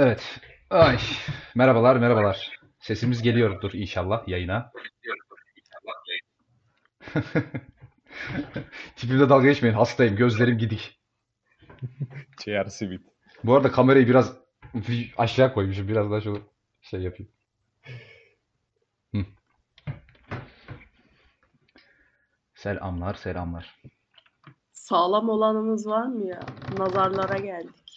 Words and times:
Evet. 0.00 0.40
Ay. 0.70 0.98
Merhabalar, 1.54 1.96
merhabalar. 1.96 2.58
Sesimiz 2.78 3.22
geliyordur 3.22 3.70
inşallah 3.72 4.28
yayına. 4.28 4.72
Tipimde 8.96 9.28
dalga 9.28 9.46
geçmeyin. 9.46 9.74
Hastayım. 9.74 10.16
Gözlerim 10.16 10.58
gidik. 10.58 11.00
Ciğer 12.44 12.64
simit. 12.64 13.02
Bu 13.44 13.54
arada 13.54 13.72
kamerayı 13.72 14.08
biraz 14.08 14.36
aşağı 15.16 15.54
koymuşum. 15.54 15.88
Biraz 15.88 16.10
daha 16.10 16.20
şöyle 16.20 16.40
şey 16.82 17.00
yapayım. 17.00 17.32
Hı. 19.14 19.24
Selamlar, 22.54 23.14
selamlar. 23.14 23.82
Sağlam 24.72 25.28
olanımız 25.28 25.86
var 25.86 26.06
mı 26.06 26.26
ya? 26.26 26.40
Nazarlara 26.78 27.38
geldik. 27.38 27.89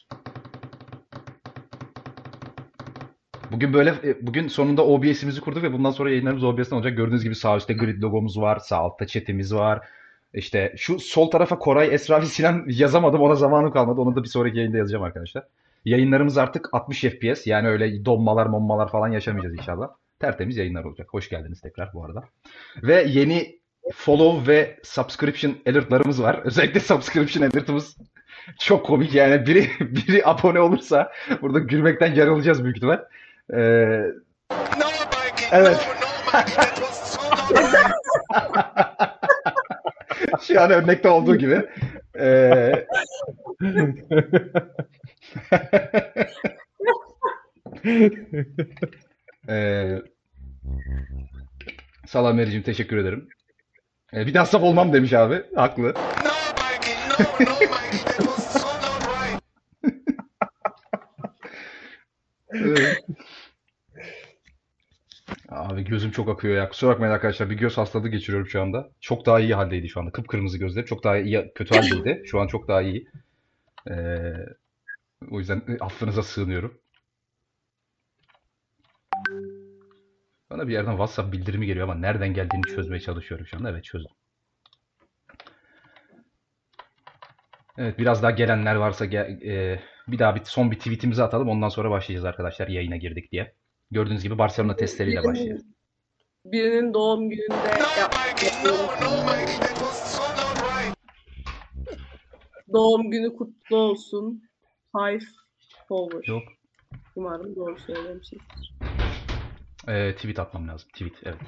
Bugün 3.53 3.73
böyle 3.73 3.89
e, 3.89 4.27
bugün 4.27 4.48
sonunda 4.48 4.85
OBS'imizi 4.85 5.41
kurduk 5.41 5.63
ve 5.63 5.73
bundan 5.73 5.91
sonra 5.91 6.09
yayınlarımız 6.09 6.43
OBS'ten 6.43 6.75
olacak. 6.75 6.98
Gördüğünüz 6.98 7.23
gibi 7.23 7.35
sağ 7.35 7.57
üstte 7.57 7.73
grid 7.73 8.02
logomuz 8.02 8.41
var. 8.41 8.59
Sağ 8.59 8.77
altta 8.77 9.07
chat'imiz 9.07 9.55
var. 9.55 9.88
İşte 10.34 10.73
şu 10.77 10.99
sol 10.99 11.31
tarafa 11.31 11.59
Koray, 11.59 11.93
Esra 11.93 12.21
ve 12.21 12.26
Sinan 12.26 12.63
yazamadım. 12.67 13.21
Ona 13.21 13.35
zamanım 13.35 13.71
kalmadı. 13.71 14.02
Onu 14.02 14.16
da 14.16 14.23
bir 14.23 14.27
sonraki 14.27 14.57
yayında 14.57 14.77
yazacağım 14.77 15.03
arkadaşlar. 15.03 15.43
Yayınlarımız 15.85 16.38
artık 16.38 16.70
60 16.73 17.02
FPS. 17.02 17.48
Yani 17.48 17.67
öyle 17.67 18.05
donmalar, 18.05 18.45
monmalar 18.45 18.91
falan 18.91 19.07
yaşamayacağız 19.07 19.55
inşallah. 19.55 19.88
Tertemiz 20.20 20.57
yayınlar 20.57 20.84
olacak. 20.84 21.07
Hoş 21.12 21.29
geldiniz 21.29 21.62
tekrar 21.62 21.93
bu 21.93 22.05
arada. 22.05 22.23
Ve 22.84 23.05
yeni 23.07 23.59
follow 23.93 24.54
ve 24.54 24.79
subscription 24.84 25.55
alertlarımız 25.67 26.23
var. 26.23 26.41
Özellikle 26.43 26.79
subscription 26.79 27.43
alertımız 27.43 27.98
çok 28.59 28.85
komik 28.85 29.15
yani 29.15 29.45
biri 29.45 29.67
biri 29.79 30.26
abone 30.26 30.59
olursa 30.59 31.12
burada 31.41 31.59
gülmekten 31.59 32.13
yarılacağız 32.15 32.63
büyük 32.63 32.77
ihtimal. 32.77 32.99
Ee, 33.52 34.03
evet. 35.51 35.77
Şu 40.41 40.62
an 40.62 40.71
örnekte 40.71 41.09
olduğu 41.09 41.35
gibi. 41.35 41.65
Ee, 42.20 42.85
ee, 49.49 50.01
Salam 52.07 52.40
teşekkür 52.63 52.98
ederim. 52.98 53.27
Ee, 54.13 54.27
bir 54.27 54.34
daha 54.34 54.46
saf 54.46 54.63
olmam 54.63 54.93
demiş 54.93 55.13
abi. 55.13 55.43
Haklı. 55.55 55.93
Evet. 62.55 62.98
Abi 65.53 65.84
gözüm 65.84 66.12
çok 66.12 66.29
akıyor 66.29 66.56
ya. 66.56 66.69
Kusura 66.69 66.91
bakmayın 66.91 67.13
arkadaşlar. 67.13 67.50
Bir 67.50 67.56
göz 67.56 67.78
hastalığı 67.78 68.09
geçiriyorum 68.09 68.47
şu 68.47 68.62
anda. 68.62 68.90
Çok 69.01 69.25
daha 69.25 69.40
iyi 69.40 69.56
haldeydi 69.56 69.90
şu 69.90 70.00
anda. 70.00 70.12
Kıpkırmızı 70.12 70.57
gözleri. 70.57 70.85
Çok 70.85 71.03
daha 71.03 71.18
iyi, 71.18 71.51
kötü 71.56 71.75
haldeydi. 71.75 72.23
Şu 72.25 72.40
an 72.41 72.47
çok 72.47 72.68
daha 72.68 72.81
iyi. 72.81 73.07
Ee, 73.90 74.34
o 75.31 75.40
yüzden 75.40 75.62
affınıza 75.79 76.24
sığınıyorum. 76.24 76.81
Bana 80.50 80.68
bir 80.68 80.74
yerden 80.74 80.91
WhatsApp 80.91 81.34
bildirimi 81.34 81.66
geliyor 81.66 81.90
ama 81.90 81.96
nereden 81.96 82.34
geldiğini 82.34 82.63
çözmeye 82.63 83.00
çalışıyorum 83.00 83.47
şu 83.47 83.57
anda. 83.57 83.69
Evet 83.69 83.84
çözdüm. 83.84 84.12
Evet 87.78 88.00
biraz 88.00 88.24
daha 88.24 88.31
gelenler 88.31 88.75
varsa 88.75 89.06
gel, 89.06 89.41
e, 89.41 89.79
bir 90.07 90.19
daha 90.19 90.35
bir 90.35 90.41
son 90.44 90.72
bir 90.72 90.78
tweetimizi 90.78 91.24
atalım. 91.24 91.50
Ondan 91.50 91.69
sonra 91.69 91.90
başlayacağız 91.90 92.25
arkadaşlar 92.25 92.68
yayına 92.68 92.97
girdik 92.97 93.31
diye. 93.31 93.53
Gördüğünüz 93.91 94.23
gibi 94.23 94.38
Barcelona 94.38 94.75
testleriyle 94.75 95.23
başlıyor. 95.23 95.59
Birinin 96.45 96.94
doğum 96.94 97.29
gününde 97.29 97.78
Doğum 102.74 103.12
günü 103.12 103.35
kutlu 103.35 103.78
olsun. 103.78 104.50
Five 104.91 105.25
Power. 105.88 106.34
Yok. 106.34 106.44
Umarım 107.16 107.56
doğru 107.56 107.80
söylemişizdir. 107.80 108.74
E, 109.88 110.16
tweet 110.16 110.40
atmam 110.40 110.68
lazım. 110.68 110.90
Tweet 110.90 111.13
evet. 111.24 111.41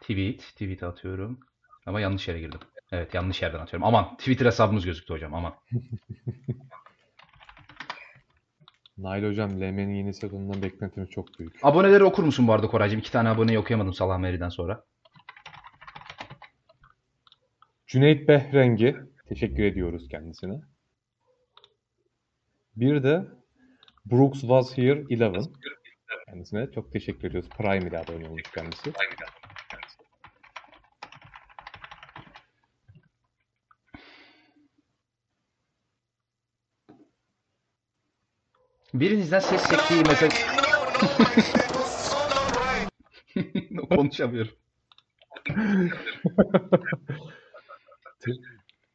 Tweet. 0.00 0.40
Tweet 0.40 0.82
atıyorum. 0.82 1.40
Ama 1.86 2.00
yanlış 2.00 2.28
yere 2.28 2.40
girdim. 2.40 2.60
Evet 2.92 3.14
yanlış 3.14 3.42
yerden 3.42 3.58
atıyorum. 3.58 3.86
Aman 3.86 4.16
Twitter 4.16 4.46
hesabımız 4.46 4.84
gözüktü 4.84 5.14
hocam 5.14 5.34
aman. 5.34 5.54
Nail 8.98 9.24
Hocam 9.24 9.50
LM'nin 9.60 9.94
yeni 9.94 10.14
sezonundan 10.14 10.62
beklentimiz 10.62 11.10
çok 11.10 11.38
büyük. 11.38 11.64
Aboneleri 11.64 12.04
okur 12.04 12.24
musun 12.24 12.48
bu 12.48 12.52
arada 12.52 12.66
Koraycığım? 12.66 12.98
İki 12.98 13.12
tane 13.12 13.28
aboneyi 13.28 13.58
okuyamadım 13.58 13.94
Salah 13.94 14.18
Meri'den 14.18 14.48
sonra. 14.48 14.84
Cüneyt 17.86 18.28
Behrengi. 18.28 18.96
Teşekkür 19.28 19.62
ediyoruz 19.64 20.08
kendisine. 20.08 20.60
Bir 22.76 23.02
de 23.02 23.24
Brooks 24.06 24.40
was 24.40 24.78
here 24.78 25.00
11. 25.00 25.50
Kendisine 26.26 26.70
çok 26.70 26.92
teşekkür 26.92 27.28
ediyoruz. 27.28 27.48
Prime 27.58 27.88
ile 27.88 27.98
abone 27.98 28.28
olmuş 28.28 28.42
kendisi. 28.54 28.92
Birinizden 39.00 39.40
ses 39.40 39.62
sektiği 39.62 40.04
mesaj... 40.04 40.34
Konuşamıyorum. 43.90 44.52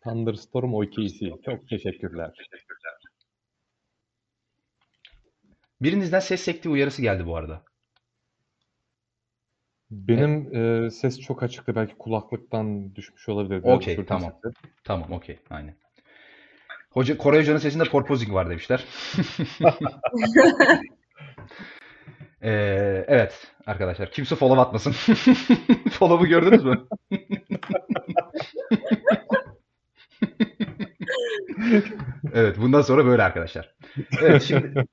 Thunderstorm 0.04 0.74
OKC. 0.74 1.32
Çok 1.46 1.70
teşekkürler. 1.70 2.32
Birinizden 5.82 6.20
ses 6.20 6.42
sektiği 6.42 6.70
uyarısı 6.70 7.02
geldi 7.02 7.26
bu 7.26 7.36
arada. 7.36 7.64
Benim 9.92 10.56
e, 10.56 10.92
ses 10.92 11.20
çok 11.20 11.44
açıktı. 11.44 11.76
Belki 11.76 11.96
kulaklıktan 11.96 12.96
düşmüş 12.96 13.30
olabilir. 13.30 13.64
Biraz 13.64 13.76
Okey, 13.76 13.96
sürtün 13.96 14.08
tamam. 14.08 14.40
sesi. 14.44 14.56
Tamam 14.84 15.12
okey 15.12 15.40
aynen. 15.50 15.83
Hoca, 16.94 17.18
Koray 17.18 17.40
Hoca'nın 17.40 17.58
sesinde 17.58 17.84
porposing 17.90 18.34
var 18.34 18.50
demişler. 18.50 18.86
Ee, 22.46 23.06
evet 23.08 23.48
arkadaşlar 23.66 24.12
kimse 24.12 24.36
follow 24.36 24.62
atmasın. 24.62 24.92
Follow'u 25.92 26.28
gördünüz 26.28 26.64
mü? 26.64 26.86
Evet 32.34 32.58
bundan 32.58 32.82
sonra 32.82 33.06
böyle 33.06 33.24
arkadaşlar. 33.24 33.76
Evet 34.22 34.44
şimdi 34.44 34.86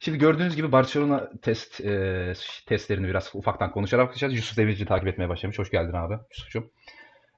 şimdi 0.00 0.18
gördüğünüz 0.18 0.56
gibi 0.56 0.72
Barcelona 0.72 1.30
test 1.42 1.80
e, 1.80 2.32
testlerini 2.66 3.08
biraz 3.08 3.30
ufaktan 3.34 3.70
konuşarak 3.70 4.08
bakacağız. 4.08 4.34
Yusuf 4.34 4.56
Demirci 4.56 4.86
takip 4.86 5.08
etmeye 5.08 5.28
başlamış. 5.28 5.58
Hoş 5.58 5.70
geldin 5.70 5.92
abi 5.94 6.14
Yusuf'cum. 6.30 6.70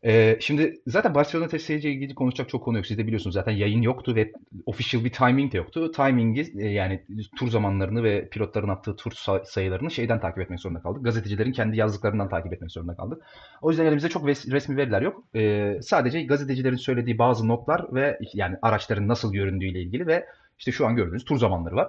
Ee, 0.07 0.37
şimdi 0.41 0.75
zaten 0.87 1.15
Barcelona 1.15 1.49
testleriyle 1.49 1.91
ilgili 1.91 2.15
konuşacak 2.15 2.49
çok 2.49 2.65
konu 2.65 2.77
yok. 2.77 2.87
Siz 2.87 2.99
de 2.99 3.07
biliyorsunuz 3.07 3.35
zaten 3.35 3.53
yayın 3.53 3.83
yoktu 3.83 4.15
ve 4.15 4.33
official 4.67 5.05
bir 5.05 5.13
timing 5.13 5.53
de 5.53 5.57
yoktu. 5.57 5.93
Timing'i 5.93 6.53
e, 6.59 6.69
yani 6.69 7.05
tur 7.39 7.49
zamanlarını 7.49 8.05
ve 8.05 8.29
pilotların 8.29 8.69
attığı 8.69 8.97
tur 8.97 9.11
sa- 9.13 9.45
sayılarını 9.45 9.91
şeyden 9.91 10.21
takip 10.21 10.39
etmek 10.39 10.61
zorunda 10.61 10.81
kaldık. 10.81 11.05
Gazetecilerin 11.05 11.53
kendi 11.53 11.77
yazdıklarından 11.77 12.29
takip 12.29 12.53
etmek 12.53 12.71
zorunda 12.71 12.97
kaldık. 12.97 13.23
O 13.63 13.71
yüzden 13.71 13.87
elimizde 13.87 14.09
çok 14.09 14.27
resmi 14.27 14.77
veriler 14.77 15.03
yok. 15.03 15.25
Ee, 15.35 15.79
sadece 15.83 16.23
gazetecilerin 16.23 16.77
söylediği 16.77 17.19
bazı 17.19 17.49
notlar 17.49 17.95
ve 17.95 18.19
yani 18.35 18.57
araçların 18.63 19.09
nasıl 19.09 19.33
göründüğüyle 19.33 19.83
ilgili 19.83 20.07
ve 20.07 20.27
işte 20.59 20.73
şu 20.73 20.87
an 20.87 20.97
gördüğünüz 20.97 21.25
tur 21.25 21.39
zamanları 21.39 21.77
var. 21.77 21.89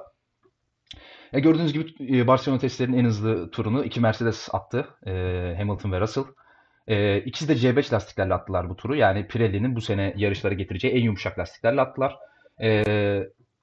E, 1.34 1.40
gördüğünüz 1.40 1.74
gibi 1.74 2.18
e, 2.18 2.28
Barcelona 2.28 2.60
testlerinin 2.60 2.98
en 2.98 3.06
hızlı 3.06 3.52
turunu 3.52 3.84
iki 3.84 4.00
Mercedes 4.02 4.50
attı. 4.52 4.88
E, 5.06 5.12
Hamilton 5.58 5.92
ve 5.92 6.02
Russell. 6.02 6.24
E, 6.88 7.18
ikisi 7.18 7.48
de 7.48 7.54
C5 7.54 7.94
lastiklerle 7.94 8.34
attılar 8.34 8.70
bu 8.70 8.76
turu. 8.76 8.96
Yani 8.96 9.28
Pirelli'nin 9.28 9.76
bu 9.76 9.82
sene 9.82 10.14
yarışlara 10.18 10.54
getireceği 10.54 10.94
en 10.94 11.04
yumuşak 11.04 11.40
lastiklerle 11.40 11.82
attılar. 11.82 12.16
E, 12.62 12.84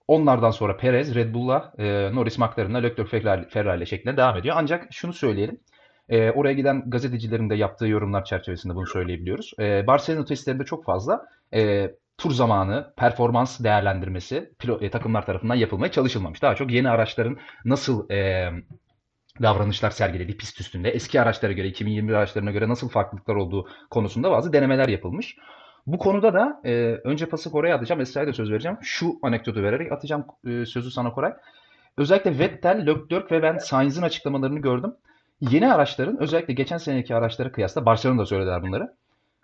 onlardan 0.09 0.51
sonra 0.51 0.77
Perez, 0.77 1.15
Red 1.15 1.35
Bull'la, 1.35 1.73
e, 1.79 2.15
Norris 2.15 2.39
McLaren'la, 2.39 2.79
Leclerc 2.79 3.11
Ferrari, 3.11 3.49
Ferrari 3.49 3.87
şeklinde 3.87 4.17
devam 4.17 4.37
ediyor. 4.37 4.57
Ancak 4.59 4.89
şunu 4.93 5.13
söyleyelim. 5.13 5.61
E, 6.09 6.31
oraya 6.31 6.53
giden 6.53 6.91
gazetecilerin 6.91 7.51
de 7.51 7.55
yaptığı 7.55 7.87
yorumlar 7.87 8.25
çerçevesinde 8.25 8.75
bunu 8.75 8.87
söyleyebiliyoruz. 8.87 9.53
E, 9.59 9.87
Barcelona 9.87 10.25
testlerinde 10.25 10.65
çok 10.65 10.85
fazla 10.85 11.27
e, 11.55 11.91
tur 12.19 12.31
zamanı, 12.31 12.93
performans 12.97 13.61
değerlendirmesi 13.65 14.53
pilo- 14.61 14.85
e, 14.85 14.91
takımlar 14.91 15.27
tarafından 15.27 15.55
yapılmaya 15.55 15.93
çalışılmamış. 15.93 16.43
Daha 16.43 16.55
çok 16.55 16.71
yeni 16.71 16.91
araçların 16.91 17.39
nasıl 17.65 18.11
e, 18.11 18.51
davranışlar 19.43 19.91
sergilediği 19.91 20.37
pist 20.37 20.61
üstünde, 20.61 20.91
eski 20.91 21.21
araçlara 21.21 21.53
göre, 21.53 21.69
2021 21.69 22.15
araçlarına 22.15 22.51
göre 22.51 22.69
nasıl 22.69 22.89
farklılıklar 22.89 23.35
olduğu 23.35 23.69
konusunda 23.91 24.31
bazı 24.31 24.53
denemeler 24.53 24.89
yapılmış. 24.89 25.37
Bu 25.87 25.99
konuda 25.99 26.35
da 26.35 26.61
e, 26.65 26.73
önce 27.05 27.27
pası 27.27 27.51
Koray'a 27.51 27.77
atacağım. 27.77 28.01
Esra'ya 28.01 28.27
da 28.27 28.33
söz 28.33 28.51
vereceğim. 28.51 28.79
Şu 28.83 29.19
anekdotu 29.23 29.63
vererek 29.63 29.93
atacağım 29.93 30.25
e, 30.47 30.67
sözü 30.67 30.91
sana 30.91 31.13
Koray. 31.13 31.33
Özellikle 31.97 32.39
Vettel, 32.39 32.87
Leclerc 32.87 33.35
ve 33.35 33.43
ben 33.43 33.59
Sainz'in 33.59 34.03
açıklamalarını 34.03 34.59
gördüm. 34.59 34.95
Yeni 35.41 35.73
araçların 35.73 36.21
özellikle 36.21 36.55
geçen 36.55 36.79
seneki 36.79 37.15
araçlara 37.15 37.53
kıyasla 37.53 37.87
Barcelona'da 37.87 38.27
söylediler 38.27 38.63
bunları. 38.63 38.95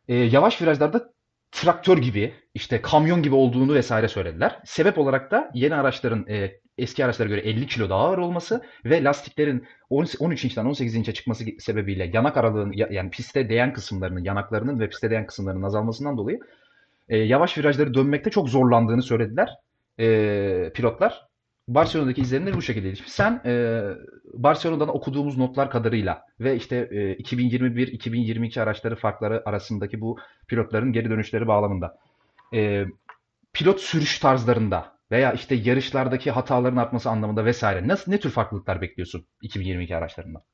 E, 0.08 0.14
yavaş 0.14 0.62
virajlarda 0.62 1.10
traktör 1.52 1.98
gibi, 1.98 2.34
işte 2.54 2.82
kamyon 2.82 3.22
gibi 3.22 3.34
olduğunu 3.34 3.74
vesaire 3.74 4.08
söylediler. 4.08 4.58
Sebep 4.64 4.98
olarak 4.98 5.30
da 5.30 5.50
yeni 5.54 5.74
araçların 5.74 6.26
e, 6.28 6.60
eski 6.78 7.04
araçlara 7.04 7.28
göre 7.28 7.40
50 7.40 7.66
kilo 7.66 7.90
daha 7.90 8.00
ağır 8.00 8.18
olması 8.18 8.62
ve 8.84 9.04
lastiklerin 9.04 9.66
13 9.90 10.44
inçten 10.44 10.64
18 10.64 10.94
inçe 10.94 11.14
çıkması 11.14 11.44
sebebiyle 11.58 12.10
yanak 12.14 12.36
aralığın 12.36 12.72
yani 12.72 13.10
piste 13.10 13.48
değen 13.48 13.72
kısımlarının, 13.72 14.24
yanaklarının 14.24 14.80
ve 14.80 14.88
piste 14.88 15.10
değen 15.10 15.26
kısımlarının 15.26 15.62
azalmasından 15.62 16.16
dolayı 16.16 16.40
e, 17.08 17.16
yavaş 17.16 17.58
virajları 17.58 17.94
dönmekte 17.94 18.30
çok 18.30 18.48
zorlandığını 18.48 19.02
söylediler 19.02 19.50
e, 20.00 20.70
pilotlar. 20.74 21.28
Barcelona'daki 21.68 22.20
izlenimleri 22.20 22.56
bu. 22.56 22.62
Şimdi 22.62 22.96
sen 23.06 23.42
e, 23.44 23.82
Barcelona'dan 24.34 24.96
okuduğumuz 24.96 25.38
notlar 25.38 25.70
kadarıyla 25.70 26.22
ve 26.40 26.56
işte 26.56 26.76
e, 26.90 27.14
2021-2022 27.14 28.60
araçları 28.60 28.96
farkları 28.96 29.48
arasındaki 29.48 30.00
bu 30.00 30.18
pilotların 30.46 30.92
geri 30.92 31.10
dönüşleri 31.10 31.46
bağlamında 31.46 31.98
e, 32.54 32.84
pilot 33.52 33.80
sürüş 33.80 34.18
tarzlarında 34.18 34.97
veya 35.10 35.32
işte 35.32 35.54
yarışlardaki 35.54 36.30
hataların 36.30 36.76
artması 36.76 37.10
anlamında 37.10 37.44
vesaire 37.44 37.88
nasıl 37.88 38.12
ne 38.12 38.20
tür 38.20 38.30
farklılıklar 38.30 38.80
bekliyorsun 38.80 39.26
2022 39.42 39.96
araçlarında? 39.96 40.44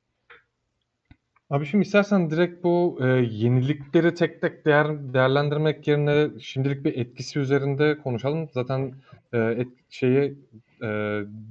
Abi 1.51 1.67
şimdi 1.67 1.83
istersen 1.83 2.31
direkt 2.31 2.65
bu 2.65 2.99
e, 3.03 3.07
yenilikleri 3.31 4.15
tek 4.15 4.41
tek 4.41 4.67
değer, 4.67 5.15
değerlendirmek 5.15 5.89
yerine 5.89 6.41
şimdilik 6.41 6.85
bir 6.85 6.99
etkisi 6.99 7.39
üzerinde 7.39 7.99
konuşalım. 7.99 8.49
Zaten 8.53 8.95
e, 9.33 9.39
et, 9.39 9.69
şeyi 9.91 10.39
e, 10.83 10.87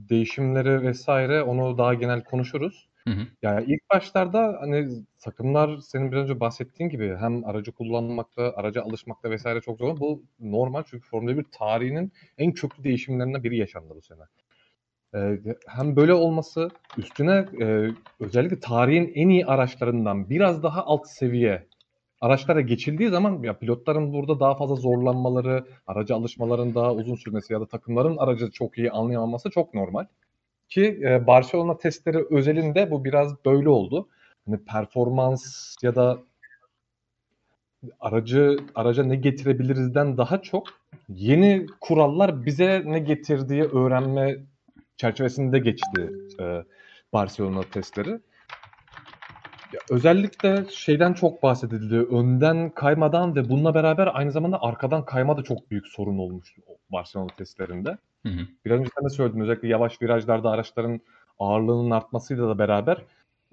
değişimleri 0.09 0.81
vesaire 0.81 1.41
onu 1.41 1.77
daha 1.77 1.93
genel 1.93 2.23
konuşuruz. 2.23 2.87
Hı 3.07 3.13
hı. 3.13 3.27
Yani 3.41 3.65
ilk 3.67 3.89
başlarda 3.93 4.57
hani 4.61 4.89
takımlar 5.19 5.77
senin 5.77 6.11
biraz 6.11 6.23
önce 6.23 6.39
bahsettiğin 6.39 6.89
gibi 6.89 7.15
hem 7.19 7.45
aracı 7.45 7.71
kullanmakta, 7.71 8.53
araca 8.55 8.81
alışmakta 8.83 9.29
vesaire 9.29 9.61
çok 9.61 9.79
zor. 9.79 9.99
Bu 9.99 10.23
normal 10.39 10.83
çünkü 10.87 11.07
Formula 11.09 11.37
1 11.37 11.43
tarihinin 11.51 12.11
en 12.37 12.51
köklü 12.51 12.83
değişimlerinden 12.83 13.43
biri 13.43 13.57
yaşandı 13.57 13.93
bu 13.95 14.01
sene. 14.01 14.21
Ee, 15.15 15.39
hem 15.67 15.95
böyle 15.95 16.13
olması 16.13 16.69
üstüne 16.97 17.45
e, 17.61 17.89
özellikle 18.19 18.59
tarihin 18.59 19.11
en 19.15 19.29
iyi 19.29 19.45
araçlarından 19.45 20.29
biraz 20.29 20.63
daha 20.63 20.85
alt 20.85 21.07
seviye 21.07 21.67
araçlara 22.21 22.61
geçildiği 22.61 23.09
zaman 23.09 23.43
ya 23.43 23.59
pilotların 23.59 24.13
burada 24.13 24.39
daha 24.39 24.55
fazla 24.55 24.75
zorlanmaları, 24.75 25.65
araca 25.87 26.15
alışmaların 26.15 26.75
daha 26.75 26.93
uzun 26.93 27.15
sürmesi 27.15 27.53
ya 27.53 27.61
da 27.61 27.65
takımların 27.67 28.17
aracı 28.17 28.51
çok 28.51 28.77
iyi 28.77 28.91
anlayamaması 28.91 29.49
çok 29.49 29.73
normal. 29.73 30.05
Ki 30.69 31.01
e, 31.03 31.27
Barcelona 31.27 31.77
testleri 31.77 32.25
özelinde 32.29 32.91
bu 32.91 33.05
biraz 33.05 33.45
böyle 33.45 33.69
oldu. 33.69 34.07
Hani 34.45 34.57
performans 34.57 35.75
ya 35.81 35.95
da 35.95 36.23
aracı 37.99 38.57
araca 38.75 39.03
ne 39.03 39.15
getirebilirizden 39.15 40.17
daha 40.17 40.41
çok 40.41 40.67
yeni 41.09 41.65
kurallar 41.81 42.45
bize 42.45 42.81
ne 42.85 42.99
getirdiği 42.99 43.63
öğrenme 43.63 44.37
çerçevesinde 44.97 45.59
geçti 45.59 46.09
e, 46.39 46.63
Barcelona 47.13 47.61
testleri. 47.61 48.19
Ya 49.73 49.79
özellikle 49.89 50.65
şeyden 50.69 51.13
çok 51.13 51.43
bahsedildi. 51.43 51.95
Önden 51.95 52.69
kaymadan 52.69 53.35
ve 53.35 53.49
bununla 53.49 53.73
beraber 53.73 54.09
aynı 54.13 54.31
zamanda 54.31 54.61
arkadan 54.61 55.05
kayma 55.05 55.37
da 55.37 55.43
çok 55.43 55.71
büyük 55.71 55.87
sorun 55.87 56.17
olmuştu 56.17 56.61
Barcelona 56.89 57.27
testlerinde. 57.27 57.97
Hı 58.25 58.29
hı. 58.29 58.47
Biraz 58.65 58.79
önce 58.79 58.89
sen 58.95 59.05
de 59.05 59.09
söyledin. 59.09 59.39
Özellikle 59.39 59.67
yavaş 59.67 60.01
virajlarda 60.01 60.49
araçların 60.49 61.01
ağırlığının 61.39 61.91
artmasıyla 61.91 62.47
da 62.47 62.59
beraber 62.59 62.97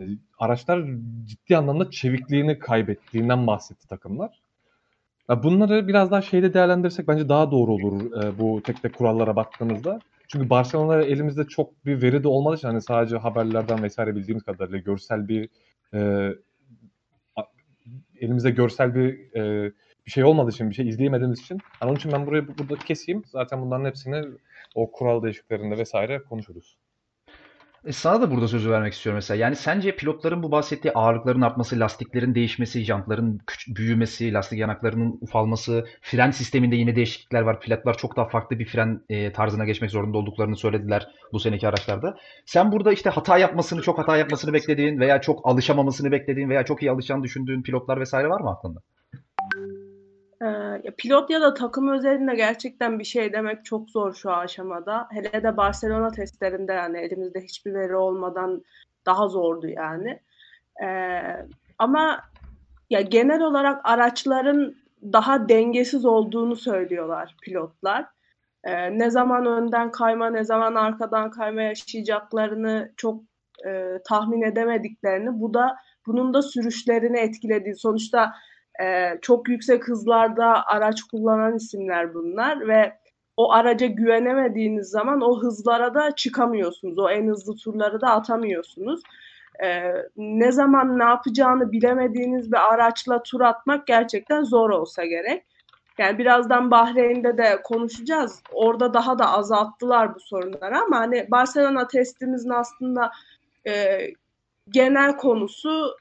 e, 0.00 0.05
araçlar 0.38 0.84
ciddi 1.25 1.56
anlamda 1.56 1.90
çevikliğini 1.90 2.58
kaybettiğinden 2.58 3.46
bahsetti 3.46 3.88
takımlar. 3.88 4.40
Bunları 5.43 5.88
biraz 5.88 6.11
daha 6.11 6.22
şeyde 6.22 6.55
değerlendirirsek 6.55 7.08
bence 7.08 7.28
daha 7.28 7.50
doğru 7.50 7.72
olur 7.72 8.22
e, 8.25 8.38
bu 8.38 8.62
tek 8.62 8.82
tek 8.82 8.94
kurallara 8.94 9.37
baktığımızda. 9.37 10.00
Çünkü 10.28 10.50
Barcelona 10.50 11.02
elimizde 11.02 11.44
çok 11.44 11.87
bir 11.87 12.02
veri 12.02 12.23
de 12.23 12.28
olmadığı 12.28 12.56
için 12.56 12.69
hani 12.69 12.82
sadece 12.82 13.16
haberlerden 13.16 13.82
vesaire 13.82 14.16
bildiğimiz 14.16 14.44
kadarıyla 14.44 14.78
görsel 14.78 15.28
bir 15.28 15.49
e, 15.94 16.31
elimizde 18.20 18.50
görsel 18.50 18.94
bir 18.94 19.34
e, 19.37 19.73
bir 20.06 20.11
şey 20.11 20.25
olmadığı 20.25 20.50
için, 20.50 20.70
bir 20.70 20.75
şey 20.75 20.88
izleyemediğimiz 20.88 21.40
için. 21.40 21.55
Yani 21.82 21.88
onun 21.90 21.96
için 21.96 22.12
ben 22.12 22.26
burayı 22.26 22.49
burada 22.58 22.76
keseyim. 22.76 23.23
Zaten 23.26 23.62
bunların 23.62 23.84
hepsini 23.84 24.25
o 24.75 24.93
kural 24.93 25.22
değişikliklerinde 25.22 25.78
vesaire 25.78 26.22
konuşuruz. 26.22 26.78
E 27.84 27.93
sana 27.93 28.22
da 28.22 28.31
burada 28.31 28.49
sözü 28.49 28.70
vermek 28.70 28.93
istiyorum 28.93 29.17
mesela. 29.17 29.38
Yani 29.38 29.56
sence 29.56 29.96
pilotların 29.96 30.43
bu 30.43 30.50
bahsettiği 30.50 30.93
ağırlıkların 30.94 31.40
artması, 31.40 31.81
lastiklerin 31.81 32.34
değişmesi, 32.34 32.84
jantların 32.84 33.40
büyümesi, 33.69 34.32
lastik 34.32 34.58
yanaklarının 34.58 35.19
ufalması, 35.20 35.87
fren 36.00 36.31
sisteminde 36.31 36.76
yine 36.76 36.96
değişiklikler 36.96 37.40
var. 37.43 37.61
Pilotlar 37.61 37.96
çok 37.96 38.17
daha 38.17 38.28
farklı 38.28 38.58
bir 38.58 38.67
fren 38.67 39.05
e, 39.08 39.32
tarzına 39.32 39.64
geçmek 39.64 39.90
zorunda 39.90 40.19
olduklarını 40.19 40.56
söylediler 40.56 41.08
bu 41.32 41.40
seneki 41.40 41.69
araçlarda. 41.69 42.16
Sen 42.46 42.73
burada 42.73 42.93
işte 42.93 43.11
hata 43.11 43.38
yapmasını, 43.38 43.82
çok 43.82 43.99
hata 43.99 44.16
yapmasını 44.16 44.52
beklediğin 44.52 45.00
veya 45.00 45.20
çok 45.20 45.49
alışamamasını 45.49 46.12
beklediğin 46.12 46.49
veya 46.49 46.64
çok 46.64 46.82
iyi 46.82 46.90
alışacağını 46.90 47.23
düşündüğün 47.23 47.62
pilotlar 47.62 48.00
vesaire 48.00 48.28
var 48.28 48.40
mı 48.40 48.50
aklında? 48.50 48.81
Ee, 50.42 50.90
pilot 50.98 51.31
ya 51.31 51.40
da 51.40 51.54
takım 51.54 51.88
özelinde 51.88 52.34
gerçekten 52.34 52.98
bir 52.98 53.04
şey 53.04 53.32
demek 53.32 53.64
çok 53.64 53.90
zor 53.90 54.14
şu 54.14 54.32
aşamada. 54.32 55.08
Hele 55.10 55.42
de 55.42 55.56
Barcelona 55.56 56.10
testlerinde 56.10 56.72
yani 56.72 56.98
elimizde 56.98 57.40
hiçbir 57.40 57.75
veri 57.75 57.96
olmadan 57.96 58.62
daha 59.06 59.28
zordu 59.28 59.66
yani. 59.69 60.20
Ee, 60.82 61.46
ama 61.78 62.20
ya 62.90 63.00
genel 63.00 63.40
olarak 63.42 63.81
araçların 63.84 64.75
daha 65.02 65.48
dengesiz 65.48 66.04
olduğunu 66.04 66.56
söylüyorlar 66.56 67.37
pilotlar. 67.42 68.06
Ee, 68.64 68.98
ne 68.98 69.10
zaman 69.10 69.46
önden 69.46 69.90
kayma, 69.90 70.31
ne 70.31 70.44
zaman 70.44 70.75
arkadan 70.75 71.31
kayma 71.31 71.62
yaşayacaklarını 71.62 72.92
çok 72.96 73.22
e, 73.66 73.98
tahmin 74.08 74.42
edemediklerini, 74.42 75.40
bu 75.40 75.54
da 75.54 75.76
bunun 76.06 76.34
da 76.34 76.42
sürüşlerini 76.42 77.19
etkilediği. 77.19 77.76
Sonuçta 77.76 78.32
ee, 78.82 79.19
çok 79.23 79.49
yüksek 79.49 79.88
hızlarda 79.88 80.67
araç 80.67 81.03
kullanan 81.03 81.56
isimler 81.56 82.15
bunlar 82.15 82.69
ve 82.69 82.93
o 83.37 83.53
araca 83.53 83.87
güvenemediğiniz 83.87 84.88
zaman 84.88 85.21
o 85.21 85.43
hızlara 85.43 85.95
da 85.95 86.14
çıkamıyorsunuz. 86.14 86.99
O 86.99 87.11
en 87.11 87.28
hızlı 87.28 87.57
turları 87.57 88.00
da 88.00 88.11
atamıyorsunuz. 88.11 89.02
Ee, 89.62 89.93
ne 90.16 90.52
zaman 90.52 90.99
ne 90.99 91.04
yapacağını 91.04 91.73
bilemediğiniz 91.73 92.52
bir 92.52 92.73
araçla 92.75 93.23
tur 93.23 93.40
atmak 93.40 93.87
gerçekten 93.87 94.43
zor 94.43 94.71
olsa 94.71 95.04
gerek. 95.04 95.45
Yani 95.99 96.19
birazdan 96.19 96.71
Bahreyn'de 96.71 97.38
de 97.38 97.62
konuşacağız. 97.64 98.43
Orada 98.52 98.95
daha 98.95 99.19
da 99.19 99.33
azalttılar 99.33 100.14
bu 100.14 100.21
sorunları 100.21 100.78
ama 100.78 100.97
hani 100.97 101.26
Barcelona 101.31 101.87
testimizin 101.87 102.50
aslında 102.50 103.11
e, 103.66 103.99
genel 104.69 105.16
konusu 105.16 105.97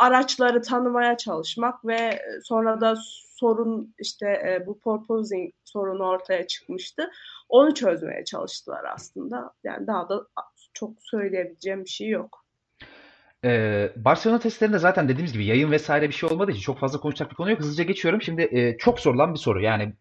araçları 0.00 0.62
tanımaya 0.62 1.16
çalışmak 1.16 1.86
ve 1.86 2.22
sonra 2.44 2.80
da 2.80 2.94
sorun 3.36 3.94
işte 3.98 4.26
e, 4.26 4.66
bu 4.66 4.80
porpoising 4.80 5.54
sorunu 5.64 6.02
ortaya 6.02 6.46
çıkmıştı. 6.46 7.10
Onu 7.48 7.74
çözmeye 7.74 8.24
çalıştılar 8.24 8.84
aslında. 8.94 9.52
Yani 9.64 9.86
daha 9.86 10.08
da 10.08 10.26
çok 10.74 10.92
söyleyebileceğim 11.00 11.84
bir 11.84 11.90
şey 11.90 12.08
yok. 12.08 12.46
Ee, 13.44 13.92
Barcelona 13.96 14.38
testlerinde 14.38 14.78
zaten 14.78 15.08
dediğimiz 15.08 15.32
gibi 15.32 15.44
yayın 15.44 15.70
vesaire 15.70 16.08
bir 16.08 16.14
şey 16.14 16.28
olmadığı 16.28 16.50
için 16.50 16.60
çok 16.60 16.78
fazla 16.78 17.00
konuşacak 17.00 17.30
bir 17.30 17.36
konu 17.36 17.50
yok. 17.50 17.60
Hızlıca 17.60 17.84
geçiyorum. 17.84 18.22
Şimdi 18.22 18.42
e, 18.42 18.76
çok 18.78 19.00
sorulan 19.00 19.34
bir 19.34 19.38
soru. 19.38 19.62
Yani 19.62 19.92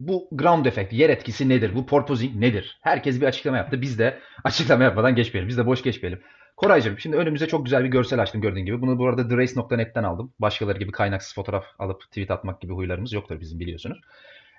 bu 0.00 0.28
ground 0.32 0.66
effect, 0.66 0.92
yer 0.92 1.10
etkisi 1.10 1.48
nedir? 1.48 1.74
Bu 1.74 1.86
porpoising 1.86 2.36
nedir? 2.36 2.78
Herkes 2.82 3.20
bir 3.20 3.26
açıklama 3.26 3.56
yaptı. 3.56 3.80
Biz 3.80 3.98
de 3.98 4.18
açıklama 4.44 4.84
yapmadan 4.84 5.14
geçmeyelim. 5.14 5.48
Biz 5.48 5.58
de 5.58 5.66
boş 5.66 5.82
geçmeyelim. 5.82 6.22
Koraycığım 6.58 6.98
şimdi 6.98 7.16
önümüze 7.16 7.46
çok 7.46 7.64
güzel 7.64 7.84
bir 7.84 7.88
görsel 7.88 8.22
açtım 8.22 8.40
gördüğün 8.40 8.64
gibi. 8.64 8.80
Bunu 8.80 8.98
bu 8.98 9.08
arada 9.08 9.28
therace.net'ten 9.28 10.02
aldım. 10.04 10.32
Başkaları 10.38 10.78
gibi 10.78 10.92
kaynaksız 10.92 11.34
fotoğraf 11.34 11.64
alıp 11.78 12.00
tweet 12.02 12.30
atmak 12.30 12.60
gibi 12.60 12.72
huylarımız 12.72 13.12
yoktur 13.12 13.40
bizim 13.40 13.60
biliyorsunuz. 13.60 14.00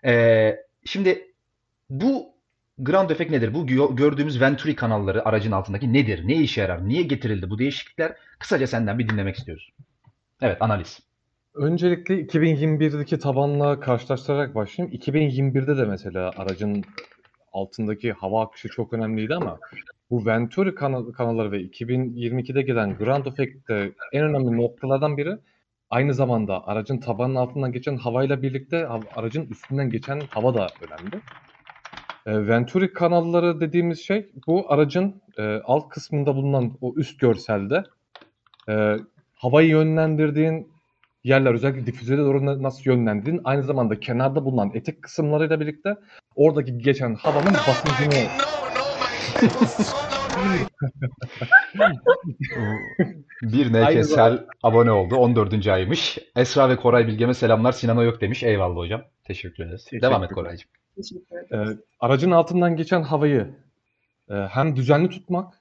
Ee, 0.06 0.56
şimdi 0.86 1.34
bu 1.90 2.26
ground 2.78 3.10
effect 3.10 3.32
nedir? 3.32 3.54
Bu 3.54 3.68
gördüğümüz 3.96 4.42
Venturi 4.42 4.76
kanalları 4.76 5.26
aracın 5.26 5.52
altındaki 5.52 5.94
nedir? 5.94 6.28
Ne 6.28 6.36
işe 6.36 6.62
yarar? 6.62 6.88
Niye 6.88 7.02
getirildi 7.02 7.50
bu 7.50 7.60
değişiklikler? 7.60 8.16
Kısaca 8.40 8.68
senden 8.68 9.00
bir 9.00 9.10
dinlemek 9.10 9.36
istiyoruz. 9.36 9.74
Evet 10.42 10.58
analiz. 10.60 11.00
Öncelikle 11.54 12.22
2021'deki 12.22 13.20
tabanla 13.20 13.80
karşılaştırarak 13.80 14.56
başlayayım. 14.56 14.98
2021'de 14.98 15.78
de 15.78 15.86
mesela 15.86 16.32
aracın 16.38 16.84
altındaki 17.54 18.12
hava 18.12 18.44
akışı 18.44 18.70
çok 18.70 18.94
önemliydi 18.94 19.36
ama 19.36 19.60
bu 20.10 20.26
Venturi 20.26 20.76
kanal, 20.76 21.12
kanalları 21.12 21.52
ve 21.52 21.62
2022'de 21.62 22.62
gelen 22.62 22.98
Grand 22.98 23.26
Effect'te 23.26 23.92
en 24.14 24.24
önemli 24.24 24.58
noktalardan 24.58 25.18
biri 25.18 25.38
aynı 25.90 26.14
zamanda 26.14 26.68
aracın 26.68 26.98
tabanının 26.98 27.36
altından 27.36 27.72
geçen 27.72 27.98
havayla 27.98 28.42
birlikte 28.42 28.88
aracın 29.16 29.48
üstünden 29.48 29.90
geçen 29.90 30.20
hava 30.30 30.54
da 30.54 30.68
önemli. 30.82 31.22
E, 32.26 32.48
Venturi 32.48 32.94
kanalları 32.94 33.60
dediğimiz 33.60 34.00
şey 34.00 34.32
bu 34.48 34.72
aracın 34.74 35.22
e, 35.38 35.44
alt 35.44 35.90
kısmında 35.90 36.36
bulunan 36.36 36.78
o 36.82 36.94
üst 36.96 37.20
görselde 37.20 37.84
e, 38.70 38.98
havayı 39.34 39.70
yönlendirdiğin 39.70 40.72
yerler 41.24 41.54
özellikle 41.54 41.86
difüzöre 41.86 42.22
doğru 42.22 42.64
nasıl 42.64 42.82
yönlendirdiğin 42.86 43.42
aynı 43.44 43.64
zamanda 43.64 44.00
kenarda 44.00 44.46
bulunan 44.46 44.72
etek 44.74 45.02
kısımlarıyla 45.02 45.60
birlikte 45.60 45.96
oradaki 46.36 46.78
geçen 46.78 47.16
havanın 47.16 47.66
basıncını 47.68 48.34
bir 53.42 53.74
NKSL 53.74 54.46
abone 54.64 54.92
oldu. 54.92 55.16
14. 55.16 55.68
aymış. 55.68 56.18
Esra 56.36 56.70
ve 56.70 56.76
Koray 56.76 57.08
Bilge'me 57.08 57.34
selamlar. 57.34 57.72
Sinan'a 57.72 58.04
yok 58.04 58.22
demiş. 58.22 58.44
Eyvallah 58.44 58.76
hocam. 58.76 59.02
Teşekkür 59.24 59.64
ederiz. 59.64 59.86
Teşekkür 59.86 60.08
Devam 60.08 60.24
et 60.24 60.32
Koraycığım. 60.32 60.70
Ee, 61.54 61.58
aracın 62.00 62.32
altından 62.32 62.76
geçen 62.76 63.02
havayı 63.02 63.56
e, 64.30 64.34
hem 64.34 64.76
düzenli 64.76 65.10
tutmak 65.10 65.54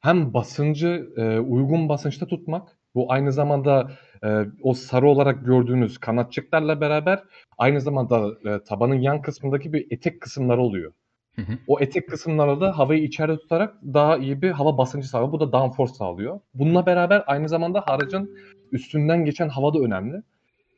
hem 0.00 0.34
basıncı 0.34 1.08
e, 1.16 1.38
uygun 1.38 1.88
basınçta 1.88 2.26
tutmak. 2.26 2.78
Bu 2.94 3.12
aynı 3.12 3.32
zamanda 3.32 3.90
e, 4.24 4.44
o 4.62 4.74
sarı 4.74 5.08
olarak 5.08 5.46
gördüğünüz 5.46 5.98
kanatçıklarla 5.98 6.80
beraber 6.80 7.22
aynı 7.58 7.80
zamanda 7.80 8.30
e, 8.44 8.64
tabanın 8.64 9.00
yan 9.00 9.22
kısmındaki 9.22 9.72
bir 9.72 9.86
etek 9.90 10.20
kısımları 10.20 10.60
oluyor. 10.60 10.92
O 11.66 11.80
etek 11.80 12.08
kısımlara 12.08 12.60
da 12.60 12.78
havayı 12.78 13.02
içeride 13.02 13.38
tutarak 13.38 13.74
daha 13.94 14.16
iyi 14.16 14.42
bir 14.42 14.50
hava 14.50 14.78
basıncı 14.78 15.08
sağlıyor. 15.08 15.32
Bu 15.32 15.40
da 15.40 15.52
downforce 15.52 15.92
sağlıyor. 15.92 16.40
Bununla 16.54 16.86
beraber 16.86 17.24
aynı 17.26 17.48
zamanda 17.48 17.84
aracın 17.86 18.36
üstünden 18.72 19.24
geçen 19.24 19.48
hava 19.48 19.74
da 19.74 19.78
önemli. 19.78 20.22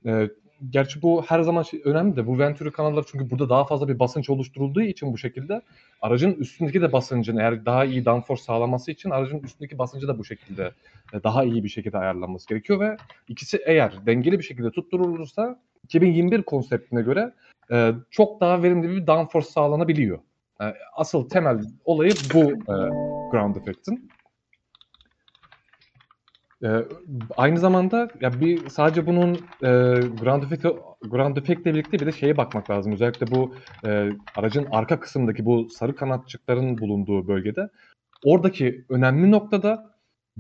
Ee, 0.07 0.29
gerçi 0.71 1.03
bu 1.03 1.23
her 1.23 1.41
zaman 1.41 1.63
şey, 1.63 1.83
önemli 1.85 2.17
de 2.17 2.27
bu 2.27 2.39
Venturi 2.39 2.73
kanalları 2.73 3.05
çünkü 3.11 3.31
burada 3.31 3.49
daha 3.49 3.65
fazla 3.65 3.89
bir 3.89 3.99
basınç 3.99 4.31
oluşturulduğu 4.31 4.83
için 4.83 5.13
bu 5.13 5.19
şekilde 5.19 5.63
aracın 6.01 6.35
üstündeki 6.35 6.83
de 6.83 6.93
basıncın 6.93 7.37
eğer 7.37 7.67
daha 7.67 7.85
iyi 7.85 8.05
downforce 8.05 8.43
sağlaması 8.43 8.91
için 8.91 9.11
aracın 9.11 9.39
üstündeki 9.39 9.79
basıncı 9.79 10.09
da 10.09 10.19
bu 10.19 10.25
şekilde 10.25 10.73
e, 11.13 11.23
daha 11.23 11.45
iyi 11.45 11.65
bir 11.65 11.69
şekilde 11.69 11.99
ayarlanması 11.99 12.49
gerekiyor 12.49 12.81
ve 12.81 12.97
ikisi 13.29 13.63
eğer 13.67 14.07
dengeli 14.07 14.39
bir 14.39 14.45
şekilde 14.45 14.71
tutturulursa 14.71 15.61
2021 15.85 16.43
konseptine 16.43 17.03
göre 17.03 17.33
e, 17.73 17.93
çok 18.11 18.41
daha 18.41 18.63
verimli 18.63 18.89
bir 18.89 19.07
downforce 19.07 19.49
sağlanabiliyor. 19.49 20.19
E, 20.61 20.65
asıl 20.97 21.29
temel 21.29 21.61
olayı 21.85 22.13
bu 22.35 22.53
e, 22.53 22.75
ground 23.31 23.57
effect'in. 23.57 24.11
E, 26.65 26.69
aynı 27.37 27.59
zamanda 27.59 28.09
ya 28.21 28.41
bir 28.41 28.69
sadece 28.69 29.07
bunun 29.07 29.35
e, 29.63 29.71
ground 30.21 30.43
effect 30.43 30.67
ground 31.03 31.37
effect 31.37 31.61
ile 31.61 31.75
birlikte 31.75 32.01
bir 32.01 32.07
de 32.07 32.13
şeye 32.13 32.37
bakmak 32.37 32.71
lazım. 32.71 32.93
Özellikle 32.93 33.27
bu 33.31 33.55
e, 33.87 34.11
aracın 34.37 34.67
arka 34.71 35.01
kısmındaki 35.01 35.45
bu 35.45 35.69
sarı 35.69 35.97
kanatçıkların 35.97 36.79
bulunduğu 36.79 37.29
bölgede 37.29 37.69
oradaki 38.25 38.85
önemli 38.89 39.31
noktada 39.31 39.91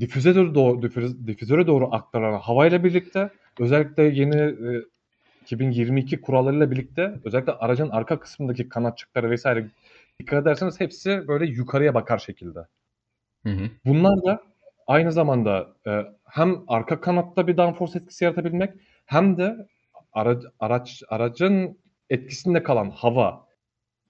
difüzöre 0.00 0.54
doğru 0.54 0.82
difüzöre 1.26 1.66
doğru 1.66 1.94
aktaran 1.94 2.38
havayla 2.38 2.84
birlikte 2.84 3.30
özellikle 3.58 4.02
yeni 4.02 4.36
e, 4.36 4.84
2022 5.42 6.20
kurallarıyla 6.20 6.70
birlikte 6.70 7.14
özellikle 7.24 7.52
aracın 7.52 7.88
arka 7.88 8.20
kısmındaki 8.20 8.68
kanatçıkları 8.68 9.30
vesaire 9.30 9.66
dikkat 10.20 10.42
ederseniz 10.42 10.80
hepsi 10.80 11.28
böyle 11.28 11.46
yukarıya 11.46 11.94
bakar 11.94 12.18
şekilde. 12.18 12.58
Hı 13.46 13.50
hı. 13.50 13.70
Bunlar 13.84 14.24
da 14.24 14.42
aynı 14.86 15.12
zamanda 15.12 15.76
e, 15.86 16.06
hem 16.24 16.56
arka 16.68 17.00
kanatta 17.00 17.46
bir 17.46 17.56
downforce 17.56 17.98
etkisi 17.98 18.24
yaratabilmek 18.24 18.74
hem 19.06 19.36
de 19.38 19.56
araç, 20.12 20.44
araç 20.58 21.02
aracın 21.08 21.78
etkisinde 22.10 22.62
kalan 22.62 22.90
hava 22.90 23.46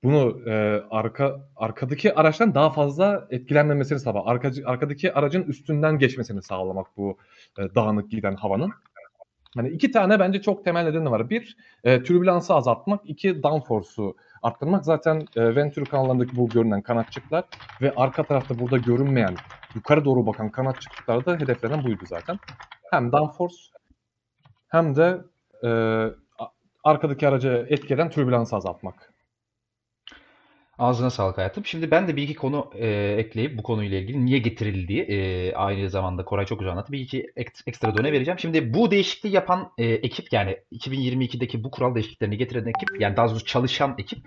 bunu 0.02 0.50
e, 0.50 0.83
arka 0.90 1.49
arkadaki 1.57 2.14
araçtan 2.14 2.55
daha 2.55 2.71
fazla 2.71 3.29
etkilenmemesini 3.31 4.00
sağlamak. 4.00 4.29
Arka, 4.29 4.50
arkadaki 4.64 5.12
aracın 5.12 5.43
üstünden 5.43 5.99
geçmesini 5.99 6.43
sağlamak 6.43 6.87
bu 6.97 7.19
e, 7.59 7.75
dağınık 7.75 8.11
giden 8.11 8.35
havanın. 8.35 8.73
Hani 9.57 9.69
iki 9.69 9.90
tane 9.90 10.19
bence 10.19 10.43
çok 10.43 10.64
temel 10.64 10.85
nedeni 10.85 11.11
var. 11.11 11.31
Bir, 11.31 11.57
e, 11.85 12.02
türbülansı 12.02 12.55
azaltmak. 12.55 13.00
iki 13.05 13.43
downforce'u 13.43 14.17
arttırmak. 14.43 14.85
Zaten 14.85 15.27
e, 15.37 15.57
Venturi 15.57 15.85
kanallarındaki 15.85 16.37
bu 16.37 16.49
görünen 16.49 16.83
kanatçıklar 16.83 17.45
ve 17.83 17.93
arka 17.97 18.23
tarafta 18.23 18.59
burada 18.59 18.77
görünmeyen 18.77 19.35
yukarı 19.75 20.05
doğru 20.05 20.27
bakan 20.27 20.51
kanatçıklar 20.51 21.27
da 21.27 21.37
hedeflenen 21.37 21.85
buydu 21.85 22.05
zaten. 22.07 22.39
Hem 22.91 23.13
downforce 23.13 23.57
hem 24.69 24.97
de 24.97 25.19
e, 25.65 25.71
arkadaki 26.85 27.29
aracı 27.29 27.67
etkilen 27.69 28.11
türbülansı 28.11 28.57
azaltmak. 28.57 29.10
Ağzına 30.81 31.11
sağlık 31.11 31.39
hayatım. 31.39 31.65
Şimdi 31.67 31.91
ben 31.91 32.09
de 32.09 32.17
bir 32.17 32.23
iki 32.23 32.35
konu 32.35 32.71
e, 32.75 32.89
ekleyip 33.19 33.59
bu 33.59 33.63
konuyla 33.63 33.99
ilgili 33.99 34.27
niye 34.27 34.39
getirildiği 34.39 35.03
e, 35.03 35.53
aynı 35.55 35.91
zamanda 35.91 36.25
Koray 36.25 36.47
çok 36.47 36.59
güzel 36.59 36.73
anlattı. 36.73 36.93
Bir 36.93 37.01
iki 37.01 37.27
ekstra 37.67 37.97
döne 37.97 38.13
vereceğim. 38.13 38.39
Şimdi 38.39 38.75
bu 38.75 38.91
değişikliği 38.91 39.35
yapan 39.35 39.73
e, 39.79 39.85
ekip 39.85 40.33
yani 40.33 40.57
2022'deki 40.73 41.65
bu 41.65 41.71
kural 41.71 41.95
değişikliklerini 41.95 42.37
getiren 42.37 42.67
ekip 42.67 43.01
yani 43.01 43.17
daha 43.17 43.29
doğrusu 43.29 43.45
çalışan 43.45 43.95
ekip 43.99 44.19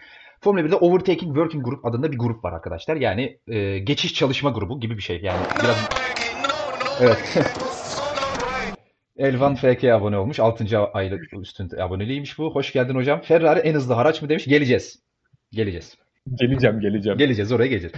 Formula 0.41 0.61
1'de 0.61 0.75
Overtaking 0.75 1.35
Working 1.35 1.65
Group 1.65 1.85
adında 1.85 2.11
bir 2.11 2.17
grup 2.17 2.43
var 2.43 2.53
arkadaşlar. 2.53 2.95
Yani 2.95 3.39
e, 3.47 3.79
geçiş 3.79 4.13
çalışma 4.13 4.49
grubu 4.49 4.79
gibi 4.79 4.97
bir 4.97 5.03
şey. 5.03 5.21
Yani 5.21 5.41
biraz 5.63 5.89
Evet. 7.01 7.37
Elvan 9.17 9.55
FK 9.55 9.83
abone 9.83 10.17
olmuş. 10.17 10.39
6. 10.39 10.79
aylık 10.79 11.33
üstünde 11.33 11.83
aboneliğiymiş 11.83 12.37
bu. 12.37 12.55
Hoş 12.55 12.73
geldin 12.73 12.95
hocam. 12.95 13.21
Ferrari 13.21 13.59
en 13.59 13.73
hızlı 13.73 13.93
haraç 13.93 14.21
mı 14.21 14.29
demiş. 14.29 14.45
Geleceğiz. 14.45 15.03
Geleceğiz. 15.51 16.02
Geleceğim, 16.39 16.79
geleceğim. 16.79 17.17
Geleceğiz, 17.17 17.51
oraya 17.51 17.67
geleceğiz. 17.67 17.93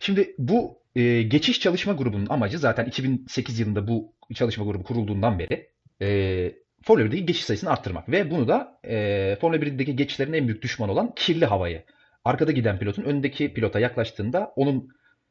Şimdi 0.00 0.34
bu 0.38 0.78
e, 0.96 1.22
geçiş 1.22 1.60
çalışma 1.60 1.92
grubunun 1.92 2.26
amacı 2.30 2.58
zaten 2.58 2.84
2008 2.84 3.60
yılında 3.60 3.88
bu 3.88 4.14
çalışma 4.34 4.64
grubu 4.64 4.82
kurulduğundan 4.82 5.38
beri 5.38 5.68
e, 6.02 6.52
Formula 6.84 7.06
1'deki 7.06 7.26
geçiş 7.26 7.44
sayısını 7.44 7.70
arttırmak. 7.70 8.08
Ve 8.08 8.30
bunu 8.30 8.48
da 8.48 8.80
e, 8.84 9.36
Formula 9.40 9.60
1'deki 9.60 9.96
geçişlerin 9.96 10.32
en 10.32 10.48
büyük 10.48 10.62
düşmanı 10.62 10.92
olan 10.92 11.14
kirli 11.16 11.46
havayı. 11.46 11.84
Arkada 12.24 12.52
giden 12.52 12.78
pilotun 12.78 13.02
öndeki 13.02 13.54
pilota 13.54 13.80
yaklaştığında 13.80 14.52
onun 14.56 14.88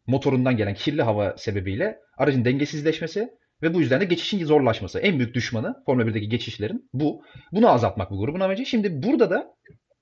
motorundan 0.07 0.57
gelen 0.57 0.73
kirli 0.73 1.01
hava 1.01 1.37
sebebiyle 1.37 1.99
aracın 2.17 2.45
dengesizleşmesi 2.45 3.29
ve 3.61 3.73
bu 3.73 3.79
yüzden 3.79 4.01
de 4.01 4.05
geçişin 4.05 4.45
zorlaşması. 4.45 4.99
En 4.99 5.19
büyük 5.19 5.33
düşmanı 5.35 5.75
Formula 5.85 6.05
1'deki 6.05 6.29
geçişlerin 6.29 6.89
bu. 6.93 7.23
Bunu 7.51 7.69
azaltmak 7.69 8.11
bu 8.11 8.19
grubun 8.19 8.39
amacı. 8.39 8.65
Şimdi 8.65 9.03
burada 9.03 9.29
da 9.29 9.47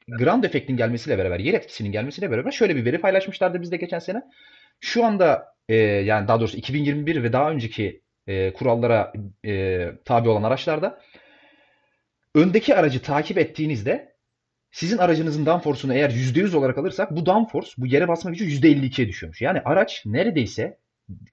ground 0.07 0.43
efektin 0.43 0.77
gelmesiyle 0.77 1.17
beraber, 1.17 1.39
yer 1.39 1.53
etkisinin 1.53 1.91
gelmesiyle 1.91 2.31
beraber 2.31 2.51
şöyle 2.51 2.75
bir 2.75 2.85
veri 2.85 3.01
paylaşmışlardı 3.01 3.61
bizde 3.61 3.77
geçen 3.77 3.99
sene. 3.99 4.21
Şu 4.79 5.05
anda 5.05 5.53
e, 5.69 5.75
yani 5.75 6.27
daha 6.27 6.39
doğrusu 6.39 6.57
2021 6.57 7.23
ve 7.23 7.33
daha 7.33 7.51
önceki 7.51 8.01
e, 8.27 8.53
kurallara 8.53 9.13
e, 9.45 9.85
tabi 10.05 10.29
olan 10.29 10.43
araçlarda 10.43 11.01
öndeki 12.35 12.75
aracı 12.75 13.01
takip 13.01 13.37
ettiğinizde 13.37 14.15
sizin 14.71 14.97
aracınızın 14.97 15.45
downforce'unu 15.45 15.93
eğer 15.93 16.09
%100 16.09 16.55
olarak 16.55 16.77
alırsak 16.77 17.11
bu 17.11 17.25
downforce, 17.25 17.71
bu 17.77 17.87
yere 17.87 18.07
basma 18.07 18.31
gücü 18.31 18.45
%52'ye 18.45 19.07
düşüyormuş. 19.07 19.41
Yani 19.41 19.61
araç 19.65 20.03
neredeyse 20.05 20.77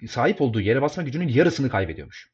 sahip 0.07 0.41
olduğu 0.41 0.61
yere 0.61 0.83
basma 0.83 1.03
gücünün 1.03 1.29
yarısını 1.29 1.69
kaybediyormuş. 1.69 2.34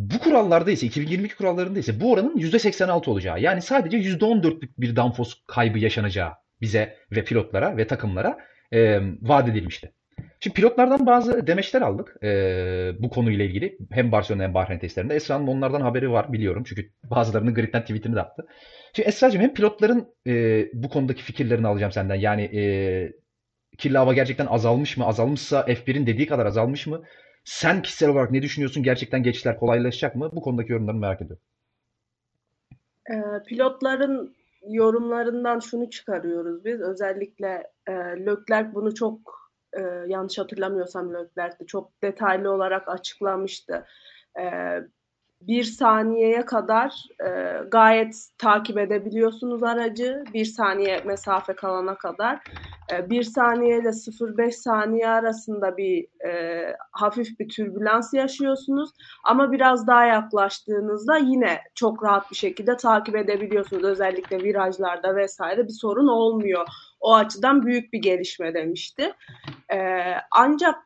Bu 0.00 0.18
kurallarda 0.18 0.70
ise 0.70 0.86
2022 0.86 1.36
kurallarında 1.36 1.78
ise 1.78 2.00
bu 2.00 2.12
oranın 2.12 2.38
%86 2.38 3.10
olacağı 3.10 3.40
yani 3.40 3.62
sadece 3.62 3.98
%14'lük 3.98 4.68
bir 4.78 4.96
downforce 4.96 5.30
kaybı 5.46 5.78
yaşanacağı 5.78 6.32
bize 6.60 6.96
ve 7.12 7.24
pilotlara 7.24 7.76
ve 7.76 7.86
takımlara 7.86 8.38
e, 8.72 9.00
vaat 9.22 9.48
edilmişti. 9.48 9.92
Şimdi 10.40 10.54
pilotlardan 10.54 11.06
bazı 11.06 11.46
demeçler 11.46 11.82
aldık 11.82 12.16
e, 12.22 12.92
bu 12.98 13.10
konuyla 13.10 13.44
ilgili. 13.44 13.78
Hem 13.90 14.12
Barcelona 14.12 14.42
hem 14.42 14.54
Bahreyn 14.54 14.78
testlerinde. 14.78 15.14
Esra'nın 15.14 15.46
onlardan 15.46 15.80
haberi 15.80 16.10
var 16.10 16.32
biliyorum. 16.32 16.64
Çünkü 16.66 16.90
bazılarının 17.04 17.54
gridden 17.54 17.82
tweetini 17.82 18.16
de 18.16 18.20
attı. 18.20 18.46
Şimdi 18.96 19.08
Esra'cığım 19.08 19.42
hem 19.42 19.54
pilotların 19.54 20.08
e, 20.26 20.64
bu 20.72 20.88
konudaki 20.88 21.22
fikirlerini 21.22 21.66
alacağım 21.66 21.92
senden. 21.92 22.14
Yani 22.14 22.42
e, 22.42 22.62
kirli 23.78 23.98
hava 23.98 24.14
gerçekten 24.14 24.46
azalmış 24.46 24.96
mı? 24.96 25.06
Azalmışsa 25.06 25.60
F1'in 25.60 26.06
dediği 26.06 26.26
kadar 26.26 26.46
azalmış 26.46 26.86
mı? 26.86 27.02
Sen 27.44 27.82
kişisel 27.82 28.08
olarak 28.08 28.30
ne 28.30 28.42
düşünüyorsun? 28.42 28.82
Gerçekten 28.82 29.22
geçişler 29.22 29.58
kolaylaşacak 29.58 30.16
mı? 30.16 30.30
Bu 30.32 30.40
konudaki 30.40 30.72
yorumlarını 30.72 31.00
merak 31.00 31.22
ediyorum. 31.22 31.42
E, 33.10 33.14
pilotların 33.46 34.36
yorumlarından 34.68 35.60
şunu 35.60 35.90
çıkarıyoruz 35.90 36.64
biz. 36.64 36.80
Özellikle 36.80 37.70
e, 37.88 37.92
Leclerc 37.92 38.74
bunu 38.74 38.94
çok 38.94 39.50
e, 39.72 39.80
yanlış 40.06 40.38
hatırlamıyorsam 40.38 41.14
Leclerc'te 41.14 41.66
çok 41.66 42.02
detaylı 42.02 42.50
olarak 42.50 42.88
açıklamıştı. 42.88 43.86
E, 44.40 44.44
bir 45.40 45.64
saniyeye 45.64 46.44
kadar 46.44 47.04
e, 47.20 47.60
gayet 47.70 48.14
takip 48.38 48.78
edebiliyorsunuz 48.78 49.62
aracı. 49.62 50.24
Bir 50.34 50.44
saniye 50.44 51.00
mesafe 51.06 51.52
kalana 51.52 51.94
kadar. 51.94 52.40
e, 52.92 53.10
1 53.10 53.22
saniye 53.22 53.78
ile 53.78 53.88
0.5 53.92 54.52
saniye 54.52 55.08
arasında 55.08 55.76
bir 55.76 56.06
e, 56.28 56.62
hafif 56.92 57.40
bir 57.40 57.48
türbülans 57.48 58.14
yaşıyorsunuz. 58.14 58.90
Ama 59.24 59.52
biraz 59.52 59.86
daha 59.86 60.04
yaklaştığınızda 60.06 61.16
yine 61.16 61.60
çok 61.74 62.04
rahat 62.04 62.30
bir 62.30 62.36
şekilde 62.36 62.76
takip 62.76 63.16
edebiliyorsunuz. 63.16 63.84
Özellikle 63.84 64.38
virajlarda 64.38 65.16
vesaire 65.16 65.64
bir 65.64 65.72
sorun 65.72 66.08
olmuyor. 66.08 66.66
O 67.00 67.14
açıdan 67.14 67.66
büyük 67.66 67.92
bir 67.92 67.98
gelişme 67.98 68.54
demişti. 68.54 69.12
E, 69.72 69.78
ancak 70.30 70.76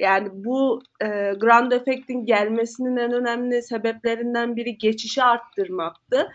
yani 0.00 0.28
bu 0.32 0.82
e, 1.02 1.06
Grand 1.40 1.72
Effect'in 1.72 2.26
gelmesinin 2.26 2.96
en 2.96 3.12
önemli 3.12 3.62
sebeplerinden 3.62 4.56
biri 4.56 4.78
geçişi 4.78 5.22
arttırmaktı. 5.22 6.28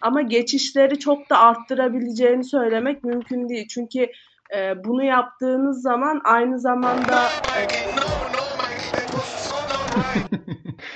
Ama 0.00 0.22
geçişleri 0.22 0.98
çok 0.98 1.30
da 1.30 1.38
arttırabileceğini 1.38 2.44
söylemek 2.44 3.04
mümkün 3.04 3.48
değil. 3.48 3.68
Çünkü 3.68 4.08
e, 4.56 4.84
bunu 4.84 5.04
yaptığınız 5.04 5.82
zaman 5.82 6.20
aynı 6.24 6.60
zamanda 6.60 7.28
e, 7.28 7.62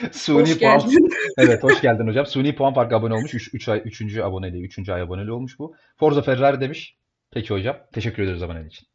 Suni 0.12 0.40
hoş 0.40 0.59
puan. 0.59 0.78
geldin. 0.78 1.11
Evet 1.38 1.62
hoş 1.62 1.80
geldin 1.80 2.06
hocam. 2.06 2.26
Suni 2.26 2.54
puan 2.54 2.75
farkı 2.75 2.97
abone 2.97 3.14
olmuş. 3.14 3.35
3 3.35 3.54
3 3.54 3.68
ay 3.68 3.82
3. 3.85 4.18
aboneliği, 4.18 4.64
3. 4.64 4.88
ay 4.88 5.02
aboneli 5.02 5.32
olmuş 5.32 5.59
bu. 5.59 5.75
Forza 5.97 6.23
Ferrari 6.23 6.61
demiş. 6.61 6.97
Peki 7.32 7.54
hocam. 7.54 7.76
Teşekkür 7.92 8.22
ederiz 8.22 8.42
aboneliğin 8.42 8.68
için. 8.68 8.87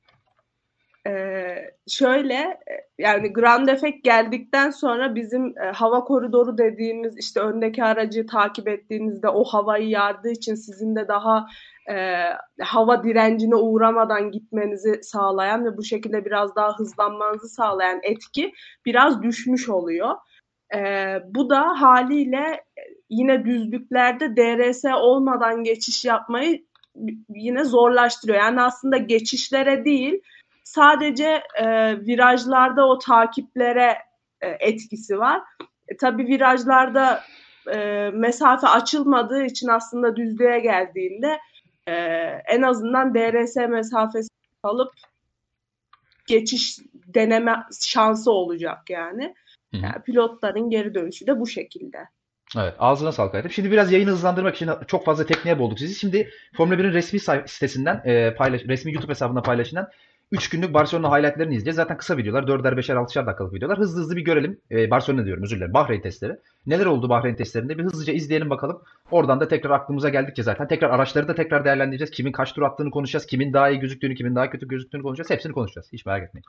Ee, 1.07 1.55
şöyle 1.87 2.59
yani 2.97 3.33
Grand 3.33 3.67
Effect 3.67 4.03
geldikten 4.03 4.69
sonra 4.69 5.15
bizim 5.15 5.57
e, 5.57 5.71
hava 5.71 6.03
koridoru 6.03 6.57
dediğimiz 6.57 7.17
işte 7.17 7.39
öndeki 7.39 7.83
aracı 7.83 8.25
takip 8.25 8.67
ettiğinizde 8.67 9.29
o 9.29 9.43
havayı 9.43 9.89
yardığı 9.89 10.31
için 10.31 10.55
sizin 10.55 10.95
de 10.95 11.07
daha 11.07 11.47
e, 11.89 12.23
hava 12.61 13.03
direncine 13.03 13.55
uğramadan 13.55 14.31
gitmenizi 14.31 15.03
sağlayan 15.03 15.65
ve 15.65 15.77
bu 15.77 15.83
şekilde 15.83 16.25
biraz 16.25 16.55
daha 16.55 16.77
hızlanmanızı 16.77 17.47
sağlayan 17.47 17.99
etki 18.03 18.53
biraz 18.85 19.23
düşmüş 19.23 19.69
oluyor. 19.69 20.15
E, 20.75 20.79
bu 21.25 21.49
da 21.49 21.81
haliyle 21.81 22.63
yine 23.09 23.45
düzlüklerde 23.45 24.35
DRS 24.35 24.85
olmadan 24.85 25.63
geçiş 25.63 26.05
yapmayı 26.05 26.65
yine 27.29 27.63
zorlaştırıyor. 27.63 28.39
Yani 28.39 28.61
aslında 28.61 28.97
geçişlere 28.97 29.85
değil 29.85 30.21
sadece 30.63 31.43
e, 31.55 31.65
virajlarda 31.99 32.87
o 32.87 32.99
takiplere 32.99 33.97
e, 34.41 34.47
etkisi 34.47 35.19
var. 35.19 35.41
E, 35.87 35.97
tabii 35.97 36.27
virajlarda 36.27 37.23
e, 37.73 38.09
mesafe 38.13 38.67
açılmadığı 38.67 39.43
için 39.43 39.67
aslında 39.67 40.15
düzlüğe 40.15 40.59
geldiğinde 40.59 41.39
e, 41.87 41.93
en 42.47 42.61
azından 42.61 43.13
DRS 43.13 43.55
mesafesi 43.55 44.29
alıp 44.63 44.91
geçiş 46.27 46.79
deneme 46.93 47.63
şansı 47.81 48.31
olacak 48.31 48.89
yani. 48.89 49.35
Yani 49.73 50.01
pilotların 50.05 50.69
geri 50.69 50.93
dönüşü 50.93 51.27
de 51.27 51.39
bu 51.39 51.47
şekilde. 51.47 51.97
Evet, 52.57 52.73
ağzına 52.79 53.11
sağlık 53.11 53.35
Aydın. 53.35 53.49
Şimdi 53.49 53.71
biraz 53.71 53.91
yayını 53.91 54.09
hızlandırmak 54.09 54.55
için 54.55 54.69
çok 54.87 55.05
fazla 55.05 55.25
tekniğe 55.25 55.59
boğduk 55.59 55.79
sizi. 55.79 55.95
Şimdi 55.95 56.29
Formula 56.57 56.75
1'in 56.75 56.93
resmi 56.93 57.19
sitesinden, 57.47 58.01
e, 58.05 58.35
paylaş, 58.35 58.61
resmi 58.65 58.93
YouTube 58.93 59.11
hesabında 59.11 59.41
paylaşılan 59.41 59.89
3 60.31 60.49
günlük 60.49 60.73
Barcelona 60.73 61.17
highlightlarını 61.17 61.53
izleyeceğiz. 61.53 61.75
Zaten 61.75 61.97
kısa 61.97 62.17
videolar, 62.17 62.43
4'er, 62.43 62.75
5'er, 62.77 62.95
6'şer 62.95 63.25
dakikalık 63.25 63.53
videolar. 63.53 63.77
Hızlı 63.77 64.01
hızlı 64.01 64.15
bir 64.15 64.21
görelim. 64.21 64.59
E, 64.71 64.91
Barcelona 64.91 65.25
diyorum, 65.25 65.43
özür 65.43 65.57
dilerim. 65.57 65.73
Bahreyn 65.73 66.01
testleri. 66.01 66.37
Neler 66.65 66.85
oldu 66.85 67.09
Bahreyn 67.09 67.35
testlerinde? 67.35 67.77
Bir 67.77 67.83
hızlıca 67.83 68.13
izleyelim 68.13 68.49
bakalım. 68.49 68.81
Oradan 69.11 69.39
da 69.39 69.47
tekrar 69.47 69.69
aklımıza 69.69 70.09
geldikçe 70.09 70.43
zaten 70.43 70.67
tekrar 70.67 70.89
araçları 70.89 71.27
da 71.27 71.35
tekrar 71.35 71.65
değerlendireceğiz. 71.65 72.11
Kimin 72.11 72.31
kaç 72.31 72.53
tur 72.53 72.61
attığını 72.61 72.91
konuşacağız. 72.91 73.25
Kimin 73.25 73.53
daha 73.53 73.69
iyi 73.69 73.79
gözüktüğünü, 73.79 74.15
kimin 74.15 74.35
daha 74.35 74.49
kötü 74.49 74.67
gözüktüğünü 74.67 75.03
konuşacağız. 75.03 75.29
Hepsini 75.29 75.53
konuşacağız. 75.53 75.87
Hiç 75.93 76.05
merak 76.05 76.23
etmeyin. 76.23 76.45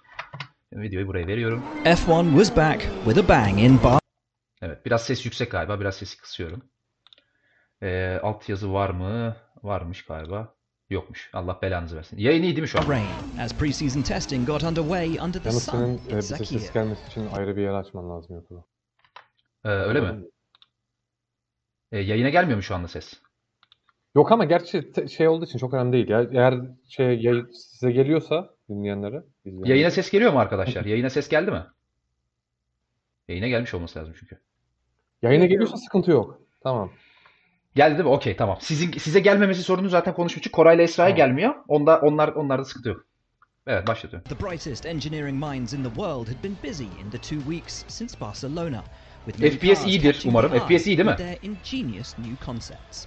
Videoyu 0.73 1.07
buraya 1.07 1.27
veriyorum. 1.27 1.63
F1 1.85 2.31
was 2.31 2.57
back 2.57 2.81
with 3.05 3.19
a 3.25 3.29
bang 3.29 3.61
in 3.61 3.79
Bar. 3.85 4.06
Evet, 4.63 4.87
biraz 4.87 5.05
ses 5.05 5.25
yüksek 5.25 5.51
galiba. 5.51 5.81
Biraz 5.81 5.97
sesi 5.97 6.17
kısıyorum. 6.19 6.63
Ee, 7.83 8.21
alt 8.23 8.49
yazı 8.49 8.73
var 8.73 8.91
mı? 8.91 9.37
Varmış 9.63 10.05
galiba. 10.05 10.55
Yokmuş. 10.91 11.31
Allah 11.33 11.59
belanızı 11.63 11.97
versin. 11.97 12.19
Yayın 12.19 12.43
iyi 12.43 12.47
değil 12.57 12.63
mi 12.63 12.69
şu 12.69 12.79
an? 12.79 12.85
As 13.41 13.55
preseason 13.59 14.03
testing 14.03 14.47
got 14.47 14.63
underway 14.63 15.09
under 15.09 15.43
the 15.43 15.49
Yalnız 15.49 15.65
sun 15.65 15.73
senin 15.73 16.15
e, 16.15 16.19
bize 16.19 16.37
ses 16.45 16.73
gelmesi 16.73 17.07
için 17.07 17.29
ayrı 17.33 17.57
bir 17.57 17.63
yer 17.63 17.75
açman 17.75 18.11
lazım 18.11 18.37
Yakup'a. 18.37 18.65
Ee, 19.65 19.69
öyle 19.69 20.01
mi? 20.01 20.25
Ee, 21.93 21.99
yayına 21.99 22.29
gelmiyor 22.29 22.57
mu 22.57 22.63
şu 22.63 22.75
anda 22.75 22.89
ses? 22.89 23.21
Yok 24.17 24.33
ama 24.33 24.45
gerçi 24.45 24.93
te- 24.93 25.09
şey 25.09 25.29
olduğu 25.29 25.45
için 25.45 25.59
çok 25.59 25.75
önemli 25.75 25.93
değil. 25.93 26.09
Ya, 26.09 26.27
eğer 26.33 26.55
şey 26.89 27.21
yay- 27.21 27.45
size 27.53 27.93
geliyorsa 27.93 28.55
dinleyenlere, 28.69 29.23
izleyenlere. 29.45 29.71
Yayına 29.71 29.91
ses 29.91 30.11
geliyor 30.11 30.33
mu 30.33 30.39
arkadaşlar? 30.39 30.85
Yayına 30.85 31.11
ses 31.11 31.29
geldi 31.29 31.51
mi? 31.51 31.67
Yayına 33.29 33.49
gelmiş 33.49 33.75
olması 33.75 33.99
lazım 33.99 34.15
çünkü. 34.21 34.41
Yayına 35.23 35.45
Geliyor. 35.45 35.51
geliyorsa 35.61 35.77
sıkıntı 35.77 36.11
yok. 36.11 36.41
Tamam. 36.63 36.91
Geldi 37.75 37.95
değil 37.95 38.05
mi? 38.09 38.11
Okey 38.15 38.37
tamam. 38.37 38.59
Sizin 38.61 38.93
size 38.93 39.21
gelmemesi 39.21 39.63
sorunu 39.63 39.89
zaten 39.89 40.15
konuşmuştuk. 40.15 40.53
Koray'la 40.53 40.83
Esra'ya 40.85 41.15
Tamam. 41.15 41.17
gelmiyor. 41.29 41.55
Onda 41.69 41.99
onlar 42.01 42.29
onlarda 42.29 42.65
sıkıntı 42.65 42.89
yok. 42.89 43.05
Evet 43.67 43.87
başlatıyorum. 43.89 44.29
The 44.29 44.47
brightest 44.47 44.87
engineering 44.87 45.45
minds 45.45 45.73
in 45.73 45.83
the 45.83 45.89
world 45.89 46.29
had 46.29 46.45
been 46.45 46.57
busy 46.71 46.85
in 46.85 47.11
the 47.11 47.19
two 47.19 47.41
weeks 47.41 47.85
since 47.89 48.21
Barcelona. 48.21 48.85
FPS 49.27 49.87
iyidir 49.87 50.23
umarım. 50.27 50.53
FPS 50.59 50.87
iyi 50.87 50.99
değil 50.99 51.09
mi? 51.09 51.17
Their 51.17 51.39
ingenious 51.43 52.19
new 52.19 52.45
concepts. 52.47 53.07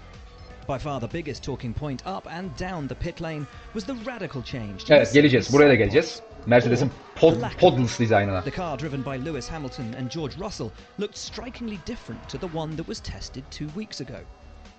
By 0.69 0.77
far 0.77 1.01
the 1.01 1.13
biggest 1.17 1.43
talking 1.43 1.77
point 1.77 2.01
up 2.01 2.27
and 2.27 2.49
down 2.59 2.87
the 2.87 2.95
pit 2.95 3.21
lane 3.21 3.41
was 3.73 3.85
the 3.85 4.11
radical 4.11 4.43
change. 4.43 4.73
Evet 4.89 5.13
geleceğiz. 5.13 5.53
Buraya 5.53 5.69
da 5.69 5.75
geleceğiz. 5.75 6.21
Mercedes'in 6.45 6.91
pod, 7.15 7.41
podless 7.59 7.99
dizaynına. 7.99 8.43
The 8.43 8.51
car 8.51 8.77
driven 8.77 9.01
by 9.01 9.17
Lewis 9.17 9.47
Hamilton 9.47 9.93
and 9.97 10.11
George 10.11 10.37
Russell 10.37 10.71
looked 10.97 11.17
strikingly 11.17 11.79
different 11.85 12.29
to 12.29 12.37
the 12.37 12.47
one 12.57 12.75
that 12.75 12.87
was 12.87 12.99
tested 12.99 13.43
two 13.51 13.67
weeks 13.75 14.01
ago. 14.01 14.19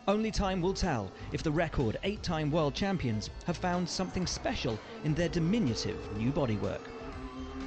Only 0.09 0.31
time 0.31 0.63
will 0.63 0.75
tell 0.75 1.11
if 1.33 1.43
the 1.43 1.51
record 1.53 1.99
eight 2.03 2.23
time 2.23 2.51
world 2.51 2.75
champions 2.75 3.31
have 3.47 3.57
found 3.57 3.89
something 3.89 4.27
special 4.27 4.79
in 5.05 5.15
their 5.15 5.29
diminutive 5.29 5.97
new 6.17 6.33
bodywork. 6.33 6.81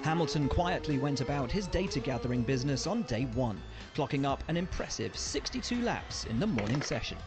Hamilton 0.04 0.50
quietly 0.50 0.98
went 0.98 1.22
about 1.22 1.52
his 1.52 1.68
data 1.68 2.00
gathering 2.00 2.42
business 2.42 2.88
on 2.88 3.04
day 3.04 3.26
one, 3.36 3.62
clocking 3.96 4.26
up 4.26 4.44
an 4.50 4.58
impressive 4.58 5.16
62 5.16 5.82
laps 5.82 6.26
in 6.26 6.40
the 6.40 6.48
morning 6.48 6.82
session. 6.82 7.18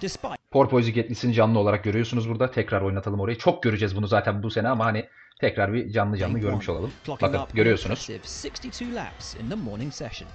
Despite 0.00 0.39
Porpoise 0.50 0.90
Getlis'ini 0.90 1.34
canlı 1.34 1.58
olarak 1.58 1.84
görüyorsunuz 1.84 2.28
burada. 2.28 2.50
Tekrar 2.50 2.82
oynatalım 2.82 3.20
orayı. 3.20 3.38
Çok 3.38 3.62
göreceğiz 3.62 3.96
bunu 3.96 4.06
zaten 4.06 4.42
bu 4.42 4.50
sene 4.50 4.68
ama 4.68 4.84
hani 4.84 5.08
tekrar 5.40 5.72
bir 5.72 5.90
canlı 5.90 6.16
canlı 6.16 6.38
görmüş 6.38 6.68
one, 6.68 6.78
olalım. 6.78 6.92
Bakın 7.08 7.40
görüyorsunuz. 7.54 8.10
impressive 8.10 8.50
62 8.50 8.94
laps 8.94 9.34
in 9.34 9.48
the 9.48 9.54
morning 9.54 9.92
session, 9.92 10.28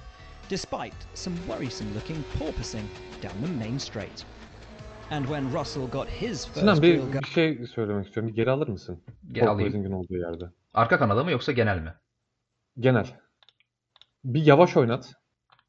despite 0.50 0.96
some 1.14 1.36
worrisome 1.36 1.94
looking 1.94 2.18
porpoising 2.38 2.84
down 3.22 3.46
the 3.46 3.64
main 3.64 3.78
straight. 3.78 4.26
And 5.10 5.24
when 5.24 5.60
Russell 5.60 5.86
got 5.90 6.08
his 6.08 6.40
Sinan 6.40 6.74
first 6.74 6.82
bir, 6.82 6.98
real 6.98 7.12
go, 7.12 7.18
bir 7.18 7.26
şey 7.26 7.66
söylemek 7.66 8.06
istiyorum. 8.06 8.32
Bir 8.32 8.36
geri 8.36 8.50
alır 8.50 8.68
mısın? 8.68 9.02
Gel 9.32 9.48
alayım. 9.48 9.94
Olduğu 9.94 10.16
yerde. 10.16 10.44
Arka 10.74 10.98
kanala 10.98 11.24
mı 11.24 11.30
yoksa 11.30 11.52
genel 11.52 11.78
mi? 11.78 11.94
Genel. 12.78 13.06
Bir 14.24 14.46
yavaş 14.46 14.76
oynat. 14.76 15.12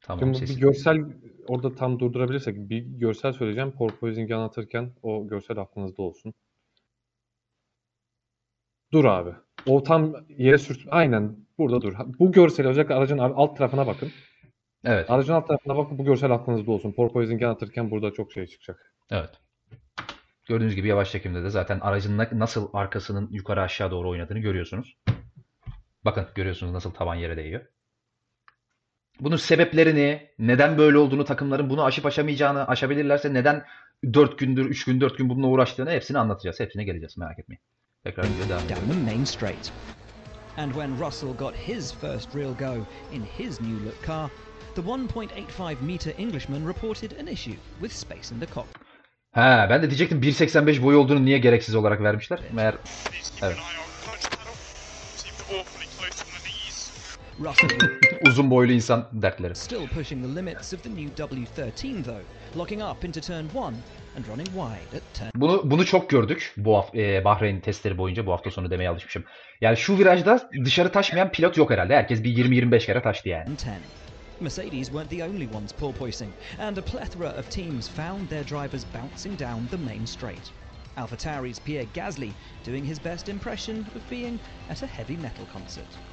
Tamam 0.08 0.20
Şimdi 0.20 0.40
bir 0.40 0.46
sesi. 0.46 0.60
görsel 0.60 1.04
orada 1.48 1.74
tam 1.74 1.98
durdurabilirsek 2.00 2.56
bir 2.70 2.82
görsel 2.82 3.32
söyleyeceğim. 3.32 3.72
Porpoising'i 3.72 4.34
anlatırken 4.34 4.92
o 5.02 5.28
görsel 5.28 5.58
aklınızda 5.58 6.02
olsun. 6.02 6.34
Dur 8.92 9.04
abi. 9.04 9.30
O 9.66 9.82
tam 9.82 10.14
yere 10.28 10.58
sürt. 10.58 10.78
Aynen 10.90 11.36
burada 11.58 11.82
dur. 11.82 11.94
Bu 12.18 12.32
görseli 12.32 12.68
özellikle 12.68 12.94
aracın 12.94 13.18
alt 13.18 13.56
tarafına 13.56 13.86
bakın. 13.86 14.10
Evet. 14.84 15.10
Aracın 15.10 15.32
alt 15.32 15.48
tarafına 15.48 15.76
bakın 15.76 15.98
bu 15.98 16.04
görsel 16.04 16.30
aklınızda 16.30 16.72
olsun. 16.72 16.92
Porpoising'i 16.92 17.46
anlatırken 17.46 17.90
burada 17.90 18.10
çok 18.12 18.32
şey 18.32 18.46
çıkacak. 18.46 18.94
Evet. 19.10 19.30
Gördüğünüz 20.46 20.74
gibi 20.74 20.88
yavaş 20.88 21.12
çekimde 21.12 21.42
de 21.44 21.50
zaten 21.50 21.80
aracın 21.80 22.18
na- 22.18 22.30
nasıl 22.32 22.68
arkasının 22.72 23.28
yukarı 23.32 23.62
aşağı 23.62 23.90
doğru 23.90 24.08
oynadığını 24.10 24.38
görüyorsunuz. 24.38 24.96
Bakın 26.04 26.26
görüyorsunuz 26.34 26.72
nasıl 26.72 26.90
taban 26.90 27.14
yere 27.14 27.36
değiyor. 27.36 27.66
Bunun 29.20 29.36
sebeplerini, 29.36 30.28
neden 30.38 30.78
böyle 30.78 30.98
olduğunu, 30.98 31.24
takımların 31.24 31.70
bunu 31.70 31.84
aşıp 31.84 32.06
aşamayacağını, 32.06 32.68
aşabilirlerse 32.68 33.34
neden 33.34 33.64
4 34.12 34.38
gündür, 34.38 34.66
3 34.66 34.84
gün, 34.84 35.00
4 35.00 35.18
gün 35.18 35.28
bununla 35.28 35.46
uğraştığını 35.46 35.90
hepsini 35.90 36.18
anlatacağız. 36.18 36.60
Hepsine 36.60 36.84
geleceğiz 36.84 37.18
merak 37.18 37.38
etmeyin. 37.38 37.60
Tekrar 38.04 38.24
videoya 38.24 38.48
devam 38.48 38.64
edelim. 38.64 38.76
down 38.80 38.92
the 38.92 39.12
main 39.12 39.24
straight. 39.24 39.72
And 40.56 40.72
when 40.72 41.06
Russell 41.06 41.34
got 41.38 41.54
his 41.54 41.92
first 41.92 42.34
real 42.34 42.54
go 42.54 42.74
in 43.12 43.22
his 43.38 43.60
new 43.60 43.84
look 43.84 44.06
car, 44.06 44.30
the 44.74 44.82
1.85 44.82 45.80
meter 45.82 46.12
Englishman 46.18 46.66
reported 46.68 47.12
an 47.20 47.26
issue 47.26 47.56
with 47.80 47.92
space 47.94 48.34
in 48.34 48.40
the 48.40 48.46
cockpit. 48.46 48.82
Ha, 49.32 49.66
ben 49.70 49.82
de 49.82 49.90
diyecektim 49.90 50.20
1.85 50.20 50.82
boy 50.82 50.96
olduğunu 50.96 51.24
niye 51.24 51.38
gereksiz 51.38 51.74
olarak 51.74 52.02
vermişler? 52.02 52.40
Meğer 52.52 52.74
Evet. 53.42 53.56
Uzun 58.26 58.50
boylu 58.50 58.72
insan 58.72 59.08
dertleri. 59.12 59.54
still 59.54 59.88
pushing 59.88 60.24
the 60.24 60.34
limits 60.34 60.72
of 60.72 60.82
the 60.82 60.90
new 60.90 61.08
W13 61.10 62.04
though, 62.04 62.22
locking 62.56 62.82
up 62.82 63.04
into 63.04 63.20
turn 63.20 63.48
one 63.54 63.76
and 64.16 64.26
running 64.28 64.48
wide 64.48 64.96
at 64.96 65.14
turn 65.14 65.30
Bunu 65.34 65.70
bunu 65.70 65.86
çok 65.86 66.10
gördük 66.10 66.54
bu 66.56 66.76
hafta, 66.76 66.98
Bahreyn 67.24 67.60
testleri 67.60 67.98
boyunca 67.98 68.26
bu 68.26 68.32
hafta 68.32 68.50
sonu 68.50 68.70
demeye 68.70 68.88
alışmışım. 68.88 69.24
Yani 69.60 69.76
şu 69.76 69.98
virajda 69.98 70.50
dışarı 70.64 70.92
taşmayan 70.92 71.32
pilot 71.32 71.56
yok 71.56 71.70
herhalde. 71.70 71.96
Herkes 71.96 72.24
bir 72.24 72.36
20-25 72.36 72.86
kere 72.86 73.02
taştı 73.02 73.28
yani. 73.28 73.44
10. 73.48 73.54
Mercedes 74.40 74.88
weren't 74.88 75.10
the 75.10 75.24
only 75.24 75.48
ones 75.54 75.72
porpoising, 75.72 76.32
and 76.60 76.76
a 76.76 76.82
plethora 76.82 77.28
of 77.28 77.50
teams 77.50 77.88
found 77.88 78.28
their 78.28 78.44
drivers 78.44 78.84
bouncing 78.94 79.40
down 79.40 79.66
the 79.70 79.76
main 79.76 80.04
straight. 80.04 80.52
AlphaTauri's 80.96 81.60
Pierre 81.60 81.86
Gasly 81.94 82.30
doing 82.66 82.84
his 82.90 83.04
best 83.04 83.28
impression 83.28 83.86
of 83.96 84.10
being 84.10 84.38
at 84.70 84.82
a 84.82 84.86
heavy 84.86 85.16
metal 85.16 85.46
concert. 85.52 86.07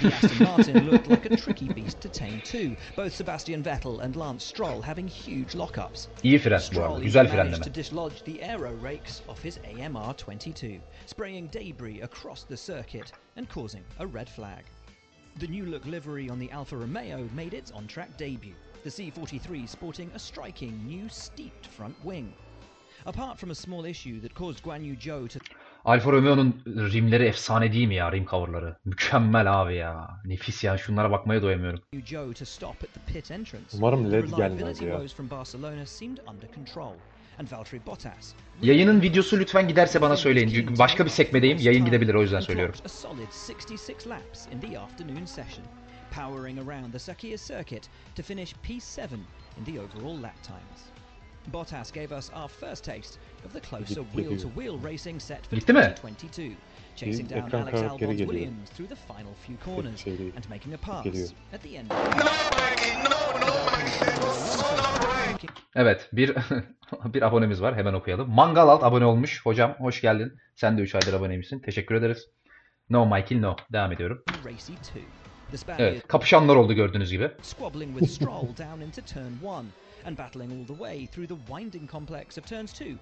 The 0.00 0.14
Aston 0.14 0.44
Martin 0.44 0.90
looked 0.90 1.08
like 1.08 1.26
a 1.26 1.36
tricky 1.36 1.68
beast 1.68 2.00
to 2.00 2.08
tame 2.08 2.40
too, 2.40 2.74
both 2.96 3.14
Sebastian 3.14 3.62
Vettel 3.62 4.00
and 4.00 4.16
Lance 4.16 4.44
Stroll 4.44 4.80
having 4.80 5.06
huge 5.06 5.52
lockups. 5.52 6.08
İyi 6.24 6.38
fren 6.38 6.58
bu 6.58 6.64
Stroll 6.64 6.94
arada. 6.94 7.04
Güzel 7.04 7.24
managed 7.24 7.34
frenleme. 7.34 7.62
to 7.62 7.70
dislodge 7.70 8.22
the 8.24 8.42
aero 8.42 8.72
rakes 8.82 9.22
off 9.28 9.42
his 9.42 9.58
AMR 9.58 10.14
22, 10.14 10.80
spraying 11.06 11.48
debris 11.52 12.00
across 12.00 12.44
the 12.44 12.56
circuit 12.56 13.12
and 13.36 13.46
causing 13.48 13.84
a 13.98 14.06
red 14.06 14.28
flag. 14.28 14.64
The 15.38 15.46
new 15.46 15.66
look 15.66 15.84
livery 15.86 16.30
on 16.30 16.38
the 16.38 16.50
Alfa 16.50 16.76
Romeo 16.76 17.28
made 17.34 17.52
its 17.54 17.70
on 17.70 17.86
track 17.86 18.16
debut, 18.16 18.54
the 18.84 18.90
C43 18.90 19.68
sporting 19.68 20.10
a 20.14 20.18
striking 20.18 20.82
new 20.86 21.08
steeped 21.10 21.66
front 21.66 21.94
wing. 22.04 22.32
Apart 23.06 23.38
from 23.38 23.50
a 23.50 23.54
small 23.54 23.84
issue 23.84 24.20
that 24.20 24.34
caused 24.34 24.62
Guan 24.62 24.84
Yu 24.84 24.96
Zhou 24.96 25.28
to 25.28 25.40
Alfa 25.84 26.12
Romeo'nun 26.12 26.62
rimleri 26.66 27.24
efsane 27.24 27.72
değil 27.72 27.86
mi 27.88 27.94
ya 27.94 28.12
rim 28.12 28.26
coverları? 28.26 28.76
Mükemmel 28.84 29.60
abi 29.60 29.74
ya. 29.76 30.10
Nefis 30.24 30.64
ya. 30.64 30.78
Şunlara 30.78 31.10
bakmaya 31.10 31.42
doyamıyorum. 31.42 31.80
Umarım 33.74 34.12
LED 34.12 34.24
gelmez 34.36 34.80
ya. 34.80 35.00
Yayının 38.62 39.02
videosu 39.02 39.38
lütfen 39.38 39.68
giderse 39.68 40.00
bana 40.00 40.16
söyleyin. 40.16 40.48
Çünkü 40.48 40.78
başka 40.78 41.04
bir 41.04 41.10
sekmedeyim. 41.10 41.58
Yayın 41.58 41.84
gidebilir 41.84 42.14
o 42.14 42.22
yüzden 42.22 42.40
söylüyorum. 42.40 42.74
clocked 42.74 42.86
A 42.86 42.88
solid 42.88 43.56
66 43.66 44.10
laps 44.10 44.46
in 44.46 44.60
the 44.60 44.78
afternoon 44.78 45.24
session, 45.24 45.64
powering 46.10 46.58
around 46.58 46.92
the 46.92 46.98
Sakhir 46.98 47.38
circuit 47.38 47.88
to 48.16 48.22
finish 48.22 48.54
P7 48.68 49.08
in 49.58 49.64
the 49.64 49.80
overall 49.80 50.22
lap 50.22 50.42
times. 50.42 50.90
Bottas 51.52 51.92
gave 51.92 52.18
us 52.18 52.30
our 52.34 52.48
first 52.48 52.84
taste 52.84 53.18
of 53.46 53.52
the 53.52 53.60
closer 53.60 54.02
wheel-to-wheel 54.14 54.78
racing 54.84 55.20
set 55.20 55.46
for 55.46 55.56
Gitti 55.56 55.72
mi? 55.72 55.80
2022, 55.80 56.56
chasing 56.96 57.30
down 57.30 57.54
Alex 57.54 57.80
geliyor. 57.98 58.28
Williams 58.28 58.70
through 58.70 58.88
the 58.88 59.14
final 59.14 59.34
few 59.46 59.56
corners 59.64 60.06
and 60.36 60.48
making 60.50 60.74
a 60.74 60.78
pass 60.78 61.06
at 61.52 61.62
the 61.62 61.76
end. 61.78 61.90
Evet 65.74 66.08
bir 66.12 66.34
bir 67.04 67.22
abonemiz 67.22 67.62
var. 67.62 67.76
Hemen 67.76 67.94
okuyalım. 67.94 68.30
Mangal 68.30 68.68
Alt 68.68 68.82
abone 68.82 69.04
olmuş. 69.04 69.40
Hocam 69.46 69.76
hoş 69.78 70.00
geldin. 70.00 70.38
Sen 70.56 70.78
de 70.78 70.82
3 70.82 70.94
aydır 70.94 71.12
aboneymişsin. 71.12 71.58
Teşekkür 71.58 71.94
ederiz. 71.94 72.26
No 72.90 73.04
Michael 73.06 73.40
no. 73.40 73.56
Devam 73.72 73.92
ediyorum. 73.92 74.24
Racy 74.44 74.72
2. 74.72 75.04
The 75.50 75.56
Spaniard 75.56 75.80
Evet. 75.92 76.08
Kapışanlar 76.08 76.56
oldu 76.56 76.72
gördüğünüz 76.72 77.10
gibi. 77.10 77.30
squabbling 77.42 77.98
with 77.98 78.12
Stroll 78.12 78.42
down 78.58 78.80
into 78.80 79.02
turn 79.02 79.32
1 79.42 79.48
and 80.06 80.18
battling 80.18 80.52
all 80.52 80.66
the 80.66 80.84
way 80.84 81.06
through 81.06 81.28
the 81.28 81.52
winding 81.52 81.90
complex 81.90 82.38
of 82.38 82.46
turns 82.46 82.72
2, 82.72 82.84
3 82.84 82.90
and 82.90 82.98
4. 82.98 83.00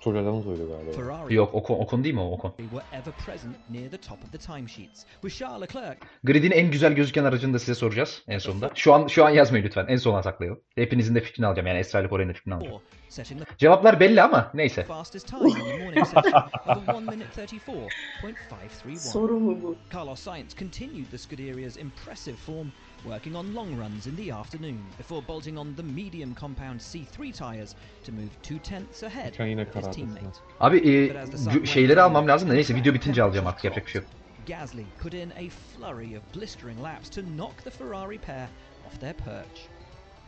Stroll 0.00 0.16
Alonso'ydu 0.16 0.68
galiba. 0.68 0.92
Ferrari 0.92 1.34
Yok 1.34 1.54
Ocon, 1.54 1.78
Ocon 1.78 2.04
değil 2.04 2.14
mi 2.14 2.20
o 2.20 2.32
Ocon? 2.32 2.54
were 2.56 2.84
ever 2.92 3.12
present 3.26 3.56
near 3.70 3.90
the 3.90 3.98
top 3.98 4.24
of 4.24 4.32
the 4.32 4.38
timesheets, 4.38 5.04
with 5.22 5.38
Charles 5.38 5.62
Leclerc 5.62 5.98
Grid'in 6.24 6.50
en 6.50 6.70
güzel 6.70 6.92
gözüken 6.92 7.24
aracını 7.24 7.54
da 7.54 7.58
size 7.58 7.74
soracağız 7.74 8.22
en 8.28 8.38
sonunda. 8.38 8.70
Şu 8.74 8.94
an 8.94 9.06
şu 9.06 9.24
an 9.24 9.30
yazmayın 9.30 9.64
lütfen. 9.64 9.86
En 9.88 9.96
sona 9.96 10.22
saklayalım. 10.22 10.60
Hepinizin 10.74 11.14
de 11.14 11.20
fikrini 11.20 11.46
alacağım. 11.46 11.66
Yani 11.66 11.78
Esra 11.78 12.00
ile 12.00 12.08
Kore'nin 12.08 12.28
de 12.28 12.32
fikrini 12.32 12.54
alacağım. 12.54 12.74
4, 12.74 12.82
setting 13.12 13.40
the 13.40 13.56
Cevaplar 13.58 14.00
belli 14.00 14.22
ama 14.22 14.50
neyse. 14.54 14.84
fastest 14.88 15.28
time 15.28 15.48
in 15.48 15.54
the 15.54 15.84
morning 15.84 16.06
session 16.06 16.42
of 16.66 16.88
a 16.88 16.98
1 16.98 17.00
minute 17.02 17.42
34.531. 17.42 18.96
Soru 18.96 19.40
mu 19.40 19.62
bu? 19.62 19.76
Carlos 19.92 20.20
Sainz 20.20 20.54
continued 20.58 21.10
the 21.10 21.18
Scuderia's 21.18 21.76
impressive 21.76 22.36
form, 22.36 22.72
working 23.04 23.36
on 23.36 23.54
long 23.54 23.76
runs 23.76 24.06
in 24.06 24.16
the 24.16 24.30
afternoon 24.30 24.80
before 24.98 25.22
bolting 25.28 25.58
on 25.58 25.74
the 25.74 25.82
medium 25.82 26.34
compound 26.34 26.80
C3 26.80 27.32
tyres 27.36 27.74
to 28.04 28.12
move 28.12 28.30
two 28.42 28.58
tenths 28.58 29.02
ahead 29.02 29.32
of 29.32 29.38
his 29.74 29.86
teammate. 29.88 30.40
Abi 30.60 30.76
e, 30.78 31.06
gö- 31.08 31.66
şeyleri 31.66 32.02
almam 32.02 32.28
lazım 32.28 32.50
da 32.50 32.54
neyse 32.54 32.74
video 32.74 32.94
bitince 32.94 33.22
alacağım 33.22 33.46
artık 33.46 33.64
yapacak 33.64 33.86
bir 33.86 33.92
şey 33.92 34.00
yok. 34.00 34.10
Gasly 34.46 34.84
put 35.02 35.14
in 35.14 35.30
a 35.30 35.48
flurry 35.50 36.18
of 36.18 36.22
blistering 36.34 36.82
laps 36.82 37.10
to 37.10 37.22
knock 37.22 37.64
the 37.64 37.70
Ferrari 37.70 38.18
pair 38.18 38.48
off 38.86 39.00
their 39.00 39.14
perch. 39.14 39.68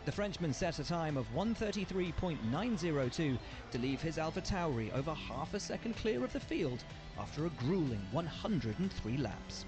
The 0.04 0.12
Frenchman 0.12 0.52
set 0.52 0.78
a 0.80 0.84
time 0.84 1.16
of 1.16 1.26
133.902 1.34 3.38
to 3.72 3.78
leave 3.78 4.02
his 4.02 4.18
Alpha 4.18 4.40
Tauri 4.42 4.92
over 4.92 5.14
half 5.14 5.54
a 5.54 5.60
second 5.60 5.96
clear 5.96 6.22
of 6.24 6.32
the 6.32 6.40
field 6.40 6.84
after 7.18 7.46
a 7.46 7.48
grueling 7.48 8.02
103 8.12 9.16
laps. 9.16 9.64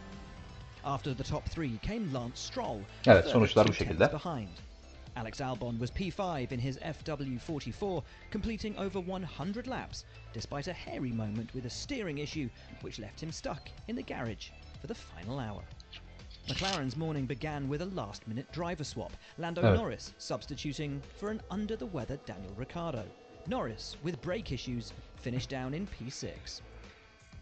After 0.87 1.15
the 1.15 1.25
top 1.25 1.45
three 1.49 1.79
came 1.83 2.13
Lance 2.13 2.39
Stroll, 2.41 2.81
Evet, 3.07 3.27
sonuçlar 3.29 3.69
bu 3.69 3.73
şekilde. 3.73 4.13
behind. 4.13 4.49
Alex 5.17 5.41
Albon 5.41 5.79
was 5.79 5.91
P5 5.91 6.53
in 6.53 6.61
his 6.61 6.79
FW44, 6.79 8.03
completing 8.33 8.79
over 8.79 9.01
100 9.01 9.67
laps, 9.67 10.05
despite 10.35 10.69
a 10.69 10.73
hairy 10.73 11.13
moment 11.13 11.53
with 11.55 11.67
a 11.67 11.71
steering 11.71 12.19
issue 12.19 12.49
which 12.83 13.01
left 13.01 13.21
him 13.23 13.33
stuck 13.33 13.63
in 13.89 13.97
the 13.97 14.03
garage 14.15 14.51
for 14.81 14.87
the 14.87 14.95
final 14.95 15.39
hour. 15.41 15.63
McLaren's 16.49 16.97
morning 16.97 17.27
began 17.27 17.69
with 17.69 17.83
a 17.83 17.87
last 17.87 18.29
minute 18.29 18.47
driver 18.53 18.85
swap, 18.85 19.13
Lando 19.39 19.63
Evet. 19.63 19.75
Norris 19.77 20.13
substituting 20.19 21.03
for 21.19 21.31
an 21.31 21.41
under 21.51 21.77
the 21.77 21.87
weather 21.87 22.19
Daniel 22.27 22.55
Ricciardo. 22.59 23.03
Norris, 23.49 23.97
with 24.05 24.21
brake 24.23 24.53
issues, 24.53 24.93
finished 25.23 25.49
down 25.51 25.75
in 25.75 25.87
P6. 25.87 26.61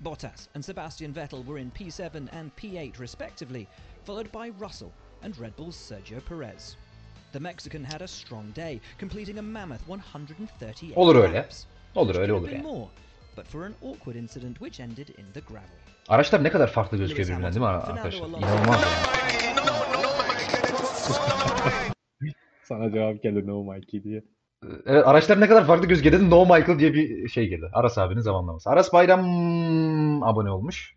Bottas 0.05 0.49
and 0.55 0.65
Sebastian 0.65 1.13
Vettel 1.15 1.45
were 1.47 1.59
in 1.61 1.71
P7 1.71 2.29
and 2.33 2.51
P8 2.57 2.99
respectively, 3.01 3.67
followed 4.05 4.31
by 4.33 4.51
Russell 4.61 4.93
and 5.23 5.39
Red 5.39 5.57
Bull's 5.57 5.77
Sergio 5.77 6.21
Perez. 6.29 6.77
The 7.33 7.41
Mexican 7.41 7.85
had 7.85 8.03
a 8.03 8.07
strong 8.09 8.53
day, 8.57 8.81
completing 8.99 9.39
a 9.39 9.43
mammoth 9.43 9.89
138 9.89 10.97
Olur 10.97 11.15
öyle. 11.17 11.33
laps. 11.35 11.65
Olur 11.95 12.15
öyle 12.15 12.27
Could 12.27 12.31
olur 12.43 12.49
have 12.49 12.57
been 12.57 12.65
yani. 12.65 12.77
more, 12.79 12.89
but 13.37 13.47
for 13.47 13.65
an 13.67 13.75
awkward 13.83 14.17
incident 14.17 14.59
which 14.59 14.81
ended 14.81 15.09
in 15.09 15.25
the 15.35 15.41
gravel. 15.41 15.79
Araçlar 16.09 16.45
ne 16.45 16.51
kadar 16.51 16.69
farklı 16.71 16.99
gözüküyor 16.99 17.29
Lewis 17.29 17.39
birbirinden 17.39 17.53
değil 17.55 17.61
mi 17.61 17.67
Hamilton, 17.67 17.97
arkadaşlar? 17.97 18.21
Fernando 18.21 18.47
İnanılmaz. 18.47 18.81
Sana 22.65 22.91
cevap 22.93 23.23
geldi 23.23 23.47
no 23.47 23.65
Mikey 23.65 24.05
diye. 24.05 24.25
Evet 24.87 25.07
araçlar 25.07 25.41
ne 25.41 25.49
kadar 25.49 25.67
farklı 25.67 25.87
gözüküyor 25.87 26.17
dedim. 26.17 26.31
No 26.31 26.45
Michael 26.45 26.79
diye 26.79 26.95
bir 26.95 27.29
şey 27.29 27.49
geldi. 27.49 27.67
Aras 27.73 27.99
abinin 27.99 28.21
zamanlaması. 28.21 28.71
Aras 28.71 28.93
Bayram 28.93 30.23
abone 30.23 30.51
olmuş. 30.51 30.97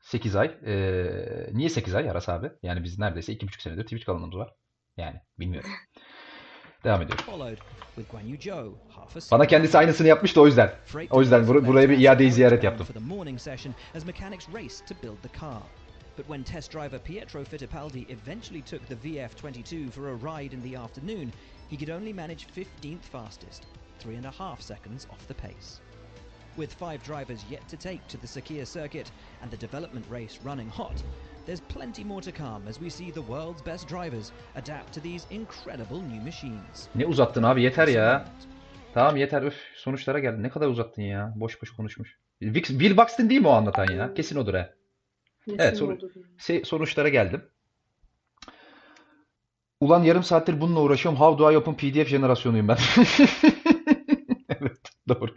8 0.00 0.36
ay. 0.36 0.54
Ee, 0.66 1.50
niye 1.52 1.68
8 1.68 1.94
ay 1.94 2.10
Aras 2.10 2.28
abi? 2.28 2.50
Yani 2.62 2.84
biz 2.84 2.98
neredeyse 2.98 3.32
2,5 3.32 3.62
senedir 3.62 3.82
Twitch 3.82 4.06
kanalımız 4.06 4.36
var. 4.38 4.54
Yani 4.96 5.20
bilmiyorum. 5.38 5.70
Devam 6.84 7.00
a 7.00 7.04
Bana 9.32 9.46
kendisi 9.46 9.78
aynısını 9.78 10.08
yapmıştı 10.08 10.40
o 10.40 10.46
yüzden. 10.46 10.72
O 11.10 11.20
yüzden 11.20 11.44
bur- 11.44 11.66
buraya 11.66 11.90
bir 11.90 11.98
iade 11.98 12.30
ziyaret 12.30 12.64
yaptım. 12.64 12.86
But 16.18 16.26
when 16.26 16.42
test 16.42 16.72
driver 16.72 16.98
Pietro 16.98 17.44
Fittipaldi 17.44 18.06
eventually 18.10 18.62
took 18.62 18.80
the 18.88 18.96
VF22 18.96 19.90
for 19.90 20.08
a 20.08 20.16
ride 20.16 20.52
in 20.52 20.60
the 20.62 20.78
afternoon, 20.78 21.32
he 21.70 21.76
could 21.76 21.90
only 21.90 22.12
manage 22.12 22.46
15th 22.56 23.04
fastest, 23.12 23.66
three 23.98 24.16
and 24.16 24.26
a 24.26 24.30
half 24.30 24.60
seconds 24.60 25.06
off 25.10 25.26
the 25.28 25.34
pace. 25.34 25.80
With 26.56 26.72
five 26.74 27.02
drivers 27.04 27.44
yet 27.50 27.68
to 27.68 27.76
take 27.76 28.00
to 28.08 28.18
the 28.18 28.26
Sakhir 28.26 28.66
circuit 28.66 29.12
and 29.42 29.50
the 29.50 29.60
development 29.60 30.06
race 30.10 30.38
running 30.44 30.68
hot, 30.68 31.02
there's 31.46 31.60
plenty 31.60 32.04
more 32.04 32.20
to 32.22 32.32
come 32.32 32.68
as 32.68 32.80
we 32.80 32.90
see 32.90 33.10
the 33.12 33.22
world's 33.22 33.62
best 33.62 33.88
drivers 33.88 34.32
adapt 34.56 34.92
to 34.94 35.00
these 35.00 35.26
incredible 35.30 36.00
new 36.02 36.20
machines. 36.24 36.88
Ne 36.94 37.06
uzattın 37.06 37.42
abi 37.42 37.62
yeter 37.62 37.88
ya. 37.88 38.24
Tamam 38.94 39.16
yeter 39.16 39.42
öf 39.42 39.54
sonuçlara 39.76 40.18
geldi. 40.18 40.42
Ne 40.42 40.48
kadar 40.50 40.66
uzattın 40.68 41.02
ya. 41.02 41.32
Boş 41.36 41.62
boş 41.62 41.70
konuşmuş. 41.70 42.18
Will 42.40 42.64
Will 42.64 42.96
Buxton 42.96 43.30
değil 43.30 43.40
mi 43.40 43.48
o 43.48 43.50
anlatan 43.50 43.86
ya? 43.92 44.14
Kesin 44.14 44.36
odur 44.36 44.54
he. 44.54 44.74
Nesin 45.46 45.58
Evet, 45.62 45.82
olur 45.82 45.92
ya? 46.02 46.08
Se- 46.38 46.64
sonuçlara 46.64 47.08
geldim. 47.08 47.44
Ulan 49.80 50.02
yarım 50.02 50.22
saattir 50.22 50.60
bununla 50.60 50.80
uğraşıyorum. 50.80 51.20
How 51.20 51.38
do 51.38 51.52
I 51.52 51.56
open 51.56 51.76
PDF 51.76 52.08
jenerasyonuyum 52.08 52.68
ben. 52.68 52.78
Evet, 54.60 54.78
doğru. 55.08 55.34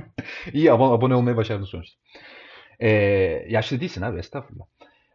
İyi 0.54 0.72
abone, 0.72 0.94
abone 0.94 1.16
olmayı 1.16 1.38
başardın 1.38 1.66
sonuçta. 1.66 2.00
Ee, 2.80 2.90
yaşlı 3.50 3.80
değilsin 3.80 4.02
abi, 4.02 4.20
estağfurullah. 4.20 4.66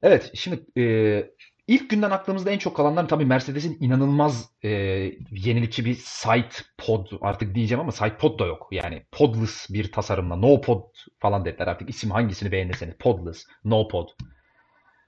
Evet, 0.03 0.31
şimdi 0.35 0.81
e, 0.81 0.85
ilk 1.69 1.91
günden 1.91 2.11
aklımızda 2.11 2.51
en 2.51 2.59
çok 2.59 2.77
kalanlar 2.77 3.09
tabii 3.09 3.25
Mercedes'in 3.25 3.79
inanılmaz 3.81 4.51
e, 4.63 4.71
yenilikçi 5.31 5.85
bir 5.85 5.95
side 5.95 6.49
pod 6.79 7.07
artık 7.21 7.55
diyeceğim 7.55 7.81
ama 7.81 7.93
side 7.93 8.17
pod 8.17 8.39
da 8.39 8.47
yok. 8.47 8.69
Yani 8.71 9.03
podless 9.13 9.71
bir 9.71 9.93
tasarımla, 9.93 10.37
no 10.37 10.61
pod 10.61 10.83
falan 11.19 11.45
dediler 11.45 11.67
artık 11.67 11.91
isim 11.91 12.11
hangisini 12.11 12.53
beğenirseniz. 12.53 12.95
Podless, 12.99 13.47
no 13.65 13.89
pod. 13.89 14.09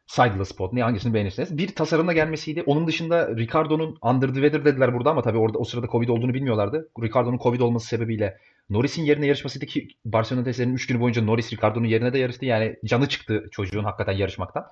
Sideless 0.08 0.52
pod 0.52 0.72
ne 0.72 0.82
hangisini 0.82 1.14
beğenirseniz. 1.14 1.58
Bir 1.58 1.74
tasarımla 1.74 2.12
gelmesiydi. 2.12 2.62
Onun 2.66 2.86
dışında 2.86 3.36
Ricardo'nun 3.36 3.98
under 4.02 4.28
the 4.28 4.34
weather 4.34 4.64
dediler 4.64 4.94
burada 4.94 5.10
ama 5.10 5.22
tabii 5.22 5.38
orada 5.38 5.58
o 5.58 5.64
sırada 5.64 5.86
Covid 5.86 6.08
olduğunu 6.08 6.34
bilmiyorlardı. 6.34 6.88
Ricardo'nun 7.02 7.38
Covid 7.38 7.60
olması 7.60 7.86
sebebiyle 7.86 8.38
Norris'in 8.70 9.02
yerine 9.02 9.26
yarışmasıydı 9.26 9.66
ki 9.66 9.88
Barcelona 10.04 10.44
testlerinin 10.44 10.74
3 10.74 10.86
günü 10.86 11.00
boyunca 11.00 11.22
Norris 11.22 11.52
Ricardo'nun 11.52 11.86
yerine 11.86 12.12
de 12.12 12.18
yarıştı. 12.18 12.44
Yani 12.44 12.76
canı 12.84 13.08
çıktı 13.08 13.44
çocuğun 13.52 13.84
hakikaten 13.84 14.12
yarışmaktan. 14.12 14.66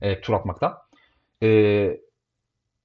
E, 0.00 0.20
tur 0.20 0.32
atmaktan. 0.34 0.74
E, 1.42 2.00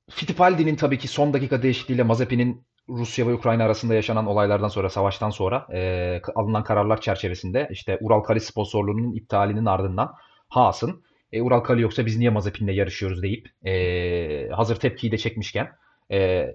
Fittipaldi'nin 0.09 0.75
tabii 0.75 0.97
ki 0.97 1.07
son 1.07 1.33
dakika 1.33 1.63
değişikliğiyle 1.63 2.03
Mazepin'in 2.03 2.65
Rusya 2.89 3.27
ve 3.27 3.33
Ukrayna 3.33 3.63
arasında 3.63 3.93
yaşanan 3.93 4.27
olaylardan 4.27 4.67
sonra, 4.67 4.89
savaştan 4.89 5.29
sonra 5.29 5.67
e, 5.73 6.21
alınan 6.35 6.63
kararlar 6.63 7.01
çerçevesinde 7.01 7.67
işte 7.71 7.97
Ural 8.01 8.19
Kali 8.19 8.39
sponsorluğunun 8.39 9.13
iptalinin 9.15 9.65
ardından 9.65 10.13
Haas'ın 10.49 11.03
e, 11.33 11.41
Ural 11.41 11.59
Kali 11.59 11.81
yoksa 11.81 12.05
biz 12.05 12.17
niye 12.17 12.29
Mazepin'le 12.29 12.71
yarışıyoruz 12.71 13.23
deyip 13.23 13.49
e, 13.65 14.49
hazır 14.49 14.75
tepkiyi 14.75 15.11
de 15.11 15.17
çekmişken 15.17 15.69
e, 16.11 16.47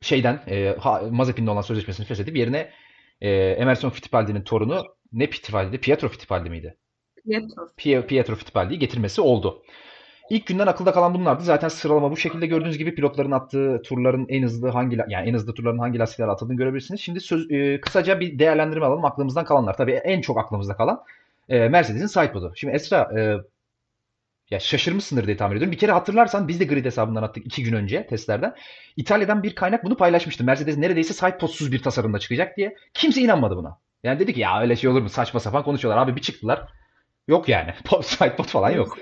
şeyden 0.00 0.42
e, 0.48 0.76
Mazepin'le 1.10 1.46
olan 1.46 1.62
sözleşmesini 1.62 2.06
feshedip 2.06 2.36
yerine 2.36 2.70
e, 3.20 3.30
Emerson 3.30 3.90
Fittipaldi'nin 3.90 4.42
torunu 4.42 4.84
ne 5.12 5.26
Fittipaldi? 5.26 5.78
Pietro 5.78 6.08
Fittipaldi 6.08 6.50
miydi? 6.50 6.76
Pietro. 7.76 8.06
Pietro 8.06 8.34
Fittipaldi'yi 8.34 8.78
getirmesi 8.78 9.20
oldu. 9.20 9.62
İlk 10.30 10.46
günden 10.46 10.66
akılda 10.66 10.92
kalan 10.92 11.14
bunlardı. 11.14 11.42
Zaten 11.42 11.68
sıralama 11.68 12.10
bu 12.10 12.16
şekilde 12.16 12.46
gördüğünüz 12.46 12.78
gibi 12.78 12.94
pilotların 12.94 13.30
attığı 13.30 13.82
turların 13.84 14.26
en 14.28 14.42
hızlı 14.42 14.68
hangi 14.68 14.98
yani 15.08 15.28
en 15.28 15.34
hızlı 15.34 15.54
turların 15.54 15.78
hangi 15.78 15.98
lastiklerle 15.98 16.30
atıldığını 16.30 16.56
görebilirsiniz. 16.56 17.00
Şimdi 17.00 17.20
söz, 17.20 17.50
e, 17.50 17.80
kısaca 17.80 18.20
bir 18.20 18.38
değerlendirme 18.38 18.86
alalım 18.86 19.04
aklımızdan 19.04 19.44
kalanlar. 19.44 19.76
Tabii 19.76 19.92
en 19.92 20.20
çok 20.20 20.38
aklımızda 20.38 20.76
kalan 20.76 21.02
e, 21.48 21.68
Mercedes'in 21.68 22.06
sidepodu. 22.06 22.52
Şimdi 22.56 22.74
Esra 22.74 23.20
e, 23.20 23.36
ya 24.50 24.60
şaşırmışsındır 24.60 25.26
diye 25.26 25.36
tahmin 25.36 25.56
ediyorum. 25.56 25.72
Bir 25.72 25.78
kere 25.78 25.92
hatırlarsan 25.92 26.48
biz 26.48 26.60
de 26.60 26.64
grid 26.64 26.84
hesabından 26.84 27.22
attık 27.22 27.46
iki 27.46 27.64
gün 27.64 27.72
önce 27.72 28.06
testlerden. 28.06 28.54
İtalya'dan 28.96 29.42
bir 29.42 29.54
kaynak 29.54 29.84
bunu 29.84 29.96
paylaşmıştı. 29.96 30.44
Mercedes 30.44 30.76
neredeyse 30.76 31.14
sidepodsuz 31.14 31.72
bir 31.72 31.82
tasarımda 31.82 32.18
çıkacak 32.18 32.56
diye. 32.56 32.76
Kimse 32.94 33.20
inanmadı 33.20 33.56
buna. 33.56 33.78
Yani 34.02 34.18
dedi 34.18 34.34
ki 34.34 34.40
ya 34.40 34.60
öyle 34.60 34.76
şey 34.76 34.90
olur 34.90 35.02
mu 35.02 35.08
saçma 35.08 35.40
sapan 35.40 35.62
konuşuyorlar. 35.62 36.02
Abi 36.02 36.16
bir 36.16 36.20
çıktılar. 36.20 36.68
Yok 37.28 37.48
yani. 37.48 37.74
Sidepod 38.02 38.44
falan 38.44 38.70
yok. 38.70 38.98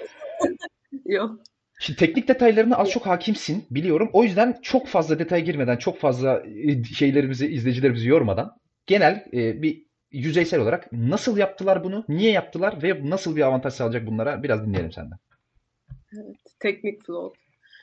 Yok. 1.04 1.40
Şimdi 1.80 1.98
teknik 1.98 2.28
detaylarına 2.28 2.76
az 2.76 2.90
çok 2.90 3.06
hakimsin 3.06 3.66
biliyorum. 3.70 4.10
O 4.12 4.24
yüzden 4.24 4.58
çok 4.62 4.88
fazla 4.88 5.18
detaya 5.18 5.40
girmeden, 5.40 5.76
çok 5.76 6.00
fazla 6.00 6.42
e, 6.64 6.84
şeylerimizi, 6.84 7.46
izleyicilerimizi 7.46 8.08
yormadan 8.08 8.56
genel 8.86 9.24
e, 9.32 9.62
bir 9.62 9.84
yüzeysel 10.10 10.60
olarak 10.60 10.92
nasıl 10.92 11.36
yaptılar 11.36 11.84
bunu, 11.84 12.04
niye 12.08 12.32
yaptılar 12.32 12.82
ve 12.82 13.10
nasıl 13.10 13.36
bir 13.36 13.42
avantaj 13.42 13.74
sağlayacak 13.74 14.06
bunlara 14.06 14.42
biraz 14.42 14.66
dinleyelim 14.66 14.92
senden. 14.92 15.18
Evet, 16.14 16.36
teknik 16.60 17.06
flow. 17.06 17.40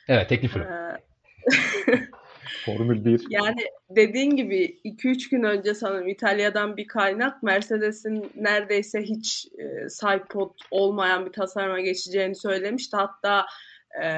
Evet, 0.08 0.28
teknik 0.28 0.50
flow. 0.50 0.74
Ee, 0.74 1.12
Formül 2.64 3.04
1. 3.04 3.26
Yani 3.30 3.60
dediğin 3.90 4.36
gibi 4.36 4.80
2-3 4.84 5.30
gün 5.30 5.42
önce 5.42 5.74
sanırım 5.74 6.08
İtalya'dan 6.08 6.76
bir 6.76 6.86
kaynak 6.86 7.42
Mercedes'in 7.42 8.32
neredeyse 8.34 9.02
hiç 9.02 9.46
e, 9.58 9.88
sidepod 9.88 10.50
olmayan 10.70 11.26
bir 11.26 11.32
tasarıma 11.32 11.80
geçeceğini 11.80 12.34
söylemişti. 12.36 12.96
Hatta 12.96 13.46
e, 14.02 14.08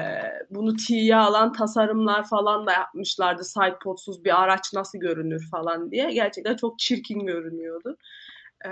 bunu 0.49 0.75
T'ye 0.75 1.15
alan 1.15 1.53
tasarımlar 1.53 2.29
falan 2.29 2.67
da 2.67 2.71
yapmışlardı. 2.71 3.43
Sidepodsuz 3.43 4.25
bir 4.25 4.43
araç 4.43 4.73
nasıl 4.73 4.99
görünür 4.99 5.49
falan 5.51 5.91
diye. 5.91 6.11
Gerçekten 6.11 6.55
çok 6.55 6.79
çirkin 6.79 7.25
görünüyordu. 7.25 7.97
E, 8.65 8.69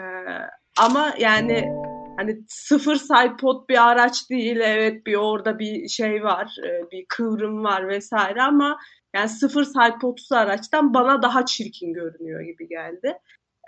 ama 0.77 1.13
yani 1.19 1.73
hani 2.17 2.39
sıfır 2.47 2.95
sidepod 2.95 3.69
bir 3.69 3.89
araç 3.91 4.29
değil. 4.29 4.57
Evet 4.57 5.05
bir 5.05 5.15
orada 5.15 5.59
bir 5.59 5.87
şey 5.87 6.23
var. 6.23 6.55
E, 6.65 6.91
bir 6.91 7.05
kıvrım 7.05 7.63
var 7.63 7.87
vesaire 7.87 8.41
ama 8.41 8.77
yani 9.15 9.29
sıfır 9.29 9.63
sidepod'suz 9.63 10.31
araçtan 10.31 10.93
bana 10.93 11.21
daha 11.21 11.45
çirkin 11.45 11.93
görünüyor 11.93 12.41
gibi 12.41 12.67
geldi. 12.67 13.17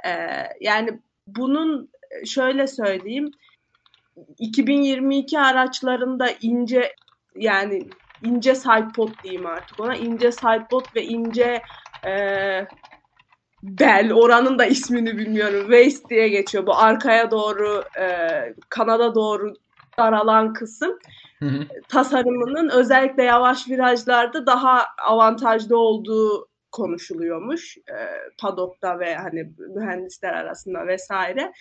Ee, 0.06 0.10
yani 0.62 1.00
bunun 1.28 1.90
şöyle 2.26 2.68
söyleyeyim 2.68 3.32
2022 4.40 5.40
araçlarında 5.40 6.28
ince 6.42 6.96
yani 7.36 7.90
ince 8.24 8.56
sidepod 8.56 9.10
diyeyim 9.24 9.46
artık 9.46 9.80
ona 9.80 9.96
ince 9.96 10.32
sidepod 10.32 10.86
ve 10.96 11.04
ince 11.04 11.62
e, 12.06 12.12
bel 13.64 14.14
oranın 14.14 14.60
da 14.60 14.66
ismini 14.66 15.18
bilmiyorum 15.18 15.62
waist 15.62 16.10
diye 16.10 16.30
geçiyor 16.30 16.68
bu 16.68 16.76
arkaya 16.76 17.32
doğru 17.32 17.84
e, 18.00 18.08
kanada 18.70 19.16
doğru 19.16 19.54
daralan 19.98 20.54
kısım 20.54 21.00
tasarımının 21.88 22.70
özellikle 22.70 23.24
yavaş 23.24 23.70
virajlarda 23.70 24.46
daha 24.46 24.86
avantajlı 25.08 25.78
olduğu 25.78 26.48
konuşuluyormuş 26.72 27.78
e, 27.78 27.98
padokta 28.42 29.00
ve 29.00 29.16
hani 29.16 29.54
mühendisler 29.76 30.34
arasında 30.34 30.88
vesaire. 30.88 31.54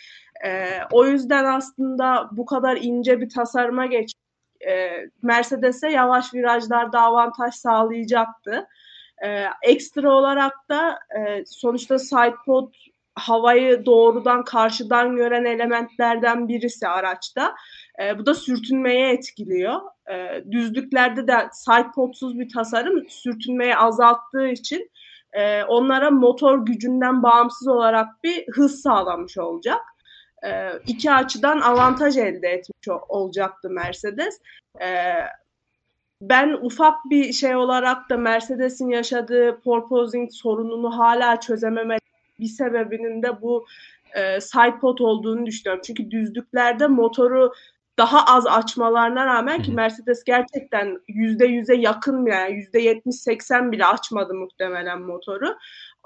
E, 0.45 0.69
o 0.93 1.07
yüzden 1.07 1.45
aslında 1.45 2.29
bu 2.33 2.47
kadar 2.47 2.77
ince 2.77 3.21
bir 3.21 3.29
tasarıma 3.29 3.87
geç 3.87 4.13
e, 4.69 4.91
Mercedes'e 5.23 5.89
yavaş 5.89 6.35
virajlarda 6.35 7.01
avantaj 7.01 7.55
sağlayacaktı. 7.55 8.67
E, 9.25 9.47
ekstra 9.63 10.13
olarak 10.13 10.53
da 10.69 10.99
e, 11.19 11.45
sonuçta 11.47 11.99
sidepod 11.99 12.75
havayı 13.15 13.87
doğrudan 13.87 14.45
karşıdan 14.45 15.17
gören 15.17 15.45
elementlerden 15.45 16.49
birisi 16.49 16.89
araçta. 16.89 17.55
E, 18.03 18.19
bu 18.19 18.27
da 18.27 18.35
sürtünmeye 18.35 19.13
etkiliyor. 19.13 19.81
E, 20.11 20.45
düzlüklerde 20.51 21.27
de 21.27 21.49
sidepodsuz 21.53 22.39
bir 22.39 22.49
tasarım 22.49 23.09
sürtünmeyi 23.09 23.77
azalttığı 23.77 24.49
için 24.49 24.91
e, 25.33 25.65
onlara 25.65 26.11
motor 26.11 26.67
gücünden 26.67 27.23
bağımsız 27.23 27.69
olarak 27.69 28.25
bir 28.25 28.47
hız 28.53 28.83
sağlamış 28.83 29.39
olacak. 29.39 29.81
E, 30.47 30.73
iki 30.87 31.13
açıdan 31.13 31.61
avantaj 31.61 32.17
elde 32.17 32.49
etmiş 32.49 32.89
olacaktı 33.09 33.71
Mercedes. 33.71 34.41
E, 34.81 35.15
ben 36.29 36.53
ufak 36.63 36.95
bir 37.11 37.33
şey 37.33 37.57
olarak 37.57 38.11
da 38.11 38.17
Mercedes'in 38.17 38.89
yaşadığı 38.89 39.61
porpoising 39.61 40.33
sorununu 40.33 40.99
hala 40.99 41.41
çözememe 41.41 41.99
bir 42.41 42.47
sebebinin 42.47 43.23
de 43.23 43.43
bu 43.43 43.67
e, 44.15 44.41
sidepod 44.41 44.99
olduğunu 44.99 45.47
düşünüyorum. 45.47 45.83
Çünkü 45.87 46.11
düzlüklerde 46.11 46.87
motoru 46.87 47.53
daha 47.99 48.25
az 48.27 48.47
açmalarına 48.47 49.27
rağmen 49.27 49.63
ki 49.63 49.73
Mercedes 49.73 50.25
gerçekten 50.25 51.01
yüzde 51.09 51.47
yüze 51.47 51.75
yakın 51.75 52.27
yani 52.27 52.53
yüzde 52.53 52.81
yetmiş 52.81 53.17
seksen 53.17 53.73
bile 53.73 53.87
açmadı 53.87 54.35
muhtemelen 54.35 55.01
motoru. 55.01 55.57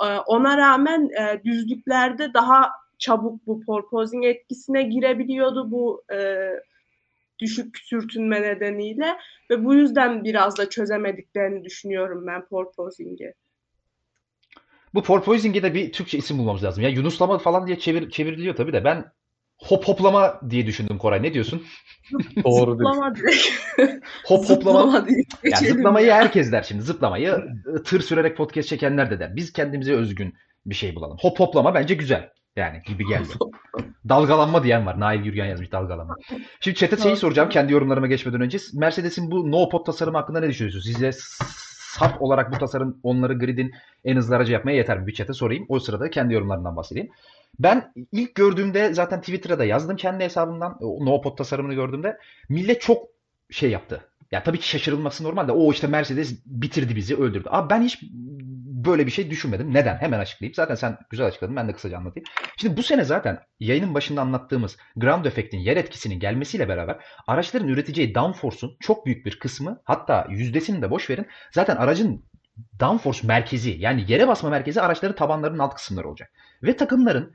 Ee, 0.03 0.05
ona 0.27 0.57
rağmen 0.57 1.11
e, 1.21 1.45
düzlüklerde 1.45 2.35
daha 2.35 2.71
çabuk 2.99 3.47
bu 3.47 3.61
porpoising 3.61 4.25
etkisine 4.25 4.83
girebiliyordu 4.83 5.71
bu 5.71 6.03
e, 6.13 6.49
düşük 7.41 7.79
sürtünme 7.79 8.43
nedeniyle 8.43 9.17
ve 9.51 9.65
bu 9.65 9.75
yüzden 9.75 10.25
biraz 10.25 10.59
da 10.59 10.69
çözemediklerini 10.69 11.65
düşünüyorum 11.65 12.27
ben 12.27 12.47
porpoising'i. 12.49 13.33
Bu 14.95 15.03
porpoising'e 15.03 15.63
de 15.63 15.75
bir 15.75 15.93
Türkçe 15.93 16.19
isim 16.19 16.39
bulmamız 16.39 16.65
lazım. 16.65 16.85
Ya 16.85 16.91
Yunuslama 16.91 17.39
falan 17.39 17.67
diye 17.67 17.79
çevir, 17.79 18.11
çevriliyor 18.11 18.57
tabii 18.57 18.73
de 18.73 18.85
ben 18.85 19.05
hop 19.59 19.89
hoplama 19.89 20.41
diye 20.51 20.67
düşündüm 20.67 20.99
Koray. 20.99 21.23
Ne 21.23 21.35
diyorsun? 21.35 21.63
Doğru 22.45 22.73
Zıplama 22.73 23.15
direkt. 23.15 23.49
Hop 24.25 24.51
hoplama. 24.51 25.01
Zıplama 25.01 25.07
Geçelim 25.45 25.77
zıplamayı 25.77 26.07
ya. 26.07 26.17
herkes 26.17 26.53
der 26.53 26.63
şimdi. 26.63 26.83
Zıplamayı 26.83 27.33
ı, 27.67 27.83
tır 27.83 28.01
sürerek 28.01 28.37
podcast 28.37 28.69
çekenler 28.69 29.11
de 29.11 29.21
der. 29.21 29.37
Biz 29.37 29.53
kendimize 29.53 29.95
özgün 29.95 30.35
bir 30.67 30.75
şey 30.75 30.95
bulalım. 30.95 31.17
Hop 31.21 31.41
hoplama 31.41 31.75
bence 31.75 31.95
güzel. 31.95 32.31
Yani 32.59 32.83
gibi 32.87 33.07
geldi. 33.07 33.29
Dalgalanma 34.09 34.63
diyen 34.63 34.87
var. 34.87 35.01
Nail 35.01 35.21
Gürgen 35.21 35.47
yazmış 35.47 35.73
dalgalanma. 35.73 36.17
Şimdi 36.61 36.77
chat'e 36.77 36.97
şeyi 36.97 37.17
soracağım 37.17 37.49
kendi 37.49 37.73
yorumlarıma 37.73 38.07
geçmeden 38.07 38.41
önce. 38.41 38.59
Mercedes'in 38.75 39.31
bu 39.31 39.51
no 39.51 39.69
pod 39.69 39.87
tasarımı 39.87 40.19
hakkında 40.19 40.41
ne 40.41 40.49
düşünüyorsunuz? 40.49 40.85
Sizce 40.85 41.11
sap 41.13 42.23
olarak 42.23 42.53
bu 42.53 42.59
tasarım 42.59 43.01
onları 43.03 43.39
gridin 43.39 43.75
en 44.05 44.17
hızlı 44.17 44.37
aracı 44.37 44.53
yapmaya 44.53 44.77
yeter 44.77 44.99
mi? 44.99 45.07
Bir 45.07 45.15
chat'e 45.15 45.33
sorayım. 45.33 45.67
O 45.69 45.79
sırada 45.79 46.11
kendi 46.11 46.35
yorumlarımdan 46.35 46.77
bahsedeyim. 46.77 47.11
Ben 47.59 47.93
ilk 48.13 48.35
gördüğümde 48.35 48.95
zaten 48.95 49.21
Twitter'da 49.21 49.59
da 49.59 49.65
yazdım 49.65 49.97
kendi 49.97 50.25
hesabımdan. 50.25 50.77
O 50.81 51.07
no 51.07 51.21
pod 51.21 51.37
tasarımını 51.37 51.75
gördüğümde. 51.75 52.19
Millet 52.49 52.81
çok 52.81 53.07
şey 53.51 53.71
yaptı. 53.71 54.05
Ya 54.31 54.43
tabii 54.43 54.59
ki 54.59 54.69
şaşırılması 54.69 55.25
normal 55.25 55.49
de 55.49 55.53
o 55.53 55.73
işte 55.73 55.87
Mercedes 55.87 56.41
bitirdi 56.47 56.97
bizi 56.97 57.17
öldürdü. 57.17 57.49
Abi 57.51 57.71
ben 57.71 57.83
hiç 57.83 58.03
böyle 58.85 59.07
bir 59.07 59.11
şey 59.11 59.31
düşünmedim. 59.31 59.75
Neden? 59.75 59.97
Hemen 59.97 60.19
açıklayayım. 60.19 60.55
Zaten 60.55 60.75
sen 60.75 60.99
güzel 61.11 61.27
açıkladın. 61.27 61.57
Ben 61.57 61.69
de 61.69 61.73
kısaca 61.73 61.99
anlatayım. 61.99 62.27
Şimdi 62.57 62.77
bu 62.77 62.83
sene 62.83 63.05
zaten 63.05 63.41
yayının 63.61 63.95
başında 63.95 64.21
anlattığımız 64.21 64.77
ground 64.97 65.25
effect'in 65.25 65.59
yer 65.59 65.77
etkisinin 65.77 66.21
gelmesiyle 66.21 66.69
beraber 66.69 66.99
araçların 67.27 67.69
üreteceği 67.69 68.15
downforce'un 68.15 68.77
çok 68.81 69.07
büyük 69.07 69.27
bir 69.27 69.39
kısmı 69.39 69.81
hatta 69.85 70.27
yüzdesini 70.31 70.83
de 70.83 70.91
boş 70.91 71.11
verin. 71.11 71.27
Zaten 71.53 71.77
aracın 71.77 72.25
downforce 72.81 73.27
merkezi 73.27 73.71
yani 73.71 74.05
yere 74.09 74.29
basma 74.29 74.51
merkezi 74.51 74.81
araçların 74.81 75.17
tabanlarının 75.17 75.59
alt 75.59 75.75
kısımları 75.75 76.09
olacak. 76.09 76.31
Ve 76.63 76.77
takımların 76.77 77.35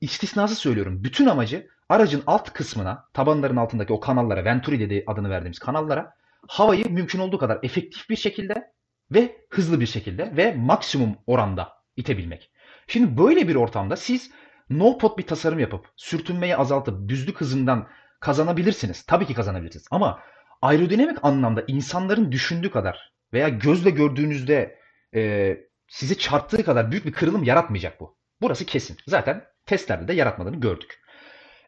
istisnası 0.00 0.54
söylüyorum. 0.54 1.04
Bütün 1.04 1.26
amacı 1.26 1.68
aracın 1.88 2.22
alt 2.26 2.52
kısmına, 2.52 3.04
tabanların 3.14 3.56
altındaki 3.56 3.92
o 3.92 4.00
kanallara, 4.00 4.44
Venturi 4.44 4.80
dediği 4.80 5.04
adını 5.06 5.30
verdiğimiz 5.30 5.58
kanallara 5.58 6.14
havayı 6.48 6.90
mümkün 6.90 7.18
olduğu 7.18 7.38
kadar 7.38 7.58
efektif 7.62 8.10
bir 8.10 8.16
şekilde 8.16 8.72
ve 9.10 9.36
hızlı 9.50 9.80
bir 9.80 9.86
şekilde 9.86 10.36
ve 10.36 10.54
maksimum 10.54 11.16
oranda 11.26 11.72
itebilmek. 11.96 12.50
Şimdi 12.86 13.18
böyle 13.18 13.48
bir 13.48 13.54
ortamda 13.54 13.96
siz 13.96 14.30
no 14.70 14.98
pot 14.98 15.18
bir 15.18 15.26
tasarım 15.26 15.58
yapıp 15.58 15.86
sürtünmeyi 15.96 16.56
azaltıp 16.56 17.08
düzlük 17.08 17.40
hızından 17.40 17.88
kazanabilirsiniz. 18.20 19.02
Tabii 19.06 19.26
ki 19.26 19.34
kazanabilirsiniz. 19.34 19.86
Ama 19.90 20.20
aerodinamik 20.62 21.24
anlamda 21.24 21.64
insanların 21.66 22.32
düşündüğü 22.32 22.70
kadar 22.70 23.12
veya 23.32 23.48
gözle 23.48 23.90
gördüğünüzde 23.90 24.78
e, 25.14 25.56
sizi 25.88 26.18
çarptığı 26.18 26.64
kadar 26.64 26.90
büyük 26.90 27.06
bir 27.06 27.12
kırılım 27.12 27.44
yaratmayacak 27.44 28.00
bu. 28.00 28.16
Burası 28.40 28.66
kesin. 28.66 28.96
Zaten 29.06 29.44
testlerde 29.66 30.08
de 30.08 30.12
yaratmadığını 30.12 30.60
gördük. 30.60 31.00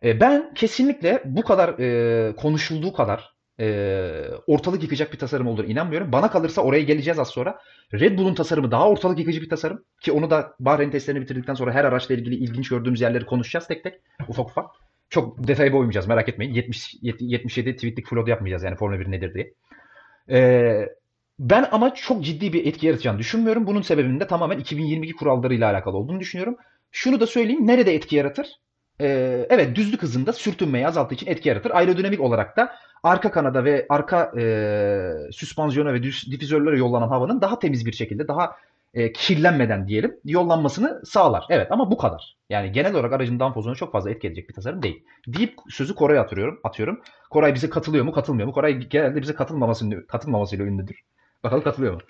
E, 0.05 0.21
ben 0.21 0.55
kesinlikle 0.55 1.23
bu 1.25 1.43
kadar 1.43 1.79
e, 1.79 2.37
konuşulduğu 2.37 2.93
kadar 2.93 3.35
e, 3.61 3.67
ortalık 4.47 4.83
yıkacak 4.83 5.13
bir 5.13 5.19
tasarım 5.19 5.47
olduğunu 5.47 5.67
inanmıyorum. 5.67 6.13
Bana 6.13 6.31
kalırsa 6.31 6.63
oraya 6.63 6.83
geleceğiz 6.83 7.19
az 7.19 7.29
sonra. 7.29 7.59
Red 7.93 8.19
Bull'un 8.19 8.35
tasarımı 8.35 8.71
daha 8.71 8.89
ortalık 8.89 9.19
yıkıcı 9.19 9.43
bir 9.43 9.49
tasarım. 9.49 9.85
Ki 10.01 10.13
onu 10.13 10.31
da 10.31 10.55
Bahreyn 10.61 10.91
testlerini 10.91 11.23
bitirdikten 11.23 11.55
sonra 11.55 11.73
her 11.73 11.85
araçla 11.85 12.15
ilgili 12.15 12.35
ilginç 12.35 12.69
gördüğümüz 12.69 13.01
yerleri 13.01 13.27
konuşacağız 13.27 13.69
tek 13.69 13.85
tek. 13.85 13.95
Ufak 14.29 14.47
ufak. 14.49 14.67
Çok 15.11 15.49
detaya 15.49 15.73
boymayacağız 15.73 16.07
merak 16.07 16.29
etmeyin. 16.29 16.55
70, 16.55 16.97
77 17.03 17.77
tweetlik 17.77 18.07
flood 18.07 18.27
yapmayacağız 18.27 18.63
yani 18.63 18.77
Formula 18.77 19.01
1 19.01 19.11
nedir 19.11 19.35
diye. 19.35 19.55
Ee, 20.31 20.89
ben 21.39 21.69
ama 21.73 21.95
çok 21.95 22.25
ciddi 22.25 22.53
bir 22.53 22.67
etki 22.67 22.87
yaratacağını 22.87 23.19
düşünmüyorum. 23.19 23.67
Bunun 23.67 23.83
sebebinin 23.83 24.21
de 24.21 24.27
tamamen 24.27 24.59
2022 24.59 25.17
kurallarıyla 25.17 25.71
alakalı 25.71 25.97
olduğunu 25.97 26.21
düşünüyorum. 26.21 26.57
Şunu 26.93 27.21
da 27.21 27.27
söyleyeyim. 27.27 27.67
Nerede 27.67 27.95
etki 27.95 28.17
yaratır? 28.17 28.47
Ee, 29.01 29.47
evet 29.51 29.77
düzlük 29.77 30.03
hızında 30.03 30.33
sürtünmeyi 30.33 30.87
azalttığı 30.89 31.15
için 31.15 31.27
etki 31.27 31.49
yaratır. 31.49 31.71
Aerodinamik 31.71 32.21
olarak 32.21 32.57
da 32.57 32.73
arka 33.03 33.31
kanada 33.31 33.65
ve 33.65 33.87
arka 33.89 34.33
e, 34.39 35.33
süspansiyona 35.33 35.95
ve 35.95 36.03
difüzörlere 36.03 36.79
yollanan 36.79 37.09
havanın 37.09 37.41
daha 37.41 37.59
temiz 37.59 37.87
bir 37.87 37.93
şekilde, 37.93 38.29
daha 38.29 38.57
e, 38.95 39.13
kirlenmeden 39.13 39.89
diyelim 39.89 40.17
yollanmasını 40.25 41.03
sağlar. 41.05 41.45
Evet 41.49 41.73
ama 41.73 41.91
bu 41.91 41.97
kadar. 41.97 42.37
Yani 42.51 42.73
genel 42.73 42.95
olarak 42.95 43.13
aracın 43.13 43.41
dampozyonu 43.41 43.77
çok 43.77 43.93
fazla 43.93 44.11
etki 44.11 44.27
edecek 44.27 44.49
bir 44.49 44.55
tasarım 44.55 44.83
değil. 44.83 45.03
Deyip 45.27 45.55
sözü 45.69 45.95
Koray'a 45.95 46.23
atıyorum. 46.23 46.61
atıyorum. 46.65 47.01
Koray 47.31 47.55
bize 47.55 47.71
katılıyor 47.71 48.05
mu 48.05 48.13
katılmıyor 48.13 48.47
mu? 48.47 48.55
Koray 48.55 48.79
genelde 48.79 49.23
bize 49.23 49.35
katılmaması, 49.35 50.07
katılmamasıyla 50.07 50.65
ünlüdür. 50.65 51.01
Bakalım 51.45 51.65
katılıyor 51.65 51.95
mu? 51.95 52.01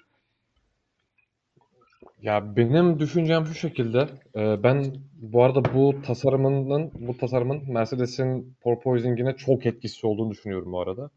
Ya 2.23 2.57
benim 2.57 2.99
düşüncem 2.99 3.47
şu 3.47 3.55
şekilde. 3.55 4.09
e, 4.37 4.63
Ben 4.63 4.95
bu 5.15 5.45
arada 5.45 5.75
bu 5.75 6.03
tasarımının 6.07 6.93
bu 6.95 7.17
tasarımın 7.17 7.73
Mercedes'in 7.73 8.57
porpoising'ine 8.61 9.37
çok 9.37 9.67
etkisi 9.67 10.07
olduğunu 10.07 10.31
düşünüyorum 10.31 10.73
bu 10.73 10.81
arada. 10.81 11.11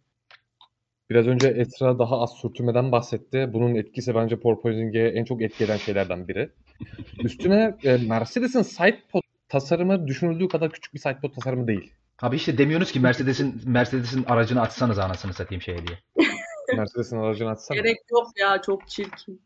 Biraz 1.09 1.27
önce 1.27 1.47
Esra 1.47 1.99
daha 1.99 2.21
az 2.21 2.33
sürtünmeden 2.33 2.91
bahsetti. 2.91 3.49
Bunun 3.53 3.75
etkisi 3.75 4.15
bence 4.15 4.39
porpoising'e 4.39 5.07
en 5.07 5.23
çok 5.23 5.41
etki 5.41 5.63
eden 5.63 5.77
şeylerden 5.77 6.27
biri. 6.27 6.49
Üstüne 7.23 7.77
e, 7.83 7.97
Mercedes'in 7.97 8.61
sidepod 8.61 9.21
tasarımı 9.49 10.07
düşünüldüğü 10.07 10.47
kadar 10.47 10.71
küçük 10.71 10.93
bir 10.93 10.99
sidepod 10.99 11.33
tasarımı 11.33 11.67
değil. 11.67 11.93
Abi 12.21 12.35
işte 12.35 12.57
demiyorsunuz 12.57 12.91
ki 12.91 12.99
Mercedes'in 12.99 13.61
Mercedes'in 13.65 14.23
aracını 14.23 14.61
açsanız 14.61 14.99
anasını 14.99 15.33
satayım 15.33 15.61
şey 15.61 15.77
diye. 15.87 15.97
Mercedes'in 16.77 17.17
aracını 17.17 17.49
açsana. 17.49 17.77
Gerek 17.77 17.97
yok 18.11 18.27
ya 18.39 18.61
çok 18.61 18.87
çirkin. 18.87 19.41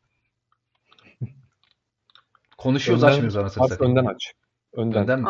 Konuşuyoruz 2.58 3.04
Önden- 3.04 3.14
açmıyoruz 3.14 3.38
anasını 3.38 3.64
Aç 3.64 3.70
satayım. 3.72 3.92
önden 3.98 4.06
aç. 4.06 4.34
Önden. 4.74 5.02
Önden 5.02 5.22
mi? 5.22 5.28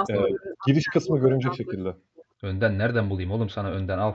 Giriş 0.67 0.85
kısmı 0.85 1.19
görünecek 1.19 1.55
şekilde. 1.55 1.95
Önden 2.41 2.77
nereden 2.79 3.09
bulayım 3.09 3.31
oğlum 3.31 3.49
sana 3.49 3.69
önden 3.71 3.97
al. 3.97 4.13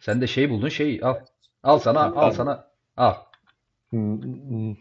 Sen 0.00 0.20
de 0.20 0.26
şey 0.26 0.50
buldun 0.50 0.68
şey 0.68 1.00
al. 1.02 1.14
Al 1.62 1.78
sana 1.78 2.00
al 2.00 2.30
sana 2.30 2.70
al. 2.96 3.14
Hmm, 3.90 4.74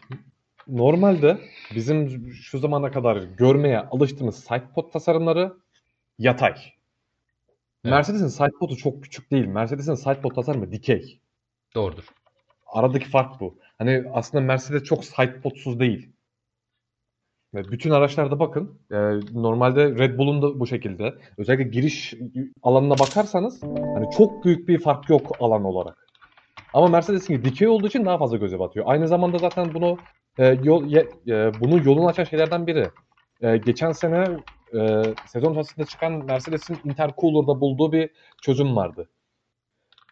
Normalde 0.67 1.38
bizim 1.75 2.32
şu 2.34 2.60
zamana 2.60 2.91
kadar 2.91 3.17
görmeye 3.17 3.80
alıştığımız 3.80 4.43
sidepod 4.43 4.91
tasarımları 4.91 5.54
yatay. 6.19 6.52
Evet. 6.52 6.63
Mercedes'in 7.84 8.28
sidepod'u 8.28 8.78
çok 8.78 9.04
küçük 9.04 9.32
değil. 9.32 9.45
Mercedes'in 9.45 9.95
sidepod 9.95 10.36
tasarımı 10.36 10.71
dikey. 10.71 11.19
Doğrudur. 11.75 12.04
Aradaki 12.73 13.10
fark 13.10 13.39
bu. 13.39 13.58
Hani 13.77 14.03
aslında 14.13 14.43
Mercedes 14.43 14.84
çok 14.84 15.05
sidepodsuz 15.05 15.79
değil. 15.79 16.10
Bütün 17.53 17.89
araçlarda 17.89 18.39
bakın. 18.39 18.79
e, 18.91 18.95
normalde 19.34 19.95
Red 19.95 20.17
Bull'un 20.17 20.41
da 20.41 20.60
bu 20.60 20.67
şekilde. 20.67 21.15
Özellikle 21.38 21.63
giriş 21.63 22.13
alanına 22.63 22.99
bakarsanız 22.99 23.63
hani 23.63 24.10
çok 24.17 24.45
büyük 24.45 24.67
bir 24.67 24.79
fark 24.79 25.10
yok 25.10 25.38
alan 25.39 25.63
olarak. 25.63 26.08
Ama 26.73 26.88
Mercedes'in 26.88 27.43
dikey 27.43 27.67
olduğu 27.67 27.88
için 27.88 28.05
daha 28.05 28.17
fazla 28.17 28.38
göze 28.38 28.60
batıyor. 28.60 28.86
Aynı 28.89 29.08
zamanda 29.08 29.38
zaten 29.38 29.73
bunu 29.73 29.97
e, 30.38 30.45
yol 30.63 30.93
e, 30.93 31.05
bunu 31.62 31.86
yolunu 31.86 32.08
açan 32.08 32.23
şeylerden 32.23 32.67
biri. 32.67 32.88
E, 33.41 33.58
geçen 33.58 33.91
sene 33.91 34.27
e, 34.73 35.03
sezon 35.27 35.55
ortasında 35.55 35.86
çıkan 35.86 36.12
Mercedes'in 36.25 36.77
intercooler'da 36.84 37.62
bulduğu 37.62 37.91
bir 37.91 38.10
çözüm 38.41 38.75
vardı. 38.75 39.10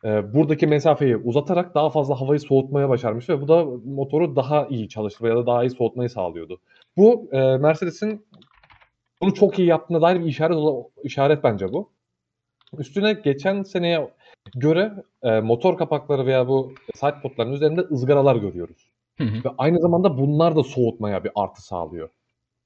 E, 0.06 0.34
buradaki 0.34 0.68
mesafeyi 0.68 1.18
uzatarak 1.18 1.76
daha 1.76 1.90
fazla 1.90 2.22
havayı 2.22 2.40
soğutmaya 2.40 2.90
başarmış 2.90 3.30
ve 3.30 3.42
bu 3.42 3.48
da 3.48 3.66
motoru 3.86 4.36
daha 4.36 4.68
iyi 4.68 4.90
çalıştırmaya 4.90 5.30
ya 5.30 5.42
da 5.42 5.46
daha 5.46 5.64
iyi 5.64 5.70
soğutmayı 5.70 6.10
sağlıyordu. 6.10 6.60
Bu 6.98 7.30
e, 7.32 7.58
Mercedes'in 7.58 8.26
bunu 9.22 9.34
çok 9.34 9.60
iyi 9.60 9.68
yaptığına 9.68 10.02
dair 10.02 10.20
bir 10.20 10.26
işaret 10.26 10.58
işaret 11.04 11.44
bence 11.44 11.74
bu. 11.74 11.90
Üstüne 12.78 13.14
geçen 13.14 13.64
seneye 13.64 14.14
göre 14.56 14.94
e, 15.24 15.40
motor 15.40 15.78
kapakları 15.78 16.26
veya 16.26 16.48
bu 16.48 16.74
sidepodların 16.96 17.54
üzerinde 17.54 17.82
ızgaralar 17.82 18.36
görüyoruz. 18.36 18.92
Hı 19.18 19.24
hı. 19.24 19.44
Ve 19.46 19.50
aynı 19.58 19.80
zamanda 19.80 20.18
bunlar 20.18 20.56
da 20.56 20.64
soğutmaya 20.64 21.24
bir 21.24 21.32
artı 21.36 21.62
sağlıyor. 21.62 22.10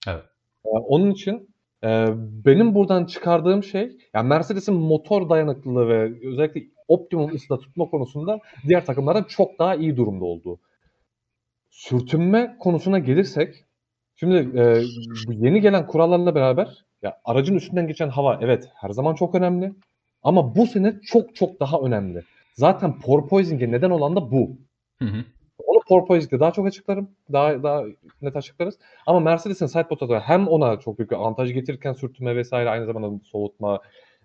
Evet. 0.08 0.24
E, 0.66 0.70
onun 0.70 1.12
için 1.12 1.51
e, 1.84 2.08
benim 2.46 2.76
buradan 2.76 3.06
çıkardığım 3.06 3.64
şey 3.64 3.98
yani 4.14 4.28
Mercedes'in 4.28 4.76
motor 4.76 5.30
dayanıklılığı 5.30 5.88
ve 5.88 6.28
özellikle 6.28 6.62
optimum 6.88 7.36
ısıda 7.36 7.60
tutma 7.60 7.86
konusunda 7.86 8.40
diğer 8.68 8.86
takımlardan 8.86 9.24
çok 9.24 9.60
daha 9.60 9.76
iyi 9.76 9.98
durumda 9.98 10.26
olduğu. 10.26 10.60
Sürtünme 11.70 12.58
konusuna 12.60 13.00
gelirsek 13.00 13.66
şimdi 14.16 14.60
e, 14.60 14.84
yeni 15.28 15.62
gelen 15.62 15.88
kurallarla 15.88 16.36
beraber 16.36 16.86
ya 17.02 17.18
aracın 17.26 17.56
üstünden 17.56 17.88
geçen 17.88 18.10
hava 18.10 18.40
evet 18.42 18.70
her 18.76 18.90
zaman 18.90 19.16
çok 19.16 19.36
önemli 19.36 19.74
ama 20.24 20.56
bu 20.56 20.68
sene 20.68 21.00
çok 21.04 21.36
çok 21.36 21.60
daha 21.60 21.80
önemli. 21.80 22.24
Zaten 22.54 23.00
porpoising'e 23.00 23.72
neden 23.72 23.90
olan 23.90 24.16
da 24.16 24.32
bu. 24.32 24.58
Hı 25.00 25.06
hı. 25.06 25.24
Onu 25.66 25.80
porpoising'de 25.88 26.40
daha 26.40 26.52
çok 26.52 26.68
açıklarım. 26.68 27.10
Daha 27.32 27.64
daha 27.64 27.84
net 28.22 28.36
açıklarız. 28.36 28.80
Ama 29.06 29.20
Mercedes'in 29.20 29.66
sidepod'da 29.66 30.20
hem 30.20 30.48
ona 30.48 30.80
çok 30.80 31.00
büyük 31.00 31.12
bir 31.12 31.16
avantaj 31.16 31.54
getirirken 31.54 31.94
sürtünme 31.94 32.36
vesaire 32.36 32.70
aynı 32.70 32.86
zamanda 32.86 33.20
soğutma 33.32 33.80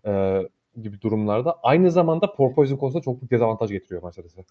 e, 0.06 0.42
gibi 0.82 1.00
durumlarda 1.00 1.58
aynı 1.62 1.90
zamanda 1.90 2.32
porpoising 2.32 2.80
konusunda 2.80 3.02
çok 3.02 3.20
büyük 3.20 3.30
dezavantaj 3.30 3.70
getiriyor 3.70 4.02
Mercedes'e. 4.02 4.44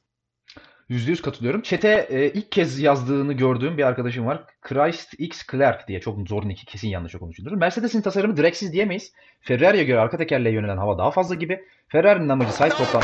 %100 0.89 1.21
katılıyorum. 1.21 1.61
Çete 1.61 2.07
e, 2.09 2.29
ilk 2.29 2.51
kez 2.51 2.79
yazdığını 2.79 3.33
gördüğüm 3.33 3.77
bir 3.77 3.83
arkadaşım 3.83 4.25
var. 4.25 4.43
Christ 4.61 5.13
X 5.17 5.47
Clark 5.51 5.87
diye. 5.87 5.99
Çok 5.99 6.27
zor 6.27 6.43
iki 6.43 6.65
kesin 6.65 6.87
yanlış 6.87 7.15
okumuşumdur. 7.15 7.51
Mercedes'in 7.51 8.01
tasarımı 8.01 8.37
direksiz 8.37 8.73
diyemeyiz. 8.73 9.13
Ferrari'ye 9.41 9.83
göre 9.83 9.99
arka 9.99 10.17
tekerleğe 10.17 10.55
yönelen 10.55 10.77
hava 10.77 10.97
daha 10.97 11.11
fazla 11.11 11.35
gibi. 11.35 11.63
Ferrari'nin 11.87 12.29
amacı 12.29 12.53
sidepod'dan... 12.53 13.03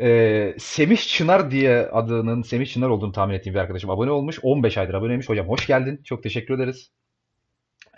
Ee, 0.00 0.54
Semih 0.58 0.96
Çınar 0.96 1.50
diye 1.50 1.86
adının 1.86 2.42
Semih 2.42 2.66
Çınar 2.66 2.88
olduğunu 2.88 3.12
tahmin 3.12 3.34
ettiğim 3.34 3.54
bir 3.54 3.60
arkadaşım 3.60 3.90
abone 3.90 4.10
olmuş. 4.10 4.38
15 4.42 4.78
aydır 4.78 4.94
aboneymiş. 4.94 5.28
Hocam 5.28 5.48
hoş 5.48 5.66
geldin. 5.66 6.00
Çok 6.04 6.22
teşekkür 6.22 6.54
ederiz. 6.54 6.90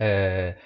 Ee, 0.00 0.56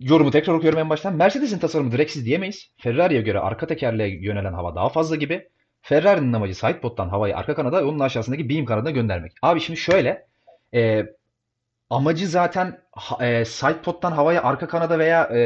yorumu 0.00 0.30
tekrar 0.30 0.54
okuyorum 0.54 0.78
en 0.78 0.90
baştan. 0.90 1.16
Mercedes'in 1.16 1.58
tasarımı 1.58 1.92
direksiz 1.92 2.24
diyemeyiz. 2.24 2.70
Ferrari'ye 2.76 3.22
göre 3.22 3.38
arka 3.38 3.66
tekerleğe 3.66 4.20
yönelen 4.20 4.52
hava 4.52 4.74
daha 4.74 4.88
fazla 4.88 5.16
gibi. 5.16 5.48
Ferrari'nin 5.82 6.32
amacı 6.32 6.54
sidepod'dan 6.54 7.08
havayı 7.08 7.36
arka 7.36 7.54
kanada 7.54 7.86
onun 7.86 8.00
aşağısındaki 8.00 8.48
beam 8.48 8.64
kanadına 8.64 8.90
göndermek. 8.90 9.32
Abi 9.42 9.60
şimdi 9.60 9.80
şöyle 9.80 10.26
e, 10.74 11.06
amacı 11.90 12.28
zaten 12.28 12.80
e, 13.20 13.44
sidepod'dan 13.44 14.12
havayı 14.12 14.42
arka 14.42 14.68
kanada 14.68 14.98
veya 14.98 15.28
e, 15.32 15.38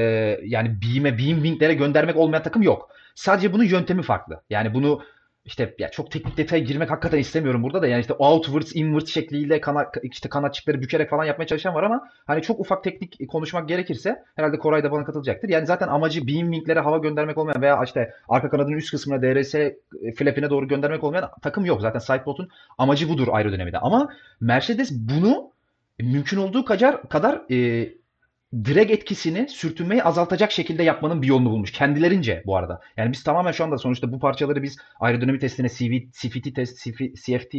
yani 0.45 0.79
beam'e, 0.83 1.19
beam 1.19 1.43
wing'lere 1.43 1.75
göndermek 1.75 2.17
olmayan 2.17 2.43
takım 2.43 2.62
yok. 2.62 2.90
Sadece 3.14 3.53
bunun 3.53 3.64
yöntemi 3.64 4.03
farklı. 4.03 4.42
Yani 4.50 4.74
bunu 4.74 5.03
işte 5.44 5.74
ya 5.79 5.91
çok 5.91 6.11
teknik 6.11 6.36
detaya 6.36 6.62
girmek 6.62 6.91
hakikaten 6.91 7.18
istemiyorum 7.18 7.62
burada 7.62 7.82
da 7.82 7.86
yani 7.86 8.01
işte 8.01 8.14
outwards 8.14 8.76
inwards 8.76 9.11
şekliyle 9.11 9.61
kana, 9.61 9.91
işte 10.03 10.28
kanatçıkları 10.28 10.80
bükerek 10.82 11.11
falan 11.11 11.24
yapmaya 11.24 11.47
çalışan 11.47 11.74
var 11.74 11.82
ama 11.82 12.09
hani 12.26 12.43
çok 12.43 12.61
ufak 12.61 12.84
teknik 12.84 13.28
konuşmak 13.28 13.68
gerekirse 13.68 14.24
herhalde 14.36 14.59
Koray 14.59 14.84
da 14.84 14.93
bana 14.93 15.05
katılacaktır. 15.05 15.49
Yani 15.49 15.66
zaten 15.66 15.89
amacı 15.89 16.26
beam 16.26 16.53
winglere 16.53 16.80
hava 16.80 16.99
göndermek 16.99 17.39
olmayan 17.39 17.62
veya 17.62 17.84
işte 17.84 18.14
arka 18.28 18.51
kanadının 18.51 18.76
üst 18.76 18.91
kısmına 18.91 19.22
DRS 19.22 19.55
flapine 20.16 20.51
doğru 20.51 20.68
göndermek 20.68 21.05
olmayan 21.05 21.30
takım 21.43 21.64
yok. 21.64 21.80
Zaten 21.80 21.99
sidepod'un 21.99 22.49
amacı 22.78 23.09
budur 23.09 23.28
aerodinamide. 23.30 23.78
Ama 23.78 24.09
Mercedes 24.41 24.93
bunu 24.93 25.51
mümkün 26.01 26.36
olduğu 26.36 26.64
kadar 26.64 27.09
kadar 27.09 27.43
e, 27.51 27.89
drag 28.55 28.90
etkisini 28.90 29.48
sürtünmeyi 29.48 30.02
azaltacak 30.02 30.52
şekilde 30.52 30.82
yapmanın 30.82 31.22
bir 31.22 31.26
yolunu 31.26 31.50
bulmuş. 31.50 31.72
Kendilerince 31.72 32.42
bu 32.46 32.57
arada. 32.57 32.80
Yani 32.96 33.12
biz 33.12 33.22
tamamen 33.22 33.52
şu 33.52 33.64
anda 33.64 33.78
sonuçta 33.78 34.12
bu 34.12 34.18
parçaları 34.18 34.62
biz 34.62 34.78
aerodinamik 35.00 35.40
testine, 35.40 35.68
CV, 35.68 35.92
CFT 36.12 36.55
test, 36.55 36.84
CFT 37.24 37.55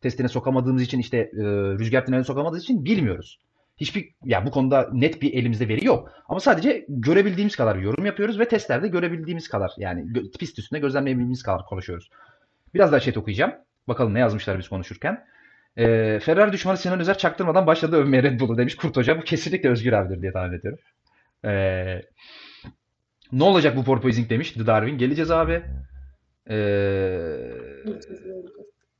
testine 0.00 0.28
sokamadığımız 0.28 0.82
için 0.82 0.98
işte 0.98 1.16
e, 1.16 1.42
rüzgar 1.78 2.06
tüneline 2.06 2.24
sokamadığımız 2.24 2.62
için 2.62 2.84
bilmiyoruz. 2.84 3.40
Hiçbir 3.76 4.14
ya 4.24 4.46
bu 4.46 4.50
konuda 4.50 4.88
net 4.92 5.22
bir 5.22 5.34
elimizde 5.34 5.68
veri 5.68 5.86
yok. 5.86 6.12
Ama 6.28 6.40
sadece 6.40 6.86
görebildiğimiz 6.88 7.56
kadar 7.56 7.76
yorum 7.76 8.06
yapıyoruz 8.06 8.38
ve 8.38 8.48
testlerde 8.48 8.88
görebildiğimiz 8.88 9.48
kadar 9.48 9.72
yani 9.78 10.06
pist 10.38 10.58
üstünde 10.58 10.80
gözlemleyebildiğimiz 10.80 11.42
kadar 11.42 11.66
konuşuyoruz. 11.66 12.10
Biraz 12.74 12.92
daha 12.92 13.00
chat 13.00 13.16
okuyacağım. 13.16 13.52
Bakalım 13.88 14.14
ne 14.14 14.18
yazmışlar 14.18 14.58
biz 14.58 14.68
konuşurken. 14.68 15.24
E, 15.76 16.18
Ferrari 16.20 16.52
düşmanı 16.52 16.76
Sinan 16.76 17.00
Özer 17.00 17.18
çaktırmadan 17.18 17.66
başladı 17.66 17.96
övmeye 17.96 18.22
Red 18.22 18.40
Bull'u 18.40 18.58
demiş 18.58 18.76
Kurt 18.76 18.96
Hoca. 18.96 19.18
Bu 19.18 19.24
kesinlikle 19.24 19.68
Özgür 19.68 19.92
abidir 19.92 20.22
diye 20.22 20.32
tahmin 20.32 20.58
ediyorum. 20.58 20.78
E, 21.44 21.52
ne 23.32 23.44
olacak 23.44 23.76
bu 23.76 23.84
porpoising 23.84 24.30
demiş 24.30 24.52
The 24.52 24.66
Darwin. 24.66 24.98
Geleceğiz 24.98 25.30
abi. 25.30 25.62
E, 26.50 26.56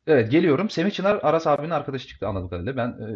evet 0.07 0.31
geliyorum. 0.31 0.71
Semih 0.71 0.91
Çınar 0.91 1.21
Aras 1.23 1.47
abinin 1.47 1.71
arkadaşı 1.71 2.09
çıktı 2.09 2.29
anladığım 2.29 2.49
kadarıyla. 2.49 2.77
Ben 2.77 2.89
e, 2.89 3.07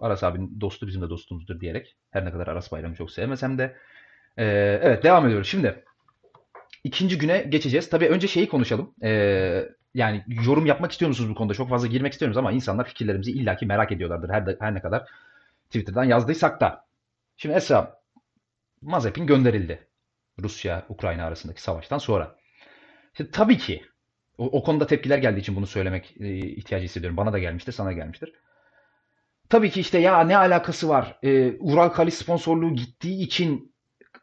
Aras 0.00 0.24
abinin 0.24 0.60
dostu 0.60 0.86
bizim 0.86 1.02
de 1.02 1.08
dostumuzdur 1.08 1.60
diyerek. 1.60 1.96
Her 2.10 2.24
ne 2.24 2.30
kadar 2.30 2.46
Aras 2.46 2.72
Bayram'ı 2.72 2.94
çok 2.94 3.10
sevmesem 3.10 3.58
de. 3.58 3.76
E, 4.36 4.44
evet 4.82 5.02
devam 5.04 5.26
ediyoruz. 5.26 5.48
Şimdi 5.48 5.84
ikinci 6.84 7.18
güne 7.18 7.38
geçeceğiz. 7.38 7.90
Tabii 7.90 8.08
önce 8.08 8.28
şeyi 8.28 8.48
konuşalım. 8.48 8.94
E, 9.02 9.68
yani 9.94 10.24
yorum 10.46 10.66
yapmak 10.66 10.92
istiyor 10.92 11.08
musunuz 11.08 11.30
bu 11.30 11.34
konuda? 11.34 11.54
Çok 11.54 11.68
fazla 11.68 11.86
girmek 11.86 12.12
istiyoruz 12.12 12.36
ama 12.36 12.52
insanlar 12.52 12.84
fikirlerimizi 12.84 13.32
illaki 13.32 13.66
merak 13.66 13.92
ediyorlardır. 13.92 14.30
Her, 14.30 14.56
her 14.60 14.74
ne 14.74 14.82
kadar 14.82 15.08
Twitter'dan 15.66 16.04
yazdıysak 16.04 16.60
da. 16.60 16.84
Şimdi 17.36 17.54
Esra 17.54 18.00
Mazepin 18.82 19.26
gönderildi. 19.26 19.86
Rusya-Ukrayna 20.42 21.24
arasındaki 21.24 21.62
savaştan 21.62 21.98
sonra. 21.98 22.36
Şimdi 23.14 23.30
tabii 23.30 23.58
ki 23.58 23.82
o, 24.38 24.44
o 24.46 24.62
konuda 24.62 24.86
tepkiler 24.86 25.18
geldiği 25.18 25.40
için 25.40 25.56
bunu 25.56 25.66
söylemek 25.66 26.14
e, 26.20 26.36
ihtiyacı 26.36 26.84
hissediyorum. 26.84 27.16
Bana 27.16 27.32
da 27.32 27.38
gelmiştir, 27.38 27.72
sana 27.72 27.92
gelmiştir. 27.92 28.32
Tabii 29.48 29.70
ki 29.70 29.80
işte 29.80 29.98
ya 29.98 30.20
ne 30.24 30.36
alakası 30.36 30.88
var? 30.88 31.18
E, 31.22 31.52
Ural 31.58 31.88
Kali 31.88 32.10
sponsorluğu 32.10 32.74
gittiği 32.74 33.22
için 33.22 33.74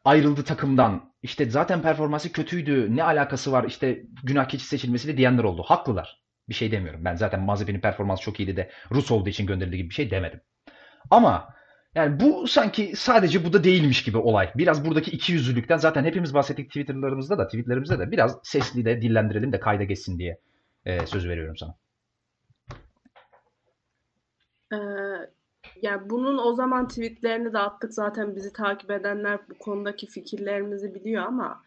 ayrıldı 0.06 0.44
takımdan. 0.44 1.09
İşte 1.24 1.50
zaten 1.50 1.82
performansı 1.82 2.32
kötüydü. 2.32 2.96
Ne 2.96 3.04
alakası 3.04 3.52
var 3.52 3.64
işte 3.64 4.04
günah 4.24 4.48
keçi 4.48 4.66
seçilmesiyle 4.66 5.18
diyenler 5.18 5.44
oldu. 5.44 5.64
Haklılar. 5.64 6.22
Bir 6.50 6.54
şey 6.54 6.72
demiyorum. 6.72 7.06
Ben 7.06 7.16
zaten 7.16 7.42
Mazepin'in 7.42 7.82
performansı 7.82 8.24
çok 8.24 8.40
iyiydi 8.40 8.58
de 8.58 8.72
Rus 8.92 9.12
olduğu 9.12 9.30
için 9.30 9.48
gönderildi 9.48 9.78
gibi 9.78 9.90
bir 9.90 9.94
şey 9.94 10.12
demedim. 10.12 10.42
Ama 11.10 11.54
yani 11.96 12.20
bu 12.20 12.48
sanki 12.48 12.94
sadece 12.96 13.46
bu 13.46 13.54
da 13.54 13.64
değilmiş 13.64 14.04
gibi 14.04 14.18
olay. 14.18 14.52
Biraz 14.56 14.86
buradaki 14.86 15.12
iki 15.12 15.34
yüzlülükten 15.34 15.78
zaten 15.78 16.06
hepimiz 16.06 16.34
bahsettik 16.34 16.68
Twitter'larımızda 16.68 17.38
da 17.38 17.48
tweetlerimizde 17.48 18.00
de 18.00 18.12
biraz 18.12 18.40
sesli 18.44 18.86
de 18.86 19.02
dillendirelim 19.02 19.52
de 19.52 19.60
kayda 19.60 19.84
geçsin 19.84 20.20
diye 20.20 20.40
e, 20.86 21.06
söz 21.06 21.28
veriyorum 21.28 21.58
sana. 21.58 21.76
Ee, 24.74 24.78
yani 25.82 26.10
bunun 26.10 26.38
o 26.38 26.54
zaman 26.54 26.88
tweetlerini 26.88 27.54
de 27.54 27.60
attık 27.60 27.94
zaten 27.94 28.36
bizi 28.36 28.54
takip 28.54 28.92
edenler 28.92 29.40
bu 29.50 29.58
konudaki 29.58 30.08
fikirlerimizi 30.08 30.96
biliyor 30.96 31.24
ama 31.24 31.64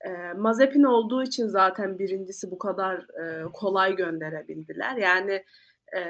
e, 0.00 0.32
Mazepin 0.32 0.82
olduğu 0.82 1.22
için 1.22 1.48
zaten 1.48 1.98
birincisi 1.98 2.50
bu 2.50 2.58
kadar 2.58 2.98
e, 2.98 3.44
kolay 3.52 3.96
gönderebildiler. 3.96 4.96
Yani 4.96 5.44
e, 5.96 6.02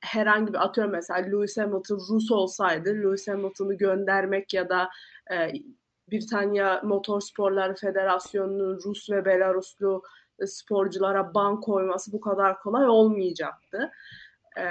herhangi 0.00 0.52
bir 0.52 0.64
atıyorum 0.64 0.92
mesela 0.92 1.20
Lewis 1.20 1.58
Hamilton 1.58 2.00
Rus 2.10 2.30
olsaydı 2.30 2.90
Lewis 2.90 3.28
Hamilton'ı 3.28 3.74
göndermek 3.74 4.54
ya 4.54 4.68
da 4.68 4.88
e, 5.32 5.52
Britanya 6.12 6.80
Motorsporları 6.84 7.74
Federasyonu'nun 7.74 8.80
Rus 8.84 9.10
ve 9.10 9.24
Belaruslu 9.24 10.02
sporculara 10.46 11.34
ban 11.34 11.60
koyması 11.60 12.12
bu 12.12 12.20
kadar 12.20 12.58
kolay 12.58 12.88
olmayacaktı. 12.88 13.90
E, 14.58 14.64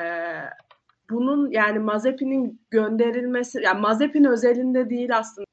bunun 1.10 1.52
yani 1.52 1.80
Mazepin'in 1.80 2.62
gönderilmesi 2.72 3.62
yani 3.62 3.82
Mazepin 3.82 4.24
özelinde 4.24 4.90
değil 4.90 5.18
aslında. 5.18 5.46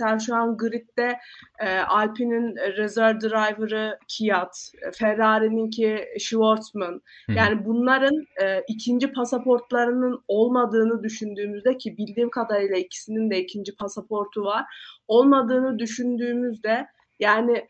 Mesela 0.00 0.18
şu 0.18 0.34
an 0.34 0.56
gridde 0.56 1.18
e, 1.60 1.78
Alpine'in 1.78 2.56
reserve 2.56 3.20
driver'ı 3.20 3.98
Kiat, 4.08 4.72
Ferrari'ninki 4.92 6.04
Schwartzman. 6.18 7.00
Yani 7.28 7.64
bunların 7.64 8.26
e, 8.42 8.62
ikinci 8.68 9.12
pasaportlarının 9.12 10.24
olmadığını 10.28 11.02
düşündüğümüzde 11.02 11.78
ki 11.78 11.96
bildiğim 11.96 12.30
kadarıyla 12.30 12.76
ikisinin 12.76 13.30
de 13.30 13.38
ikinci 13.38 13.76
pasaportu 13.76 14.44
var. 14.44 14.64
Olmadığını 15.08 15.78
düşündüğümüzde 15.78 16.86
yani 17.20 17.68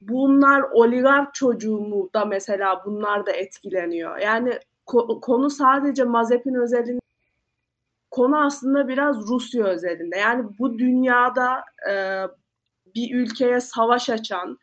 bunlar 0.00 0.62
oligark 0.72 1.34
çocuğu 1.34 1.78
mu 1.78 2.10
da 2.14 2.24
mesela 2.24 2.82
bunlar 2.86 3.26
da 3.26 3.32
etkileniyor. 3.32 4.18
Yani 4.18 4.58
konu 5.20 5.50
sadece 5.50 6.04
Mazepin 6.04 6.54
özelinde 6.54 7.00
konu 8.10 8.44
aslında 8.44 8.88
biraz 8.88 9.16
Rusya 9.28 9.64
özelinde. 9.64 10.16
Yani 10.16 10.48
bu 10.58 10.78
dünyada 10.78 11.64
e, 11.90 12.24
bir 12.94 13.14
ülkeye 13.14 13.60
savaş 13.60 14.10
açan, 14.10 14.58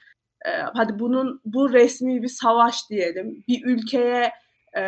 e, 0.45 0.49
hadi 0.49 0.99
bunun 0.99 1.41
bu 1.45 1.73
resmi 1.73 2.23
bir 2.23 2.27
savaş 2.27 2.89
diyelim, 2.89 3.43
bir 3.47 3.65
ülkeye 3.65 4.31
e, 4.77 4.81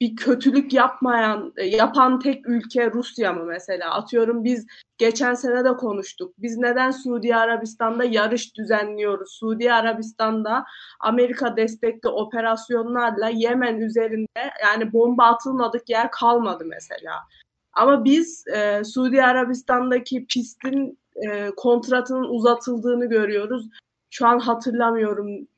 bir 0.00 0.16
kötülük 0.16 0.72
yapmayan, 0.72 1.52
e, 1.56 1.64
yapan 1.64 2.20
tek 2.20 2.48
ülke 2.48 2.90
Rusya 2.92 3.32
mı 3.32 3.44
mesela? 3.44 3.94
Atıyorum 3.94 4.44
biz 4.44 4.66
geçen 4.98 5.34
sene 5.34 5.64
de 5.64 5.72
konuştuk. 5.72 6.34
Biz 6.38 6.58
neden 6.58 6.90
Suudi 6.90 7.36
Arabistan'da 7.36 8.04
yarış 8.04 8.56
düzenliyoruz? 8.56 9.32
Suudi 9.32 9.72
Arabistan'da 9.72 10.64
Amerika 11.00 11.56
destekli 11.56 12.08
operasyonlarla 12.08 13.28
Yemen 13.28 13.80
üzerinde 13.80 14.50
yani 14.62 14.92
bomba 14.92 15.24
atılmadık 15.24 15.88
yer 15.90 16.10
kalmadı 16.10 16.64
mesela. 16.66 17.14
Ama 17.72 18.04
biz 18.04 18.44
e, 18.48 18.84
Suudi 18.84 19.22
Arabistan'daki 19.22 20.26
pistin 20.26 20.98
e, 21.28 21.50
kontratının 21.56 22.28
uzatıldığını 22.28 23.06
görüyoruz. 23.06 23.68
Şu 24.10 24.26
an 24.26 24.38
hatırlamıyorum 24.38 25.48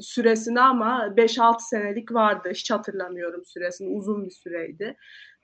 süresini 0.00 0.60
ama 0.60 1.06
5-6 1.16 1.54
senelik 1.60 2.12
vardı. 2.12 2.50
Hiç 2.54 2.70
hatırlamıyorum 2.70 3.44
süresini. 3.44 3.88
Uzun 3.88 4.26
bir 4.26 4.30
süreydi. 4.30 4.96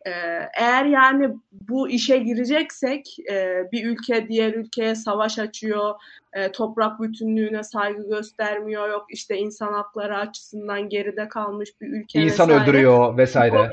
Ee, 0.06 0.10
eğer 0.58 0.84
yani 0.84 1.30
bu 1.52 1.88
işe 1.88 2.18
gireceksek 2.18 3.16
e, 3.30 3.62
bir 3.72 3.86
ülke 3.86 4.28
diğer 4.28 4.54
ülkeye 4.54 4.94
savaş 4.94 5.38
açıyor, 5.38 5.94
e, 6.32 6.52
toprak 6.52 7.00
bütünlüğüne 7.00 7.62
saygı 7.62 8.08
göstermiyor, 8.08 8.88
yok 8.88 9.06
işte 9.10 9.36
insan 9.36 9.72
hakları 9.72 10.18
açısından 10.18 10.88
geride 10.88 11.28
kalmış 11.28 11.70
bir 11.80 11.86
ülke 11.88 12.20
İnsan 12.20 12.48
vesaire. 12.48 12.62
öldürüyor 12.62 13.16
vesaire. 13.16 13.70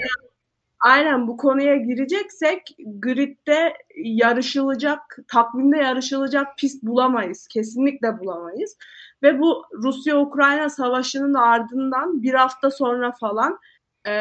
Aynen 0.83 1.27
bu 1.27 1.37
konuya 1.37 1.75
gireceksek 1.75 2.75
gridde 2.99 3.73
yarışılacak, 3.95 5.17
takvimde 5.27 5.77
yarışılacak 5.77 6.57
pist 6.57 6.83
bulamayız. 6.83 7.47
Kesinlikle 7.47 8.19
bulamayız. 8.19 8.77
Ve 9.23 9.39
bu 9.39 9.63
Rusya-Ukrayna 9.73 10.69
savaşının 10.69 11.33
ardından 11.33 12.23
bir 12.23 12.33
hafta 12.33 12.71
sonra 12.71 13.11
falan 13.11 13.59
e, 14.07 14.11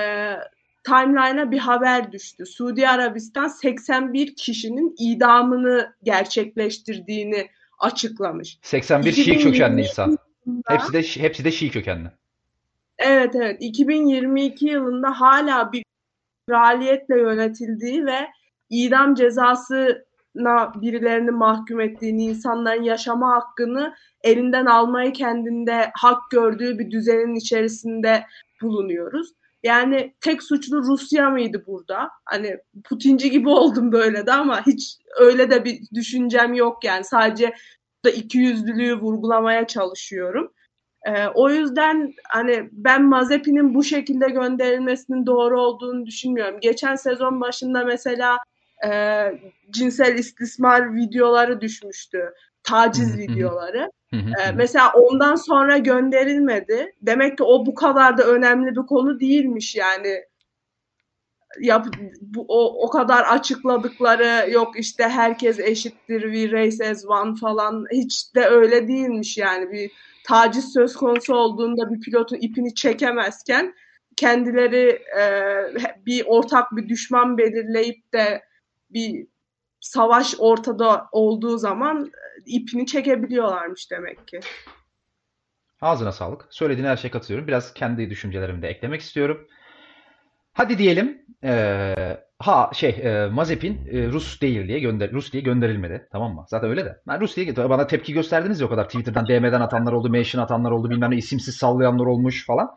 timeline'a 0.85 1.51
bir 1.51 1.59
haber 1.59 2.13
düştü. 2.13 2.47
Suudi 2.47 2.89
Arabistan 2.89 3.49
81 3.49 4.37
kişinin 4.37 4.95
idamını 4.99 5.95
gerçekleştirdiğini 6.03 7.49
açıklamış. 7.79 8.59
81 8.63 9.13
Şii 9.13 9.39
kökenli 9.39 9.81
insan. 9.81 10.19
Hepsi 10.69 10.93
de 10.93 11.03
hepsi 11.03 11.45
de 11.45 11.51
Şii 11.51 11.71
kökenli. 11.71 12.09
Evet 12.99 13.35
evet. 13.35 13.57
2022 13.61 14.67
yılında 14.67 15.21
hala 15.21 15.73
bir 15.73 15.85
kraliyetle 16.49 17.19
yönetildiği 17.19 18.07
ve 18.07 18.29
idam 18.71 19.15
cezası 19.15 20.07
birilerini 20.75 21.31
mahkum 21.31 21.81
ettiğini, 21.81 22.25
insanların 22.25 22.83
yaşama 22.83 23.37
hakkını 23.37 23.95
elinden 24.23 24.67
almayı 24.67 25.13
kendinde 25.13 25.91
hak 25.95 26.31
gördüğü 26.31 26.79
bir 26.79 26.91
düzenin 26.91 27.35
içerisinde 27.35 28.25
bulunuyoruz. 28.63 29.33
Yani 29.63 30.15
tek 30.21 30.43
suçlu 30.43 30.83
Rusya 30.83 31.31
mıydı 31.31 31.65
burada? 31.67 32.11
Hani 32.25 32.59
Putinci 32.85 33.31
gibi 33.31 33.49
oldum 33.49 33.93
böyle 33.93 34.27
de 34.27 34.33
ama 34.33 34.67
hiç 34.67 34.99
öyle 35.21 35.51
de 35.51 35.65
bir 35.65 35.81
düşüncem 35.95 36.55
yok 36.55 36.85
yani. 36.85 37.05
Sadece 37.05 37.53
da 38.05 38.11
iki 38.11 38.39
yüzlülüğü 38.39 39.01
vurgulamaya 39.01 39.67
çalışıyorum. 39.67 40.53
Ee, 41.07 41.27
o 41.35 41.51
yüzden 41.51 42.15
hani 42.29 42.69
ben 42.73 43.05
Mazepin'in 43.05 43.75
bu 43.75 43.85
şekilde 43.85 44.29
gönderilmesinin 44.29 45.27
doğru 45.27 45.61
olduğunu 45.61 46.07
düşünmüyorum. 46.07 46.61
Geçen 46.61 46.95
sezon 46.95 47.41
başında 47.41 47.85
mesela 47.85 48.39
e, 48.87 48.91
cinsel 49.71 50.19
istismar 50.19 50.95
videoları 50.95 51.61
düşmüştü. 51.61 52.33
Taciz 52.63 53.19
videoları. 53.19 53.91
ee, 54.13 54.53
mesela 54.55 54.93
ondan 54.93 55.35
sonra 55.35 55.79
gönderilmedi. 55.79 56.93
Demek 57.03 57.39
ki 57.39 57.45
o 57.45 57.67
bu 57.67 57.75
kadar 57.75 58.19
da 58.19 58.23
önemli 58.23 58.71
bir 58.71 58.87
konu 58.87 59.21
değilmiş 59.21 59.77
yani. 59.77 60.25
yap, 61.61 61.87
bu, 62.21 62.45
o, 62.49 62.87
o 62.87 62.91
kadar 62.91 63.23
açıkladıkları 63.23 64.51
yok 64.51 64.79
işte 64.79 65.05
herkes 65.05 65.59
eşittir 65.59 66.23
we 66.23 66.53
race 66.53 66.91
as 66.91 67.07
one 67.07 67.37
falan 67.37 67.87
hiç 67.93 68.35
de 68.35 68.47
öyle 68.47 68.89
değilmiş 68.89 69.39
yani 69.39 69.73
bir 69.73 69.91
taciz 70.25 70.73
söz 70.73 70.95
konusu 70.95 71.35
olduğunda 71.35 71.91
bir 71.91 72.01
pilotun 72.01 72.37
ipini 72.37 72.75
çekemezken 72.75 73.75
kendileri 74.17 75.03
e, 75.19 75.25
bir 76.07 76.25
ortak 76.27 76.77
bir 76.77 76.89
düşman 76.89 77.39
belirleyip 77.39 78.13
de 78.13 78.43
bir 78.91 79.27
savaş 79.81 80.35
ortada 80.39 81.09
olduğu 81.13 81.59
zaman 81.59 82.07
e, 82.07 82.43
ipini 82.47 82.87
çekebiliyorlarmış 82.87 83.91
demek 83.91 84.29
ki. 84.29 84.41
Ağzına 85.81 86.13
sağlık. 86.13 86.47
Söylediğin 86.51 86.87
her 86.89 86.97
şeye 86.97 87.09
katılıyorum. 87.09 87.49
Biraz 87.49 87.75
kendi 87.75 88.11
düşüncelerimi 88.11 88.63
de 88.63 88.69
eklemek 88.69 89.01
istiyorum. 89.01 89.49
Hadi 90.53 90.79
diyelim 90.79 91.27
eee, 91.43 92.25
ha 92.43 92.71
şey 92.75 92.91
eee, 92.91 93.27
Mazepin 93.33 93.87
eee, 93.87 94.09
Rus 94.09 94.41
değil 94.41 94.69
diye 94.69 94.79
gönder 94.81 95.13
Rus 95.13 95.33
diye 95.33 95.43
gönderilmedi. 95.43 96.09
Tamam 96.13 96.35
mı? 96.35 96.45
Zaten 96.49 96.71
öyle 96.71 96.85
de. 96.85 97.01
Ben 97.09 97.21
Rus 97.21 97.37
diye 97.37 97.57
bana 97.57 97.87
tepki 97.87 98.13
gösterdiniz 98.13 98.61
ya 98.61 98.67
o 98.67 98.71
kadar. 98.71 98.85
Twitter'dan 98.85 99.27
DM'den 99.27 99.61
atanlar 99.61 99.93
oldu, 99.93 100.11
mention 100.11 100.43
atanlar 100.43 100.71
oldu, 100.71 100.91
bilmem 100.91 101.11
ne 101.11 101.17
isimsiz 101.17 101.57
sallayanlar 101.57 102.07
olmuş 102.07 102.47
falan. 102.47 102.71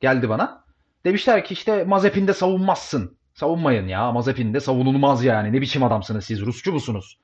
Geldi 0.00 0.28
bana. 0.28 0.64
Demişler 1.04 1.44
ki 1.44 1.54
işte 1.54 1.84
Mazepin'de 1.84 2.32
savunmazsın. 2.32 3.16
Savunmayın 3.34 3.86
ya. 3.88 4.12
Mazepin'de 4.12 4.60
savunulmaz 4.60 5.24
yani. 5.24 5.52
Ne 5.52 5.60
biçim 5.60 5.82
adamsınız 5.82 6.24
siz? 6.24 6.40
Rusçu 6.40 6.72
musunuz? 6.72 7.18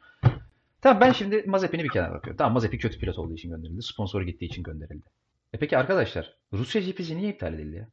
Tamam 0.82 1.00
ben 1.00 1.12
şimdi 1.12 1.44
Mazepin'i 1.46 1.84
bir 1.84 1.88
kenara 1.88 2.10
bırakıyorum. 2.10 2.36
Tamam 2.36 2.52
Mazepin 2.52 2.78
kötü 2.78 2.98
pilot 2.98 3.18
olduğu 3.18 3.34
için 3.34 3.50
gönderildi. 3.50 3.82
Sponsoru 3.82 4.24
gittiği 4.24 4.46
için 4.46 4.62
gönderildi. 4.62 5.06
E 5.52 5.58
peki 5.58 5.78
arkadaşlar 5.78 6.36
Rusya 6.52 6.82
GP'si 6.82 7.16
niye 7.16 7.30
iptal 7.30 7.54
edildi 7.54 7.76
ya? 7.76 7.88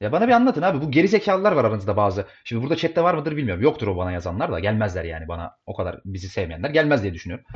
Ya 0.00 0.12
bana 0.12 0.28
bir 0.28 0.32
anlatın 0.32 0.62
abi. 0.62 0.82
Bu 0.82 0.90
gerizekalılar 0.90 1.52
var 1.52 1.64
aranızda 1.64 1.96
bazı. 1.96 2.26
Şimdi 2.44 2.62
burada 2.62 2.76
chatte 2.76 3.02
var 3.02 3.14
mıdır 3.14 3.36
bilmiyorum. 3.36 3.62
Yoktur 3.62 3.86
o 3.86 3.96
bana 3.96 4.12
yazanlar 4.12 4.52
da. 4.52 4.60
Gelmezler 4.60 5.04
yani 5.04 5.28
bana. 5.28 5.56
O 5.66 5.74
kadar 5.76 6.00
bizi 6.04 6.28
sevmeyenler 6.28 6.70
gelmez 6.70 7.02
diye 7.02 7.14
düşünüyorum. 7.14 7.46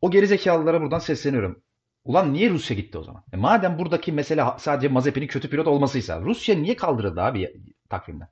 O 0.00 0.10
gerizekalılara 0.10 0.80
buradan 0.80 0.98
sesleniyorum. 0.98 1.62
Ulan 2.04 2.32
niye 2.32 2.50
Rusya 2.50 2.76
gitti 2.76 2.98
o 2.98 3.02
zaman? 3.02 3.24
E 3.32 3.36
madem 3.36 3.78
buradaki 3.78 4.12
mesele 4.12 4.44
sadece 4.58 4.88
Mazepin'in 4.88 5.26
kötü 5.26 5.50
pilot 5.50 5.66
olmasıysa 5.66 6.20
Rusya 6.20 6.54
niye 6.54 6.76
kaldırıldı 6.76 7.22
abi 7.22 7.54
takvimden? 7.90 8.28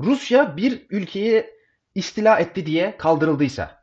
Rusya 0.00 0.56
bir 0.56 0.86
ülkeyi 0.90 1.46
istila 1.94 2.38
etti 2.38 2.66
diye 2.66 2.96
kaldırıldıysa 2.96 3.80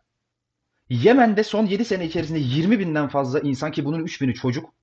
Yemen'de 0.90 1.44
son 1.44 1.66
7 1.66 1.86
sene 1.86 2.06
içerisinde 2.06 2.40
20 2.40 2.80
binden 2.80 3.08
fazla 3.08 3.40
insan 3.40 3.72
ki 3.72 3.86
bunun 3.86 4.04
3 4.04 4.22
bini 4.22 4.34
çocuk 4.34 4.74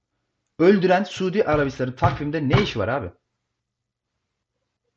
öldüren 0.59 1.05
Suudi 1.05 1.45
Arabistan'ın 1.45 1.93
takvimde 1.93 2.49
ne 2.49 2.63
işi 2.63 2.79
var 2.79 2.89
abi? 2.89 3.11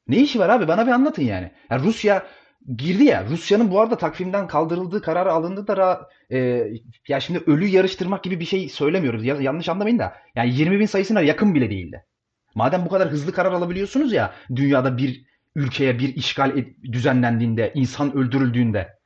Ne 0.07 0.17
işi 0.17 0.39
var 0.39 0.49
abi? 0.49 0.67
Bana 0.67 0.87
bir 0.87 0.91
anlatın 0.91 1.21
yani. 1.21 1.51
yani 1.69 1.83
Rusya 1.83 2.25
girdi 2.77 3.03
ya. 3.03 3.25
Rusya'nın 3.25 3.71
bu 3.71 3.81
arada 3.81 3.97
takvimden 3.97 4.47
kaldırıldığı 4.47 5.01
kararı 5.01 5.31
alındı 5.31 5.67
da 5.67 6.09
e, 6.31 6.67
ya 7.07 7.19
şimdi 7.19 7.43
ölü 7.47 7.65
yarıştırmak 7.65 8.23
gibi 8.23 8.39
bir 8.39 8.45
şey 8.45 8.69
söylemiyoruz. 8.69 9.25
Ya, 9.25 9.35
yanlış 9.35 9.69
anlamayın 9.69 9.99
da. 9.99 10.15
Yani 10.35 10.55
20 10.55 10.79
bin 10.79 10.85
sayısına 10.85 11.21
yakın 11.21 11.55
bile 11.55 11.69
değildi. 11.69 12.05
Madem 12.55 12.85
bu 12.85 12.89
kadar 12.89 13.09
hızlı 13.09 13.31
karar 13.31 13.51
alabiliyorsunuz 13.51 14.13
ya 14.13 14.33
dünyada 14.55 14.97
bir 14.97 15.25
ülkeye 15.55 15.99
bir 15.99 16.15
işgal 16.15 16.65
düzenlendiğinde, 16.91 17.71
insan 17.75 18.15
öldürüldüğünde 18.15 18.97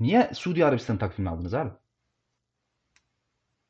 niye 0.00 0.30
Suudi 0.34 0.64
Arabistan 0.64 0.98
takvimini 0.98 1.30
aldınız 1.30 1.54
abi? 1.54 1.70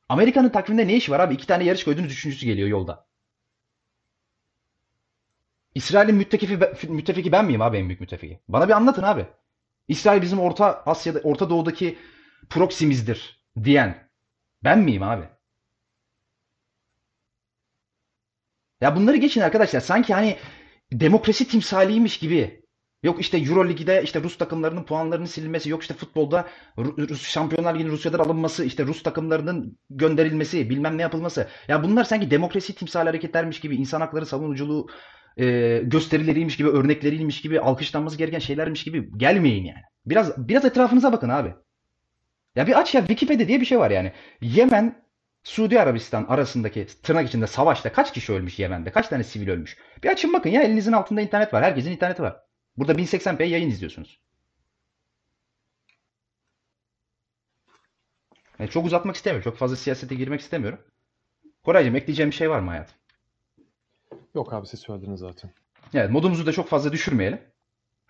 Amerika'nın 0.09 0.49
takviminde 0.49 0.89
ne 0.89 0.97
işi 0.97 1.13
var 1.13 1.21
abi? 1.21 1.35
İki 1.35 1.47
tane 1.47 1.65
yarış 1.65 1.85
koydunuz, 1.85 2.13
üçüncüsü 2.13 2.47
geliyor 2.47 2.69
yolda. 2.69 3.07
İsrail'in 5.79 6.15
müttefiki, 6.15 6.59
müttefiki 6.89 7.33
ben 7.33 7.45
miyim 7.45 7.63
abi 7.63 7.77
en 7.77 7.89
büyük 7.89 8.01
müttefiki? 8.01 8.41
Bana 8.49 8.69
bir 8.69 8.73
anlatın 8.73 9.03
abi. 9.03 9.27
İsrail 9.89 10.23
bizim 10.23 10.41
Orta 10.41 10.83
Asya'da, 10.87 11.19
Orta 11.19 11.51
Doğu'daki 11.51 11.99
proksimizdir 12.51 13.45
diyen 13.65 14.11
ben 14.65 14.79
miyim 14.79 15.03
abi? 15.03 15.25
Ya 18.81 18.97
bunları 18.97 19.17
geçin 19.17 19.41
arkadaşlar. 19.41 19.81
Sanki 19.81 20.15
hani 20.15 20.37
demokrasi 20.93 21.49
timsaliymiş 21.49 22.19
gibi. 22.19 22.65
Yok 23.03 23.21
işte 23.21 23.39
Euro 23.39 23.69
Ligi'de 23.69 24.03
işte 24.03 24.23
Rus 24.23 24.39
takımlarının 24.39 24.83
puanlarının 24.85 25.27
silinmesi, 25.27 25.71
yok 25.71 25.83
işte 25.83 25.95
futbolda 25.95 26.49
Rus 26.79 27.29
Şampiyonlar 27.29 27.75
Ligi'nin 27.75 27.91
Rusya'dan 27.91 28.19
alınması, 28.19 28.65
işte 28.65 28.87
Rus 28.87 29.03
takımlarının 29.03 29.79
gönderilmesi, 29.91 30.71
bilmem 30.71 30.99
ne 30.99 31.03
yapılması. 31.03 31.49
Ya 31.69 31.83
bunlar 31.83 32.05
sanki 32.05 32.31
demokrasi 32.31 32.75
timsali 32.75 33.09
hareketlermiş 33.09 33.61
gibi, 33.61 33.77
insan 33.77 34.01
hakları 34.01 34.27
savunuculuğu 34.27 34.89
e, 35.39 35.79
gösterileriymiş 35.85 36.57
gibi, 36.57 36.69
örnekleriymiş 36.69 37.41
gibi, 37.41 37.61
alkışlanması 37.61 38.19
gereken 38.19 38.39
şeylermiş 38.39 38.85
gibi 38.85 39.19
gelmeyin 39.19 39.65
yani. 39.65 39.83
Biraz 40.07 40.49
biraz 40.49 40.65
etrafınıza 40.65 41.13
bakın 41.13 41.29
abi. 41.29 41.55
Ya 42.57 42.67
bir 42.67 42.81
aç 42.81 42.95
ya 42.95 43.01
Wikipedia 43.01 43.49
diye 43.49 43.61
bir 43.61 43.67
şey 43.67 43.79
var 43.79 43.91
yani. 43.91 44.13
Yemen 44.41 45.05
Suudi 45.45 45.81
Arabistan 45.81 46.25
arasındaki 46.29 46.87
tırnak 47.03 47.29
içinde 47.29 47.47
savaşta 47.47 47.93
kaç 47.93 48.13
kişi 48.13 48.33
ölmüş 48.33 48.59
Yemen'de? 48.59 48.91
Kaç 48.93 49.09
tane 49.09 49.25
sivil 49.25 49.49
ölmüş? 49.49 49.77
Bir 50.05 50.09
açın 50.09 50.33
bakın 50.33 50.51
ya 50.51 50.63
elinizin 50.63 50.93
altında 50.93 51.21
internet 51.21 51.55
var. 51.55 51.65
Herkesin 51.65 51.93
interneti 51.93 52.23
var. 52.23 52.37
Burada 52.77 52.93
1080p 52.93 53.45
yayın 53.45 53.71
izliyorsunuz. 53.71 54.21
Yani 58.59 58.71
çok 58.71 58.87
uzatmak 58.87 59.17
istemiyorum. 59.17 59.51
Çok 59.51 59.59
fazla 59.59 59.77
siyasete 59.77 60.15
girmek 60.15 60.41
istemiyorum. 60.41 60.81
Koraycığım 61.65 61.97
ekleyeceğim 61.97 62.31
bir 62.31 62.37
şey 62.37 62.51
var 62.51 62.61
mı 62.61 62.71
hayatım? 62.71 62.98
Yok 64.39 64.53
abi 64.53 64.67
siz 64.67 64.81
söylediniz 64.81 65.21
zaten. 65.21 65.51
Evet 65.95 66.11
modumuzu 66.11 66.47
da 66.47 66.53
çok 66.53 66.69
fazla 66.69 66.93
düşürmeyelim. 66.93 67.41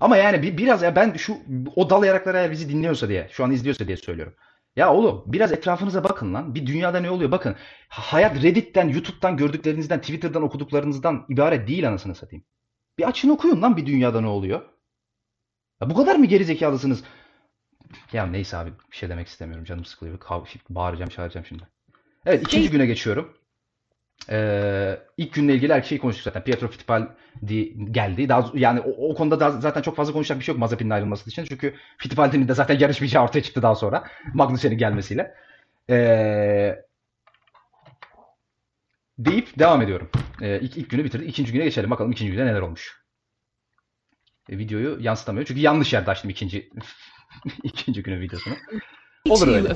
Ama 0.00 0.16
yani 0.16 0.42
bir, 0.42 0.58
biraz 0.58 0.82
ya 0.82 0.96
ben 0.96 1.12
şu 1.12 1.36
o 1.76 1.90
dal 1.90 2.04
yarakları 2.04 2.36
eğer 2.36 2.50
bizi 2.50 2.68
dinliyorsa 2.68 3.08
diye, 3.08 3.28
şu 3.30 3.44
an 3.44 3.50
izliyorsa 3.50 3.86
diye 3.86 3.96
söylüyorum. 3.96 4.34
Ya 4.76 4.94
oğlum 4.94 5.24
biraz 5.26 5.52
etrafınıza 5.52 6.04
bakın 6.04 6.34
lan. 6.34 6.54
Bir 6.54 6.66
dünyada 6.66 7.00
ne 7.00 7.10
oluyor 7.10 7.30
bakın. 7.30 7.56
Hayat 7.88 8.42
Reddit'ten, 8.42 8.88
YouTube'dan 8.88 9.36
gördüklerinizden, 9.36 10.00
Twitter'dan 10.00 10.42
okuduklarınızdan 10.42 11.26
ibaret 11.28 11.68
değil 11.68 11.88
anasını 11.88 12.14
satayım. 12.14 12.44
Bir 12.98 13.08
açın 13.08 13.28
okuyun 13.28 13.62
lan 13.62 13.76
bir 13.76 13.86
dünyada 13.86 14.20
ne 14.20 14.26
oluyor. 14.26 14.62
Ya 15.80 15.90
bu 15.90 15.94
kadar 15.94 16.16
mı 16.16 16.26
gerizekalısınız? 16.26 17.04
Ya 18.12 18.26
neyse 18.26 18.56
abi 18.56 18.70
bir 18.92 18.96
şey 18.96 19.08
demek 19.08 19.26
istemiyorum. 19.26 19.64
Canım 19.64 19.84
sıkılıyor. 19.84 20.18
Kav 20.18 20.44
bağıracağım, 20.70 21.10
çağıracağım 21.10 21.46
şimdi. 21.46 21.68
Evet 22.26 22.42
ikinci 22.42 22.70
güne 22.70 22.86
geçiyorum. 22.86 23.37
Ee, 24.30 24.98
ilk 25.16 25.34
günle 25.34 25.54
ilgili 25.54 25.72
her 25.72 25.82
şeyi 25.82 25.98
konuştuk 26.00 26.24
zaten. 26.24 26.44
Pietro 26.44 26.68
Fittipaldi 26.68 27.92
geldi. 27.92 28.28
Daha, 28.28 28.50
yani 28.54 28.80
o, 28.80 29.10
o 29.10 29.14
konuda 29.14 29.40
da 29.40 29.50
zaten 29.50 29.82
çok 29.82 29.96
fazla 29.96 30.12
konuşacak 30.12 30.38
bir 30.38 30.44
şey 30.44 30.52
yok 30.52 30.60
Mazepin'in 30.60 30.90
ayrılması 30.90 31.30
için. 31.30 31.44
Çünkü 31.44 31.74
Fittipaldi'nin 31.98 32.48
de 32.48 32.54
zaten 32.54 32.78
yarışmayacağı 32.78 33.24
ortaya 33.24 33.42
çıktı 33.42 33.62
daha 33.62 33.74
sonra. 33.74 34.04
Magnussen'in 34.34 34.78
gelmesiyle. 34.78 35.34
Ee, 35.90 36.84
deyip 39.18 39.58
devam 39.58 39.82
ediyorum. 39.82 40.10
Ee, 40.40 40.60
ilk, 40.60 40.76
ilk 40.76 40.90
günü 40.90 41.04
bitirdik. 41.04 41.28
İkinci 41.28 41.52
güne 41.52 41.64
geçelim. 41.64 41.90
Bakalım 41.90 42.12
ikinci 42.12 42.32
günde 42.32 42.46
neler 42.46 42.60
olmuş. 42.60 43.02
E, 44.48 44.58
videoyu 44.58 44.98
yansıtamıyor. 45.00 45.46
Çünkü 45.46 45.60
yanlış 45.60 45.92
yerde 45.92 46.10
açtım 46.10 46.30
ikinci 46.30 46.70
ikinci 47.62 48.02
günün 48.02 48.20
videosunu. 48.20 48.54
Olur 49.28 49.48
öyle. 49.48 49.74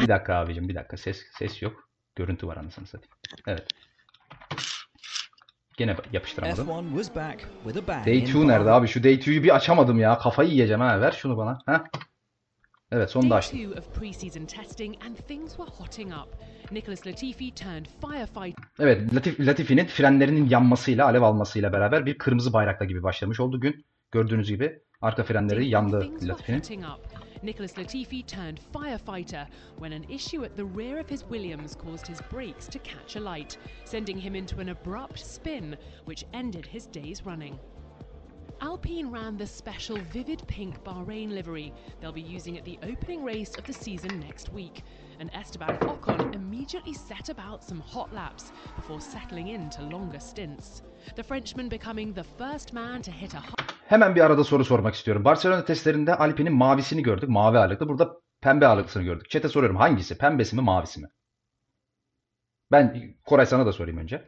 Bir 0.00 0.08
dakika 0.08 0.34
abicim 0.34 0.68
bir 0.68 0.74
dakika. 0.74 0.96
Ses 0.96 1.22
ses 1.38 1.62
yok. 1.62 1.91
Görüntü 2.16 2.46
var 2.46 2.56
anasını 2.56 2.86
satayım. 2.86 3.14
Evet. 3.46 3.66
Gene 5.76 5.96
yapıştıramadım. 6.12 6.66
Day 8.06 8.18
2 8.18 8.48
nerede 8.48 8.70
abi? 8.70 8.88
Şu 8.88 9.04
Day 9.04 9.14
2'yu 9.14 9.42
bir 9.42 9.54
açamadım 9.56 9.98
ya. 9.98 10.18
Kafayı 10.18 10.50
yiyeceğim 10.50 10.80
ha. 10.80 11.00
Ver 11.00 11.12
şunu 11.12 11.36
bana. 11.36 11.58
Ha? 11.66 11.84
Evet 12.92 13.10
sonunda 13.10 13.34
açtım. 13.34 13.58
Evet 18.78 19.14
Latif, 19.14 19.40
Latifi'nin 19.40 19.84
frenlerinin 19.86 20.48
yanmasıyla, 20.48 21.04
alev 21.06 21.22
almasıyla 21.22 21.72
beraber 21.72 22.06
bir 22.06 22.18
kırmızı 22.18 22.52
bayrakla 22.52 22.84
gibi 22.86 23.02
başlamış 23.02 23.40
oldu 23.40 23.60
gün. 23.60 23.84
Gördüğünüz 24.12 24.48
gibi 24.48 24.82
arka 25.00 25.22
frenleri 25.22 25.68
yandı 25.68 25.96
Latifi'nin. 26.28 26.60
Nicholas 27.42 27.74
Latifi 27.74 28.24
turned 28.24 28.60
firefighter 28.72 29.48
when 29.78 29.92
an 29.92 30.04
issue 30.08 30.44
at 30.44 30.56
the 30.56 30.64
rear 30.64 30.98
of 30.98 31.08
his 31.08 31.24
Williams 31.24 31.74
caused 31.74 32.06
his 32.06 32.20
brakes 32.22 32.68
to 32.68 32.78
catch 32.78 33.16
alight, 33.16 33.58
sending 33.84 34.16
him 34.16 34.36
into 34.36 34.60
an 34.60 34.68
abrupt 34.68 35.18
spin 35.18 35.76
which 36.04 36.24
ended 36.32 36.64
his 36.66 36.86
day's 36.86 37.26
running. 37.26 37.60
Alpine 38.60 39.10
ran 39.10 39.36
the 39.36 39.46
special 39.46 40.02
vivid 40.02 40.46
pink 40.46 40.84
Bahrain 40.84 41.30
livery 41.34 41.74
they'll 42.00 42.12
be 42.12 42.22
using 42.22 42.56
at 42.56 42.64
the 42.64 42.78
opening 42.84 43.24
race 43.24 43.56
of 43.56 43.66
the 43.66 43.72
season 43.72 44.20
next 44.20 44.52
week, 44.52 44.84
and 45.18 45.30
Esteban 45.34 45.80
Ocon 45.88 46.32
immediately 46.32 46.94
set 46.94 47.28
about 47.28 47.64
some 47.64 47.80
hot 47.80 48.12
laps 48.12 48.52
before 48.76 49.00
settling 49.00 49.48
into 49.48 49.82
longer 49.82 50.20
stints. 50.20 50.82
The 51.16 51.24
Frenchman 51.24 51.68
becoming 51.68 52.12
the 52.12 52.22
first 52.22 52.72
man 52.72 53.02
to 53.02 53.10
hit 53.10 53.34
a 53.34 53.40
Hemen 53.92 54.14
bir 54.14 54.20
arada 54.20 54.44
soru 54.44 54.64
sormak 54.64 54.94
istiyorum. 54.94 55.24
Barcelona 55.24 55.64
testlerinde 55.64 56.14
Alpine'in 56.14 56.54
mavisini 56.54 57.02
gördük. 57.02 57.28
Mavi 57.28 57.58
ağırlıklı. 57.58 57.88
Burada 57.88 58.16
pembe 58.40 58.66
ağırlıklısını 58.66 59.02
gördük. 59.02 59.30
Çete 59.30 59.48
soruyorum 59.48 59.76
hangisi? 59.76 60.18
Pembesi 60.18 60.56
mi 60.56 60.62
mavisi 60.62 61.00
mi? 61.00 61.08
Ben 62.70 63.14
Koray 63.26 63.46
sana 63.46 63.66
da 63.66 63.72
sorayım 63.72 63.98
önce. 63.98 64.24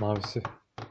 Mavisi. 0.00 0.42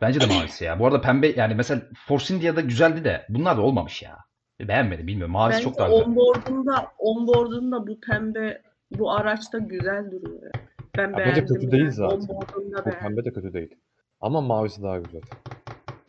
Bence 0.01 0.21
de 0.21 0.25
mavisi 0.25 0.65
ya. 0.65 0.79
Bu 0.79 0.85
arada 0.87 1.01
pembe 1.01 1.27
yani 1.27 1.55
mesela 1.55 1.81
Force 2.07 2.35
India'da 2.35 2.61
güzeldi 2.61 3.03
de 3.03 3.25
bunlar 3.29 3.57
da 3.57 3.61
olmamış 3.61 4.01
ya. 4.01 4.17
Beğenmedim 4.59 5.07
bilmiyorum. 5.07 5.33
Mavisi 5.33 5.57
Bence 5.57 5.63
çok 5.63 5.77
daha 5.77 5.87
güzel. 5.87 6.03
onboard'unda, 6.05 6.87
onboard'unda 6.97 7.87
bu 7.87 7.99
pembe 7.99 8.61
bu 8.91 9.11
araçta 9.11 9.57
güzel 9.57 10.11
duruyor. 10.11 10.51
Ben 10.97 11.03
Ya 11.03 11.17
bence 11.17 11.25
beğendim. 11.25 11.47
kötü 11.47 11.63
yani. 11.63 11.71
değil 11.71 11.91
zaten. 11.91 12.15
Onboard'unda 12.17 12.81
Bu 12.81 12.85
beğendim. 12.85 12.99
pembe 12.99 13.25
de 13.25 13.33
kötü 13.33 13.53
değil. 13.53 13.75
Ama 14.21 14.41
mavisi 14.41 14.83
daha 14.83 14.97
güzel. 14.99 15.21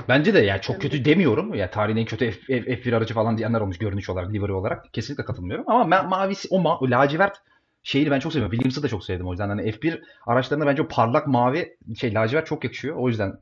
Bence 0.09 0.35
de 0.35 0.39
yani 0.39 0.61
çok 0.61 0.81
kötü 0.83 1.05
demiyorum. 1.05 1.55
Ya 1.55 1.71
tarihin 1.71 1.97
en 1.97 2.05
kötü 2.05 2.31
F, 2.31 2.41
F, 2.63 2.77
F1 2.77 2.93
aracı 2.93 3.15
falan 3.15 3.39
diyenler 3.39 3.61
olmuş 3.61 3.79
görünüş 3.79 4.11
olarak, 4.11 4.33
livery 4.33 4.53
olarak. 4.53 4.93
Kesinlikle 4.93 5.25
katılmıyorum. 5.25 5.65
Ama 5.69 5.97
ma- 5.97 6.09
mavisi, 6.09 6.49
o, 6.51 6.61
ma- 6.63 6.79
o 6.81 6.91
lacivert 6.91 7.37
şeyini 7.83 8.11
ben 8.11 8.21
çok 8.21 8.33
seviyorum. 8.33 8.53
Williams'ı 8.53 8.83
da 8.83 8.89
çok 8.89 9.05
sevdim 9.05 9.27
o 9.29 9.31
yüzden. 9.33 9.49
Hani 9.49 9.73
F1 9.73 10.03
araçlarında 10.27 10.67
bence 10.67 10.83
o 10.83 10.89
parlak 10.89 11.27
mavi 11.27 11.77
şey 11.99 12.15
lacivert 12.15 12.47
çok 12.47 12.65
yakışıyor. 12.65 12.97
O 12.97 13.09
yüzden 13.09 13.33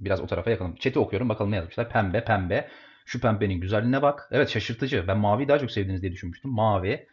biraz 0.00 0.20
o 0.20 0.26
tarafa 0.26 0.50
yakınım. 0.50 0.74
Chat'i 0.76 0.98
okuyorum 0.98 1.28
bakalım 1.28 1.50
ne 1.50 1.56
yazmışlar. 1.56 1.88
Pembe, 1.90 2.24
pembe. 2.24 2.68
Şu 3.04 3.20
pembenin 3.20 3.60
güzelliğine 3.60 4.02
bak. 4.02 4.28
Evet 4.32 4.48
şaşırtıcı. 4.48 5.04
Ben 5.08 5.18
maviyi 5.18 5.48
daha 5.48 5.58
çok 5.58 5.70
sevdiğiniz 5.70 6.02
diye 6.02 6.12
düşünmüştüm. 6.12 6.50
Mavi. 6.50 7.06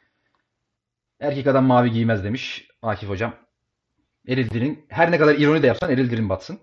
Erkek 1.19 1.47
adam 1.47 1.65
mavi 1.65 1.91
giymez 1.91 2.23
demiş 2.23 2.67
Akif 2.81 3.09
hocam. 3.09 3.35
Erildir'in 4.27 4.85
her 4.89 5.11
ne 5.11 5.17
kadar 5.17 5.35
ironi 5.35 5.63
de 5.63 5.67
yapsan 5.67 5.91
Erildir'in 5.91 6.29
batsın. 6.29 6.59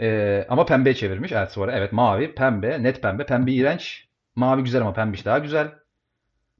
Ee, 0.00 0.46
ama 0.48 0.66
pembeye 0.66 0.94
çevirmiş. 0.94 1.32
Sonra 1.50 1.72
evet 1.72 1.92
mavi, 1.92 2.34
pembe, 2.34 2.82
net 2.82 3.02
pembe. 3.02 3.26
Pembe 3.26 3.52
iğrenç. 3.52 4.08
Mavi 4.36 4.62
güzel 4.62 4.80
ama 4.80 4.92
pembiş 4.92 5.24
daha 5.24 5.38
güzel. 5.38 5.72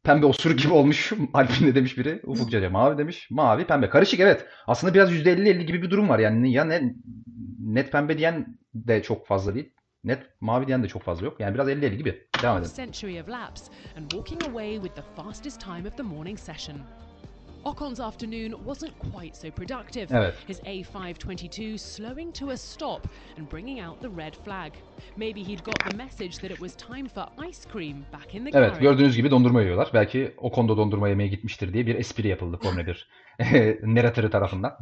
Pembe 0.02 0.26
osuruk 0.26 0.58
gibi 0.58 0.72
olmuş. 0.72 1.12
Alpin 1.34 1.66
de 1.66 1.74
demiş 1.74 1.98
biri. 1.98 2.20
Ufuk 2.24 2.50
Caca 2.50 2.70
mavi 2.70 2.98
demiş. 2.98 3.30
Mavi, 3.30 3.64
pembe. 3.64 3.88
Karışık 3.88 4.20
evet. 4.20 4.46
Aslında 4.66 4.94
biraz 4.94 5.12
%50-50 5.12 5.62
gibi 5.62 5.82
bir 5.82 5.90
durum 5.90 6.08
var. 6.08 6.18
Yani 6.18 6.52
ya 6.52 6.64
ne, 6.64 6.94
net 7.58 7.92
pembe 7.92 8.18
diyen 8.18 8.58
de 8.74 9.02
çok 9.02 9.26
fazla 9.26 9.54
değil. 9.54 9.72
Net 10.04 10.22
mavi 10.40 10.66
diyen 10.66 10.82
de 10.82 10.88
çok 10.88 11.02
fazla 11.02 11.26
yok. 11.26 11.40
Yani 11.40 11.54
biraz 11.54 11.68
50-50 11.68 11.94
gibi. 11.96 12.28
Devam 12.42 12.56
edelim. 12.56 12.70
Ocon's 17.64 18.00
afternoon 18.00 18.54
wasn't 18.64 18.92
quite 18.98 19.36
so 19.36 19.50
productive. 19.50 20.06
Evet. 20.10 20.34
His 20.46 20.60
A522 20.60 21.78
slowing 21.78 22.32
to 22.32 22.50
a 22.50 22.56
stop 22.56 23.06
and 23.38 23.48
bringing 23.48 23.80
out 23.80 24.00
the 24.00 24.08
red 24.16 24.36
flag. 24.44 24.72
Maybe 25.16 25.40
he'd 25.40 25.62
got 25.64 25.78
the 25.90 25.96
message 25.96 26.38
that 26.38 26.50
it 26.50 26.60
was 26.60 26.74
time 26.76 27.08
for 27.08 27.26
ice 27.48 27.66
cream 27.72 28.06
back 28.12 28.34
in 28.34 28.44
the 28.44 28.58
Evet 28.58 28.80
gördüğünüz 28.80 29.16
gibi 29.16 29.30
dondurma 29.30 29.62
yiyorlar. 29.62 29.90
Belki 29.94 30.34
o 30.36 30.50
konuda 30.50 30.76
dondurma 30.76 31.08
yemeye 31.08 31.28
gitmiştir 31.28 31.72
diye 31.72 31.86
bir 31.86 31.94
espri 31.94 32.28
yapıldı 32.28 32.58
Formula 32.62 32.86
1 32.86 33.08
narratörü 33.82 34.30
tarafından. 34.30 34.78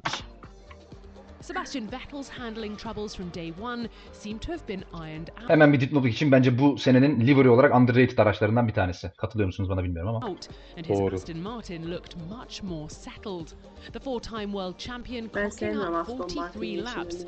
Sebastian 1.49 1.89
Vettel's 1.91 2.29
handling 2.29 2.77
troubles 2.77 3.15
from 3.15 3.31
day 3.31 3.55
one 3.61 3.89
seem 4.13 4.39
to 4.39 4.53
have 4.53 4.67
been 4.67 4.85
ironed 4.93 5.31
out. 5.41 5.51
Hemen 5.51 5.73
bir 5.73 5.81
dipnot 5.81 6.07
için 6.07 6.33
bence 6.33 6.59
bu 6.59 6.79
senenin 6.79 7.27
livery 7.27 7.49
olarak 7.49 7.75
underrated 7.75 8.19
araçlarından 8.19 8.69
bir 8.69 8.73
tanesi. 8.75 9.13
Katılıyor 9.17 9.47
musunuz 9.47 9.71
bana 9.71 9.85
bilmiyorum 9.85 10.15
ama. 10.15 10.29
out, 10.29 10.49
and 10.77 10.87
his 10.87 10.99
Doğru. 10.99 11.15
Aston 11.15 11.39
Martin 11.39 11.91
looked 11.91 12.15
much 12.31 12.63
more 12.63 12.89
settled. 12.89 13.49
The 13.93 13.99
four-time 13.99 14.45
world 14.45 14.79
champion 14.79 15.29
clocking 15.29 15.77
up 15.77 15.95
Aston 15.95 16.19
43 16.19 16.37
Martin'in 16.37 16.85
laps. 16.85 17.25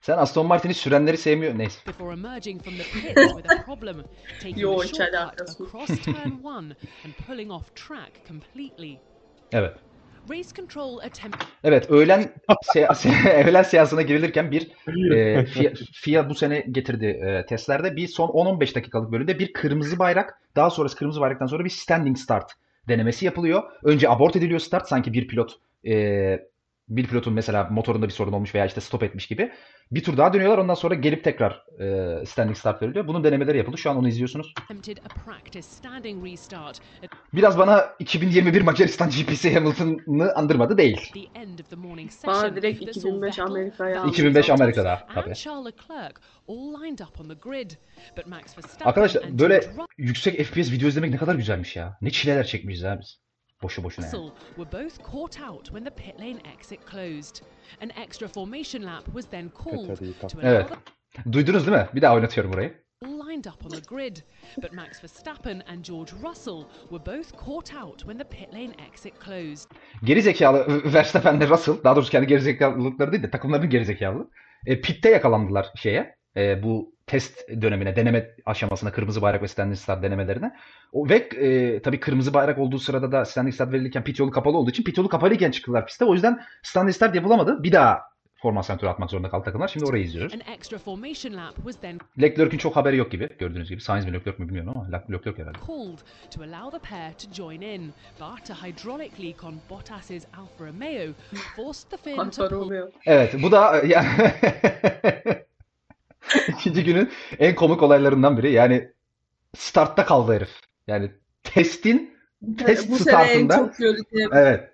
Sen 0.00 0.18
Aston 0.18 0.46
Martin'i 0.46 0.74
sürenleri 0.74 1.16
sevmiyor. 1.16 1.58
Neyse. 1.58 1.80
before 1.86 2.12
emerging 2.12 2.62
from 2.62 2.74
the 2.74 2.84
pits 3.00 3.32
with 3.34 3.52
a 3.52 3.64
problem, 3.64 4.04
taking 4.40 4.58
Yo, 4.58 4.80
the 4.80 4.88
hiç 4.88 4.96
shortcut 4.96 5.14
alakası 5.14 5.62
yok. 5.62 5.74
across 5.74 6.04
turn 6.04 6.44
one 6.44 6.76
and 7.04 7.14
pulling 7.26 7.50
off 7.50 7.74
track 7.74 8.26
completely. 8.28 8.98
Evet. 9.52 9.87
Race 10.30 10.48
control 10.56 10.98
attempt. 10.98 11.44
Evet 11.64 11.90
öğlen 11.90 12.32
se- 12.74 12.86
se- 12.92 13.48
öğlen 13.48 13.62
seansına 13.62 14.02
girilirken 14.02 14.50
bir 14.50 14.70
e, 15.12 15.46
FIA, 15.46 15.72
FIA 15.92 16.30
bu 16.30 16.34
sene 16.34 16.60
getirdi 16.70 17.06
e, 17.06 17.46
testlerde 17.46 17.96
bir 17.96 18.08
son 18.08 18.28
10-15 18.28 18.74
dakikalık 18.74 19.12
bölümde 19.12 19.38
bir 19.38 19.52
kırmızı 19.52 19.98
bayrak 19.98 20.40
daha 20.56 20.70
sonrası 20.70 20.96
kırmızı 20.96 21.20
bayraktan 21.20 21.46
sonra 21.46 21.64
bir 21.64 21.70
standing 21.70 22.18
start 22.18 22.52
denemesi 22.88 23.24
yapılıyor. 23.24 23.62
Önce 23.84 24.08
abort 24.08 24.36
ediliyor 24.36 24.60
start 24.60 24.88
sanki 24.88 25.12
bir 25.12 25.28
pilot 25.28 25.52
e, 25.86 26.46
bir 26.88 27.06
pilotun 27.06 27.32
mesela 27.32 27.64
motorunda 27.70 28.06
bir 28.06 28.12
sorun 28.12 28.32
olmuş 28.32 28.54
veya 28.54 28.66
işte 28.66 28.80
stop 28.80 29.02
etmiş 29.02 29.26
gibi. 29.26 29.52
Bir 29.92 30.02
tur 30.04 30.16
daha 30.16 30.32
dönüyorlar 30.32 30.58
ondan 30.58 30.74
sonra 30.74 30.94
gelip 30.94 31.24
tekrar 31.24 31.64
e, 31.80 32.26
standing 32.26 32.56
start 32.56 32.82
veriliyor. 32.82 33.08
Bunun 33.08 33.24
denemeleri 33.24 33.58
yapıldı. 33.58 33.78
Şu 33.78 33.90
an 33.90 33.96
onu 33.96 34.08
izliyorsunuz. 34.08 34.54
Biraz 37.34 37.58
bana 37.58 37.84
2021 37.98 38.62
Macaristan 38.62 39.10
GP'si 39.10 39.54
Hamilton'ı 39.54 40.32
andırmadı 40.34 40.78
değil. 40.78 41.10
Bana 42.26 42.56
direkt 42.56 42.80
that 42.84 42.94
saw 42.94 43.10
2005 43.10 43.38
Vettel, 43.38 43.44
Amerika'ya 43.50 43.96
Valtteri 43.96 44.10
2005 44.12 44.50
Amerika'da 44.50 45.06
tabii. 45.14 45.34
Arkadaşlar 48.88 49.38
böyle 49.38 49.60
yüksek 49.98 50.44
FPS 50.44 50.72
video 50.72 50.88
izlemek 50.88 51.10
ne 51.10 51.16
kadar 51.16 51.34
güzelmiş 51.34 51.76
ya. 51.76 51.98
Ne 52.02 52.10
çileler 52.10 52.44
çekmişiz 52.46 52.84
ha 52.84 52.98
biz. 53.00 53.20
Boşu 53.62 53.84
boşuna 53.84 54.06
yani. 54.06 54.30
Were 54.56 54.84
both 54.84 55.12
caught 55.12 55.40
out 55.50 55.64
when 55.64 55.84
the 55.84 55.90
pit 55.94 56.20
lane 56.20 56.38
exit 56.56 56.80
closed. 56.90 57.36
An 57.82 57.90
extra 58.04 58.28
formation 58.28 58.82
lap 58.82 59.04
was 59.04 59.26
then 59.30 59.50
called 59.64 59.96
to 60.28 60.38
Evet. 60.42 60.66
allow 60.70 61.32
Duydunuz 61.32 61.66
değil 61.66 61.78
mi? 61.78 61.88
Bir 61.94 62.02
daha 62.02 62.14
oynatıyorum 62.14 62.52
burayı. 62.52 62.74
lined 63.04 63.44
up 63.44 63.66
on 63.66 63.70
the 63.70 63.80
grid. 63.88 64.16
But 64.62 64.72
Max 64.72 65.02
Verstappen 65.04 65.62
and 65.68 65.84
George 65.84 66.12
Russell 66.28 66.62
were 66.90 67.18
both 67.18 67.32
caught 67.46 67.74
out 67.82 67.98
when 67.98 68.18
the 68.18 68.24
pit 68.28 68.52
lane 68.54 68.72
exit 68.88 69.14
closed. 69.24 69.70
Geri 70.04 70.22
zekalı 70.22 70.82
Verstappen'le 70.94 71.48
Russell, 71.48 71.74
daha 71.84 71.96
doğrusu 71.96 72.10
kendi 72.10 72.26
geri 72.26 72.40
zekalılıkları 72.40 73.12
değil 73.12 73.22
de 73.22 73.30
takımların 73.30 73.70
geri 73.70 73.84
zekalı. 73.84 74.30
E, 74.66 74.80
pitte 74.80 75.10
yakalandılar 75.10 75.66
şeye. 75.76 76.16
e, 76.36 76.62
bu 76.62 76.97
test 77.08 77.48
dönemine, 77.62 77.96
deneme 77.96 78.34
aşamasına 78.46 78.92
kırmızı 78.92 79.22
bayrak 79.22 79.42
ve 79.42 79.48
standing 79.48 79.78
start 79.78 80.02
denemelerine. 80.02 80.56
O, 80.92 81.08
ve 81.08 81.14
e, 81.16 81.82
tabii 81.82 82.00
kırmızı 82.00 82.34
bayrak 82.34 82.58
olduğu 82.58 82.78
sırada 82.78 83.12
da 83.12 83.24
standing 83.24 83.54
start 83.54 83.72
verilirken 83.72 84.04
pit 84.04 84.18
yolu 84.18 84.30
kapalı 84.30 84.56
olduğu 84.58 84.70
için 84.70 84.84
pit 84.84 84.98
yolu 84.98 85.08
kapalıyken 85.08 85.50
çıktılar 85.50 85.86
piste. 85.86 86.04
O 86.04 86.14
yüzden 86.14 86.40
standing 86.62 86.94
start 86.96 87.14
yapılamadı. 87.14 87.62
Bir 87.62 87.72
daha 87.72 88.02
formasyon 88.42 88.76
turu 88.78 88.90
atmak 88.90 89.10
zorunda 89.10 89.30
kaldı 89.30 89.44
takımlar. 89.44 89.68
Şimdi 89.68 89.86
orayı 89.86 90.04
izliyoruz. 90.04 90.32
Then 91.80 91.98
Leclerc'in 92.20 92.58
çok 92.58 92.76
haberi 92.76 92.96
yok 92.96 93.10
gibi 93.12 93.28
gördüğünüz 93.38 93.68
gibi. 93.68 93.80
Sainz 93.80 94.04
mi 94.04 94.12
Leclerc 94.12 94.42
mi 94.42 94.48
bilmiyorum 94.48 94.72
ama 94.76 94.88
Le- 94.92 95.14
Leclerc 95.16 95.42
herhalde. 95.42 95.58
called 95.66 95.98
to 96.34 96.42
allow 96.42 96.78
the 96.78 96.88
pair 96.90 97.12
to 97.12 97.32
join 97.34 97.60
in. 97.60 97.92
But 98.20 98.50
a 98.50 98.66
hydraulic 98.66 99.10
leak 99.24 99.44
on 99.44 99.54
Bottas's 99.70 100.26
Alfa 100.38 100.66
Romeo 100.66 101.12
forced 101.56 101.90
the 101.90 101.96
Finn 101.96 102.16
to 102.16 102.22
Alfa 102.22 102.48
pull 102.48 102.60
Romeo. 102.60 102.90
Evet 103.06 103.34
bu 103.42 103.52
da 103.52 103.82
ya 103.86 104.04
ikinci 106.48 106.84
günün 106.84 107.10
en 107.38 107.54
komik 107.54 107.82
olaylarından 107.82 108.38
biri. 108.38 108.52
Yani 108.52 108.88
startta 109.56 110.06
kaldı 110.06 110.32
herif. 110.32 110.50
Yani 110.86 111.10
testin 111.42 112.18
test 112.58 112.90
Bu 112.90 112.98
sene 112.98 113.16
en 113.16 113.46
startında 113.46 113.56
çok 113.56 113.76
gördüğüm 113.76 114.32
evet. 114.32 114.70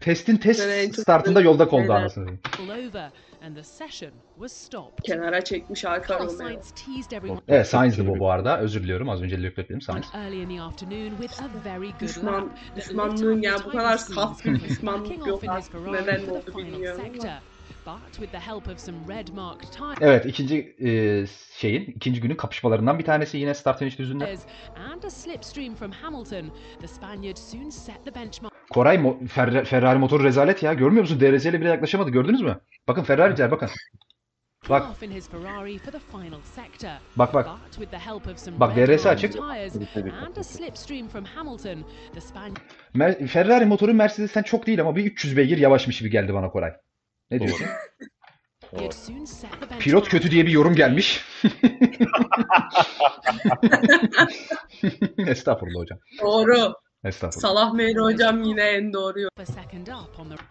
Testin 0.00 0.36
test 0.36 1.00
startında 1.00 1.40
yolda 1.40 1.68
kaldı 1.68 1.82
şeyler. 1.82 2.00
anasını 2.00 2.24
satayım. 2.24 2.40
pull 2.42 2.88
over 2.88 3.10
and 3.46 3.56
the 3.56 3.62
session 3.62 4.10
was 4.34 4.52
stopped. 4.52 5.04
kenara 5.04 5.44
çekmiş 5.44 5.84
Alfa 5.84 6.18
Romeo. 6.18 7.40
Evet 7.48 7.66
Sainz'di 7.66 8.08
bu 8.08 8.18
bu 8.18 8.30
arada. 8.30 8.58
Özür 8.58 8.82
diliyorum. 8.82 9.08
Az 9.08 9.22
önce 9.22 9.42
Leclerc 9.42 9.68
dedim 9.68 9.80
Sainz. 9.80 10.04
Düşman, 12.00 12.52
düşmanlığın 12.76 13.38
up 13.38 13.44
ya 13.44 13.56
the 13.56 13.64
bu 13.64 13.70
kadar 13.70 13.96
saf 13.96 14.44
bir 14.44 14.60
düşmanlık 14.60 15.26
yok 15.26 15.42
Neden 15.92 16.26
oldu 16.28 16.52
bilmiyorum 16.56 17.02
ama. 17.20 17.51
But 17.86 18.12
with 18.12 18.32
the 18.32 18.38
help 18.38 18.68
of 18.68 18.78
some 18.78 18.98
red 19.08 19.28
marked 19.28 19.72
tires 19.72 19.98
Evet 20.00 20.26
ikinci 20.26 20.76
e, 20.84 21.26
şeyin 21.58 21.84
ikinci 21.96 22.20
günün 22.20 22.34
kapışmalarından 22.34 22.98
bir 22.98 23.04
tanesi 23.04 23.38
yine 23.38 23.54
start 23.54 23.78
finish 23.78 23.98
düzünde. 23.98 24.24
and 24.92 25.02
a 25.02 25.10
slipstream 25.10 25.74
from 25.74 25.90
Hamilton, 25.92 26.50
the 26.80 26.88
Spaniard 26.88 27.36
soon 27.36 27.70
set 27.70 28.04
the 28.04 28.14
benchmark 28.14 28.52
Koray 28.70 28.96
mo- 28.96 29.28
Fer- 29.28 29.64
Ferrari 29.64 29.98
motoru 29.98 30.24
rezalet 30.24 30.62
ya. 30.62 30.74
Görmüyor 30.74 31.02
musun? 31.02 31.20
DRS 31.20 31.46
ile 31.46 31.60
bile 31.60 31.68
yaklaşamadı. 31.68 32.10
Gördünüz 32.10 32.40
mü? 32.42 32.60
Bakın 32.88 33.02
Ferrari'ciler 33.02 33.50
bakın. 33.50 33.70
Bak 34.68 34.86
bak 37.16 37.34
bak. 37.34 37.48
Bak, 38.60 38.76
DRS 38.76 39.06
açık. 39.06 39.34
Mer- 42.94 43.26
Ferrari 43.26 43.64
motoru 43.66 43.94
Mercedes'ten 43.94 44.42
çok 44.42 44.66
değil 44.66 44.80
ama 44.80 44.96
bir 44.96 45.04
300 45.04 45.36
beygir 45.36 45.58
yavaşmış 45.58 45.98
gibi 45.98 46.10
geldi 46.10 46.34
bana 46.34 46.50
Koray. 46.50 46.72
Ne 47.32 47.40
diyorsun? 47.40 47.66
benchmark. 49.62 49.80
Pilot 49.80 50.08
kötü 50.08 50.30
diye 50.30 50.46
bir 50.46 50.50
yorum 50.50 50.74
gelmiş. 50.74 51.24
Estağfurullah 55.18 55.80
hocam. 55.80 55.98
Doğru. 56.22 56.74
Estağfurullah. 57.04 57.48
Salah 57.48 57.72
Meyri 57.72 57.98
hocam 57.98 58.42
yine 58.42 58.62
en 58.62 58.92
doğruyu. 58.92 59.28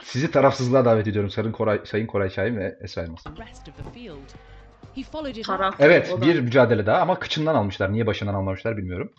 Sizi 0.04 0.32
tarafsızlığa 0.32 0.86
davet 0.86 1.08
ediyorum 1.08 1.30
Sayın 1.30 1.52
Koray, 1.52 1.82
Sayın 1.86 2.08
Koray 2.08 2.30
Şahin 2.30 2.58
ve 2.58 2.78
Esra 2.84 3.02
Elmas. 3.02 3.24
Taraf. 5.44 5.76
Evet, 5.80 6.16
bir 6.22 6.40
mücadele 6.40 6.86
daha 6.86 7.02
ama 7.02 7.20
kıçından 7.20 7.56
almışlar. 7.56 7.94
Niye 7.94 8.08
başından 8.08 8.34
almamışlar 8.34 8.78
bilmiyorum. 8.78 9.12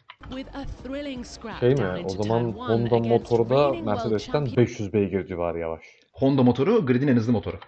Şey 1.60 1.74
mi? 1.74 2.04
O 2.04 2.08
zaman 2.08 2.52
Honda 2.52 2.96
against 2.96 3.08
motoru 3.10 3.50
da 3.50 3.54
reigning 3.54 3.74
world 3.74 3.86
Mercedes'ten 3.86 4.32
champion 4.32 4.56
500 4.56 4.92
beygir 4.92 5.26
civarı 5.26 5.58
yavaş. 5.58 5.82
Honda 6.12 6.42
motoru 6.42 6.86
gridin 6.86 7.08
en 7.08 7.16
hızlı 7.16 7.32
motoru. 7.32 7.58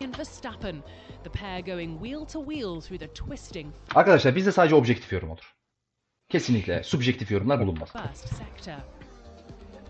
Arkadaşlar 3.94 4.36
bizde 4.36 4.52
sadece 4.52 4.74
objektif 4.74 5.12
yorum 5.12 5.30
olur. 5.30 5.54
Kesinlikle 6.28 6.82
subjektif 6.82 7.30
yorumlar 7.30 7.60
bulunmaz. 7.60 7.88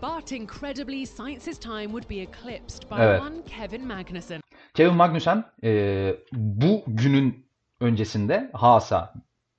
But 0.02 0.32
incredibly, 0.32 1.06
Sainz's 1.06 1.58
time 1.60 1.84
would 1.84 2.10
be 2.10 2.16
eclipsed 2.16 2.90
by 2.90 2.94
Evet. 2.98 3.20
one 3.22 3.42
Kevin 3.44 3.86
Magnussen. 3.86 4.40
Kevin 4.74 4.94
Magnussen 4.94 5.44
e, 5.64 6.16
bu 6.32 6.84
günün 6.86 7.46
öncesinde 7.80 8.50
Haas'a 8.52 9.14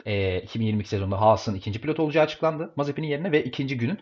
e, 0.06 0.42
2022 0.42 0.90
sezonunda 0.90 1.22
Haas'ın 1.22 1.56
ikinci 1.56 1.82
pilot 1.82 2.00
olacağı 2.00 2.24
açıklandı 2.24 2.74
Mazepin'in 2.76 3.08
yerine 3.08 3.32
ve 3.32 3.44
ikinci 3.44 3.78
günün 3.78 4.00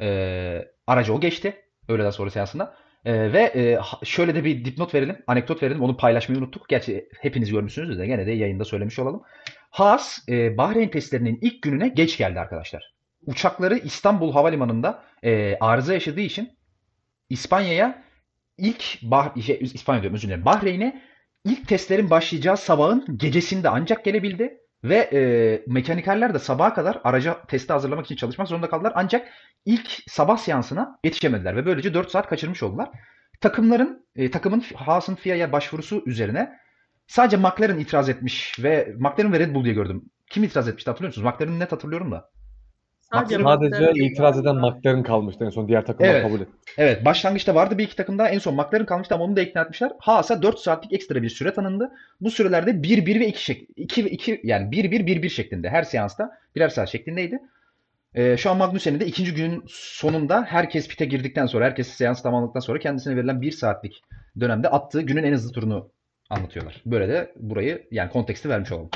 e, 0.00 0.68
aracı 0.86 1.14
o 1.14 1.20
geçti. 1.20 1.62
Öğleden 1.88 2.10
sonra 2.10 2.30
seansında. 2.30 2.76
E, 3.04 3.32
ve 3.32 3.40
e, 3.40 3.78
şöyle 4.04 4.34
de 4.34 4.44
bir 4.44 4.64
dipnot 4.64 4.94
verelim, 4.94 5.16
anekdot 5.26 5.62
verelim. 5.62 5.82
Onu 5.82 5.96
paylaşmayı 5.96 6.40
unuttuk. 6.40 6.68
Gerçi 6.68 7.08
hepiniz 7.20 7.50
görmüşsünüz 7.50 7.98
de 7.98 8.06
gene 8.06 8.26
de 8.26 8.32
yayında 8.32 8.64
söylemiş 8.64 8.98
olalım. 8.98 9.22
Haas 9.70 10.28
e, 10.28 10.56
Bahreyn 10.56 10.88
testlerinin 10.88 11.38
ilk 11.42 11.62
gününe 11.62 11.88
geç 11.88 12.18
geldi 12.18 12.40
arkadaşlar. 12.40 12.94
Uçakları 13.26 13.78
İstanbul 13.78 14.32
Havalimanı'nda 14.32 15.02
e, 15.22 15.56
arıza 15.60 15.94
yaşadığı 15.94 16.20
için 16.20 16.50
İspanya'ya 17.30 18.02
ilk 18.58 19.02
bah 19.02 19.42
şey, 19.46 19.58
İspanya 19.60 20.02
diyorum 20.02 20.16
özür 20.16 20.28
dilerim. 20.28 20.44
Bahreyn'e 20.44 21.02
ilk 21.44 21.68
testlerin 21.68 22.10
başlayacağı 22.10 22.56
sabahın 22.56 23.18
gecesinde 23.18 23.68
ancak 23.68 24.04
gelebildi 24.04 24.60
ve 24.84 24.96
e, 24.96 25.62
mekanikerler 25.66 26.34
de 26.34 26.38
sabaha 26.38 26.74
kadar 26.74 27.00
araca 27.04 27.42
testi 27.48 27.72
hazırlamak 27.72 28.04
için 28.04 28.16
çalışmak 28.16 28.48
zorunda 28.48 28.70
kaldılar. 28.70 28.92
Ancak 28.96 29.28
ilk 29.64 29.88
sabah 30.06 30.36
seansına 30.36 30.98
yetişemediler 31.04 31.56
ve 31.56 31.66
böylece 31.66 31.94
4 31.94 32.10
saat 32.10 32.28
kaçırmış 32.28 32.62
oldular. 32.62 32.88
Takımların 33.40 34.06
e, 34.16 34.30
takımın 34.30 34.64
Haas'ın 34.74 35.14
FIA'ya 35.14 35.52
başvurusu 35.52 36.02
üzerine 36.06 36.58
sadece 37.06 37.36
McLaren 37.36 37.78
itiraz 37.78 38.08
etmiş 38.08 38.56
ve 38.62 38.94
McLaren 38.98 39.32
ve 39.32 39.38
Red 39.38 39.54
Bull 39.54 39.64
diye 39.64 39.74
gördüm. 39.74 40.04
Kim 40.30 40.44
itiraz 40.44 40.68
etmişti 40.68 40.90
hatırlıyor 40.90 41.08
musunuz? 41.08 41.32
McLaren'ı 41.34 41.58
net 41.58 41.72
hatırlıyorum 41.72 42.12
da. 42.12 42.30
Sadece 43.12 43.38
Sadece 43.42 44.04
itiraz 44.04 44.38
eden. 44.38 44.56
McLaren 44.56 45.02
kalmıştı 45.02 45.44
en 45.44 45.50
son 45.50 45.68
diğer 45.68 45.86
takımlar 45.86 46.10
Evet. 46.10 46.22
kabul 46.22 46.40
etti. 46.40 46.52
Evet 46.78 47.04
başlangıçta 47.04 47.54
vardı 47.54 47.78
bir 47.78 47.84
iki 47.84 47.96
takım 47.96 48.18
daha 48.18 48.28
en 48.28 48.38
son 48.38 48.54
McLaren 48.54 48.86
kalmıştı 48.86 49.14
ama 49.14 49.24
onu 49.24 49.36
da 49.36 49.40
ikna 49.40 49.62
etmişler. 49.62 49.92
Haas'a 49.98 50.42
4 50.42 50.58
saatlik 50.58 50.92
ekstra 50.92 51.22
bir 51.22 51.28
süre 51.28 51.54
tanındı. 51.54 51.90
Bu 52.20 52.30
sürelerde 52.30 52.70
1-1 52.70 53.20
ve 53.20 53.26
2 53.26 53.44
şek 53.44 53.68
2 53.76 54.00
2 54.00 54.40
yani 54.44 54.70
1-1-1-1 54.76 55.28
şeklinde 55.28 55.70
her 55.70 55.82
seansta 55.82 56.30
birer 56.56 56.68
saat 56.68 56.88
şeklindeydi. 56.88 57.38
Ee, 58.14 58.36
şu 58.36 58.50
an 58.50 58.56
Magnussen'in 58.56 59.00
de 59.00 59.06
ikinci 59.06 59.34
günün 59.34 59.64
sonunda 59.68 60.44
herkes 60.48 60.88
pite 60.88 61.04
girdikten 61.04 61.46
sonra 61.46 61.64
herkes 61.64 61.88
seans 61.88 62.22
tamamladıktan 62.22 62.60
sonra 62.60 62.78
kendisine 62.78 63.16
verilen 63.16 63.40
1 63.40 63.50
saatlik 63.50 64.02
dönemde 64.40 64.68
attığı 64.68 65.02
günün 65.02 65.24
en 65.24 65.32
hızlı 65.32 65.52
turunu 65.52 65.90
anlatıyorlar. 66.30 66.82
Böyle 66.86 67.08
de 67.08 67.32
burayı 67.36 67.86
yani 67.90 68.10
konteksti 68.10 68.48
vermiş 68.48 68.72
olalım. 68.72 68.90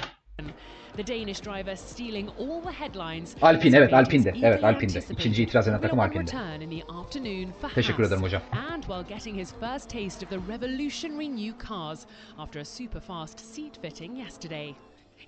Alpine, 3.43 3.77
evet, 3.77 3.93
ratings 3.93 4.27
Evet, 4.27 4.65
anticipated 4.65 5.19
İkinci 5.19 5.43
itiraz 5.43 5.69
eden 5.69 5.81
takım 5.81 5.99
for 7.61 7.69
Teşekkür 7.75 8.05
ederim 8.05 8.23
hocam. 8.23 8.43
And 8.71 8.83
while 8.83 9.15
getting 9.15 9.39
his 9.39 9.53
first 9.53 9.91
taste 9.91 10.27
of 10.27 10.31
the 10.31 10.53
revolutionary 10.53 11.29
new 11.29 11.59
cars 11.69 12.07
after 12.39 12.61
a 12.61 12.65
super 12.65 13.01
fast 13.01 13.41
seat 13.41 13.79
fitting 13.83 14.19
yesterday. 14.19 14.75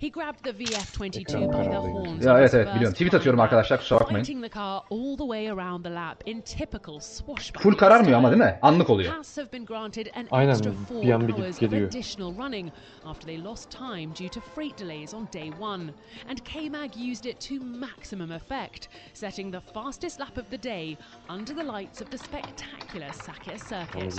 He 0.01 0.09
grabbed 0.11 0.43
the 0.43 0.51
VF22 0.51 1.47
by 1.51 1.63
the 1.63 1.75
horns. 1.77 2.25
Ya 2.25 2.33
on 2.33 2.37
evet 2.39 2.47
his 2.47 2.53
evet 2.53 2.67
biliyorum. 2.75 2.93
Tweet 2.93 3.13
atıyorum 3.13 3.39
arkadaşlar 3.39 3.79
kusura 3.79 3.99
bakmayın. 3.99 4.23
Fighting 4.25 4.43
the 4.43 4.49
car 4.59 4.81
all 4.91 5.17
the 5.17 5.23
way 5.23 5.49
around 5.49 5.83
the 5.85 5.93
lap 5.93 6.23
in 6.25 6.41
typical 6.41 6.99
swashbuckling 6.99 7.63
Full 7.63 7.77
kararmıyor 7.77 8.17
ama 8.17 8.27
style. 8.29 8.41
değil 8.43 8.53
mi? 8.53 8.59
Anlık 8.61 8.89
oluyor. 8.89 9.13
Haas 9.13 9.37
have 9.37 9.51
been 9.53 9.65
granted 9.65 10.07
an 10.15 10.27
Aynen, 10.31 10.49
extra 10.51 10.71
bir 10.71 10.75
four 10.77 11.13
an 11.13 11.27
bir 11.27 11.33
hours 11.33 11.55
of 11.55 11.59
geliyor. 11.59 11.87
additional 11.87 12.37
running 12.45 12.69
after 13.05 13.25
they 13.27 13.43
lost 13.43 13.71
time 13.71 14.07
due 14.19 14.29
to 14.29 14.39
freight 14.55 14.79
delays 14.79 15.13
on 15.13 15.27
day 15.33 15.51
one. 15.59 15.83
And 16.29 16.37
K-Mag 16.45 16.91
used 17.11 17.25
it 17.25 17.39
to 17.49 17.65
maximum 17.65 18.31
effect, 18.31 18.87
setting 19.13 19.51
the 19.53 19.61
fastest 19.73 20.19
lap 20.19 20.37
of 20.37 20.45
the 20.49 20.63
day 20.69 20.97
under 21.29 21.55
the 21.55 21.63
lights 21.79 22.01
of 22.01 22.07
the 22.09 22.17
spectacular 22.17 23.09
Sakir 23.13 23.57
circuit. 23.57 24.13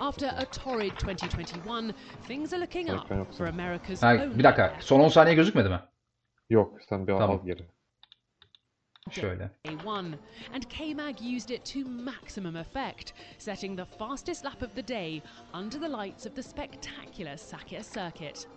After 0.00 0.26
a 0.38 0.44
torrid 0.44 0.92
2021, 0.98 1.94
things 2.28 2.52
are 2.52 2.60
looking 2.60 2.90
up 2.90 3.06
for 3.36 3.46
America's 3.46 4.02
Ha, 4.02 4.10
only 4.12 4.38
bir 4.38 4.44
dakika. 4.44 4.72
Son 4.80 5.00
10 5.06 5.10
saniye 5.10 5.34
gözükmedi 5.34 5.68
mi? 5.68 5.80
Yok 6.50 6.82
sen 6.88 7.06
bir 7.06 7.12
Tamam. 7.12 7.30
al 7.30 7.44
geri. 7.44 7.66
Şöyle. 9.10 9.50
A1, 9.64 10.14
and 10.54 10.62
K-Mag 10.68 11.20
used 11.20 11.50
it 11.50 11.64
to 11.72 11.90
maximum 11.90 12.56
effect, 12.56 13.12
setting 13.38 13.78
the 13.78 13.84
fastest 13.98 14.44
lap 14.44 14.62
of 14.62 14.74
the 14.74 14.88
day 14.88 15.22
under 15.54 15.80
the 15.80 15.88
lights 15.88 16.26
of 16.26 16.34
the 16.34 16.42
spectacular 16.42 17.36
Sakir 17.36 17.82
circuit. 17.82 18.48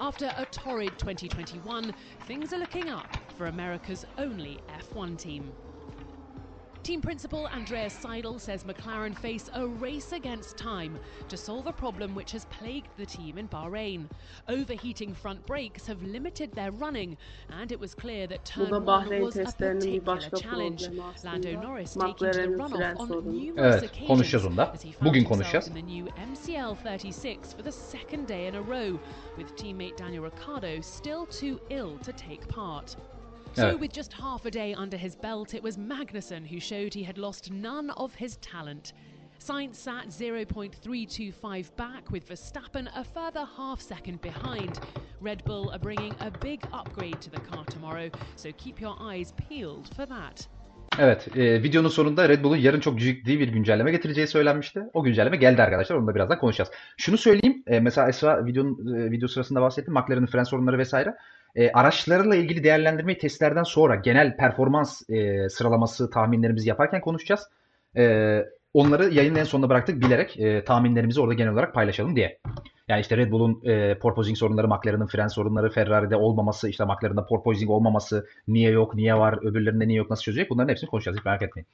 After 0.00 0.26
a 0.26 0.44
torrid 0.44 0.98
2021, 0.98 1.94
things 2.26 2.52
are 2.52 2.60
looking 2.60 2.90
up 2.90 3.16
for 3.38 3.46
America's 3.46 4.06
only 4.18 4.58
F1 4.94 5.18
team. 5.18 5.52
Team 6.82 7.00
principal 7.00 7.46
Andreas 7.46 7.92
Seidel 7.92 8.40
says 8.40 8.64
McLaren 8.64 9.16
face 9.16 9.48
a 9.54 9.64
race 9.64 10.10
against 10.10 10.56
time 10.56 10.98
to 11.28 11.36
solve 11.36 11.68
a 11.68 11.72
problem 11.72 12.12
which 12.12 12.32
has 12.32 12.44
plagued 12.46 12.88
the 12.96 13.06
team 13.06 13.38
in 13.38 13.46
Bahrain. 13.46 14.08
Overheating 14.48 15.14
front 15.14 15.46
brakes 15.46 15.86
have 15.86 16.02
limited 16.02 16.50
their 16.54 16.72
running, 16.72 17.16
and 17.50 17.70
it 17.70 17.78
was 17.78 17.94
clear 17.94 18.26
that 18.26 18.44
turn 18.44 18.84
one 18.84 19.20
was 19.20 19.36
a 19.36 19.44
particular 19.44 20.18
challenge. 20.36 20.88
Lando. 21.22 21.60
Norris 21.60 21.94
taking 21.94 22.14
to 22.16 22.24
the 22.24 22.30
McLaren'in 22.48 22.56
runoff 22.58 23.00
on 23.00 23.30
numerous 23.32 23.58
Evet, 23.58 23.84
occasions 23.84 24.08
konuşacağız 24.08 24.46
onu 24.46 24.60
as 24.62 24.82
he 24.82 24.90
found 24.92 25.06
Bugün 25.06 25.20
himself 25.20 25.28
konuşacağız. 25.28 25.68
in 25.68 25.74
the 25.74 25.82
new 25.82 26.12
MCL 26.16 26.74
36 26.74 27.54
for 27.56 27.62
the 27.62 27.72
second 27.72 28.28
day 28.28 28.48
in 28.48 28.54
a 28.54 28.60
row, 28.62 28.98
with 29.38 29.54
teammate 29.56 29.96
Daniel 29.96 30.24
Ricciardo 30.24 30.80
still 30.82 31.26
too 31.26 31.60
ill 31.70 31.98
to 31.98 32.12
take 32.12 32.48
part. 32.48 32.96
So, 33.54 33.62
Evet. 33.66 33.80
with 33.80 33.92
just 33.96 34.12
half 34.12 34.46
a 34.46 34.50
day 34.50 34.74
under 34.74 34.96
his 34.98 35.14
belt, 35.22 35.54
it 35.54 35.62
was 35.62 35.76
Magnussen 35.78 36.46
who 36.46 36.60
showed 36.60 36.94
he 36.94 37.04
had 37.04 37.18
lost 37.18 37.50
none 37.50 37.90
of 37.96 38.14
his 38.14 38.36
talent. 38.52 38.92
Sainz 39.38 39.74
sat 39.76 40.10
0.325 40.10 41.76
back, 41.76 42.08
with 42.12 42.28
Verstappen 42.30 42.86
a 42.94 43.04
further 43.04 43.44
half 43.56 43.80
second 43.80 44.20
behind. 44.22 44.80
Red 45.20 45.44
Bull 45.44 45.70
are 45.70 45.78
bringing 45.82 46.14
a 46.20 46.30
big 46.44 46.60
upgrade 46.72 47.20
to 47.20 47.30
the 47.30 47.40
car 47.50 47.64
tomorrow, 47.64 48.08
so 48.36 48.48
keep 48.56 48.80
your 48.80 48.96
eyes 49.12 49.32
peeled 49.48 49.88
for 49.96 50.06
that. 50.06 50.48
Evet, 50.98 51.28
e, 51.36 51.62
videonun 51.62 51.88
sonunda 51.88 52.28
Red 52.28 52.44
Bull'un 52.44 52.56
yarın 52.56 52.80
çok 52.80 52.98
ciddi 53.00 53.40
bir 53.40 53.48
güncelleme 53.48 53.90
getireceği 53.90 54.26
söylenmişti. 54.26 54.82
O 54.92 55.02
güncelleme 55.02 55.36
geldi 55.36 55.62
arkadaşlar. 55.62 55.96
Onu 55.96 56.06
da 56.06 56.14
birazdan 56.14 56.38
konuşacağız. 56.38 56.70
Şunu 56.96 57.16
söyleyeyim. 57.18 57.62
e, 57.66 57.80
mesela 57.80 58.08
Esra 58.08 58.46
videonun 58.46 58.94
e, 58.94 59.10
video 59.10 59.28
sırasında 59.28 59.60
bahsetti. 59.60 59.90
McLaren'ın 59.90 60.26
fren 60.26 60.44
sorunları 60.44 60.78
vesaire. 60.78 61.14
E, 61.56 61.72
araçlarla 61.72 62.36
ilgili 62.36 62.64
değerlendirmeyi 62.64 63.18
testlerden 63.18 63.62
sonra 63.62 63.94
genel 63.94 64.36
performans 64.36 65.10
e, 65.10 65.48
sıralaması 65.48 66.10
tahminlerimizi 66.10 66.68
yaparken 66.68 67.00
konuşacağız. 67.00 67.48
E, 67.96 68.44
onları 68.74 69.08
yayının 69.08 69.38
en 69.38 69.44
sonuna 69.44 69.68
bıraktık 69.68 70.00
bilerek 70.02 70.40
e, 70.40 70.64
tahminlerimizi 70.64 71.20
orada 71.20 71.34
genel 71.34 71.52
olarak 71.52 71.74
paylaşalım 71.74 72.16
diye. 72.16 72.38
Yani 72.88 73.00
işte 73.00 73.16
Red 73.16 73.30
Bull'un 73.30 73.60
e, 73.64 73.98
porpoising 73.98 74.38
sorunları, 74.38 74.68
McLaren'ın 74.68 75.06
fren 75.06 75.28
sorunları, 75.28 75.70
Ferrari'de 75.70 76.16
olmaması, 76.16 76.68
işte 76.68 76.84
McLaren'da 76.84 77.26
porpoising 77.26 77.70
olmaması, 77.70 78.26
niye 78.48 78.70
yok, 78.70 78.94
niye 78.94 79.14
var, 79.14 79.38
öbürlerinde 79.42 79.88
niye 79.88 79.98
yok, 79.98 80.10
nasıl 80.10 80.22
çözecek 80.22 80.50
bunların 80.50 80.68
hepsini 80.68 80.90
konuşacağız 80.90 81.18
hiç 81.18 81.24
merak 81.24 81.42
etmeyin. 81.42 81.66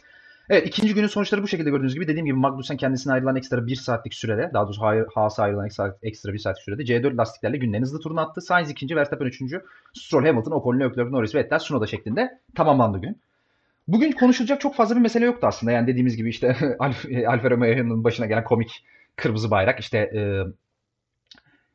Evet 0.50 0.66
ikinci 0.68 0.94
günün 0.94 1.06
sonuçları 1.06 1.42
bu 1.42 1.48
şekilde 1.48 1.70
gördüğünüz 1.70 1.94
gibi 1.94 2.08
dediğim 2.08 2.26
gibi 2.26 2.36
Magnussen 2.36 2.76
kendisine 2.76 3.12
ayrılan 3.12 3.36
ekstra 3.36 3.66
bir 3.66 3.76
saatlik 3.76 4.14
sürede 4.14 4.50
daha 4.54 4.64
doğrusu 4.66 4.82
Ha- 4.82 5.06
Haas'a 5.14 5.42
ayrılan 5.42 5.66
ekstra, 6.02 6.32
bir 6.32 6.38
saatlik 6.38 6.64
sürede 6.64 6.84
C4 6.84 7.16
lastiklerle 7.16 7.56
günün 7.56 7.72
en 7.72 7.82
hızlı 7.82 8.00
turunu 8.00 8.20
attı. 8.20 8.40
Sainz 8.40 8.70
ikinci, 8.70 8.96
Verstappen 8.96 9.26
üçüncü, 9.26 9.64
Stroll, 9.94 10.24
Hamilton, 10.26 10.52
Ocon, 10.52 10.80
Leclerc, 10.80 11.10
Norris, 11.10 11.34
Vettel, 11.34 11.58
Tsunoda 11.58 11.86
şeklinde 11.86 12.38
tamamlandı 12.54 12.98
gün. 12.98 13.20
Bugün 13.88 14.12
konuşulacak 14.12 14.60
çok 14.60 14.76
fazla 14.76 14.96
bir 14.96 15.00
mesele 15.00 15.24
yoktu 15.24 15.46
aslında. 15.46 15.72
Yani 15.72 15.86
dediğimiz 15.86 16.16
gibi 16.16 16.30
işte 16.30 16.48
Alf- 16.80 17.26
Alfa 17.28 17.50
Romeo'nun 17.50 18.04
başına 18.04 18.26
gelen 18.26 18.44
komik 18.44 18.84
kırmızı 19.16 19.50
bayrak 19.50 19.80
işte 19.80 19.98
e, 19.98 20.20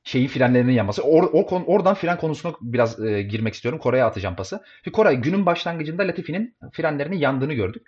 şeyi 0.03 0.28
frenlerinin 0.28 0.71
yanması. 0.71 1.01
Or, 1.03 1.24
o 1.24 1.45
kon- 1.45 1.63
oradan 1.65 1.93
fren 1.95 2.17
konusuna 2.17 2.53
biraz 2.61 2.99
e, 3.05 3.21
girmek 3.21 3.53
istiyorum. 3.53 3.80
Koray'a 3.80 4.07
atacağım 4.07 4.36
pası. 4.36 4.63
Koray 4.93 5.15
günün 5.21 5.45
başlangıcında 5.45 6.03
Latifi'nin 6.03 6.55
frenlerinin 6.71 7.17
yandığını 7.17 7.53
gördük. 7.53 7.88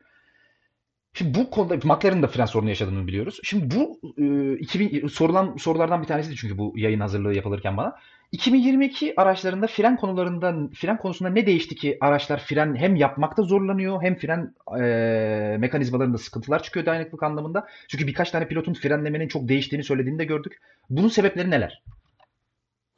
Şimdi 1.18 1.40
bu 1.40 1.50
konuda 1.50 1.76
McLaren'ın 1.76 2.24
da 2.24 2.28
fren 2.28 2.46
sorunu 2.46 2.70
yaşadığını 2.70 3.08
biliyoruz. 3.08 3.40
Şimdi 3.44 3.76
bu 3.76 4.00
e, 4.18 4.58
2000 4.58 5.08
sorulan 5.08 5.56
sorulardan 5.58 6.02
bir 6.02 6.08
tanesiydi 6.08 6.36
çünkü 6.36 6.58
bu 6.58 6.74
yayın 6.76 7.00
hazırlığı 7.00 7.34
yapılırken 7.34 7.78
bana. 7.78 7.96
2022 8.32 9.14
araçlarında 9.18 9.68
fren 9.68 9.98
konularında 9.98 10.56
fren 10.74 10.98
konusunda 10.98 11.30
ne 11.30 11.46
değişti 11.46 11.76
ki 11.76 11.98
araçlar 12.02 12.40
fren 12.40 12.76
hem 12.76 12.96
yapmakta 12.96 13.44
zorlanıyor 13.44 14.02
hem 14.02 14.16
fren 14.16 14.54
e, 14.80 15.58
mekanizmalarında 15.58 16.18
sıkıntılar 16.18 16.64
çıkıyor 16.64 16.86
dayanıklılık 16.86 17.24
anlamında. 17.24 17.68
Çünkü 17.88 18.08
birkaç 18.08 18.32
tane 18.32 18.48
pilotun 18.48 18.74
frenlemenin 18.74 19.28
çok 19.28 19.48
değiştiğini 19.48 19.84
söylediğini 19.84 20.20
de 20.20 20.26
gördük. 20.26 20.62
Bunun 20.90 21.08
sebepleri 21.08 21.52
neler? 21.52 21.82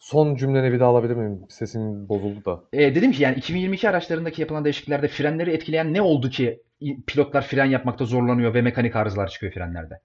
Son 0.08 0.36
cümleni 0.36 0.74
bir 0.74 0.80
daha 0.80 0.90
alabilir 0.90 1.16
miyim? 1.16 1.46
Sesim 1.50 2.10
bozuldu 2.10 2.46
da. 2.46 2.64
E, 2.74 2.96
dedim 2.96 3.12
ki 3.12 3.24
yani 3.24 3.38
2022 3.38 3.90
araçlarındaki 3.90 4.42
yapılan 4.42 4.64
değişikliklerde 4.64 5.08
frenleri 5.08 5.52
etkileyen 5.52 5.94
ne 5.94 6.02
oldu 6.02 6.30
ki 6.30 6.64
pilotlar 7.08 7.48
fren 7.48 7.66
yapmakta 7.66 8.06
zorlanıyor 8.06 8.54
ve 8.54 8.62
mekanik 8.62 8.96
arızalar 8.96 9.28
çıkıyor 9.28 9.54
frenlerde? 9.54 10.00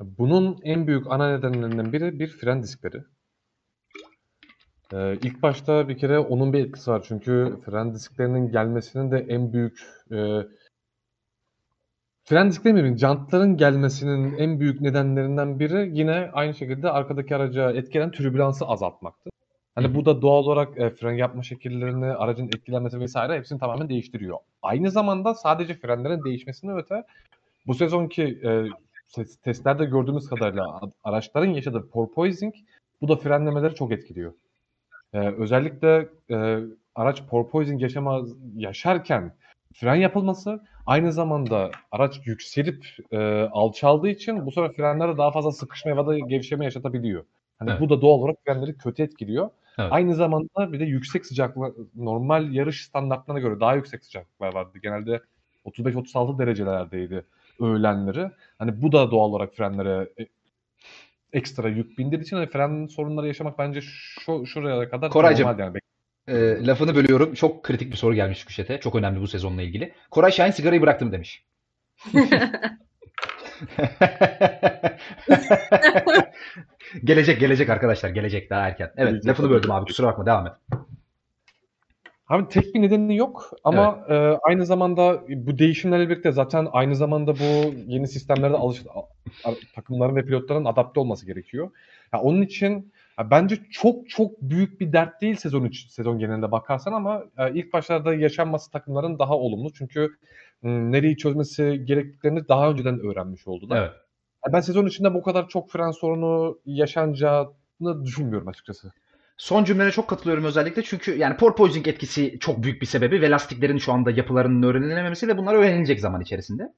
Bunun 0.00 0.58
en 0.62 0.86
büyük 0.86 1.06
ana 1.06 1.36
nedenlerinden 1.36 1.92
biri 1.92 2.18
bir 2.20 2.28
fren 2.28 2.62
diskleri. 2.62 3.02
Ee, 4.92 5.14
ilk 5.14 5.42
başta 5.42 5.88
bir 5.88 5.98
kere 5.98 6.18
onun 6.18 6.52
bir 6.52 6.66
etkisi 6.66 6.90
var. 6.90 7.04
Çünkü 7.08 7.56
fren 7.64 7.94
disklerinin 7.94 8.52
gelmesinin 8.52 9.10
de 9.10 9.26
en 9.28 9.52
büyük 9.52 9.78
e, 10.12 10.16
fren 12.28 12.50
disk 12.50 12.64
demiyorum, 12.64 12.98
jantların 12.98 13.56
gelmesinin 13.56 14.38
en 14.38 14.60
büyük 14.60 14.80
nedenlerinden 14.80 15.60
biri 15.60 15.90
yine 15.98 16.30
aynı 16.32 16.54
şekilde 16.54 16.90
arkadaki 16.90 17.36
araca 17.36 17.70
etkilen 17.70 18.10
türbülansı 18.10 18.66
azaltmaktı. 18.66 19.30
Hani 19.74 19.94
bu 19.94 20.04
da 20.04 20.22
doğal 20.22 20.44
olarak 20.44 20.78
e, 20.80 20.90
fren 20.90 21.12
yapma 21.12 21.42
şekillerini, 21.42 22.06
aracın 22.06 22.46
etkilenmesi 22.46 23.00
vesaire 23.00 23.36
hepsini 23.36 23.58
tamamen 23.58 23.88
değiştiriyor. 23.88 24.38
Aynı 24.62 24.90
zamanda 24.90 25.34
sadece 25.34 25.74
frenlerin 25.74 26.24
değişmesine 26.24 26.72
öte 26.72 27.04
bu 27.66 27.74
sezonki 27.74 28.22
e, 28.22 28.64
testlerde 29.44 29.84
gördüğümüz 29.84 30.28
kadarıyla 30.28 30.80
araçların 31.04 31.50
yaşadığı 31.50 31.88
porpoising 31.90 32.54
bu 33.02 33.08
da 33.08 33.16
frenlemeleri 33.16 33.74
çok 33.74 33.92
etkiliyor. 33.92 34.32
Ee, 35.12 35.18
özellikle 35.18 36.08
e, 36.30 36.58
araç 36.94 37.22
porpoising 37.30 37.82
yaşama, 37.82 38.22
yaşarken 38.54 39.34
fren 39.74 39.94
yapılması 39.94 40.60
aynı 40.88 41.12
zamanda 41.12 41.70
araç 41.92 42.20
yükselip 42.24 42.86
e, 43.10 43.18
alçaldığı 43.52 44.08
için 44.08 44.46
bu 44.46 44.52
sefer 44.52 44.72
frenlerde 44.72 45.18
daha 45.18 45.30
fazla 45.30 45.52
sıkışma 45.52 45.90
ya 45.90 46.06
da 46.06 46.18
gevşeme 46.18 46.64
yaşatabiliyor. 46.64 47.24
Hani 47.58 47.70
Evet. 47.70 47.80
bu 47.80 47.88
da 47.88 48.00
doğal 48.00 48.18
olarak 48.18 48.36
frenleri 48.44 48.78
kötü 48.78 49.02
etkiliyor. 49.02 49.50
Evet. 49.78 49.92
Aynı 49.92 50.14
zamanda 50.14 50.72
bir 50.72 50.80
de 50.80 50.84
yüksek 50.84 51.26
sıcaklık 51.26 51.76
normal 51.94 52.52
yarış 52.52 52.84
standartlarına 52.84 53.40
göre 53.40 53.60
daha 53.60 53.74
yüksek 53.74 54.04
sıcaklıklar 54.04 54.54
vardı. 54.54 54.78
Genelde 54.82 55.20
35-36 55.64 56.38
derecelerdeydi 56.38 57.24
öğlenleri. 57.60 58.30
Hani 58.58 58.82
bu 58.82 58.92
da 58.92 59.10
doğal 59.10 59.28
olarak 59.28 59.54
frenlere 59.54 60.08
e, 60.20 60.26
ekstra 61.32 61.68
yük 61.68 61.98
bindirdiği 61.98 62.26
için 62.26 62.36
hani 62.36 62.46
fren 62.46 62.86
sorunları 62.86 63.26
yaşamak 63.26 63.58
bence 63.58 63.80
şu 63.82 64.46
şuraya 64.46 64.90
kadar 64.90 65.10
Koraycığım, 65.10 65.46
normal 65.46 65.58
yani. 65.58 65.78
E, 66.28 66.66
lafını 66.66 66.94
bölüyorum. 66.94 67.34
Çok 67.34 67.62
kritik 67.62 67.92
bir 67.92 67.96
soru 67.96 68.14
gelmiş 68.14 68.44
Küşet'e. 68.44 68.80
Çok 68.80 68.94
önemli 68.94 69.20
bu 69.20 69.28
sezonla 69.28 69.62
ilgili. 69.62 69.92
Koray 70.10 70.32
Şahin 70.32 70.50
sigarayı 70.50 70.82
bıraktım 70.82 71.12
demiş. 71.12 71.44
gelecek 77.04 77.40
gelecek 77.40 77.70
arkadaşlar 77.70 78.10
gelecek 78.10 78.50
daha 78.50 78.68
erken. 78.68 78.92
Evet 78.96 79.10
Gelecek, 79.10 79.28
lafını 79.28 79.50
böldüm 79.50 79.70
abi 79.70 79.86
kusura 79.86 80.06
bakma 80.06 80.26
devam 80.26 80.46
et. 80.46 80.52
Abi 82.28 82.48
tek 82.48 82.74
bir 82.74 82.82
nedeni 82.82 83.16
yok 83.16 83.50
ama 83.64 84.04
e, 84.08 84.14
aynı 84.42 84.66
zamanda 84.66 85.22
bu 85.28 85.58
değişimlerle 85.58 86.08
birlikte 86.08 86.32
zaten 86.32 86.68
aynı 86.72 86.96
zamanda 86.96 87.34
bu 87.34 87.74
yeni 87.86 88.08
sistemlere 88.08 88.52
de 88.52 88.56
alış 88.56 88.82
takımların 89.74 90.16
ve 90.16 90.24
pilotların 90.24 90.64
adapte 90.64 91.00
olması 91.00 91.26
gerekiyor. 91.26 91.70
Ya 92.12 92.20
onun 92.20 92.42
için 92.42 92.92
ya 93.18 93.30
bence 93.30 93.58
çok 93.70 94.10
çok 94.10 94.42
büyük 94.42 94.80
bir 94.80 94.92
dert 94.92 95.20
değil 95.20 95.36
sezon 95.36 95.64
için, 95.64 95.88
sezon 95.88 96.18
genelinde 96.18 96.52
bakarsan 96.52 96.92
ama 96.92 97.24
e, 97.38 97.54
ilk 97.54 97.72
başlarda 97.72 98.14
yaşanması 98.14 98.70
takımların 98.70 99.18
daha 99.18 99.36
olumlu. 99.38 99.72
Çünkü 99.72 100.10
nereyi 100.62 101.16
çözmesi 101.16 101.82
gerektiklerini 101.84 102.48
daha 102.48 102.70
önceden 102.70 103.00
öğrenmiş 103.00 103.48
oldular. 103.48 103.82
Evet. 103.82 103.92
Ya 104.46 104.52
Ben 104.52 104.60
sezon 104.60 104.86
içinde 104.86 105.14
bu 105.14 105.22
kadar 105.22 105.48
çok 105.48 105.70
fren 105.70 105.90
sorunu 105.90 106.58
yaşanacağını 106.66 108.04
düşünmüyorum 108.04 108.48
açıkçası. 108.48 108.92
Son 109.36 109.64
cümlene 109.64 109.90
çok 109.90 110.08
katılıyorum 110.08 110.44
özellikle 110.44 110.82
çünkü 110.82 111.16
yani 111.16 111.36
porpoising 111.36 111.88
etkisi 111.88 112.38
çok 112.40 112.62
büyük 112.62 112.82
bir 112.82 112.86
sebebi 112.86 113.22
ve 113.22 113.30
lastiklerin 113.30 113.78
şu 113.78 113.92
anda 113.92 114.10
yapılarının 114.10 114.62
öğrenilememesi 114.62 115.28
ve 115.28 115.38
bunlar 115.38 115.54
öğrenilecek 115.54 116.00
zaman 116.00 116.20
içerisinde 116.20 116.72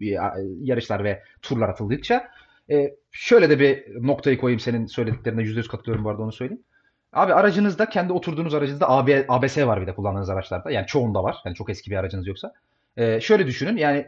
yarışlar 0.61 1.05
ve 1.05 1.23
turlar 1.43 1.69
atıldıkça. 1.69 2.29
E, 2.71 2.95
şöyle 3.13 3.51
de 3.51 3.61
bir 3.61 4.03
noktayı 4.07 4.39
koyayım 4.39 4.61
senin 4.61 4.87
söylediklerine 4.87 5.43
%100 5.43 5.69
katılıyorum 5.69 6.05
bu 6.05 6.11
arada 6.11 6.23
onu 6.23 6.33
söyleyeyim. 6.33 6.63
Abi 7.13 7.35
aracınızda 7.35 7.89
kendi 7.89 8.13
oturduğunuz 8.13 8.55
aracınızda 8.55 8.91
AB, 8.91 9.25
ABS 9.29 9.59
var 9.59 9.81
bir 9.81 9.87
de 9.87 9.95
kullandığınız 9.95 10.31
araçlarda. 10.31 10.71
Yani 10.71 10.87
çoğunda 10.87 11.25
var. 11.25 11.37
Yani 11.45 11.55
çok 11.57 11.71
eski 11.71 11.91
bir 11.91 11.97
aracınız 11.97 12.27
yoksa. 12.27 12.53
E, 12.97 13.21
şöyle 13.21 13.47
düşünün 13.47 13.77
yani 13.77 14.07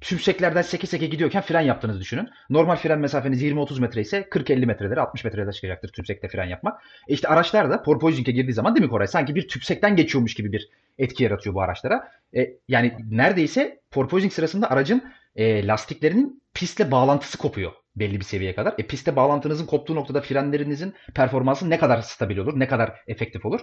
tümseklerden 0.00 0.62
seke 0.62 0.86
seke 0.86 1.06
gidiyorken 1.06 1.42
fren 1.42 1.60
yaptığınızı 1.60 2.00
düşünün. 2.00 2.28
Normal 2.50 2.76
fren 2.76 2.98
mesafeniz 2.98 3.42
20-30 3.42 3.80
metre 3.80 4.00
ise 4.00 4.20
40-50 4.20 4.66
metrelere 4.66 5.00
60 5.00 5.24
metrelere 5.24 5.52
çıkacaktır 5.52 5.88
tümsekte 5.88 6.28
fren 6.28 6.44
yapmak. 6.44 6.82
E 7.08 7.14
işte 7.14 7.28
araçlar 7.28 7.70
da 7.70 7.82
porpoising'e 7.82 8.32
girdiği 8.32 8.52
zaman 8.52 8.74
değil 8.74 8.84
mi 8.84 8.90
Koray? 8.90 9.06
Sanki 9.06 9.34
bir 9.34 9.48
tümsekten 9.48 9.96
geçiyormuş 9.96 10.34
gibi 10.34 10.52
bir 10.52 10.68
etki 10.98 11.24
yaratıyor 11.24 11.54
bu 11.54 11.62
araçlara. 11.62 12.12
E, 12.36 12.50
yani 12.68 12.96
neredeyse 13.10 13.80
porpoising 13.90 14.32
sırasında 14.32 14.70
aracın 14.70 15.02
e, 15.36 15.66
lastiklerinin 15.66 16.42
pistle 16.54 16.90
bağlantısı 16.90 17.38
kopuyor 17.38 17.72
belli 17.96 18.20
bir 18.20 18.24
seviyeye 18.24 18.54
kadar. 18.54 18.74
E 18.78 18.86
pistte 18.86 19.16
bağlantınızın 19.16 19.66
koptuğu 19.66 19.94
noktada 19.94 20.20
frenlerinizin 20.20 20.94
performansı 21.14 21.70
ne 21.70 21.78
kadar 21.78 22.02
stabil 22.02 22.36
olur, 22.36 22.60
ne 22.60 22.68
kadar 22.68 23.00
efektif 23.06 23.46
olur? 23.46 23.60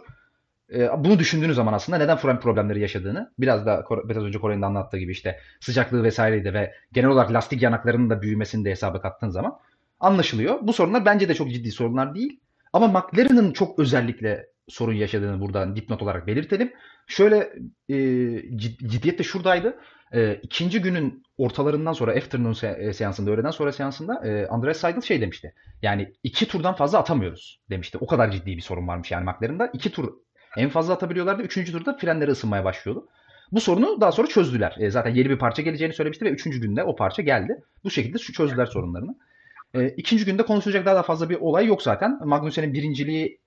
E, 0.74 0.90
bunu 1.04 1.20
düşündüğünüz 1.20 1.56
zaman 1.56 1.74
aslında 1.74 1.98
neden 1.98 2.18
fren 2.18 2.40
problemleri 2.40 2.80
yaşadığını 2.82 3.34
biraz 3.40 3.66
da 3.66 3.86
biraz 4.10 4.24
önce 4.24 4.40
Koray'ın 4.40 4.62
da 4.62 4.66
anlattığı 4.66 4.98
gibi 4.98 5.12
işte 5.12 5.40
sıcaklığı 5.60 6.04
vesaireyi 6.04 6.44
de 6.46 6.54
ve 6.54 6.74
genel 6.94 7.10
olarak 7.10 7.34
lastik 7.34 7.62
yanaklarının 7.62 8.10
da 8.10 8.22
büyümesini 8.22 8.66
de 8.66 8.72
hesaba 8.72 9.02
kattığın 9.02 9.30
zaman 9.30 9.60
anlaşılıyor. 10.00 10.60
Bu 10.62 10.74
sorunlar 10.74 11.06
bence 11.06 11.30
de 11.30 11.34
çok 11.34 11.52
ciddi 11.52 11.72
sorunlar 11.72 12.16
değil. 12.16 12.40
Ama 12.74 12.88
McLaren'ın 12.88 13.54
çok 13.54 13.80
özellikle 13.80 14.48
sorun 14.68 14.94
yaşadığını 14.94 15.42
buradan 15.42 15.76
dipnot 15.76 16.02
olarak 16.02 16.28
belirtelim. 16.28 16.74
Şöyle 17.08 17.38
e, 17.90 17.96
cid- 18.56 18.88
ciddiyet 18.88 19.20
de 19.20 19.24
şuradaydı. 19.24 19.78
E, 20.14 20.36
ikinci 20.44 20.82
günün 20.82 21.24
ortalarından 21.38 21.94
sonra 21.94 22.12
afternoon 22.12 22.54
se- 22.54 22.78
e, 22.90 22.94
seansında, 22.94 23.32
öğleden 23.32 23.52
sonra 23.52 23.72
seansında 23.72 24.28
e, 24.28 24.48
Andreas 24.48 24.78
Seidel 24.78 25.02
şey 25.02 25.22
demişti. 25.22 25.54
Yani 25.82 26.14
iki 26.24 26.48
turdan 26.48 26.76
fazla 26.76 27.00
atamıyoruz 27.00 27.62
demişti. 27.70 27.98
O 28.02 28.08
kadar 28.08 28.32
ciddi 28.32 28.58
bir 28.58 28.62
sorun 28.62 28.88
varmış 28.88 29.12
yani 29.12 29.24
McLaren'da. 29.26 29.70
İki 29.74 29.92
tur 29.92 30.14
en 30.58 30.70
fazla 30.70 30.94
atabiliyorlardı. 30.94 31.42
Üçüncü 31.44 31.72
turda 31.72 31.98
frenleri 31.98 32.32
ısınmaya 32.32 32.64
başlıyordu. 32.64 33.08
Bu 33.52 33.62
sorunu 33.62 34.02
daha 34.02 34.12
sonra 34.12 34.28
çözdüler. 34.28 34.76
E, 34.80 34.90
zaten 34.90 35.16
yeni 35.16 35.30
bir 35.30 35.40
parça 35.40 35.62
geleceğini 35.62 35.94
söylemişti 35.94 36.26
ve 36.26 36.30
üçüncü 36.30 36.62
günde 36.62 36.84
o 36.84 36.96
parça 36.96 37.22
geldi. 37.22 37.64
Bu 37.84 37.92
şekilde 37.92 38.18
çözdüler 38.18 38.66
sorunlarını. 38.66 39.16
E, 39.74 39.88
ikinci 39.88 40.26
günde 40.26 40.44
konuşulacak 40.44 40.86
daha 40.86 40.96
da 40.96 41.04
fazla 41.04 41.30
bir 41.30 41.36
olay 41.36 41.66
yok 41.66 41.82
zaten. 41.82 42.20
Magnussen'in 42.28 42.74
birinciliği 42.74 43.40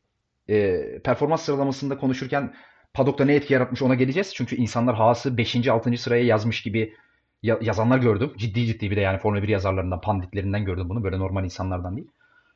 e, 0.49 0.81
performans 1.05 1.43
sıralamasında 1.43 1.99
konuşurken 1.99 2.55
Paddock'ta 2.95 3.25
ne 3.25 3.35
etki 3.35 3.55
yaratmış 3.55 3.83
ona 3.83 3.95
geleceğiz. 3.95 4.35
Çünkü 4.35 4.57
insanlar 4.57 4.95
Haas'ı 4.95 5.37
5. 5.37 5.69
6. 5.69 5.97
sıraya 5.97 6.25
yazmış 6.25 6.63
gibi 6.63 6.95
ya- 7.43 7.59
yazanlar 7.63 7.99
gördüm. 7.99 8.33
Ciddi 8.37 8.67
ciddi 8.67 8.91
bir 8.91 8.97
de 8.97 9.01
yani 9.01 9.19
Formula 9.19 9.43
1 9.43 9.49
yazarlarından, 9.49 10.01
panditlerinden 10.01 10.65
gördüm 10.65 10.89
bunu. 10.89 11.05
Böyle 11.05 11.19
normal 11.19 11.45
insanlardan 11.45 11.97
değil. 11.97 12.09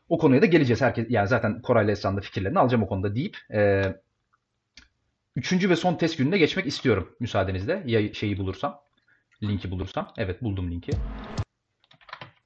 O 0.09 0.19
konuya 0.19 0.43
da 0.43 0.47
geleceğiz. 0.47 0.83
Herkes 0.83 1.07
yani 1.09 1.29
zaten 1.29 1.63
Koray'la 1.63 1.93
Esra'nın 1.93 2.17
da 2.17 2.21
fikirlerini 2.21 2.59
alacağım 2.59 2.83
o 2.83 2.89
konuda 2.89 3.15
deyip 3.15 3.37
e, 3.55 3.83
üçüncü 5.37 5.70
ve 5.70 5.76
son 5.76 5.95
test 5.95 6.18
gününe 6.18 6.39
geçmek 6.39 6.66
istiyorum 6.66 7.16
müsaadenizle. 7.20 7.83
Ya 7.87 8.14
şeyi 8.14 8.39
bulursam, 8.39 8.80
linki 9.43 9.70
bulursam. 9.70 10.12
Evet 10.16 10.43
buldum 10.43 10.70
linki. 10.70 10.93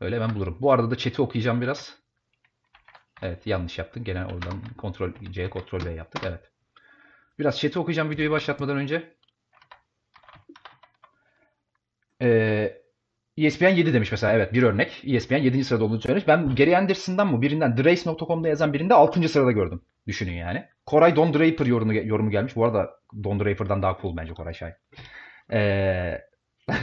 Öyle 0.00 0.20
ben 0.20 0.34
bulurum. 0.34 0.58
Bu 0.60 0.72
arada 0.72 0.90
da 0.90 0.96
chat'i 0.96 1.22
okuyacağım 1.22 1.60
biraz. 1.60 1.98
Evet 3.22 3.46
yanlış 3.46 3.78
yaptın. 3.78 4.04
Gene 4.04 4.26
oradan 4.26 4.62
kontrol 4.78 5.12
C, 5.30 5.50
kontrol 5.50 5.84
V 5.84 5.90
yaptık. 5.90 6.22
Evet. 6.26 6.50
Biraz 7.38 7.60
chat'i 7.60 7.78
okuyacağım 7.78 8.10
videoyu 8.10 8.30
başlatmadan 8.30 8.76
önce. 8.76 9.16
Ee, 12.22 12.85
ESPN 13.36 13.68
7 13.68 13.94
demiş 13.94 14.10
mesela. 14.10 14.32
Evet 14.32 14.52
bir 14.52 14.62
örnek. 14.62 15.02
ESPN 15.06 15.34
7. 15.34 15.64
sırada 15.64 15.84
olduğunu 15.84 16.00
söylemiş. 16.00 16.28
Ben 16.28 16.54
Gary 16.54 16.76
Anderson'dan 16.76 17.26
mı 17.26 17.42
birinden 17.42 17.76
TheRace.com'da 17.76 18.48
yazan 18.48 18.72
birinde 18.72 18.94
6. 18.94 19.28
sırada 19.28 19.52
gördüm. 19.52 19.82
Düşünün 20.06 20.32
yani. 20.32 20.64
Koray 20.86 21.16
Don 21.16 21.34
Draper 21.34 21.66
yorumu, 21.66 21.94
yorumu 21.94 22.30
gelmiş. 22.30 22.56
Bu 22.56 22.64
arada 22.64 22.90
Don 23.24 23.40
Draper'dan 23.40 23.82
daha 23.82 23.98
cool 24.02 24.16
bence 24.16 24.34
Koray 24.34 24.54
Şahin. 24.54 24.74
Ee, 25.52 26.20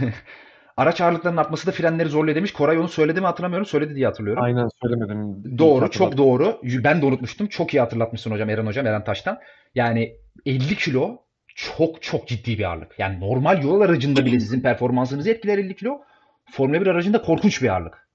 araç 0.78 1.02
ağırlıklarının 1.02 1.40
artması 1.40 1.68
da 1.68 1.72
frenleri 1.72 2.10
zorluyor 2.10 2.36
demiş. 2.36 2.54
Koray 2.54 2.78
onu 2.78 2.88
söyledi 2.88 3.20
mi 3.20 3.26
hatırlamıyorum. 3.26 3.66
Söyledi 3.66 3.96
diye 3.96 4.06
hatırlıyorum. 4.06 4.44
Aynen 4.44 4.68
söylemedim. 4.82 5.44
Doğru, 5.58 5.92
çok 5.92 6.18
doğru. 6.18 6.62
Ben 6.64 7.02
de 7.02 7.06
unutmuştum. 7.06 7.48
Çok 7.48 7.74
iyi 7.74 7.80
hatırlatmışsın 7.80 8.32
hocam 8.32 8.50
Eren 8.50 8.66
hocam, 8.66 8.88
Eren 8.88 9.04
Taş'tan. 9.04 9.40
Yani 9.76 10.16
50 10.46 10.76
kilo 10.76 11.18
çok 11.56 12.02
çok 12.02 12.28
ciddi 12.28 12.58
bir 12.58 12.64
ağırlık. 12.64 13.00
Yani 13.00 13.20
normal 13.20 13.64
yol 13.64 13.82
aracında 13.82 14.26
bile 14.26 14.40
sizin 14.40 14.62
performansınızı 14.62 15.30
etkiler 15.30 15.58
50 15.58 15.76
kilo. 15.76 16.00
Formula 16.52 16.82
1 16.82 16.88
aracında 16.88 17.22
korkunç 17.22 17.62
bir 17.62 17.70
ağırlık. 17.70 18.08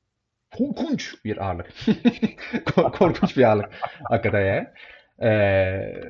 Korkunç 0.59 1.24
bir 1.24 1.45
ağırlık. 1.47 1.66
Kor- 2.74 2.93
korkunç 2.93 3.37
bir 3.37 3.43
ağırlık. 3.45 3.70
Hakikaten 4.11 4.41
yani. 4.45 4.66
Ee, 5.22 6.03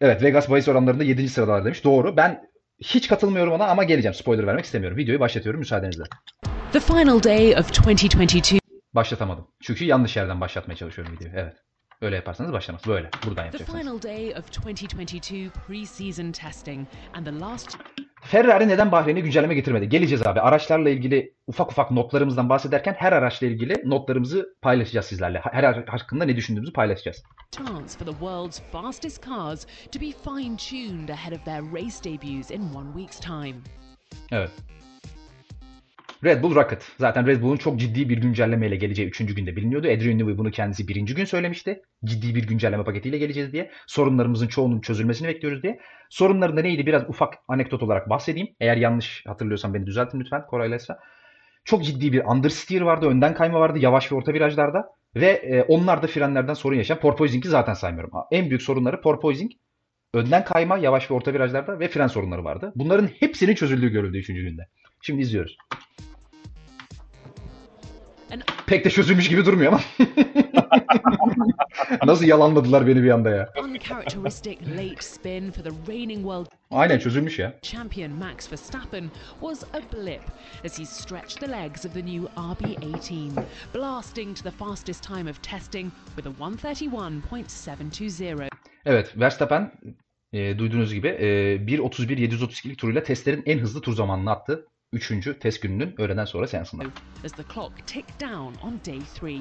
evet 0.00 0.22
Vegas 0.22 0.50
bahis 0.50 0.68
oranlarında 0.68 1.04
7. 1.04 1.28
sıradalar 1.28 1.64
demiş. 1.64 1.84
Doğru. 1.84 2.16
Ben 2.16 2.50
hiç 2.78 3.08
katılmıyorum 3.08 3.52
ona 3.52 3.66
ama 3.66 3.84
geleceğim. 3.84 4.14
Spoiler 4.14 4.46
vermek 4.46 4.64
istemiyorum. 4.64 4.98
Videoyu 4.98 5.20
başlatıyorum 5.20 5.58
müsaadenizle. 5.58 6.04
The 6.72 6.80
final 6.80 7.22
day 7.22 7.54
of 7.58 7.68
2022 7.70 8.58
Başlatamadım. 8.94 9.48
Çünkü 9.62 9.84
yanlış 9.84 10.16
yerden 10.16 10.40
başlatmaya 10.40 10.76
çalışıyorum 10.76 11.14
videoyu. 11.14 11.32
Evet. 11.36 11.56
Öyle 12.00 12.16
yaparsanız 12.16 12.52
başlamaz. 12.52 12.82
Böyle. 12.86 13.10
Buradan 13.26 13.34
The 13.50 13.58
yapacaksınız. 13.58 13.80
final 13.80 14.02
day 14.02 14.30
of 14.38 14.48
2022 14.48 15.50
pre-season 15.68 16.32
testing 16.32 16.88
and 17.14 17.26
the 17.26 17.38
last 17.40 17.78
Ferrari 18.22 18.68
neden 18.68 18.92
Bahreyn'e 18.92 19.20
güncelleme 19.20 19.54
getirmedi? 19.54 19.88
Geleceğiz 19.88 20.26
abi. 20.26 20.40
Araçlarla 20.40 20.90
ilgili 20.90 21.34
ufak 21.46 21.70
ufak 21.70 21.90
notlarımızdan 21.90 22.48
bahsederken 22.48 22.94
her 22.98 23.12
araçla 23.12 23.46
ilgili 23.46 23.74
notlarımızı 23.84 24.56
paylaşacağız 24.62 25.06
sizlerle. 25.06 25.40
Her 25.52 25.64
araç 25.64 25.88
hakkında 25.88 26.24
ne 26.24 26.36
düşündüğümüzü 26.36 26.72
paylaşacağız. 26.72 27.22
chance 27.56 27.98
for 27.98 28.06
the 28.06 28.12
world's 28.12 28.60
fastest 28.72 29.26
cars 29.26 29.66
to 29.92 30.00
be 30.00 30.12
fine-tuned 30.24 31.08
ahead 31.08 31.32
of 31.32 31.44
their 31.44 31.62
race 31.72 32.04
debuts 32.04 32.50
in 32.50 32.62
one 32.74 32.92
week's 32.94 33.20
time. 33.20 33.56
Evet. 34.32 34.50
Red 36.24 36.42
Bull 36.42 36.54
Rocket. 36.54 36.92
Zaten 36.98 37.26
Red 37.26 37.42
Bull'un 37.42 37.56
çok 37.56 37.80
ciddi 37.80 38.08
bir 38.08 38.18
güncellemeyle 38.18 38.76
geleceği 38.76 39.08
3. 39.08 39.34
günde 39.34 39.56
biliniyordu. 39.56 39.86
Adrian 39.86 40.18
Newey 40.18 40.38
bunu 40.38 40.50
kendisi 40.50 40.88
birinci 40.88 41.14
gün 41.14 41.24
söylemişti. 41.24 41.82
Ciddi 42.04 42.34
bir 42.34 42.46
güncelleme 42.46 42.84
paketiyle 42.84 43.18
geleceğiz 43.18 43.52
diye. 43.52 43.70
Sorunlarımızın 43.86 44.46
çoğunun 44.46 44.80
çözülmesini 44.80 45.28
bekliyoruz 45.28 45.62
diye. 45.62 45.80
Sorunların 46.10 46.56
da 46.56 46.62
neydi 46.62 46.86
biraz 46.86 47.02
ufak 47.08 47.34
anekdot 47.48 47.82
olarak 47.82 48.10
bahsedeyim. 48.10 48.48
Eğer 48.60 48.76
yanlış 48.76 49.26
hatırlıyorsam 49.26 49.74
beni 49.74 49.86
düzeltin 49.86 50.20
lütfen 50.20 50.46
Koray'la 50.46 50.76
Esra. 50.76 50.98
Çok 51.64 51.84
ciddi 51.84 52.12
bir 52.12 52.24
understeer 52.24 52.80
vardı, 52.80 53.06
önden 53.06 53.34
kayma 53.34 53.60
vardı 53.60 53.78
yavaş 53.78 54.12
ve 54.12 54.16
orta 54.16 54.32
virajlarda. 54.32 54.88
Ve 55.16 55.26
e, 55.26 55.62
onlar 55.62 56.02
da 56.02 56.06
frenlerden 56.06 56.54
sorun 56.54 56.76
yaşayan 56.76 57.00
porpoising'i 57.00 57.48
zaten 57.48 57.74
saymıyorum. 57.74 58.12
En 58.30 58.48
büyük 58.48 58.62
sorunları 58.62 59.00
porpoising, 59.00 59.52
önden 60.14 60.44
kayma 60.44 60.78
yavaş 60.78 61.10
ve 61.10 61.14
orta 61.14 61.32
virajlarda 61.32 61.80
ve 61.80 61.88
fren 61.88 62.06
sorunları 62.06 62.44
vardı. 62.44 62.72
Bunların 62.76 63.08
hepsinin 63.20 63.54
çözüldüğü 63.54 63.88
görüldü 63.88 64.18
3. 64.18 64.26
günde. 64.26 64.68
Şimdi 65.02 65.22
izliyoruz. 65.22 65.56
Pek 68.66 68.84
de 68.84 68.90
çözülmüş 68.90 69.28
gibi 69.28 69.44
durmuyor 69.44 69.72
ama. 69.72 69.80
Nasıl 72.06 72.24
yalanladılar 72.24 72.86
beni 72.86 73.02
bir 73.02 73.10
anda 73.10 73.30
ya. 73.30 73.48
Aynen 76.70 76.98
çözülmüş 76.98 77.38
ya. 77.38 77.58
champion 77.62 78.10
Max 78.10 78.52
Verstappen 78.52 79.10
was 79.40 79.64
a 79.64 79.80
blip 79.92 80.22
as 80.64 80.78
he 80.78 80.86
stretched 80.86 81.40
the 81.40 81.52
legs 81.52 81.86
of 81.86 81.94
the 81.94 82.06
new 82.06 82.28
RB18, 82.36 83.30
blasting 83.74 84.36
to 84.36 84.42
the 84.42 84.50
fastest 84.50 85.02
time 85.02 85.30
of 85.30 85.42
testing 85.42 85.92
with 86.16 86.28
a 86.28 86.32
131.720. 86.44 88.48
Evet 88.84 89.12
Verstappen 89.16 89.72
e, 90.32 90.58
duyduğunuz 90.58 90.94
gibi 90.94 91.08
e, 91.08 91.26
1.31.732'lik 91.56 92.78
turuyla 92.78 93.02
testlerin 93.02 93.42
en 93.46 93.58
hızlı 93.58 93.80
tur 93.80 93.94
zamanını 93.94 94.30
attı. 94.30 94.66
Üçüncü 94.92 95.38
test 95.38 95.62
gününün 95.62 96.00
öğleden 96.00 96.24
sonra 96.24 96.46
seansında. 96.46 96.84
as 97.24 97.32
the 97.32 97.42
clock 97.54 97.86
ticked 97.86 98.20
down 98.20 98.66
on 98.66 98.80
day 98.86 99.00
three. 99.14 99.40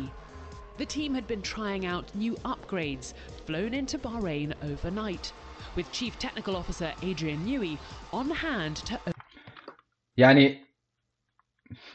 The 0.78 0.86
team 0.86 1.14
had 1.14 1.30
been 1.30 1.42
trying 1.42 1.94
out 1.94 2.16
new 2.16 2.50
upgrades 2.52 3.14
flown 3.48 3.74
into 3.74 3.98
Bahrain 4.04 4.54
overnight, 4.64 5.34
with 5.76 5.92
Chief 5.92 6.20
Technical 6.20 6.56
Officer 6.56 6.94
Adrian 6.98 7.46
Newey 7.46 7.78
on 8.12 8.30
hand 8.30 8.76
to 8.76 8.96
Yani 10.18 10.66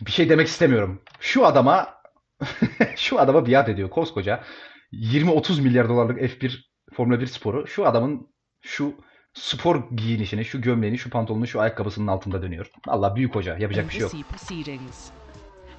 bir 0.01 0.11
şey 0.11 0.29
demek 0.29 0.47
istemiyorum. 0.47 1.03
Şu 1.21 1.47
adama 1.47 1.95
şu 2.97 3.21
adama 3.21 3.47
biat 3.47 3.69
ediyor 3.69 3.91
koskoca 3.91 4.45
20-30 4.93 5.63
milyar 5.63 5.89
dolarlık 5.89 6.21
F1 6.21 6.59
Formula 6.95 7.21
1 7.21 7.27
sporu. 7.27 7.67
Şu 7.67 7.87
adamın 7.87 8.29
şu 8.61 8.95
spor 9.37 9.91
giyinişini, 9.97 10.45
şu 10.45 10.61
gömleğini, 10.61 10.99
şu 10.99 11.11
pantolonunu, 11.11 11.47
şu 11.47 11.61
ayakkabısının 11.61 12.07
altında 12.07 12.43
dönüyor. 12.43 12.71
Allah 12.87 13.17
büyük 13.17 13.35
hoca. 13.35 13.59
Yapacak 13.59 13.87
bir 13.87 13.93
şey 13.93 14.01
yok. 14.01 14.13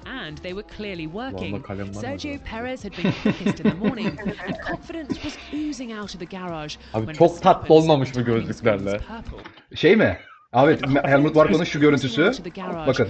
And 0.06 0.38
they 0.38 0.52
were 0.52 0.76
clearly 0.76 1.04
working. 1.04 1.66
Sergio? 1.92 2.38
Perez 2.44 2.84
had 2.84 2.92
been 2.92 3.12
quickest 3.22 3.60
in 3.60 3.70
the 3.70 3.76
morning, 3.76 4.20
and 4.46 4.54
confidence 4.68 5.14
was 5.14 5.38
oozing 5.54 5.92
out 5.92 6.14
of 6.14 6.20
the 6.20 6.24
garage. 6.24 6.74
Abi 6.94 7.14
çok 7.14 7.42
tatlı 7.42 7.74
olmamış 7.74 8.14
mı 8.14 8.22
gözlüklerle? 8.22 9.00
Şey 9.74 9.96
mi? 9.96 10.18
Abi 10.52 10.78
Helmut 11.04 11.34
Marko'nun 11.34 11.64
şu 11.64 11.80
görüntüsü. 11.80 12.32
Bakın 12.86 13.08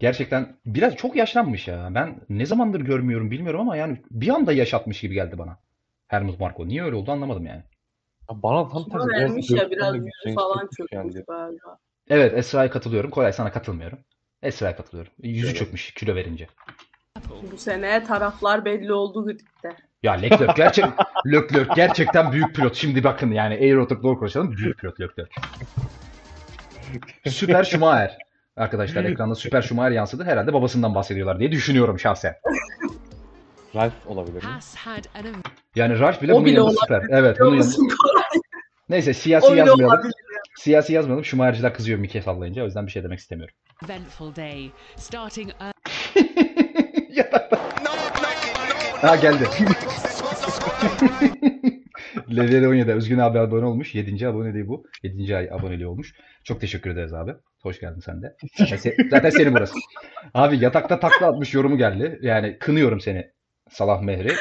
gerçekten 0.00 0.56
biraz 0.66 0.96
çok 0.96 1.16
yaşlanmış 1.16 1.68
ya. 1.68 1.88
Ben 1.94 2.20
ne 2.28 2.46
zamandır 2.46 2.80
görmüyorum 2.80 3.30
bilmiyorum 3.30 3.60
ama 3.60 3.76
yani 3.76 4.02
bir 4.10 4.28
anda 4.28 4.52
yaşatmış 4.52 5.00
gibi 5.00 5.14
geldi 5.14 5.38
bana. 5.38 5.58
Helmut 6.08 6.40
Marko. 6.40 6.68
Niye 6.68 6.82
öyle 6.84 6.96
oldu 6.96 7.12
anlamadım 7.12 7.46
yani. 7.46 7.62
Ya 8.30 8.42
Bana 8.42 8.68
tam 8.68 8.88
tersi 8.88 9.08
vermiş 9.08 9.50
ya 9.50 9.70
biraz 9.70 9.94
yüzü 9.94 10.08
genç 10.24 10.34
falan 10.34 10.68
çökmüş 10.76 11.14
galiba. 11.28 11.78
Evet 12.08 12.32
Esra'ya 12.38 12.70
katılıyorum. 12.70 13.10
Koray 13.10 13.32
sana 13.32 13.52
katılmıyorum. 13.52 13.98
Esra'ya 14.42 14.76
katılıyorum. 14.76 15.12
Yüzü 15.22 15.46
Evet. 15.46 15.56
çökmüş 15.56 15.94
kilo 15.94 16.14
verince. 16.14 16.46
Bu 17.52 17.56
sene 17.56 18.04
taraflar 18.04 18.64
belli 18.64 18.92
oldu 18.92 19.24
gridde. 19.24 19.76
Ya 20.02 20.12
Leclerc 20.12 20.52
gerçek 20.56 20.84
Leclerc 21.26 21.70
gerçekten 21.76 22.32
büyük 22.32 22.54
pilot. 22.54 22.74
Şimdi 22.74 23.04
bakın 23.04 23.30
yani 23.30 23.78
oturup 23.78 24.02
doğru 24.02 24.18
konuşalım. 24.18 24.56
Büyük 24.56 24.78
pilot 24.78 25.00
Leclerc. 25.00 25.30
Süper 27.26 27.64
Schumacher. 27.64 28.18
Arkadaşlar 28.56 29.04
ekranda 29.04 29.34
Süper 29.34 29.62
Schumacher 29.62 29.90
yansıdı. 29.90 30.24
Herhalde 30.24 30.52
babasından 30.52 30.94
bahsediyorlar 30.94 31.38
diye 31.40 31.52
düşünüyorum 31.52 31.98
şahsen. 31.98 32.34
Ralph 33.74 34.06
olabilir 34.06 34.34
mi? 34.34 34.40
Yani 35.74 35.98
Ralf 35.98 36.22
bile 36.22 36.32
O 36.32 36.36
bunun 36.36 36.44
bile 36.46 36.54
yanında 36.54 36.70
olabilir. 36.70 36.80
süper. 37.02 37.18
Evet 37.18 37.36
bunun 37.40 37.56
yanında. 37.56 37.94
Neyse 38.88 39.14
siyasi 39.14 39.46
yazmayalım. 39.56 39.84
olabilir. 39.84 40.14
Siyasi 40.58 40.92
yazmayalım. 40.92 41.24
Schumacher'ciler 41.24 41.74
kızıyor 41.74 41.98
Mike 41.98 42.22
sallayınca. 42.22 42.62
O 42.62 42.64
yüzden 42.64 42.86
bir 42.86 42.92
şey 42.92 43.02
demek 43.04 43.18
istemiyorum. 43.18 43.54
Ha 49.00 49.16
geldi. 49.16 49.44
Levyeli 52.36 52.68
17. 52.68 52.92
Özgün 52.92 53.18
abi 53.18 53.38
abone 53.38 53.64
olmuş. 53.64 53.94
7. 53.94 54.28
aboneliği 54.28 54.68
bu. 54.68 54.86
7. 55.02 55.36
ay 55.36 55.48
aboneliği 55.52 55.86
olmuş. 55.86 56.14
Çok 56.44 56.60
teşekkür 56.60 56.90
ederiz 56.90 57.12
abi. 57.12 57.30
Hoş 57.62 57.80
geldin 57.80 58.00
sen 58.00 58.22
de. 58.22 58.36
Zaten, 58.58 58.76
se- 58.76 59.08
zaten 59.10 59.30
senin 59.30 59.54
burası. 59.54 59.74
Abi 60.34 60.64
yatakta 60.64 61.00
takla 61.00 61.26
atmış 61.26 61.54
yorumu 61.54 61.78
geldi. 61.78 62.18
Yani 62.22 62.58
kınıyorum 62.58 63.00
seni. 63.00 63.30
Salah 63.70 64.02
Mehri. 64.02 64.34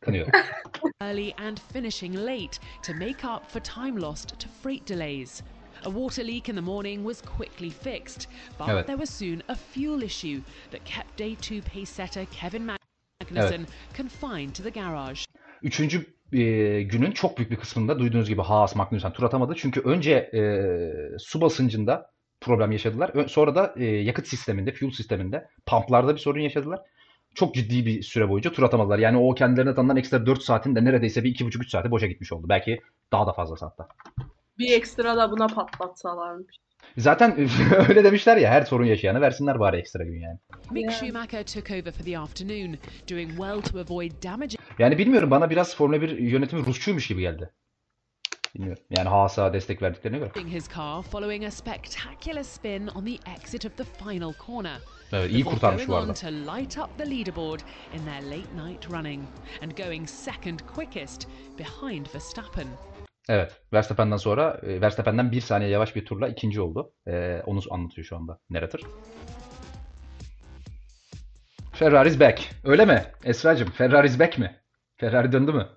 Kınıyorum. 0.00 0.32
early 1.00 1.34
and 1.38 1.58
finishing 1.72 2.14
late 2.14 2.58
to 2.82 2.94
make 2.94 3.24
up 3.24 3.50
for 3.50 3.60
time 3.60 4.00
lost 4.00 4.38
to 4.40 4.48
freight 4.62 4.86
delays. 4.86 5.42
A 5.84 5.90
water 5.90 6.24
leak 6.24 6.48
in 6.48 6.54
the 6.54 6.62
morning 6.62 7.04
was 7.04 7.22
quickly 7.22 7.70
fixed, 7.70 8.28
but 8.58 8.68
Evet. 8.68 8.86
there 8.86 8.96
was 8.96 9.10
soon 9.10 9.42
a 9.48 9.54
fuel 9.54 10.02
issue 10.02 10.40
that 10.70 10.84
kept 10.84 11.18
day 11.18 11.34
two 11.34 11.60
pace 11.62 11.88
setter 11.88 12.26
Kevin 12.26 12.66
Magnussen 12.66 13.66
confined 13.96 14.54
to 14.54 14.62
the 14.62 14.70
garage. 14.70 15.24
Üçüncü 15.62 16.06
e, 16.32 16.82
günün 16.82 17.12
çok 17.12 17.38
büyük 17.38 17.50
bir 17.50 17.56
kısmında 17.56 17.98
duyduğunuz 17.98 18.28
gibi 18.28 18.42
Haas 18.42 18.76
Magnussen 18.76 19.12
tur 19.12 19.22
atamadı. 19.22 19.54
Çünkü 19.56 19.80
önce 19.80 20.12
e, 20.12 20.40
su 21.18 21.40
basıncında 21.40 22.10
problem 22.40 22.72
yaşadılar. 22.72 23.28
Sonra 23.28 23.54
da 23.54 23.74
e, 23.76 23.84
yakıt 23.84 24.26
sisteminde, 24.28 24.72
fuel 24.72 24.90
sisteminde, 24.90 25.48
pumplarda 25.66 26.14
bir 26.14 26.20
sorun 26.20 26.40
yaşadılar. 26.40 26.80
Çok 27.36 27.54
ciddi 27.54 27.86
bir 27.86 28.02
süre 28.02 28.28
boyunca 28.28 28.52
tur 28.52 28.62
atamadılar. 28.62 28.98
Yani 28.98 29.16
o 29.18 29.34
kendilerine 29.34 29.74
tanınan 29.74 29.96
ekstra 29.96 30.26
4 30.26 30.42
saatin 30.42 30.76
de 30.76 30.84
neredeyse 30.84 31.24
bir 31.24 31.34
2,5-3 31.34 31.70
saati 31.70 31.90
boşa 31.90 32.06
gitmiş 32.06 32.32
oldu. 32.32 32.46
Belki 32.48 32.80
daha 33.12 33.26
da 33.26 33.32
fazlası 33.32 33.64
hatta. 33.64 33.88
Bir 34.58 34.72
ekstra 34.72 35.16
da 35.16 35.30
buna 35.30 35.46
patlatsalarmış. 35.46 36.56
Zaten 36.98 37.48
öyle 37.88 38.04
demişler 38.04 38.36
ya 38.36 38.50
her 38.50 38.62
sorun 38.62 38.84
yaşayana 38.84 39.20
versinler 39.20 39.60
bari 39.60 39.76
ekstra 39.76 40.04
gün 40.04 40.20
yani. 40.20 40.38
Mick. 40.70 40.92
Schumacher 40.92 41.46
took 41.46 41.70
over 41.70 41.92
for 41.92 42.04
the 42.04 42.18
afternoon, 42.18 42.76
doing 43.10 43.30
well 43.30 43.60
to 43.60 43.78
avoid 43.80 44.12
damaging 44.22 44.60
Yani 44.78 44.98
bilmiyorum 44.98 45.30
bana 45.30 45.50
biraz 45.50 45.76
Formula 45.76 46.02
1 46.02 46.18
yönetimi 46.18 46.66
Rusçuymuş 46.66 47.06
gibi 47.08 47.20
geldi. 47.20 47.50
Bilmiyorum. 48.54 48.82
Yani 48.90 49.08
Haas'a 49.08 49.52
destek 49.52 49.82
verdiklerine 49.82 50.18
göre. 50.18 50.30
his 50.46 50.68
car 50.74 51.02
following 51.02 51.44
a 51.44 51.50
spectacular 51.50 52.42
spin 52.42 52.86
on 52.86 53.04
the 53.04 53.18
exit 53.42 53.66
of 53.66 53.76
the 53.76 53.84
final 53.84 54.32
corner. 54.46 54.78
Evet 55.12 55.30
iyi 55.30 55.44
kurtarmış 55.44 55.86
going 55.86 55.88
bu 55.88 55.94
on 55.94 56.00
arada. 56.00 56.14
to 56.14 56.56
light 56.56 56.78
up 56.78 56.98
the 56.98 57.04
leaderboard 57.10 57.60
in 57.94 58.04
their 58.04 58.22
late 58.22 58.68
night 58.68 58.90
running 58.90 59.24
and 59.62 59.70
going 59.76 60.08
second 60.08 60.60
quickest 60.74 61.28
behind 61.58 62.06
Verstappen. 62.14 62.66
Evet. 63.28 63.60
Verstappen'den 63.72 64.16
sonra 64.16 64.60
e, 64.62 64.80
Verstappen'den 64.80 65.32
bir 65.32 65.40
saniye 65.40 65.70
yavaş 65.70 65.96
bir 65.96 66.04
turla 66.04 66.28
ikinci 66.28 66.60
oldu. 66.60 66.92
E, 67.06 67.42
onu 67.46 67.60
anlatıyor 67.70 68.06
şu 68.06 68.16
anda 68.16 68.38
narrator. 68.50 68.80
Ferrari's 71.72 72.20
back. 72.20 72.50
Öyle 72.64 72.84
mi? 72.84 73.06
Esra'cığım 73.24 73.70
Ferrari's 73.70 74.18
back 74.18 74.38
mi? 74.38 74.60
Ferrari 74.96 75.32
döndü 75.32 75.52
mü? 75.52 75.68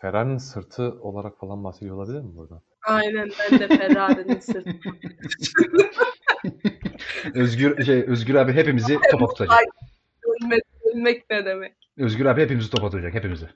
Ferrari'nin 0.00 0.38
sırtı 0.38 0.82
olarak 1.00 1.38
falan 1.40 1.64
bahsediyor 1.64 1.96
olabilir 1.96 2.20
mi 2.20 2.36
burada? 2.36 2.62
Aynen 2.86 3.30
ben 3.50 3.60
de 3.60 3.68
Ferrari'nin 3.68 4.40
sırtı. 4.40 4.70
Özgür 7.34 7.84
şey 7.84 8.04
Özgür 8.06 8.34
abi 8.34 8.52
hepimizi 8.52 8.98
topa 9.10 9.26
tutacak. 9.26 9.58
Ölmek, 10.42 10.62
ölmek 10.94 11.30
ne 11.30 11.44
demek? 11.44 11.72
Özgür 11.98 12.26
abi 12.26 12.42
hepimizi 12.42 12.70
topa 12.70 12.90
tutacak 12.90 13.14
hepimizi. 13.14 13.46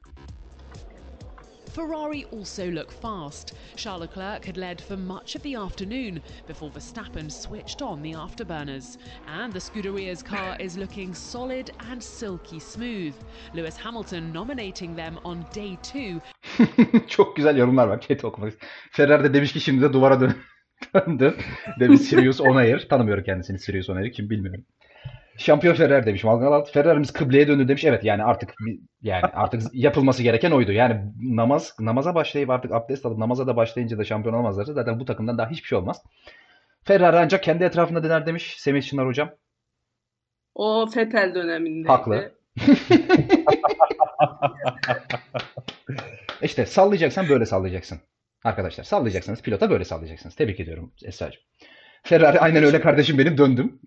Ferrari 1.72 2.26
also 2.30 2.70
look 2.70 2.92
fast. 2.92 3.54
Charles 3.76 4.02
Leclerc 4.02 4.44
had 4.44 4.58
led 4.58 4.80
for 4.80 4.96
much 4.96 5.34
of 5.34 5.42
the 5.42 5.54
afternoon 5.54 6.20
before 6.46 6.70
Verstappen 6.70 7.30
switched 7.30 7.80
on 7.80 8.02
the 8.02 8.12
afterburners. 8.12 8.98
And 9.26 9.52
the 9.52 9.58
Scuderia's 9.58 10.22
car 10.22 10.56
is 10.60 10.76
looking 10.76 11.14
solid 11.14 11.70
and 11.90 12.02
silky 12.02 12.58
smooth. 12.58 13.14
Lewis 13.54 13.76
Hamilton 13.76 14.32
nominating 14.32 14.94
them 14.94 15.18
on 15.24 15.46
day 15.52 15.78
two 15.82 16.20
Çok 17.08 17.36
güzel 17.36 17.56
yorumlar 17.56 17.86
var. 17.86 18.00
Chat'i 18.00 18.26
okumak. 18.26 18.52
Ferrari 18.90 19.24
de 19.24 19.34
demiş 19.34 19.52
ki 19.52 19.60
şimdi 19.60 19.82
de 19.82 19.92
duvara 19.92 20.20
dön 20.20 20.34
döndü. 20.94 21.34
Demiş 21.80 22.00
Sirius 22.00 22.40
Onair. 22.40 22.88
Tanımıyorum 22.88 23.24
kendisini 23.24 23.58
Sirius 23.58 23.90
Onair'i. 23.90 24.12
Kim 24.12 24.30
bilmiyorum. 24.30 24.64
Şampiyon 25.36 25.74
Ferrari 25.74 26.06
demiş. 26.06 26.24
Malgalat 26.24 26.70
Ferrari'miz 26.70 27.12
kıbleye 27.12 27.48
döndü 27.48 27.68
demiş. 27.68 27.84
Evet 27.84 28.04
yani 28.04 28.24
artık 28.24 28.54
yani 29.02 29.24
artık 29.24 29.62
yapılması 29.72 30.22
gereken 30.22 30.50
oydu. 30.50 30.72
Yani 30.72 31.00
namaz 31.20 31.74
namaza 31.80 32.14
başlayıp 32.14 32.50
artık 32.50 32.72
abdest 32.72 33.06
alıp 33.06 33.18
namaza 33.18 33.46
da 33.46 33.56
başlayınca 33.56 33.98
da 33.98 34.04
şampiyon 34.04 34.34
olamazlarsa 34.34 34.72
zaten 34.72 35.00
bu 35.00 35.04
takımdan 35.04 35.38
daha 35.38 35.50
hiçbir 35.50 35.68
şey 35.68 35.78
olmaz. 35.78 36.02
Ferrari 36.84 37.16
ancak 37.18 37.42
kendi 37.42 37.64
etrafında 37.64 38.02
döner 38.02 38.26
demiş 38.26 38.54
Semih 38.58 38.82
Çınar 38.82 39.06
hocam. 39.06 39.30
O 40.54 40.86
Fetel 40.86 41.34
dönemindeydi. 41.34 41.88
Haklı. 41.88 42.32
İşte 46.42 46.66
sallayacaksan 46.66 47.28
böyle 47.28 47.46
sallayacaksın. 47.46 48.00
Arkadaşlar 48.44 48.84
sallayacaksanız 48.84 49.42
pilota 49.42 49.70
böyle 49.70 49.84
sallayacaksınız. 49.84 50.34
Tebrik 50.34 50.60
ediyorum 50.60 50.92
Esra'cığım. 51.04 51.42
Ferrari 52.02 52.40
aynen 52.40 52.64
öyle 52.64 52.80
kardeşim 52.80 53.18
benim 53.18 53.38
döndüm. 53.38 53.80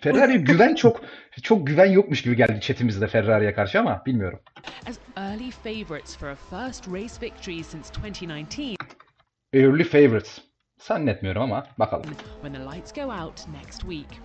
Ferrari 0.00 0.38
güven 0.44 0.74
çok 0.74 1.00
çok 1.42 1.66
güven 1.66 1.90
yokmuş 1.92 2.22
gibi 2.22 2.36
geldi 2.36 2.60
chatimizde 2.60 3.06
Ferrari'ye 3.06 3.54
karşı 3.54 3.80
ama 3.80 4.02
bilmiyorum. 4.06 4.40
as 4.88 4.98
early 5.16 5.50
favourites 5.50 6.16
for 6.16 6.26
a 6.28 6.34
first 6.34 6.88
race 6.88 7.14
victory 7.22 7.64
since 7.64 7.88
2019 7.98 8.76
Early 9.52 9.84
favorites. 9.84 10.38
Zannetmiyorum 10.78 11.42
ama 11.42 11.66
bakalım. 11.78 12.04
when 12.42 12.52
the 12.52 12.76
lights 12.76 12.92
go 12.94 13.02
out 13.02 13.48
next 13.62 13.80
week. 13.80 14.20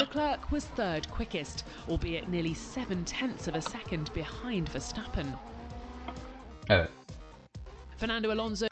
Leclerc 0.00 0.40
was 0.50 0.64
third 0.64 1.04
quickest, 1.16 1.64
albeit 1.90 2.28
nearly 2.28 2.54
seven 2.54 3.04
tenths 3.04 3.48
of 3.48 3.54
a 3.54 3.60
second 3.60 4.06
behind 4.14 4.68
Verstappen. 4.74 5.26
Evet. 6.68 6.90
Fernando 7.98 8.30
Alonso 8.32 8.66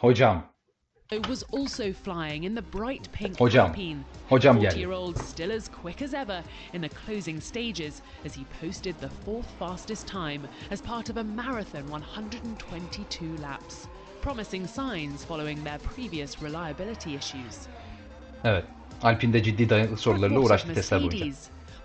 Hocam. 0.00 0.42
Was 1.18 1.42
also 1.52 1.92
flying 1.92 2.44
in 2.44 2.54
the 2.54 2.62
bright 2.62 3.08
pink 3.12 3.36
Hocam. 3.36 3.68
Alpine. 3.68 4.04
Hocam 4.30 4.54
40 4.54 4.66
geldi. 4.66 4.78
year 4.78 4.92
old 4.92 5.18
still 5.18 5.52
as 5.52 5.68
quick 5.68 6.02
as 6.02 6.14
ever 6.14 6.42
in 6.72 6.80
the 6.80 6.88
closing 6.88 7.40
stages 7.40 8.02
as 8.24 8.34
he 8.34 8.44
posted 8.60 8.94
the 9.00 9.08
fourth 9.08 9.50
fastest 9.58 10.06
time 10.06 10.46
as 10.70 10.80
part 10.80 11.10
of 11.10 11.16
a 11.16 11.24
marathon 11.24 11.86
122 11.90 13.36
laps. 13.36 13.88
Promising 14.20 14.66
signs 14.66 15.24
following 15.24 15.64
their 15.64 15.78
previous 15.78 16.40
reliability 16.42 17.14
issues. 17.16 17.68
Evet. 18.44 18.64
Alpine'de 19.02 19.42
ciddi 19.42 19.68
dayanıklık 19.68 20.00
sorularıyla 20.00 20.40
uğraştı 20.40 20.74
testler 20.74 21.00
boyunca. 21.02 21.26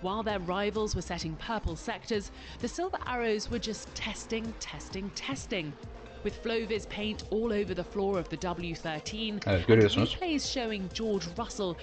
While 0.01 0.23
their 0.23 0.39
rivals 0.39 0.93
were 0.93 1.01
setting 1.01 1.35
purple 1.39 1.75
sectors, 1.75 2.29
the 2.59 2.67
Silver 2.67 2.99
Arrows 3.05 3.43
were 3.49 3.61
just 3.61 3.95
testing, 3.95 4.45
testing, 4.59 5.09
testing. 5.15 5.73
With 6.23 6.43
Flovis 6.43 6.87
paint 6.87 7.23
all 7.31 7.45
over 7.45 7.75
the 7.75 7.83
floor 7.83 8.19
of 8.19 8.29
the 8.29 8.37
W13, 8.37 9.39
Evet, 9.47 9.67
görüyorsunuz. 9.67 10.15
replays 10.15 10.45
showing 10.53 10.93
George 10.93 11.25
Russell 11.37 11.73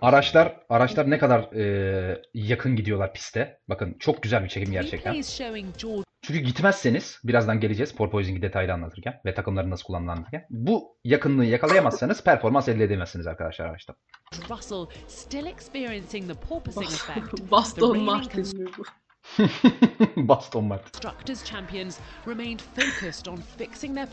Araçlar 0.00 0.56
araçlar 0.68 1.10
ne 1.10 1.18
kadar 1.18 1.52
e, 1.52 2.22
yakın 2.34 2.76
gidiyorlar 2.76 3.12
piste. 3.12 3.60
Bakın 3.68 3.96
çok 3.98 4.22
güzel 4.22 4.44
bir 4.44 4.48
çekim 4.48 4.72
gerçekten. 4.72 5.10
replays 5.10 5.38
showing 5.38 5.78
George 5.82 6.02
Çünkü 6.22 6.40
gitmezseniz 6.40 7.20
birazdan 7.24 7.60
geleceğiz 7.60 7.94
porpoising'i 7.94 8.42
detaylı 8.42 8.72
anlatırken 8.72 9.20
ve 9.24 9.34
takımların 9.34 9.70
nasıl 9.70 9.84
kullanıldığını 9.84 10.12
anlatırken. 10.12 10.46
Bu 10.50 10.96
yakınlığı 11.04 11.44
yakalayamazsanız 11.44 12.24
performans 12.24 12.68
elde 12.68 12.84
edemezsiniz 12.84 13.26
arkadaşlar 13.26 13.66
araçta. 13.66 13.94
Russell 14.50 14.86
still 15.08 15.46
experiencing 15.46 16.28
the 16.28 16.34
porpoising 16.48 16.86
effect. 16.86 17.50
Baston 17.50 17.98
Martin? 17.98 18.70
Baston 20.16 20.64
Martin. 20.64 20.92
constructors 20.92 21.44
champions 21.44 21.98
remained 22.26 22.60
focused 22.60 23.28
on 23.28 23.36
fixing 23.58 23.94
their 23.94 24.08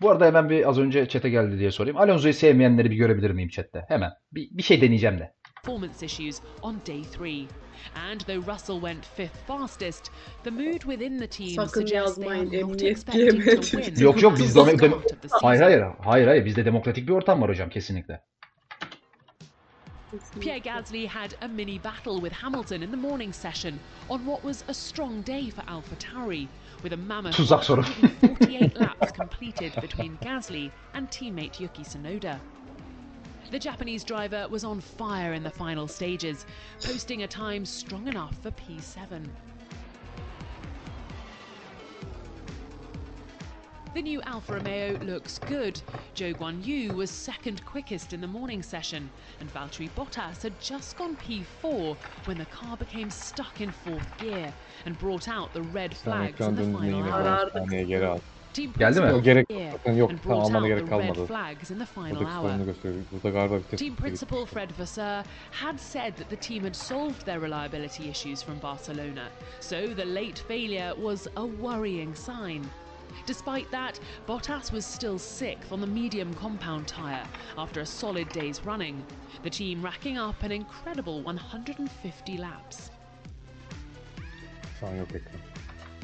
Bu 0.00 0.10
arada 0.10 0.26
hemen 0.26 0.50
bir 0.50 0.68
az 0.68 0.78
önce 0.78 1.08
chat'e 1.08 1.30
geldi 1.30 1.58
diye 1.58 1.70
sorayım. 1.70 1.96
Alonso'yu 1.96 2.34
sevmeyenleri 2.34 2.90
bir 2.90 2.96
görebilir 2.96 3.30
miyim 3.30 3.48
chat'te? 3.48 3.84
Hemen. 3.88 4.10
Bir, 4.32 4.48
bir 4.50 4.62
şey 4.62 4.80
deneyeceğim 4.80 5.18
de. 5.18 5.32
performance 5.62 6.02
issues 6.02 6.40
on 6.62 6.80
day 6.86 7.02
three. 7.02 7.46
And 8.10 8.20
though 8.26 8.40
Russell 8.40 8.80
went 8.80 9.04
fifth 9.04 9.36
fastest, 9.46 10.10
the 10.44 10.50
mood 10.50 10.84
within 10.84 11.18
the 11.18 11.26
team 11.26 11.54
Sakın 11.54 11.80
suggests 11.80 12.16
they 12.16 12.28
are 12.28 12.62
not 12.62 12.82
expecting 12.82 13.40
to 13.44 13.60
win. 13.60 14.00
Yok 14.00 14.22
yok 14.22 14.38
biz 14.38 14.52
season. 14.52 15.02
hayır 15.30 15.62
hayır 15.62 15.84
hayır 16.04 16.26
hayır 16.26 16.44
bizde 16.44 16.64
demokratik 16.64 17.08
bir 17.08 17.12
ortam 17.12 17.42
var 17.42 17.50
hocam 17.50 17.68
kesinlikle. 17.68 18.22
Pierre 20.40 20.60
Gasly 20.60 21.06
had 21.06 21.34
a 21.40 21.48
mini 21.48 21.78
battle 21.78 22.20
with 22.20 22.32
Hamilton 22.32 22.82
in 22.82 22.90
the 22.90 22.96
morning 22.96 23.32
session 23.32 23.80
on 24.10 24.26
what 24.26 24.44
was 24.44 24.62
a 24.68 24.74
strong 24.74 25.22
day 25.22 25.48
for 25.50 25.62
AlphaTauri, 25.62 26.48
with 26.82 26.92
a 26.92 26.96
mammoth 26.96 27.36
48 28.20 28.76
laps 28.76 29.10
completed 29.12 29.74
between 29.80 30.18
Gasly 30.18 30.70
and 30.94 31.10
teammate 31.10 31.58
Yuki 31.58 31.84
Tsunoda. 31.84 32.40
The 33.50 33.58
Japanese 33.58 34.04
driver 34.04 34.46
was 34.48 34.64
on 34.64 34.80
fire 34.80 35.32
in 35.32 35.42
the 35.42 35.50
final 35.50 35.88
stages, 35.88 36.46
posting 36.82 37.22
a 37.22 37.28
time 37.28 37.64
strong 37.64 38.08
enough 38.08 38.36
for 38.42 38.50
P7. 38.50 39.28
The 43.94 44.00
new 44.00 44.22
Alfa 44.22 44.54
Romeo 44.54 44.98
looks 45.02 45.38
good. 45.38 45.78
Zhou 46.14 46.34
Guanyu 46.34 46.94
was 46.94 47.10
second 47.10 47.62
quickest 47.66 48.14
in 48.14 48.22
the 48.22 48.26
morning 48.26 48.62
session, 48.62 49.10
and 49.38 49.52
Valtteri 49.52 49.90
Bottas 49.90 50.42
had 50.42 50.58
just 50.62 50.96
gone 50.96 51.14
P4 51.16 51.94
when 52.24 52.38
the 52.38 52.46
car 52.46 52.78
became 52.78 53.10
stuck 53.10 53.60
in 53.60 53.70
fourth 53.70 54.16
gear 54.16 54.50
and 54.86 54.98
brought 54.98 55.28
out 55.28 55.52
the 55.52 55.60
red 55.60 55.94
flags 55.94 56.40
in 56.40 56.56
the 56.56 56.62
final 56.78 57.02
hour. 57.04 57.22
10 57.22 57.26
Arardık. 57.26 57.52
saniye 57.52 57.84
geri 57.84 58.06
al. 58.06 58.20
Team 58.54 58.72
Geldi 58.78 59.00
mi? 59.00 59.06
principal 59.06 59.22
gerek 59.22 59.50
here 59.50 59.70
yok. 59.70 59.96
Yok, 59.96 60.10
and 60.10 60.18
tamam, 60.20 60.24
brought 60.24 60.44
almana 60.44 60.68
gerek 60.68 60.88
kalmadı. 60.88 61.26
flags 61.26 61.70
in 61.70 61.78
the 61.78 61.86
final 61.86 62.10
Buradaki 62.10 62.32
sorunu 62.32 62.64
gösteriyor. 62.64 63.04
Burada 63.12 63.30
galiba 63.30 63.58
vites 63.58 63.80
Team 63.80 63.96
principal 63.96 64.46
Fred 64.46 64.70
Vasseur 64.78 65.24
had 65.50 65.78
said 65.80 66.16
that 66.16 66.30
the 66.30 66.36
team 66.36 66.64
had 66.64 66.74
solved 66.76 67.26
their 67.26 67.40
reliability 67.40 68.08
issues 68.10 68.42
from 68.42 68.58
Barcelona, 68.62 69.28
so 69.60 69.86
the 69.86 70.04
late 70.04 70.38
failure 70.48 70.94
was 70.96 71.28
a 71.36 71.44
worrying 71.44 72.14
sign. 72.14 72.62
Despite 73.26 73.70
that, 73.70 74.00
Bottas 74.28 74.70
was 74.72 74.86
still 74.86 75.18
sixth 75.18 75.72
on 75.72 75.80
the 75.80 75.86
medium 75.86 76.34
compound 76.34 76.86
tyre 76.88 77.24
after 77.56 77.80
a 77.80 77.86
solid 77.86 78.28
day's 78.34 78.66
running, 78.66 79.02
the 79.42 79.50
team 79.50 79.82
racking 79.84 80.18
up 80.18 80.42
an 80.42 80.50
incredible 80.50 81.22
150 81.22 82.38
laps. 82.38 82.90
Şu 84.80 84.86
an 84.86 84.94
yok 84.96 85.08
ekran. 85.08 85.40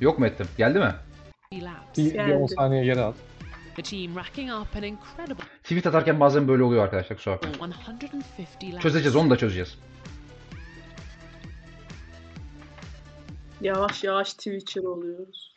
Yok 0.00 0.18
mu 0.18 0.26
ettim? 0.26 0.46
Geldi 0.58 0.78
mi? 0.78 0.94
Laps. 1.52 1.98
Bir, 1.98 2.14
bir 2.14 2.18
10 2.18 2.26
Geldi. 2.28 2.54
saniye 2.54 2.84
geri 2.84 3.00
al. 3.00 3.12
The 3.76 3.82
team 3.82 4.16
racking 4.16 4.50
up 4.50 4.76
an 4.76 4.82
incredible 4.82 5.44
Tweet 5.62 5.86
atarken 5.86 6.20
bazen 6.20 6.48
böyle 6.48 6.62
oluyor 6.62 6.84
arkadaşlar 6.84 7.16
kusura 7.16 7.34
bakmayın. 7.34 7.74
150 8.02 8.72
laps. 8.72 8.82
Çözeceğiz 8.82 9.16
onu 9.16 9.30
da 9.30 9.36
çözeceğiz. 9.36 9.78
Yavaş 13.60 14.04
yavaş 14.04 14.34
Twitcher 14.34 14.82
oluyoruz. 14.82 15.47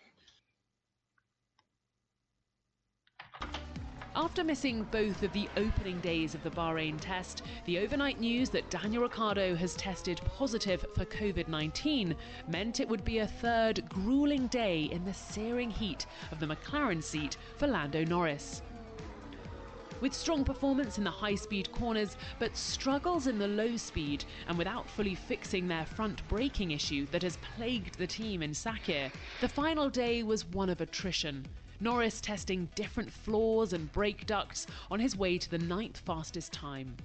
After 4.14 4.43
missing 4.43 4.84
both 4.84 5.24
of 5.24 5.32
the 5.32 5.49
opening 5.55 6.01
days 6.01 6.36
of 6.36 6.43
the 6.43 6.51
Bahrain 6.51 6.99
test, 6.99 7.43
the 7.64 7.80
overnight 7.80 8.20
news 8.20 8.49
that 8.49 8.70
Daniel 8.70 9.03
Ricciardo 9.03 9.55
has 9.55 9.74
tested 9.76 10.20
positive 10.26 10.86
for 10.93 11.05
COVID 11.05 11.47
19 11.47 12.14
meant 12.49 12.82
it 12.82 12.89
would 12.89 13.05
be 13.05 13.20
a 13.20 13.28
third 13.28 13.88
grueling 13.88 14.47
day 14.47 14.84
in 14.84 15.05
the 15.05 15.14
searing 15.14 15.70
heat 15.70 16.05
of 16.30 16.41
the 16.41 16.45
McLaren 16.45 17.01
seat 17.01 17.38
for 17.55 17.68
Lando 17.68 18.03
Norris. 18.03 18.62
With 20.01 20.14
strong 20.14 20.43
performance 20.43 20.97
in 20.97 21.05
the 21.05 21.12
high 21.12 21.36
speed 21.36 21.71
corners, 21.71 22.17
but 22.38 22.58
struggles 22.58 23.28
in 23.28 23.38
the 23.38 23.47
low 23.47 23.78
speed, 23.78 24.25
and 24.47 24.58
without 24.58 24.89
fully 24.89 25.16
fixing 25.16 25.70
their 25.70 25.86
front 25.86 26.28
braking 26.28 26.71
issue 26.71 27.05
that 27.12 27.24
has 27.24 27.38
plagued 27.38 27.97
the 27.97 28.08
team 28.08 28.43
in 28.43 28.51
Sakir, 28.51 29.09
the 29.39 29.47
final 29.47 29.89
day 29.89 30.21
was 30.24 30.46
one 30.47 30.70
of 30.70 30.82
attrition. 30.82 31.46
Norris 31.82 32.21
testing 32.21 32.70
different 32.75 33.12
floors 33.12 33.74
and 33.74 33.91
brake 33.91 34.28
ducts 34.28 34.67
on 34.91 34.99
his 34.99 35.17
way 35.17 35.39
to 35.39 35.49
the 35.49 35.58
ninth 35.58 35.97
fastest 35.97 36.53
time. 36.53 36.95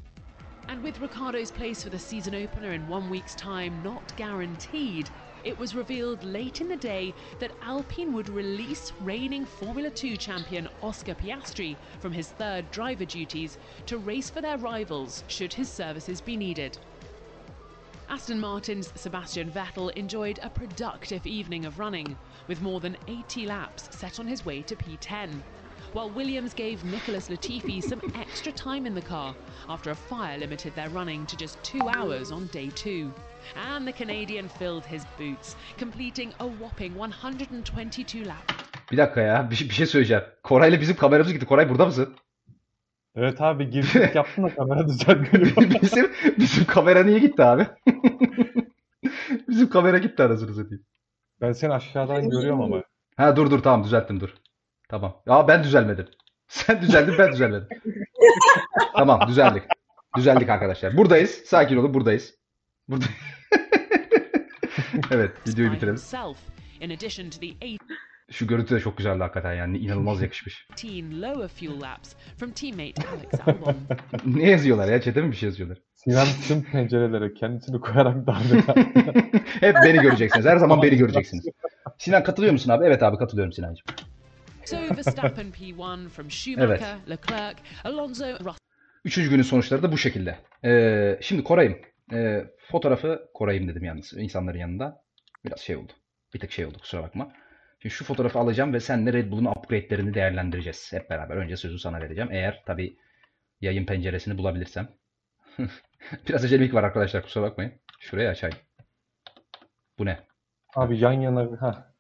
And 0.69 0.83
with 0.83 1.01
Ricardo's 1.01 1.51
place 1.51 1.83
for 1.83 1.89
the 1.89 1.99
season 1.99 2.35
opener 2.35 2.73
in 2.73 2.87
one 2.87 3.09
week's 3.09 3.35
time 3.35 3.83
not 3.83 4.15
guaranteed, 4.17 5.09
it 5.45 5.59
was 5.59 5.75
revealed 5.75 6.25
late 6.25 6.61
in 6.61 6.69
the 6.69 6.77
day 6.77 7.15
that 7.39 7.53
Alpine 7.63 8.13
would 8.13 8.29
release 8.29 8.93
reigning 9.01 9.47
Formula 9.47 9.89
2 9.89 10.17
champion 10.19 10.69
Oscar 10.83 11.15
Piastri 11.15 11.77
from 12.01 12.13
his 12.13 12.29
third 12.29 12.71
driver 12.71 13.07
duties 13.07 13.57
to 13.87 13.97
race 13.97 14.29
for 14.29 14.43
their 14.43 14.59
rivals 14.59 15.25
should 15.29 15.55
his 15.55 15.71
services 15.71 16.21
be 16.21 16.37
needed. 16.37 16.77
Aston 18.17 18.41
Martin's 18.41 18.91
Sebastian 18.95 19.51
Vettel 19.51 19.91
enjoyed 19.95 20.41
a 20.43 20.49
productive 20.49 21.27
evening 21.27 21.67
of 21.67 21.79
running, 21.79 22.17
with 22.49 22.63
more 22.63 22.81
than 22.81 22.97
80 23.09 23.47
laps 23.47 23.95
set 23.95 24.19
on 24.19 24.27
his 24.27 24.43
way 24.43 24.63
to 24.63 24.75
P10. 24.75 25.29
While 25.93 26.09
Williams 26.09 26.55
gave 26.55 26.83
Nicholas 26.83 27.29
Latifi 27.29 27.83
some 27.83 28.01
extra 28.15 28.53
time 28.53 28.87
in 28.87 28.95
the 28.95 29.03
car 29.03 29.37
after 29.69 29.91
a 29.91 29.95
fire 29.95 30.39
limited 30.39 30.75
their 30.75 30.89
running 30.89 31.27
to 31.27 31.37
just 31.37 31.63
two 31.63 31.87
hours 31.91 32.33
on 32.33 32.47
day 32.47 32.71
two. 32.71 33.13
And 33.55 33.87
the 33.87 33.93
Canadian 33.93 34.49
filled 34.49 34.87
his 34.87 35.05
boots, 35.19 35.55
completing 35.77 36.33
a 36.41 36.47
whopping 36.47 36.95
122 36.95 38.25
laps. 38.25 38.55
Bir 38.91 38.97
dakika 38.97 39.21
ya. 39.21 39.51
Bir, 39.51 39.69
bir 39.69 39.75
şey 39.75 39.87
söyleyeceğim. 39.87 40.25
Koray'la 40.43 40.81
bizim 40.81 40.97
kameramız 40.97 41.33
gitti. 41.33 41.47
Koray 41.47 41.69
burada 41.69 41.87
mısın? 41.87 42.17
Evet 43.17 43.41
abi 43.41 43.71
girişlik 43.71 44.15
yaptın 44.15 44.43
da 44.43 44.55
kamera 44.55 44.89
düzeltmiyor. 44.89 45.57
bizim, 45.83 46.11
bizim 46.39 46.65
kamera 46.65 47.05
niye 47.05 47.19
gitti 47.19 47.43
abi? 47.43 47.67
bizim 49.49 49.71
kamera 49.71 49.99
gitti 49.99 50.23
anasını 50.23 50.55
satayım. 50.55 50.85
Ben 51.41 51.53
seni 51.53 51.73
aşağıdan 51.73 52.31
görüyorum 52.31 52.61
ama. 52.61 52.83
Ha 53.17 53.37
dur 53.37 53.51
dur 53.51 53.63
tamam 53.63 53.85
düzelttim 53.85 54.21
dur. 54.21 54.35
Tamam. 54.89 55.23
Ya 55.27 55.49
ben 55.49 55.65
düzelmedim. 55.65 56.07
Sen 56.49 56.83
düzeldin 56.83 57.15
ben 57.19 57.33
düzelmedim. 57.33 57.69
tamam 58.97 59.21
düzeldik. 59.29 59.63
Düzeldik 60.17 60.49
arkadaşlar. 60.49 60.97
Buradayız. 60.97 61.31
Sakin 61.31 61.77
olun 61.77 61.95
buradayız. 61.95 62.35
Burada. 62.89 63.05
evet 65.11 65.49
videoyu 65.49 65.73
bitirelim. 65.73 65.97
Şu 68.31 68.47
görüntü 68.47 68.75
de 68.75 68.81
çok 68.81 68.97
güzeldi 68.97 69.19
hakikaten 69.23 69.55
yani 69.55 69.79
inanılmaz 69.79 70.23
yakışmış. 70.23 70.67
18 70.73 71.23
lower 71.23 71.49
fuel 71.49 71.81
laps 71.81 72.13
from 72.39 72.51
teammate 72.51 72.95
Alex 73.09 73.41
Albon. 73.49 73.77
ne 74.27 74.51
yazıyorlar 74.51 74.89
ya? 74.89 75.01
Chat'e 75.01 75.23
mi 75.23 75.31
bir 75.31 75.37
şey 75.37 75.49
yazıyorlar? 75.49 75.79
Sinan 75.95 76.27
tüm 76.49 76.63
pencerelere 76.63 77.35
kendisini 77.35 77.81
koyarak 77.81 78.27
darbe. 78.27 78.61
Hep 79.61 79.77
beni 79.85 80.03
göreceksiniz. 80.03 80.47
Her 80.47 80.57
zaman 80.57 80.83
beni 80.83 80.97
göreceksiniz. 80.97 81.45
Sinan 81.99 82.25
katılıyor 82.25 82.53
musun 82.53 82.71
abi? 82.71 82.85
Evet 82.85 83.03
abi 83.03 83.17
katılıyorum 83.17 83.53
Sinancığım. 83.53 83.85
So 84.65 84.77
Verstappen 84.77 85.47
P1 85.47 86.09
from 86.09 86.31
Schumacher, 86.31 86.97
Leclerc, 87.11 87.59
Alonso, 87.85 88.25
Russell. 88.25 88.57
Üçüncü 89.05 89.31
günün 89.31 89.43
sonuçları 89.43 89.83
da 89.83 89.93
bu 89.93 89.99
şekilde. 89.99 90.39
Ee, 90.65 91.19
şimdi 91.23 91.45
Koray'ım. 91.45 91.77
Ee, 92.13 92.45
fotoğrafı 92.71 93.29
Koray'ım 93.35 93.69
dedim 93.69 93.85
yalnız 93.85 94.13
insanların 94.17 94.59
yanında. 94.59 95.03
Biraz 95.45 95.61
şey 95.61 95.77
oldu. 95.77 95.93
Bir 96.35 96.41
tık 96.41 96.53
şey 96.53 96.67
oldu 96.67 96.79
kusura 96.79 97.03
bakma. 97.03 97.29
Şimdi 97.79 97.95
şu 97.95 98.05
fotoğrafı 98.05 98.39
alacağım 98.39 98.73
ve 98.73 98.81
seninle 98.81 99.13
Red 99.13 99.31
Bull'un 99.31 99.45
upgrade'lerini 99.45 100.15
değerlendireceğiz 100.15 100.93
hep 100.93 101.11
beraber. 101.11 101.37
Önce 101.37 101.57
sözü 101.57 101.79
sana 101.79 102.01
vereceğim. 102.01 102.31
Eğer 102.33 102.63
tabii 102.67 102.97
yayın 103.61 103.87
penceresini 103.87 104.39
bulabilirsem. 104.39 104.89
Biraz 106.29 106.45
acelelik 106.45 106.75
var 106.75 106.85
arkadaşlar 106.85 107.23
kusura 107.23 107.45
bakmayın. 107.45 107.73
Şurayı 108.01 108.29
açayım. 108.29 108.57
Bu 109.99 110.07
ne? 110.07 110.19
Abi 110.75 110.99
yan 110.99 111.13
yana 111.13 111.61
ha. 111.61 111.95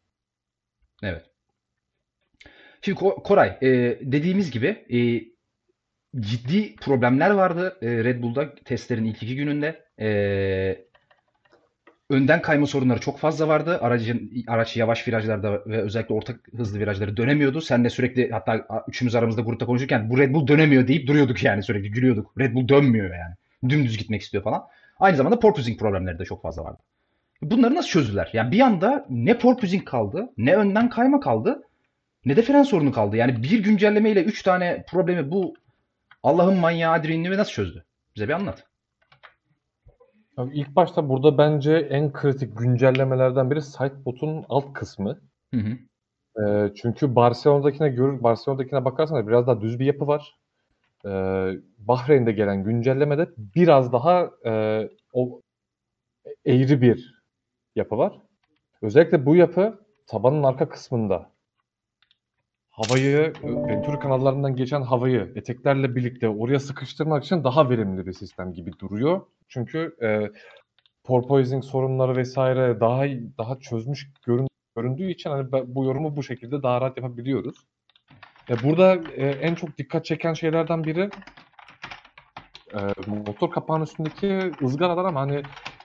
Evet. 1.02 1.30
Şimdi 2.82 2.98
Ko- 3.00 3.22
Koray, 3.22 3.58
e, 3.62 3.98
dediğimiz 4.02 4.50
gibi 4.50 4.66
e, 4.66 4.98
ciddi 6.20 6.76
problemler 6.76 7.30
vardı 7.30 7.78
e, 7.82 8.04
Red 8.04 8.22
Bull'da 8.22 8.54
testlerin 8.54 9.04
ilk 9.04 9.22
iki 9.22 9.36
gününde. 9.36 9.86
E, 10.00 10.86
önden 12.10 12.42
kayma 12.42 12.66
sorunları 12.66 13.00
çok 13.00 13.18
fazla 13.18 13.48
vardı. 13.48 13.78
Aracın 13.80 14.32
araç 14.46 14.76
yavaş 14.76 15.08
virajlarda 15.08 15.52
ve 15.66 15.82
özellikle 15.82 16.14
orta 16.14 16.34
hızlı 16.56 16.78
virajları 16.78 17.16
dönemiyordu. 17.16 17.60
Sen 17.60 17.84
de 17.84 17.90
sürekli 17.90 18.30
hatta 18.30 18.66
üçümüz 18.88 19.14
aramızda 19.14 19.40
grupta 19.40 19.66
konuşurken 19.66 20.10
bu 20.10 20.18
Red 20.18 20.34
Bull 20.34 20.46
dönemiyor 20.46 20.88
deyip 20.88 21.08
duruyorduk 21.08 21.42
yani 21.42 21.62
sürekli 21.62 21.90
gülüyorduk. 21.90 22.32
Red 22.38 22.54
Bull 22.54 22.68
dönmüyor 22.68 23.14
yani. 23.14 23.34
Dümdüz 23.68 23.98
gitmek 23.98 24.22
istiyor 24.22 24.44
falan. 24.44 24.62
Aynı 24.98 25.16
zamanda 25.16 25.38
porpoising 25.38 25.80
problemleri 25.80 26.18
de 26.18 26.24
çok 26.24 26.42
fazla 26.42 26.64
vardı. 26.64 26.78
Bunları 27.42 27.74
nasıl 27.74 27.88
çözdüler? 27.88 28.30
Yani 28.32 28.52
bir 28.52 28.60
anda 28.60 29.06
ne 29.10 29.38
porpoising 29.38 29.84
kaldı, 29.84 30.32
ne 30.36 30.56
önden 30.56 30.90
kayma 30.90 31.20
kaldı, 31.20 31.62
ne 32.24 32.36
de 32.36 32.42
fren 32.42 32.62
sorunu 32.62 32.92
kaldı. 32.92 33.16
Yani 33.16 33.42
bir 33.42 33.64
güncellemeyle 33.64 34.22
3 34.22 34.42
tane 34.42 34.84
problemi 34.88 35.30
bu 35.30 35.54
Allah'ın 36.22 36.56
manyağı 36.56 36.92
Adrian'ı 36.92 37.36
nasıl 37.36 37.52
çözdü? 37.52 37.84
Bize 38.16 38.28
bir 38.28 38.32
anlat. 38.32 38.66
Abi 40.36 40.58
ilk 40.58 40.76
başta 40.76 41.08
burada 41.08 41.38
bence 41.38 41.76
en 41.76 42.12
kritik 42.12 42.58
güncellemelerden 42.58 43.50
biri 43.50 43.62
Sidebot'un 43.62 44.44
alt 44.48 44.72
kısmı. 44.72 45.20
Hı 45.54 45.60
hı. 45.60 45.78
Ee, 46.42 46.72
çünkü 46.74 47.16
Barcelona'dakine 47.16 47.88
görür, 47.88 48.22
Barcelona'dakine 48.22 48.84
bakarsanız 48.84 49.28
biraz 49.28 49.46
daha 49.46 49.60
düz 49.60 49.78
bir 49.78 49.86
yapı 49.86 50.06
var. 50.06 50.36
Ee, 51.06 51.52
Bahreyn'de 51.78 52.32
gelen 52.32 52.64
güncellemede 52.64 53.28
biraz 53.38 53.92
daha 53.92 54.30
e, 54.46 54.82
o 55.12 55.40
eğri 56.46 56.82
bir 56.82 57.22
yapı 57.76 57.98
var. 57.98 58.12
Özellikle 58.82 59.26
bu 59.26 59.36
yapı 59.36 59.78
tabanın 60.06 60.42
arka 60.42 60.68
kısmında 60.68 61.30
havayı, 62.76 63.32
Venturi 63.42 63.98
kanallarından 63.98 64.56
geçen 64.56 64.82
havayı 64.82 65.32
eteklerle 65.36 65.96
birlikte 65.96 66.28
oraya 66.28 66.60
sıkıştırmak 66.60 67.24
için 67.24 67.44
daha 67.44 67.70
verimli 67.70 68.06
bir 68.06 68.12
sistem 68.12 68.52
gibi 68.52 68.78
duruyor. 68.78 69.20
Çünkü 69.48 69.96
e, 70.02 70.30
porpoising 71.04 71.64
sorunları 71.64 72.16
vesaire 72.16 72.80
daha 72.80 73.04
daha 73.38 73.58
çözmüş 73.58 74.10
görün, 74.26 74.48
göründüğü 74.76 75.10
için 75.10 75.30
hani 75.30 75.52
bu 75.52 75.84
yorumu 75.84 76.16
bu 76.16 76.22
şekilde 76.22 76.62
daha 76.62 76.80
rahat 76.80 76.96
yapabiliyoruz. 76.96 77.56
E, 78.50 78.54
burada 78.62 78.94
e, 78.94 79.26
en 79.26 79.54
çok 79.54 79.78
dikkat 79.78 80.04
çeken 80.04 80.32
şeylerden 80.32 80.84
biri 80.84 81.10
e, 82.74 82.78
motor 83.26 83.50
kapağının 83.50 83.84
üstündeki 83.84 84.52
ızgaralar 84.62 85.04
ama 85.04 85.20
hani 85.20 85.42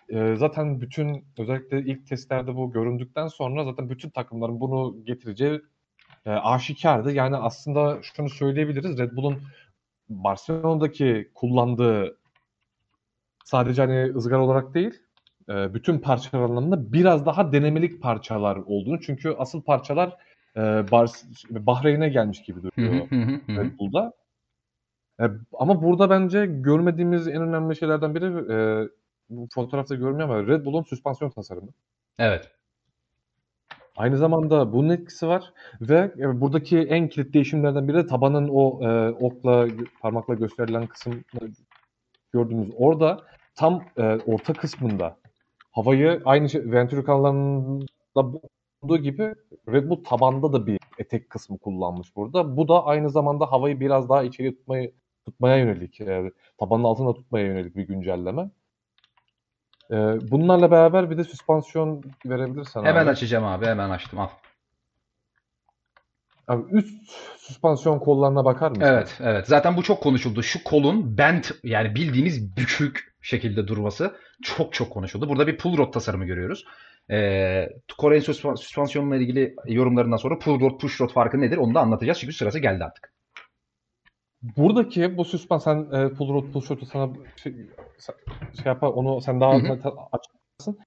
e, 0.10 0.36
zaten 0.36 0.82
bütün 0.82 1.26
özellikle 1.38 1.80
ilk 1.80 2.08
testlerde 2.08 2.56
bu 2.56 2.72
göründükten 2.72 3.28
sonra 3.28 3.66
zaten 3.66 3.90
bütün 3.90 4.10
takımların 4.10 4.60
bunu 4.60 5.06
getireceği 5.06 5.62
e, 6.26 6.30
aşikardı. 6.32 7.12
Yani 7.12 7.36
aslında 7.38 8.00
şunu 8.02 8.30
söyleyebiliriz. 8.30 8.98
Red 8.98 9.12
Bull'un 9.16 9.42
Barcelona'daki 10.10 11.32
kullandığı 11.36 12.18
sadece 13.46 13.82
hani 13.82 14.16
ızgara 14.16 14.42
olarak 14.44 14.74
değil 14.74 14.94
e, 15.50 15.74
bütün 15.74 16.00
parçalar 16.00 16.44
anlamında 16.44 16.94
biraz 16.94 17.26
daha 17.26 17.52
denemelik 17.52 18.02
parçalar 18.02 18.56
olduğunu. 18.56 19.02
Çünkü 19.02 19.36
asıl 19.38 19.62
parçalar 19.62 20.18
e, 20.56 20.60
Bar- 20.92 21.22
Bahreyn'e 21.50 22.10
gelmiş 22.10 22.42
gibi 22.42 22.64
duruyor. 22.64 23.08
Red 23.58 23.80
Bull'da. 23.80 24.14
E, 25.22 25.24
ama 25.54 25.84
burada 25.84 26.10
bence 26.10 26.46
görmediğimiz 26.46 27.28
en 27.28 27.42
önemli 27.42 27.76
şeylerden 27.76 28.16
biri 28.16 28.54
e, 28.54 28.88
bu 29.30 29.48
fotoğrafta 29.54 29.96
görünmüyor 29.96 30.30
ama 30.30 30.48
Red 30.48 30.66
Bull'un 30.66 30.84
süspansiyon 30.84 31.32
tasarımı. 31.32 31.70
Evet. 32.20 32.52
Aynı 34.02 34.18
zamanda 34.18 34.74
bunun 34.74 34.90
etkisi 34.90 35.28
var 35.28 35.54
ve 35.82 36.12
e, 36.20 36.42
buradaki 36.42 36.80
en 36.80 37.10
kilit 37.10 37.34
değişimlerden 37.34 37.88
biri 37.88 37.98
de 37.98 38.08
tabanın 38.08 38.50
o 38.52 38.80
e, 38.84 39.10
okla 39.10 39.68
parmakla 40.02 40.34
gösterilen 40.34 40.88
kısım 40.88 41.24
gördüğümüz 42.34 42.70
orada 42.78 43.20
tam 43.56 43.84
e, 43.98 44.04
orta 44.04 44.54
kısmında 44.54 45.18
havayı 45.72 46.22
aynı 46.26 46.50
şey 46.50 46.72
Venturi 46.72 47.04
kanallarında 47.04 48.42
olduğu 48.82 48.98
gibi 48.98 49.36
Red 49.68 49.90
Bull 49.90 50.04
tabanda 50.04 50.54
da 50.54 50.68
bir 50.68 50.80
etek 50.98 51.30
kısmı 51.30 51.58
kullanmış 51.58 52.16
burada. 52.16 52.58
Bu 52.58 52.68
da 52.68 52.86
aynı 52.86 53.10
zamanda 53.10 53.52
havayı 53.52 53.80
biraz 53.80 54.10
daha 54.10 54.24
içeri 54.24 54.56
tutmayı 54.58 54.94
tutmaya 55.26 55.58
yönelik, 55.58 56.02
e, 56.02 56.32
tabanın 56.58 56.84
altında 56.84 57.14
tutmaya 57.14 57.46
yönelik 57.46 57.76
bir 57.76 57.88
güncelleme. 57.88 58.50
E, 59.92 59.96
bunlarla 60.32 60.72
beraber 60.72 61.10
bir 61.10 61.18
de 61.18 61.24
süspansiyon 61.24 62.04
verebilirsen 62.26 62.84
Hemen 62.84 63.04
abi. 63.04 63.10
açacağım 63.10 63.46
abi. 63.46 63.66
Hemen 63.66 63.90
açtım. 63.90 64.20
Al. 64.20 64.28
Abi 66.48 66.72
üst 66.72 67.12
süspansiyon 67.38 68.00
kollarına 68.00 68.46
bakar 68.46 68.70
mısın? 68.70 68.84
Evet, 68.84 69.20
evet. 69.24 69.48
Zaten 69.48 69.78
bu 69.78 69.84
çok 69.84 70.04
konuşuldu. 70.04 70.44
Şu 70.44 70.64
kolun 70.64 71.18
bent 71.18 71.52
yani 71.64 71.96
bildiğiniz 71.96 72.58
bükük 72.58 73.16
şekilde 73.22 73.68
durması 73.68 74.16
çok 74.44 74.74
çok 74.74 74.92
konuşuldu. 74.92 75.30
Burada 75.30 75.48
bir 75.48 75.58
pull 75.58 75.78
rod 75.78 75.94
tasarımı 75.94 76.26
görüyoruz. 76.26 76.66
Ee, 77.12 77.70
Kore'nin 77.98 78.22
süspan- 78.22 78.56
süspansiyonla 78.56 79.16
ilgili 79.16 79.56
yorumlarından 79.66 80.18
sonra 80.18 80.40
pull 80.40 80.60
rod 80.60 80.80
push 80.80 81.02
rod 81.02 81.10
farkı 81.10 81.42
nedir 81.42 81.58
onu 81.58 81.76
da 81.76 81.80
anlatacağız. 81.80 82.20
Çünkü 82.20 82.34
sırası 82.34 82.60
geldi 82.60 82.84
artık. 82.84 83.14
Buradaki 84.58 85.18
bu 85.18 85.26
süspansiyon 85.26 85.90
sen 85.92 86.00
e, 86.00 86.10
pull 86.10 86.34
rod 86.34 86.52
pull 86.52 86.62
shot'u 86.62 86.86
sana 86.86 87.10
şey, 87.44 87.56
şey 88.64 88.66
yapar 88.66 88.88
onu 88.88 89.22
sen 89.22 89.42
daha 89.42 89.52
açarsın. 90.12 90.80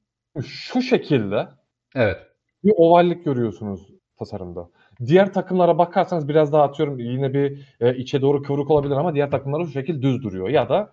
Şu 0.46 0.82
şekilde 0.82 1.48
Evet. 1.94 2.18
bir 2.64 2.72
ovallik 2.76 3.24
görüyorsunuz 3.24 3.88
tasarımda. 4.18 4.68
Diğer 5.06 5.32
takımlara 5.32 5.78
bakarsanız 5.78 6.28
biraz 6.28 6.52
daha 6.52 6.62
atıyorum 6.62 6.98
yine 6.98 7.34
bir 7.34 7.68
e, 7.80 7.96
içe 7.96 8.22
doğru 8.22 8.42
kıvrık 8.42 8.70
olabilir 8.70 8.94
ama 8.96 9.14
diğer 9.14 9.30
takımlara 9.30 9.64
şu 9.64 9.70
şekil 9.70 10.02
düz 10.02 10.22
duruyor 10.22 10.48
ya 10.48 10.68
da 10.68 10.92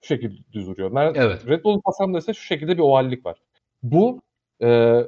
şu 0.00 0.06
şekil 0.06 0.42
düz 0.52 0.66
duruyor. 0.66 0.90
Mer- 0.90 1.12
Evet. 1.16 1.46
Red 1.48 1.64
Bull'un 1.64 1.80
tasarımında 1.86 2.18
ise 2.18 2.34
şu 2.34 2.42
şekilde 2.42 2.72
bir 2.76 2.82
ovallik 2.82 3.26
var. 3.26 3.36
Bu 3.82 4.20
e, 4.62 5.00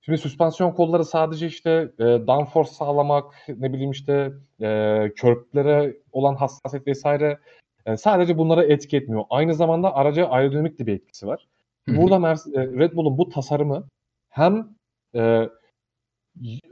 şimdi 0.00 0.18
süspansiyon 0.18 0.70
kolları 0.70 1.04
sadece 1.04 1.46
işte 1.46 1.92
e, 1.98 2.04
downforce 2.04 2.70
sağlamak 2.70 3.34
ne 3.48 3.72
bileyim 3.72 3.90
işte 3.90 4.32
e, 4.60 5.10
körplere 5.16 5.96
olan 6.12 6.34
hassasiyet 6.34 6.86
vesaire 6.86 7.38
e, 7.86 7.96
sadece 7.96 8.38
bunlara 8.38 8.64
etki 8.64 8.96
etmiyor. 8.96 9.24
Aynı 9.30 9.54
zamanda 9.54 9.94
araca 9.94 10.26
aerodinamik 10.26 10.78
de 10.78 10.86
bir 10.86 10.92
etkisi 10.92 11.26
var. 11.26 11.48
Burada 11.88 12.18
Mercedes, 12.18 12.56
e, 12.56 12.78
Red 12.78 12.92
Bull'un 12.96 13.18
bu 13.18 13.28
tasarımı 13.28 13.88
hem 14.28 14.68
e, 15.14 15.48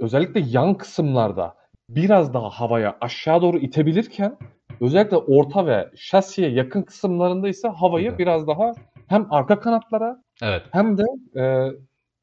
özellikle 0.01 0.40
yan 0.40 0.74
kısımlarda 0.74 1.55
biraz 1.89 2.34
daha 2.34 2.51
havaya 2.51 2.97
aşağı 3.01 3.43
doğru 3.43 3.59
itebilirken 3.59 4.36
özellikle 4.80 5.16
orta 5.16 5.66
ve 5.66 5.90
şasiye 5.97 6.51
yakın 6.51 6.82
kısımlarında 6.82 7.48
ise 7.48 7.68
havayı 7.68 8.12
hı. 8.12 8.18
biraz 8.18 8.47
daha 8.47 8.72
hem 9.06 9.26
arka 9.32 9.60
kanatlara 9.60 10.22
Evet. 10.43 10.62
hem 10.70 10.98
de 10.98 11.05
e, 11.36 11.70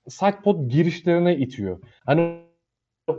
sidepod 0.10 0.70
girişlerine 0.70 1.38
itiyor. 1.38 1.80
Hani 2.06 2.40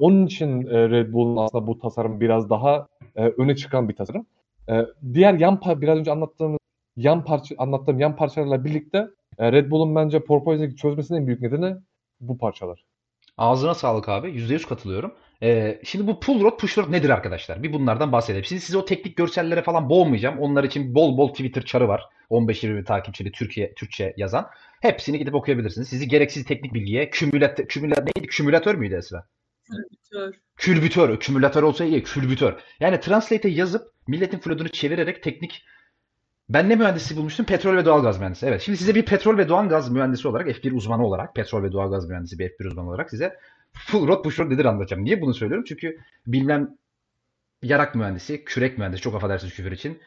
onun 0.01 0.27
için 0.27 0.67
e, 0.67 0.91
Red 0.91 1.13
Bull'un 1.13 1.37
aslında 1.37 1.67
bu 1.67 1.79
tasarım 1.79 2.21
biraz 2.21 2.51
daha 2.51 2.87
e, 3.17 3.25
öne 3.25 3.57
çıkan 3.57 3.89
bir 3.89 3.97
tasarım. 3.97 4.27
E, 4.71 4.87
diğer 5.13 5.35
yan 5.35 5.61
biraz 5.67 5.99
önce 5.99 6.11
anlattığımız 6.11 6.59
yan 6.97 7.25
parça 7.25 7.55
anlattığım 7.59 8.01
yan 8.01 8.17
parçalarla 8.17 8.65
birlikte 8.65 9.09
e, 9.39 9.53
Red 9.53 9.71
Bull'un 9.71 9.95
bence 9.95 10.25
porpoising 10.25 10.79
çözmesinin 10.79 11.19
en 11.19 11.27
büyük 11.27 11.43
nedeni 11.43 11.77
bu 12.21 12.39
parçalar. 12.39 12.85
Ağzına 13.39 13.75
sağlık 13.75 14.09
abi. 14.09 14.29
%100 14.29 14.69
katılıyorum. 14.69 15.15
Ee, 15.43 15.81
şimdi 15.85 16.07
bu 16.07 16.21
pull 16.21 16.43
rod 16.43 16.59
push 16.59 16.79
rod 16.79 16.93
nedir 16.93 17.11
arkadaşlar? 17.11 17.63
Bir 17.63 17.73
bunlardan 17.73 18.13
bahsedelim. 18.13 18.45
Şimdi 18.45 18.61
size 18.61 18.79
o 18.79 18.85
teknik 18.85 19.17
görsellere 19.17 19.63
falan 19.63 19.91
boğmayacağım. 19.91 20.39
Onlar 20.39 20.65
için 20.65 20.95
bol 20.95 21.19
bol 21.19 21.29
Twitter 21.29 21.63
çarı 21.63 21.89
var. 21.89 22.03
15-20 22.31 22.77
bin 22.77 22.85
takipçili 22.85 23.33
Türkiye 23.33 23.75
Türkçe 23.75 24.15
yazan. 24.17 24.47
Hepsini 24.81 25.19
gidip 25.19 25.35
okuyabilirsiniz. 25.35 25.89
Sizi 25.89 26.09
gereksiz 26.09 26.45
teknik 26.45 26.75
bilgiye 26.75 27.11
kümülat 27.11 27.61
kümülat 27.69 28.05
neydi? 28.05 28.29
Kümülatör 28.29 28.75
müydü 28.75 28.95
Esra? 28.95 29.27
Tür. 30.13 30.41
Külbütör. 30.57 31.21
Kümülatör 31.21 31.63
olsa 31.63 31.85
iyi. 31.85 32.03
Külbütör. 32.03 32.55
Yani 32.81 33.01
Translate'e 33.01 33.51
yazıp 33.51 33.83
milletin 34.09 34.39
flodunu 34.39 34.69
çevirerek 34.69 35.23
teknik 35.23 35.65
ben 36.51 36.69
ne 36.69 36.77
mühendisi 36.77 37.17
bulmuştum? 37.17 37.47
Petrol 37.47 37.77
ve 37.77 37.85
doğalgaz 37.85 38.19
mühendisi. 38.19 38.47
Evet. 38.47 38.63
Şimdi 38.63 38.79
size 38.79 38.95
bir 38.95 39.05
petrol 39.05 39.39
ve 39.39 39.49
doğalgaz 39.49 39.91
mühendisi 39.91 40.29
olarak, 40.29 40.49
F1 40.49 40.75
uzmanı 40.75 41.07
olarak, 41.07 41.35
petrol 41.35 41.63
ve 41.63 41.73
doğalgaz 41.73 42.09
mühendisi 42.09 42.39
bir 42.39 42.51
F1 42.51 42.67
uzmanı 42.67 42.89
olarak 42.89 43.11
size 43.11 43.37
full 43.73 44.09
rod 44.09 44.25
push 44.25 44.39
nedir 44.39 44.65
anlatacağım. 44.65 45.05
Niye 45.05 45.21
bunu 45.21 45.35
söylüyorum? 45.35 45.65
Çünkü 45.69 45.99
bilmem 46.27 46.69
yarak 47.63 47.95
mühendisi, 47.95 48.45
kürek 48.45 48.79
mühendisi, 48.79 49.03
çok 49.03 49.15
affedersiniz 49.15 49.55
küfür 49.55 49.73
için. 49.73 50.01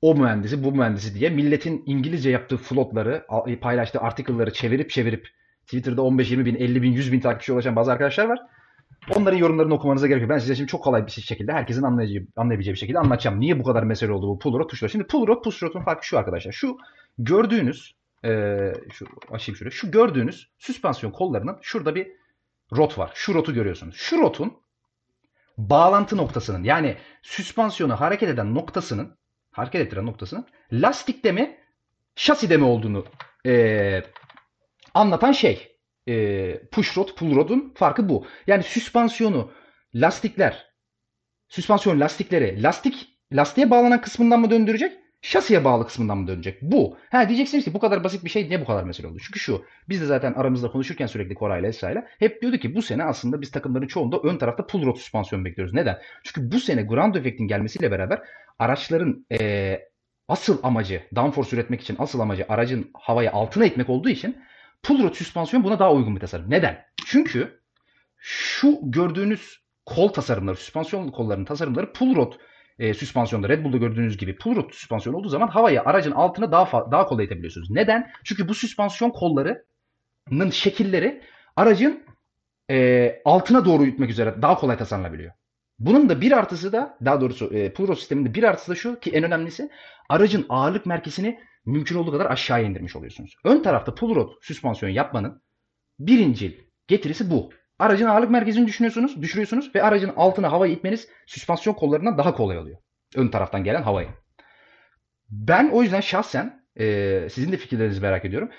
O 0.00 0.14
mühendisi, 0.14 0.64
bu 0.64 0.72
mühendisi 0.72 1.14
diye 1.14 1.30
milletin 1.30 1.82
İngilizce 1.86 2.30
yaptığı 2.30 2.56
flotları, 2.56 3.26
paylaştığı 3.60 4.00
article'ları 4.00 4.52
çevirip 4.52 4.90
çevirip 4.90 5.28
Twitter'da 5.64 6.00
15-20 6.00 6.44
bin, 6.44 6.54
50 6.54 6.82
bin, 6.82 6.92
100 6.92 7.12
bin 7.12 7.20
takipçi 7.20 7.52
ulaşan 7.52 7.76
bazı 7.76 7.92
arkadaşlar 7.92 8.24
var. 8.24 8.38
Onların 9.16 9.36
yorumlarını 9.38 9.74
okumanıza 9.74 10.06
gerek 10.06 10.22
yok. 10.22 10.30
Ben 10.30 10.38
size 10.38 10.54
şimdi 10.54 10.70
çok 10.70 10.84
kolay 10.84 11.06
bir 11.06 11.10
şekilde 11.10 11.52
herkesin 11.52 11.82
anlayacağı, 11.82 12.22
anlayabileceği 12.36 12.74
bir 12.74 12.78
şekilde 12.78 12.98
anlatacağım. 12.98 13.40
Niye 13.40 13.58
bu 13.58 13.62
kadar 13.64 13.82
mesele 13.82 14.12
oldu 14.12 14.28
bu 14.28 14.38
pull 14.38 14.58
rod 14.58 14.70
push 14.70 14.82
rod? 14.82 14.88
Şimdi 14.88 15.06
pull 15.06 15.26
rod 15.26 15.44
push 15.44 15.62
rod'un 15.62 15.80
farkı 15.80 16.06
şu 16.06 16.18
arkadaşlar. 16.18 16.52
Şu 16.52 16.78
gördüğünüz 17.18 17.94
eee, 18.24 18.72
şu 18.92 19.06
açayım 19.30 19.56
şöyle. 19.56 19.70
Şu 19.70 19.90
gördüğünüz 19.90 20.50
süspansiyon 20.58 21.12
kollarının 21.12 21.58
şurada 21.62 21.94
bir 21.94 22.08
rot 22.76 22.98
var. 22.98 23.10
Şu 23.14 23.34
rotu 23.34 23.54
görüyorsunuz. 23.54 23.96
Şu 23.96 24.18
rotun 24.18 24.52
bağlantı 25.58 26.16
noktasının 26.16 26.64
yani 26.64 26.96
süspansiyonu 27.22 28.00
hareket 28.00 28.28
eden 28.28 28.54
noktasının 28.54 29.18
hareket 29.50 29.80
ettiren 29.80 30.06
noktasının 30.06 30.46
lastikte 30.72 31.32
mi 31.32 31.58
şaside 32.16 32.56
mi 32.56 32.64
olduğunu 32.64 33.04
eee, 33.44 34.04
anlatan 34.94 35.32
şey. 35.32 35.77
Eee 36.08 36.68
push 36.72 36.98
rod, 36.98 37.08
pull 37.16 37.36
rod'un 37.36 37.72
farkı 37.76 38.08
bu. 38.08 38.26
Yani 38.46 38.62
süspansiyonu 38.62 39.50
lastikler, 39.94 40.66
süspansiyon 41.48 42.00
lastikleri 42.00 42.62
lastik 42.62 43.08
lastiğe 43.32 43.70
bağlanan 43.70 44.00
kısmından 44.00 44.40
mı 44.40 44.50
döndürecek? 44.50 44.92
Şasiye 45.22 45.64
bağlı 45.64 45.86
kısmından 45.86 46.18
mı 46.18 46.26
dönecek? 46.28 46.62
Bu. 46.62 46.96
Ha 47.10 47.28
diyeceksiniz 47.28 47.64
ki 47.64 47.74
bu 47.74 47.78
kadar 47.78 48.04
basit 48.04 48.24
bir 48.24 48.30
şey 48.30 48.48
niye 48.48 48.60
bu 48.60 48.64
kadar 48.64 48.84
mesele 48.84 49.06
oldu? 49.06 49.18
Çünkü 49.26 49.38
şu. 49.38 49.64
Biz 49.88 50.00
de 50.00 50.06
zaten 50.06 50.32
aramızda 50.32 50.70
konuşurken 50.70 51.06
sürekli 51.06 51.34
Koray'la 51.34 51.68
Esra'yla 51.68 52.06
hep 52.18 52.42
diyorduk 52.42 52.62
ki 52.62 52.74
bu 52.74 52.82
sene 52.82 53.04
aslında 53.04 53.40
biz 53.40 53.50
takımların 53.50 53.86
çoğunda 53.86 54.18
ön 54.18 54.38
tarafta 54.38 54.66
pull 54.66 54.86
rod 54.86 54.96
süspansiyon 54.96 55.44
bekliyoruz. 55.44 55.74
Neden? 55.74 55.98
Çünkü 56.24 56.52
bu 56.52 56.60
sene 56.60 56.82
ground 56.82 57.14
effect'in 57.14 57.48
gelmesiyle 57.48 57.90
beraber 57.90 58.22
araçların 58.58 59.26
eee, 59.30 59.88
asıl 60.28 60.58
amacı 60.62 61.02
downforce 61.16 61.56
üretmek 61.56 61.80
için 61.80 61.96
asıl 61.98 62.20
amacı 62.20 62.46
aracın 62.48 62.90
havaya 62.94 63.32
altına 63.32 63.64
itmek 63.66 63.88
olduğu 63.88 64.08
için 64.08 64.36
pull 64.82 65.02
rod 65.02 65.14
süspansiyon 65.14 65.64
buna 65.64 65.78
daha 65.78 65.92
uygun 65.92 66.16
bir 66.16 66.20
tasarım. 66.20 66.50
Neden? 66.50 66.84
Çünkü 67.06 67.60
şu 68.18 68.78
gördüğünüz 68.82 69.58
kol 69.86 70.08
tasarımları, 70.08 70.56
süspansiyon 70.56 71.08
kollarının 71.08 71.44
tasarımları 71.44 71.92
pull 71.92 72.16
rod 72.16 72.32
e, 72.78 72.94
süspansiyonda 72.94 73.48
Red 73.48 73.64
Bull'da 73.64 73.76
gördüğünüz 73.76 74.16
gibi 74.16 74.36
pull 74.36 74.56
rod 74.56 74.70
süspansiyon 74.72 75.14
olduğu 75.14 75.28
zaman 75.28 75.48
havayı 75.48 75.82
aracın 75.82 76.12
altına 76.12 76.52
daha 76.52 76.90
daha 76.90 77.06
kolay 77.06 77.24
itebiliyorsunuz. 77.24 77.70
Neden? 77.70 78.10
Çünkü 78.24 78.48
bu 78.48 78.54
süspansiyon 78.54 79.10
kollarının 79.10 80.50
şekilleri 80.50 81.22
aracın 81.56 82.02
e, 82.70 83.20
altına 83.24 83.64
doğru 83.64 83.84
yutmak 83.84 84.10
üzere 84.10 84.42
daha 84.42 84.58
kolay 84.58 84.78
tasarlanabiliyor. 84.78 85.32
Bunun 85.78 86.08
da 86.08 86.20
bir 86.20 86.32
artısı 86.32 86.72
da 86.72 86.98
daha 87.04 87.20
doğrusu 87.20 87.54
e, 87.54 87.72
pull 87.72 87.88
rod 87.88 87.96
sisteminde 87.96 88.34
bir 88.34 88.42
artısı 88.42 88.70
da 88.70 88.74
şu 88.74 89.00
ki 89.00 89.10
en 89.10 89.24
önemlisi 89.24 89.70
aracın 90.08 90.46
ağırlık 90.48 90.86
merkezini 90.86 91.40
mümkün 91.68 91.96
olduğu 91.96 92.12
kadar 92.12 92.26
aşağıya 92.26 92.66
indirmiş 92.66 92.96
oluyorsunuz. 92.96 93.36
Ön 93.44 93.62
tarafta 93.62 93.94
pull 93.94 94.14
rod 94.14 94.32
süspansiyon 94.42 94.92
yapmanın 94.92 95.42
birincil 95.98 96.52
getirisi 96.86 97.30
bu. 97.30 97.50
Aracın 97.78 98.06
ağırlık 98.06 98.30
merkezini 98.30 98.66
düşünüyorsunuz, 98.66 99.22
düşürüyorsunuz 99.22 99.74
ve 99.74 99.82
aracın 99.82 100.12
altına 100.16 100.52
havayı 100.52 100.72
itmeniz 100.72 101.08
süspansiyon 101.26 101.74
kollarından 101.74 102.18
daha 102.18 102.34
kolay 102.34 102.58
oluyor. 102.58 102.78
Ön 103.16 103.28
taraftan 103.28 103.64
gelen 103.64 103.82
havayı. 103.82 104.08
Ben 105.30 105.70
o 105.70 105.82
yüzden 105.82 106.00
şahsen 106.00 106.66
e, 106.76 107.28
sizin 107.30 107.52
de 107.52 107.56
fikirlerinizi 107.56 108.00
merak 108.00 108.24
ediyorum. 108.24 108.50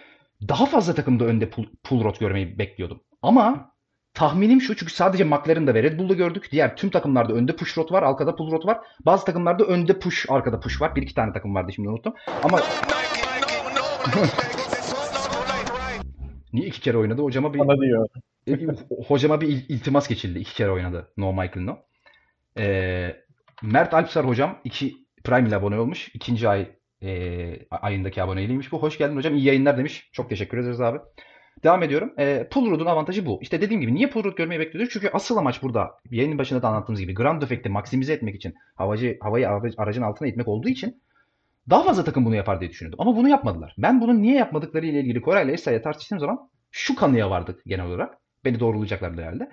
Daha 0.48 0.66
fazla 0.66 0.96
takımda 0.96 1.26
önde 1.26 1.50
pull, 1.50 1.66
pull 1.84 2.04
rod 2.04 2.20
görmeyi 2.20 2.60
bekliyordum. 2.60 3.04
Ama 3.22 3.74
tahminim 4.20 4.62
şu 4.62 4.76
çünkü 4.76 4.94
sadece 4.94 5.24
McLaren'da 5.24 5.74
ve 5.74 5.84
Red 5.84 6.00
Bull'da 6.00 6.14
gördük. 6.14 6.50
Diğer 6.52 6.76
tüm 6.76 6.90
takımlarda 6.90 7.34
önde 7.34 7.56
push 7.56 7.78
rod 7.78 7.92
var, 7.92 8.04
arkada 8.04 8.36
pull 8.36 8.52
rod 8.52 8.66
var. 8.66 8.78
Bazı 9.06 9.26
takımlarda 9.26 9.64
önde 9.64 10.00
push, 10.00 10.26
arkada 10.30 10.60
push 10.60 10.82
var. 10.82 10.96
Bir 10.96 11.02
iki 11.02 11.14
tane 11.16 11.34
takım 11.34 11.56
vardı 11.56 11.72
şimdi 11.74 11.90
unuttum. 11.90 12.14
Ama 12.44 12.60
niye 16.54 16.68
iki 16.68 16.82
kere 16.82 16.98
oynadı? 16.98 17.22
Hocama 17.22 17.54
bir 17.54 17.60
Bana 17.60 17.78
diyor. 17.82 18.08
hocama 19.08 19.42
bir 19.42 19.48
il- 19.48 19.66
iltimas 19.70 20.08
geçildi. 20.08 20.40
İki 20.40 20.56
kere 20.56 20.72
oynadı. 20.72 21.12
No 21.18 21.32
Michael 21.34 21.66
No. 21.66 21.78
Ee, 22.58 23.16
Mert 23.62 23.94
Alpsar 23.94 24.28
hocam 24.28 24.58
iki 24.64 24.96
Prime 25.24 25.48
ile 25.50 25.56
abone 25.56 25.80
olmuş. 25.80 26.10
İkinci 26.14 26.50
ay 26.50 26.68
e, 27.04 27.68
ayındaki 27.72 28.24
aboneliğiymiş 28.24 28.72
bu. 28.72 28.82
Hoş 28.82 28.98
geldin 28.98 29.16
hocam. 29.16 29.36
İyi 29.36 29.46
yayınlar 29.46 29.78
demiş. 29.78 30.10
Çok 30.14 30.30
teşekkür 30.30 30.58
ederiz 30.58 30.82
abi. 30.82 31.00
Devam 31.64 31.84
ediyorum. 31.84 32.14
E, 32.18 32.48
pull 32.52 32.72
rod'un 32.72 32.86
avantajı 32.86 33.26
bu. 33.26 33.40
İşte 33.42 33.62
dediğim 33.62 33.82
gibi 33.82 33.96
niye 33.96 34.10
pull 34.10 34.24
rod 34.24 34.36
görmeyi 34.36 34.60
bekliyoruz? 34.60 34.94
Çünkü 34.94 35.10
asıl 35.14 35.38
amaç 35.38 35.64
burada 35.64 35.92
yayının 36.12 36.38
başında 36.38 36.62
da 36.62 36.68
anlattığımız 36.68 37.02
gibi 37.02 37.14
ground 37.14 37.42
effect'i 37.42 37.70
maksimize 37.70 38.14
etmek 38.14 38.36
için 38.36 38.56
havacı, 38.76 39.18
havayı 39.22 39.50
ara- 39.50 39.72
aracın 39.78 40.02
altına 40.02 40.28
itmek 40.28 40.48
olduğu 40.48 40.70
için 40.70 41.02
daha 41.70 41.84
fazla 41.84 42.04
takım 42.04 42.26
bunu 42.26 42.36
yapar 42.36 42.60
diye 42.60 42.70
düşünüyordum. 42.70 43.02
Ama 43.02 43.16
bunu 43.16 43.30
yapmadılar. 43.30 43.76
Ben 43.78 44.02
bunun 44.02 44.22
niye 44.22 44.36
yapmadıkları 44.36 44.86
ile 44.86 45.00
ilgili 45.00 45.22
Koray 45.22 45.46
ile 45.46 45.52
Esra'ya 45.52 45.82
tartıştığım 45.82 46.20
zaman 46.20 46.50
şu 46.72 46.96
kanıya 46.96 47.30
vardık 47.30 47.62
genel 47.66 47.86
olarak. 47.86 48.18
Beni 48.46 48.60
doğrulayacaklardır 48.60 49.24
herhalde. 49.24 49.52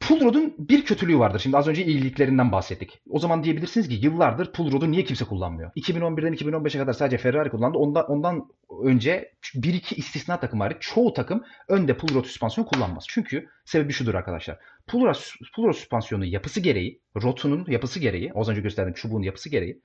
Pull 0.00 0.20
rod'un 0.20 0.54
bir 0.58 0.84
kötülüğü 0.84 1.18
vardır. 1.18 1.38
Şimdi 1.38 1.56
az 1.56 1.68
önce 1.68 1.84
iyiliklerinden 1.84 2.52
bahsettik. 2.52 3.02
O 3.10 3.18
zaman 3.18 3.44
diyebilirsiniz 3.44 3.88
ki 3.88 3.94
yıllardır 3.94 4.52
pull 4.52 4.72
rod'u 4.72 4.90
niye 4.90 5.04
kimse 5.04 5.24
kullanmıyor? 5.24 5.70
2011'den 5.70 6.34
2015'e 6.34 6.80
kadar 6.80 6.92
sadece 6.92 7.18
Ferrari 7.18 7.50
kullandı. 7.50 7.78
Ondan, 7.78 8.10
ondan 8.10 8.48
önce 8.82 9.32
bir 9.54 9.74
iki 9.74 9.94
istisna 9.94 10.40
takım 10.40 10.60
hariç 10.60 10.76
çoğu 10.80 11.12
takım 11.12 11.44
önde 11.68 11.96
pull 11.96 12.14
rod 12.14 12.24
süspansiyon 12.24 12.66
kullanmaz. 12.66 13.04
Çünkü 13.08 13.48
sebebi 13.64 13.92
şudur 13.92 14.14
arkadaşlar. 14.14 14.58
Pull 14.86 15.04
rod, 15.04 15.16
pull 15.54 15.64
rod 15.64 15.72
süspansiyonun 15.72 16.24
yapısı 16.24 16.60
gereği, 16.60 17.00
rotunun 17.22 17.66
yapısı 17.68 18.00
gereği, 18.00 18.32
az 18.34 18.48
önce 18.48 18.60
gösterdiğim 18.60 18.94
çubuğun 18.94 19.22
yapısı 19.22 19.48
gereği 19.48 19.80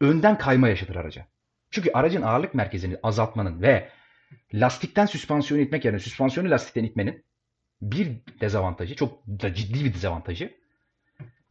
önden 0.00 0.38
kayma 0.38 0.68
yaşatır 0.68 0.96
araca. 0.96 1.26
Çünkü 1.70 1.90
aracın 1.94 2.22
ağırlık 2.22 2.54
merkezini 2.54 2.96
azaltmanın 3.02 3.62
ve 3.62 3.88
lastikten 4.54 5.06
süspansiyonu 5.06 5.62
itmek 5.62 5.84
yerine 5.84 5.98
süspansiyonu 5.98 6.50
lastikten 6.50 6.84
itmenin 6.84 7.24
bir 7.82 8.08
dezavantajı, 8.40 8.94
çok 8.96 9.26
da 9.26 9.54
ciddi 9.54 9.84
bir 9.84 9.94
dezavantajı 9.94 10.58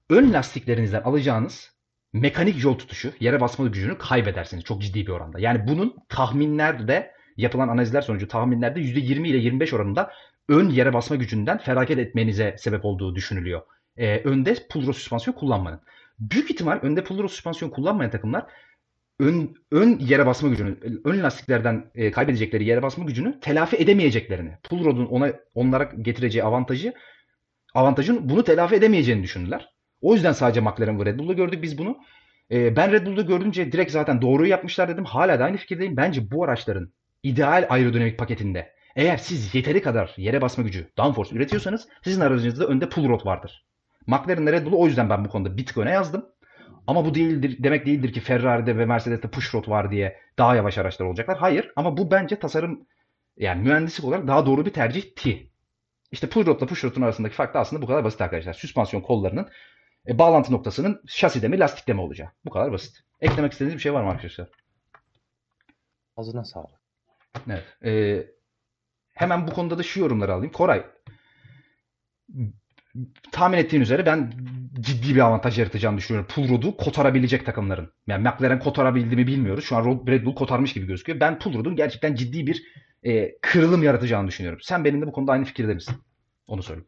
ön 0.10 0.34
lastiklerinizden 0.34 1.02
alacağınız 1.02 1.72
mekanik 2.14 2.64
yol 2.64 2.78
tutuşu, 2.78 3.14
yere 3.20 3.42
basma 3.42 3.68
gücünü 3.68 3.98
kaybedersiniz 3.98 4.64
çok 4.64 4.82
ciddi 4.82 5.08
bir 5.08 5.12
oranda. 5.12 5.40
Yani 5.40 5.68
bunun 5.68 5.96
tahminlerde 6.10 7.12
yapılan 7.38 7.68
analizler 7.68 8.02
sonucu 8.02 8.28
tahminlerde 8.28 8.80
%20 8.80 9.28
ile 9.28 9.38
25 9.38 9.74
oranında 9.74 10.12
ön 10.50 10.70
yere 10.70 10.94
basma 10.94 11.16
gücünden 11.16 11.58
feragat 11.58 11.98
etmenize 11.98 12.56
sebep 12.58 12.86
olduğu 12.86 13.16
düşünülüyor. 13.16 13.62
Ee, 13.98 14.20
önde 14.20 14.56
pull 14.70 14.88
rod 14.88 14.94
süspansiyon 14.94 15.36
kullanmanın. 15.36 15.82
Büyük 16.20 16.52
ihtimal 16.52 16.80
önde 16.82 17.04
pull 17.04 17.24
rod 17.24 17.28
süspansiyon 17.28 17.72
kullanmayan 17.72 18.12
takımlar 18.12 18.46
ön, 19.20 19.56
ön 19.72 20.00
yere 20.00 20.26
basma 20.26 20.50
gücünü, 20.50 20.78
ön 21.06 21.24
lastiklerden 21.24 21.92
e, 21.96 22.12
kaybedecekleri 22.12 22.66
yere 22.66 22.82
basma 22.84 23.06
gücünü 23.06 23.40
telafi 23.40 23.78
edemeyeceklerini, 23.78 24.58
pull 24.64 24.86
rod'un 24.86 25.06
ona 25.06 25.34
onlara 25.54 25.84
getireceği 25.84 26.44
avantajı 26.44 26.94
avantajın 27.74 28.30
bunu 28.30 28.44
telafi 28.44 28.76
edemeyeceğini 28.76 29.24
düşündüler. 29.24 29.70
O 30.02 30.14
yüzden 30.14 30.32
sadece 30.32 30.62
McLaren 30.62 31.00
ve 31.00 31.06
Red 31.06 31.20
Bull'da 31.20 31.34
gördük 31.34 31.64
biz 31.64 31.78
bunu. 31.78 31.98
E, 32.52 32.76
ben 32.76 32.92
Red 32.92 33.06
Bull'da 33.06 33.22
gördünce 33.22 33.72
direkt 33.72 33.92
zaten 33.92 34.22
doğruyu 34.22 34.50
yapmışlar 34.50 34.90
dedim. 34.90 35.06
Hala 35.06 35.40
da 35.40 35.46
aynı 35.46 35.58
fikirdeyim. 35.58 35.98
Bence 35.98 36.32
bu 36.32 36.44
araçların 36.44 36.94
ideal 37.24 37.66
aerodinamik 37.70 38.18
paketinde 38.18 38.74
eğer 38.96 39.18
siz 39.18 39.56
yeteri 39.56 39.82
kadar 39.82 40.14
yere 40.18 40.42
basma 40.42 40.64
gücü 40.64 40.88
downforce 40.98 41.36
üretiyorsanız 41.36 41.88
sizin 42.04 42.22
aracınızda 42.22 42.66
önde 42.68 42.90
pull 42.90 43.10
rod 43.10 43.26
vardır. 43.26 43.66
McLaren'le 44.08 44.52
Red 44.52 44.66
Bull'u 44.66 44.80
o 44.80 44.88
yüzden 44.88 45.10
ben 45.10 45.26
bu 45.26 45.30
konuda 45.30 45.58
bir 45.58 45.66
tık 45.66 45.78
öne 45.78 45.92
yazdım. 45.92 46.26
Ama 46.88 47.06
bu 47.06 47.16
değildir 47.16 47.58
demek 47.64 47.86
değildir 47.86 48.14
ki 48.14 48.20
Ferrari'de 48.20 48.78
ve 48.78 48.86
Mercedes'te 48.86 49.30
push 49.30 49.56
rod 49.56 49.70
var 49.70 49.92
diye 49.92 50.20
daha 50.38 50.56
yavaş 50.56 50.78
araçlar 50.78 51.06
olacaklar. 51.06 51.38
Hayır 51.38 51.72
ama 51.76 51.98
bu 51.98 52.12
bence 52.12 52.40
tasarım 52.40 52.88
yani 53.38 53.64
mühendislik 53.64 54.06
olarak 54.06 54.28
daha 54.28 54.46
doğru 54.46 54.66
bir 54.66 54.74
tercihti. 54.74 55.52
İşte 56.12 56.30
pull 56.30 56.46
rodla 56.46 56.68
push 56.68 56.84
rodun 56.84 57.02
arasındaki 57.02 57.36
fark 57.36 57.54
da 57.54 57.60
aslında 57.60 57.82
bu 57.82 57.88
kadar 57.88 58.04
basit 58.04 58.22
arkadaşlar. 58.22 58.54
Süspansiyon 58.54 59.02
kollarının 59.02 59.50
e, 60.08 60.18
bağlantı 60.18 60.54
noktasının 60.54 61.02
şaside 61.08 61.48
mi 61.48 61.60
lastikte 61.60 61.94
mi 61.94 62.02
olacağı. 62.02 62.32
Bu 62.46 62.50
kadar 62.50 62.72
basit. 62.72 63.04
Eklemek 63.22 63.52
istediğiniz 63.52 63.76
bir 63.76 63.82
şey 63.82 63.94
var 63.94 64.04
mı 64.04 64.10
arkadaşlar? 64.10 64.50
Ağzına 66.18 66.44
sağlık. 66.44 66.82
Evet. 67.50 67.66
E, 67.86 68.24
hemen 69.14 69.48
bu 69.48 69.54
konuda 69.54 69.78
da 69.78 69.84
şu 69.84 70.00
yorumları 70.00 70.34
alayım. 70.34 70.54
Koray 70.54 70.86
tahmin 73.32 73.58
ettiğin 73.58 73.84
üzere 73.84 74.06
ben 74.06 74.34
ciddi 74.80 75.16
bir 75.16 75.20
avantaj 75.20 75.60
yaratacağını 75.60 75.98
düşünüyorum. 75.98 76.28
Pull 76.36 76.50
rod'u 76.50 76.78
kotarabilecek 76.78 77.46
takımların. 77.46 77.92
Yani 78.08 78.28
McLaren 78.28 78.60
kotarabildi 78.60 79.16
mi 79.16 79.28
bilmiyoruz. 79.28 79.66
Şu 79.66 79.76
an 79.76 80.04
Red 80.08 80.26
Bull 80.26 80.36
kotarmış 80.36 80.74
gibi 80.74 80.88
gözüküyor. 80.88 81.20
Ben 81.20 81.40
pull 81.40 81.54
rod'un 81.54 81.76
gerçekten 81.76 82.16
ciddi 82.16 82.48
bir 82.48 82.64
e, 83.04 83.38
kırılım 83.42 83.84
yaratacağını 83.84 84.28
düşünüyorum. 84.28 84.60
Sen 84.62 84.86
benimle 84.86 85.08
bu 85.08 85.12
konuda 85.12 85.32
aynı 85.32 85.46
fikirde 85.46 85.74
misin? 85.74 85.96
Onu 86.48 86.64
söyleyeyim. 86.64 86.88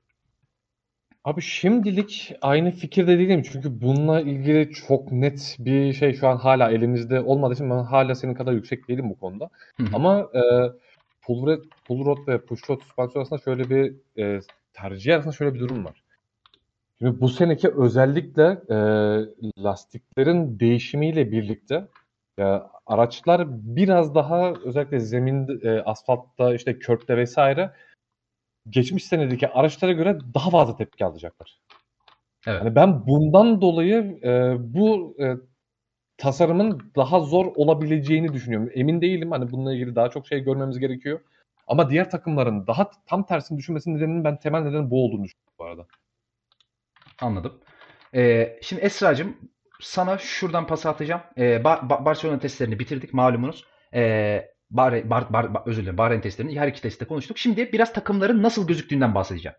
Abi 1.24 1.42
şimdilik 1.42 2.34
aynı 2.42 2.72
fikirde 2.72 3.20
değilim 3.20 3.44
çünkü 3.52 3.82
bununla 3.82 4.22
ilgili 4.22 4.72
çok 4.72 5.12
net 5.12 5.56
bir 5.60 5.94
şey 5.94 6.14
şu 6.14 6.28
an 6.28 6.38
hala 6.38 6.72
elimizde 6.72 7.22
olmadığı 7.22 7.54
için 7.54 7.70
ben 7.70 7.84
hala 7.84 8.16
senin 8.16 8.34
kadar 8.34 8.54
yüksek 8.54 8.88
değilim 8.88 9.10
bu 9.10 9.20
konuda. 9.20 9.50
Hı 9.78 9.84
hı. 9.84 9.90
Ama 9.94 10.20
e, 10.20 10.42
pull, 11.22 11.46
rod, 11.46 11.64
pull 11.86 12.06
rod 12.06 12.28
ve 12.28 12.46
push 12.46 12.70
rod 12.70 12.82
süspansiyon 12.82 13.22
arasında 13.22 13.40
şöyle 13.40 13.70
bir 13.70 13.96
e, 14.24 14.40
tercih 14.74 15.16
arasında 15.16 15.34
şöyle 15.34 15.54
bir 15.54 15.60
durum 15.60 15.86
var. 15.86 16.04
Şimdi 17.02 17.22
bu 17.22 17.30
seneki 17.30 17.70
özellikle 17.70 18.62
e, 18.70 18.78
lastiklerin 19.64 20.60
değişimiyle 20.60 21.32
birlikte 21.32 21.88
e, 22.40 22.44
araçlar 22.86 23.48
biraz 23.50 24.16
daha 24.16 24.54
özellikle 24.66 25.00
zemin 25.00 25.62
e, 25.64 25.82
asfaltta 25.82 26.54
işte 26.56 26.80
körtte 26.80 27.18
vesaire 27.18 27.72
geçmiş 28.70 29.06
senedeki 29.06 29.48
araçlara 29.48 29.92
göre 29.92 30.20
daha 30.34 30.50
fazla 30.50 30.76
tepki 30.76 31.06
alacaklar. 31.06 31.60
Evet. 32.48 32.64
Yani 32.64 32.76
ben 32.76 33.08
bundan 33.08 33.62
dolayı 33.62 34.20
e, 34.24 34.56
bu 34.60 35.16
e, 35.20 35.36
tasarımın 36.18 36.92
daha 36.96 37.20
zor 37.20 37.46
olabileceğini 37.56 38.34
düşünüyorum. 38.34 38.70
Emin 38.74 39.02
değilim. 39.02 39.32
Hani 39.32 39.52
bununla 39.52 39.74
ilgili 39.74 39.96
daha 39.96 40.10
çok 40.10 40.28
şey 40.28 40.40
görmemiz 40.40 40.80
gerekiyor. 40.80 41.20
Ama 41.68 41.90
diğer 41.90 42.10
takımların 42.10 42.68
daha 42.68 42.92
tam 43.06 43.26
tersini 43.26 43.58
düşünmesinin 43.58 43.96
nedeninin 43.96 44.24
ben 44.24 44.40
temel 44.40 44.62
nedeni 44.62 44.90
bu 44.90 45.06
olduğunu 45.06 45.24
düşünüyorum 45.24 45.54
bu 45.60 45.64
arada. 45.64 45.86
Anladım. 47.22 47.54
Ee, 48.16 48.60
şimdi 48.62 48.82
Esra'cığım 48.82 49.38
sana 49.82 50.18
şuradan 50.18 50.68
pas 50.68 50.86
atacağım. 50.86 51.22
Ee, 51.38 51.44
Ba- 51.44 51.88
Ba- 51.90 52.06
Barcelona 52.06 52.40
testlerini 52.40 52.80
bitirdik 52.80 53.14
malumunuz. 53.14 53.66
Ee, 53.94 54.46
Bar- 54.70 55.10
Bar- 55.10 55.34
Bar- 55.34 55.52
özür 55.66 55.82
dilerim 55.82 55.98
Bahreyn 55.98 56.22
testlerini 56.22 56.60
her 56.60 56.68
iki 56.68 56.82
testte 56.82 57.06
konuştuk. 57.06 57.38
Şimdi 57.38 57.74
biraz 57.74 57.94
takımların 57.94 58.44
nasıl 58.44 58.68
gözüktüğünden 58.68 59.16
bahsedeceğim. 59.16 59.56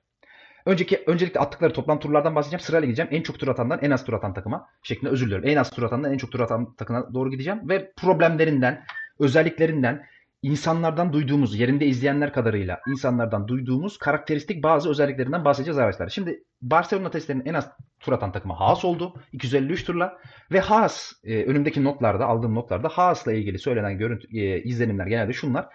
Önceki 0.67 1.03
öncelikle 1.07 1.41
attıkları 1.41 1.73
toplam 1.73 2.01
turlardan 2.01 2.35
bahsedeceğim. 2.35 2.61
Sırayla 2.61 2.87
gideceğim. 2.87 3.09
En 3.13 3.23
çok 3.23 3.39
tur 3.39 3.49
atandan 3.49 3.79
en 3.83 3.91
az 3.91 4.05
tur 4.05 4.13
atan 4.13 4.35
takıma 4.35 4.69
şeklinde 4.83 5.11
özür 5.11 5.27
diliyorum. 5.27 5.49
En 5.49 5.57
az 5.57 5.71
tur 5.71 5.83
atandan 5.83 6.13
en 6.13 6.19
çok 6.19 6.33
tur 6.33 6.41
atan 6.41 6.75
takıma 6.75 7.15
doğru 7.15 7.31
gideceğim 7.31 7.69
ve 7.69 7.93
problemlerinden, 7.97 8.85
özelliklerinden, 9.19 10.07
insanlardan 10.43 11.13
duyduğumuz, 11.13 11.59
yerinde 11.59 11.87
izleyenler 11.87 12.33
kadarıyla 12.33 12.81
insanlardan 12.89 13.49
duyduğumuz 13.49 13.99
karakteristik 13.99 14.63
bazı 14.63 14.91
özelliklerinden 14.91 15.45
bahsedeceğiz 15.45 15.79
araçlar. 15.79 16.09
Şimdi 16.09 16.45
Barcelona 16.63 17.11
testlerinin 17.11 17.47
en 17.47 17.55
az 17.55 17.71
tur 18.01 18.13
atan 18.13 18.33
takımı 18.33 18.55
Haas 18.55 18.85
oldu. 18.85 19.15
253 19.33 19.85
turla 19.85 20.19
ve 20.53 20.61
Haas 20.61 21.13
e, 21.25 21.45
önümdeki 21.45 21.85
notlarda, 21.85 22.27
aldığım 22.27 22.55
notlarda 22.55 22.89
Haas'la 22.89 23.33
ilgili 23.33 23.59
söylenen 23.59 23.99
görüntü, 23.99 24.39
e, 24.39 24.63
izlenimler 24.63 25.07
genelde 25.07 25.33
şunlar. 25.33 25.67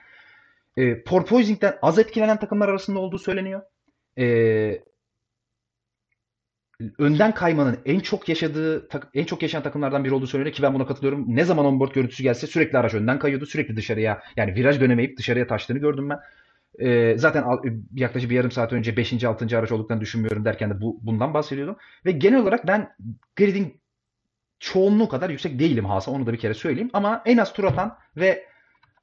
E, 0.77 1.03
porpoising'den 1.03 1.77
az 1.81 1.99
etkilenen 1.99 2.39
takımlar 2.39 2.69
arasında 2.69 2.99
olduğu 2.99 3.19
söyleniyor. 3.19 3.61
E, 4.17 4.25
önden 6.99 7.33
kaymanın 7.33 7.77
en 7.85 7.99
çok 7.99 8.29
yaşadığı 8.29 8.87
en 9.13 9.23
çok 9.23 9.41
yaşayan 9.41 9.63
takımlardan 9.63 10.03
biri 10.03 10.13
olduğu 10.13 10.27
söyleniyor 10.27 10.55
ki 10.55 10.63
ben 10.63 10.73
buna 10.73 10.85
katılıyorum. 10.85 11.35
Ne 11.35 11.45
zaman 11.45 11.65
onboard 11.65 11.91
görüntüsü 11.93 12.23
gelse 12.23 12.47
sürekli 12.47 12.77
araç 12.77 12.93
önden 12.93 13.19
kayıyordu. 13.19 13.45
Sürekli 13.45 13.75
dışarıya 13.75 14.21
yani 14.37 14.55
viraj 14.55 14.79
dönemeyip 14.81 15.17
dışarıya 15.17 15.47
taştığını 15.47 15.79
gördüm 15.79 16.09
ben. 16.09 16.19
Ee, 16.79 17.15
zaten 17.17 17.43
al- 17.43 17.63
yaklaşık 17.95 18.29
bir 18.29 18.35
yarım 18.35 18.51
saat 18.51 18.73
önce 18.73 18.97
5. 18.97 19.23
6. 19.23 19.57
araç 19.57 19.71
olduklarını 19.71 20.01
düşünmüyorum 20.01 20.45
derken 20.45 20.69
de 20.69 20.81
bu, 20.81 20.99
bundan 21.01 21.33
bahsediyordum. 21.33 21.75
Ve 22.05 22.11
genel 22.11 22.41
olarak 22.41 22.67
ben 22.67 22.95
gridin 23.35 23.81
çoğunluğu 24.59 25.09
kadar 25.09 25.29
yüksek 25.29 25.59
değilim 25.59 25.85
Haas'a 25.85 26.11
onu 26.11 26.25
da 26.25 26.33
bir 26.33 26.37
kere 26.37 26.53
söyleyeyim. 26.53 26.89
Ama 26.93 27.21
en 27.25 27.37
az 27.37 27.53
tur 27.53 27.63
atan 27.63 27.97
ve 28.17 28.45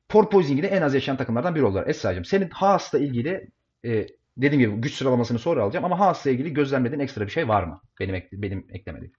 porpoising'i 0.08 0.62
de 0.62 0.68
en 0.68 0.82
az 0.82 0.94
yaşayan 0.94 1.16
takımlardan 1.16 1.54
biri 1.54 1.64
oldular. 1.64 1.86
Esra'cığım 1.86 2.24
senin 2.24 2.50
Haas'la 2.50 2.98
ilgili 2.98 3.50
e, 3.84 4.06
dediğim 4.36 4.60
gibi 4.60 4.80
güç 4.80 4.94
sıralamasını 4.94 5.38
sonra 5.38 5.62
alacağım 5.62 5.84
ama 5.84 6.00
Haas'la 6.00 6.30
ilgili 6.30 6.54
gözlemlediğin 6.54 7.00
ekstra 7.00 7.26
bir 7.26 7.30
şey 7.30 7.48
var 7.48 7.64
mı? 7.64 7.80
Benim 8.00 8.14
ek- 8.14 8.28
benim 8.32 8.66
eklemediğim. 8.70 9.12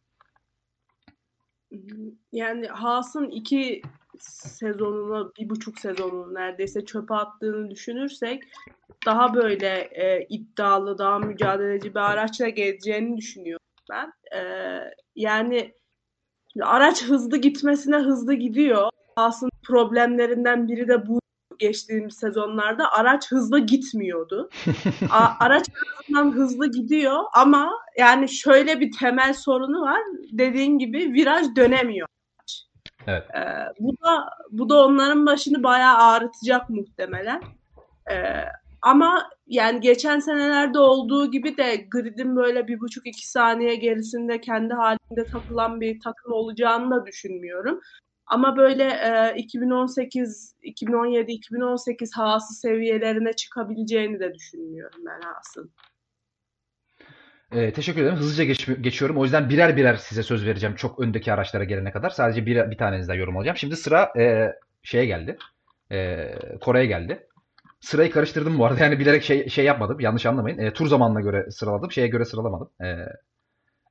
Yani 2.31 2.67
Haas'ın 2.67 3.29
iki 3.29 3.81
sezonunu, 4.19 5.33
bir 5.39 5.49
buçuk 5.49 5.79
sezonunu 5.79 6.33
neredeyse 6.33 6.85
çöpe 6.85 7.13
attığını 7.15 7.71
düşünürsek 7.71 8.43
daha 9.05 9.33
böyle 9.33 9.67
e, 9.79 10.25
iddialı, 10.29 10.97
daha 10.97 11.19
mücadeleci 11.19 11.95
bir 11.95 11.99
araçla 12.11 12.49
geleceğini 12.49 13.17
düşünüyorum 13.17 13.65
ben. 13.91 14.13
E, 14.37 14.41
yani 15.15 15.73
araç 16.61 17.03
hızlı 17.03 17.37
gitmesine 17.37 17.97
hızlı 17.97 18.33
gidiyor. 18.33 18.89
Haas'ın 19.15 19.49
problemlerinden 19.63 20.67
biri 20.67 20.87
de 20.87 21.07
bu 21.07 21.19
geçtiğimiz 21.59 22.15
sezonlarda 22.15 22.91
araç 22.91 23.31
hızlı 23.31 23.59
gitmiyordu. 23.59 24.49
A- 25.09 25.45
araç 25.45 25.63
azından 26.03 26.31
hızlı 26.31 26.71
gidiyor 26.71 27.23
ama 27.35 27.71
yani 27.97 28.29
şöyle 28.29 28.79
bir 28.79 28.91
temel 28.99 29.33
sorunu 29.33 29.81
var. 29.81 29.99
Dediğin 30.31 30.77
gibi 30.77 31.13
viraj 31.13 31.45
dönemiyor. 31.55 32.07
Evet. 33.07 33.23
Ee, 33.35 33.41
bu 33.79 33.91
da 34.05 34.29
bu 34.51 34.69
da 34.69 34.85
onların 34.85 35.25
başını 35.25 35.63
bayağı 35.63 35.97
ağrıtacak 35.97 36.69
muhtemelen. 36.69 37.41
Ee, 38.11 38.15
ama 38.81 39.29
yani 39.47 39.79
geçen 39.79 40.19
senelerde 40.19 40.79
olduğu 40.79 41.31
gibi 41.31 41.57
de 41.57 41.87
gridin 41.91 42.35
böyle 42.35 42.67
bir 42.67 42.79
buçuk 42.79 43.07
iki 43.07 43.29
saniye 43.29 43.75
gerisinde 43.75 44.41
kendi 44.41 44.73
halinde 44.73 45.25
takılan 45.31 45.81
bir 45.81 45.99
takım 45.99 46.31
olacağını 46.33 46.91
da 46.91 47.05
düşünmüyorum. 47.05 47.79
Ama 48.27 48.57
böyle 48.57 48.83
e, 48.83 49.33
2018, 49.37 50.55
2017, 50.61 51.31
2018 51.31 52.17
Haas'ı 52.17 52.53
seviyelerine 52.53 53.33
çıkabileceğini 53.33 54.19
de 54.19 54.33
düşünmüyorum 54.33 54.99
ben 55.05 55.21
Haas'ın. 55.21 55.71
Ee, 57.51 57.73
teşekkür 57.73 58.01
ederim. 58.01 58.15
Hızlıca 58.17 58.43
geç- 58.43 58.81
geçiyorum. 58.81 59.17
O 59.17 59.23
yüzden 59.23 59.49
birer 59.49 59.77
birer 59.77 59.95
size 59.95 60.23
söz 60.23 60.45
vereceğim 60.45 60.75
çok 60.75 60.99
öndeki 60.99 61.33
araçlara 61.33 61.63
gelene 61.63 61.91
kadar. 61.91 62.09
Sadece 62.09 62.45
bir, 62.45 62.71
bir 62.71 62.77
tanenizden 62.77 63.13
yorum 63.15 63.37
alacağım. 63.37 63.57
Şimdi 63.57 63.75
sıra 63.75 64.13
e, 64.19 64.53
şeye 64.83 65.05
geldi. 65.05 65.37
E, 65.91 66.29
Kore'ye 66.61 66.85
geldi. 66.85 67.27
Sırayı 67.81 68.11
karıştırdım 68.11 68.59
bu 68.59 68.65
arada. 68.65 68.83
Yani 68.83 68.99
bilerek 68.99 69.23
şey, 69.23 69.49
şey 69.49 69.65
yapmadım. 69.65 69.99
Yanlış 69.99 70.25
anlamayın. 70.25 70.57
E, 70.59 70.73
tur 70.73 70.87
zamanına 70.87 71.21
göre 71.21 71.51
sıraladım. 71.51 71.91
Şeye 71.91 72.07
göre 72.07 72.25
sıralamadım. 72.25 72.69
E, 72.81 72.85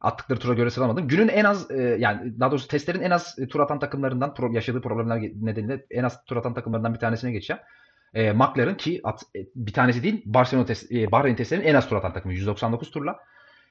attıkları 0.03 0.41
tura 0.41 0.55
göre 0.55 0.71
sıralamadım. 0.71 1.09
Günün 1.09 1.29
en 1.29 1.45
az 1.45 1.71
e, 1.71 1.83
yani 1.83 2.41
daha 2.41 2.51
doğrusu 2.51 2.69
testlerin 2.69 3.03
en 3.03 3.11
az 3.11 3.39
e, 3.39 3.49
tur 3.49 3.61
atan 3.61 3.79
takımlarından 3.79 4.31
pro- 4.31 4.55
yaşadığı 4.55 4.81
problemler 4.81 5.21
nedeniyle 5.21 5.87
en 5.91 6.05
az 6.05 6.25
tur 6.25 6.37
atan 6.37 6.55
takımlarından 6.55 6.95
bir 6.95 6.99
tanesine 6.99 7.33
geçeceğim. 7.33 7.63
E, 8.15 8.33
McLaren 8.33 8.77
ki 8.77 9.01
at, 9.05 9.23
e, 9.37 9.39
bir 9.55 9.73
tanesi 9.73 10.03
değil 10.03 10.23
Barcelona 10.27 10.67
test, 10.67 10.93
e, 10.93 11.13
Bahreyn 11.13 11.37
testlerinin 11.37 11.67
en 11.67 11.75
az 11.75 11.89
tur 11.89 11.97
atan 11.97 12.13
takımı 12.13 12.35
199 12.35 12.91
turla. 12.91 13.19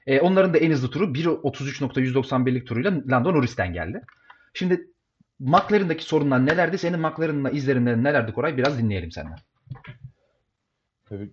E, 0.06 0.20
onların 0.20 0.54
da 0.54 0.58
en 0.58 0.70
hızlı 0.70 0.90
turu 0.90 1.04
1.33.191'lik 1.04 2.66
turuyla 2.66 2.92
Lando 3.10 3.34
Norris'ten 3.34 3.72
geldi. 3.72 4.02
Şimdi 4.54 4.86
McLaren'daki 5.38 6.04
sorunlar 6.04 6.46
nelerdi? 6.46 6.78
Senin 6.78 7.00
McLaren'la 7.00 7.50
izlerinden 7.50 8.04
nelerdi 8.04 8.32
Koray? 8.32 8.56
Biraz 8.56 8.78
dinleyelim 8.78 9.10
senden. 9.10 9.38
Tabii. 11.08 11.30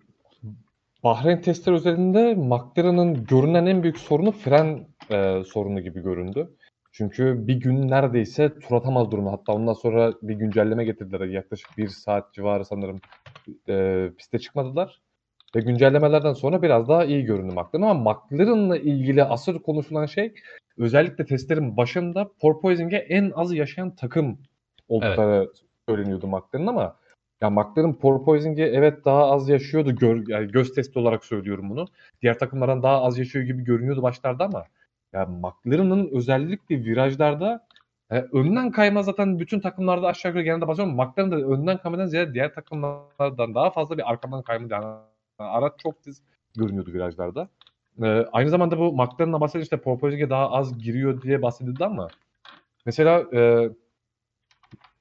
Bahreyn 1.04 1.42
testler 1.42 1.74
üzerinde 1.74 2.36
McLaren'ın 2.36 3.26
görünen 3.26 3.66
en 3.66 3.84
büyük 3.84 3.98
sorunu 3.98 4.32
fren 4.32 4.88
e, 5.12 5.44
sorunu 5.44 5.82
gibi 5.82 6.04
göründü. 6.04 6.50
Çünkü 6.92 7.48
bir 7.48 7.56
gün 7.56 7.90
neredeyse 7.90 8.60
tur 8.60 8.76
atamaz 8.76 9.12
durumda. 9.12 9.32
Hatta 9.32 9.54
ondan 9.54 9.74
sonra 9.74 10.14
bir 10.22 10.36
güncelleme 10.36 10.86
getirdiler. 10.86 11.28
Yaklaşık 11.28 11.78
bir 11.78 11.88
saat 11.88 12.34
civarı 12.34 12.66
sanırım 12.66 13.00
e, 13.70 14.10
piste 14.18 14.40
çıkmadılar. 14.40 15.02
Ve 15.56 15.60
güncellemelerden 15.60 16.34
sonra 16.34 16.62
biraz 16.62 16.88
daha 16.88 17.06
iyi 17.06 17.26
göründü 17.26 17.56
McLaren. 17.56 17.82
Ama 17.82 18.14
McLaren'la 18.14 18.78
ilgili 18.78 19.24
asıl 19.24 19.60
konuşulan 19.60 20.06
şey 20.06 20.34
özellikle 20.78 21.26
testlerin 21.26 21.78
başında 21.78 22.32
porpoising'e 22.40 22.98
en 22.98 23.32
az 23.36 23.54
yaşayan 23.54 23.96
takım 23.96 24.38
oldukları 24.88 25.50
söyleniyordu 25.90 26.28
McLaren 26.28 26.68
ama 26.68 26.96
Ya 27.42 27.50
McLaren 27.50 27.94
porpoising'i 27.94 28.64
evet 28.64 29.06
daha 29.06 29.32
az 29.32 29.50
yaşıyordu. 29.50 29.96
Gör, 29.96 30.28
yani 30.28 30.52
göz 30.52 30.74
testi 30.74 31.00
olarak 31.00 31.26
söylüyorum 31.26 31.70
bunu. 31.70 31.86
Diğer 32.22 32.40
takımlardan 32.40 32.84
daha 32.84 33.02
az 33.02 33.20
yaşıyor 33.20 33.46
gibi 33.46 33.64
görünüyordu 33.64 34.02
başlarda 34.02 34.46
ama 34.46 34.66
ya 35.14 35.26
McLaren'ın 35.26 36.10
özellikle 36.12 36.84
virajlarda 36.84 37.68
e, 38.12 38.16
önden 38.16 38.72
kayma 38.72 39.04
zaten 39.04 39.40
bütün 39.40 39.60
takımlarda 39.60 40.08
aşağı 40.08 40.30
yukarı 40.30 40.44
genelde 40.44 40.68
basıyor 40.68 40.88
ama 40.88 41.06
McLaren'da 41.06 41.36
önden 41.36 41.78
kaymadan 41.78 42.06
ziyade 42.06 42.34
diğer 42.34 42.54
takımlardan 42.54 43.56
daha 43.56 43.72
fazla 43.72 43.98
bir 43.98 44.12
arkadan 44.12 44.42
kayma 44.42 44.68
yani 44.72 44.86
araç 45.40 45.74
çok 45.78 46.04
tiz 46.04 46.22
görünüyordu 46.56 46.94
virajlarda. 46.94 47.50
E, 48.04 48.08
aynı 48.32 48.50
zamanda 48.50 48.80
bu 48.80 48.94
McLaren'la 48.94 49.42
bahsedince 49.42 49.64
işte 49.64 49.78
porpoising'e 49.82 50.30
daha 50.30 50.52
az 50.52 50.78
giriyor 50.78 51.22
diye 51.22 51.42
bahsedildi 51.42 51.86
ama 51.86 52.08
mesela 52.86 53.26
e, 53.34 53.70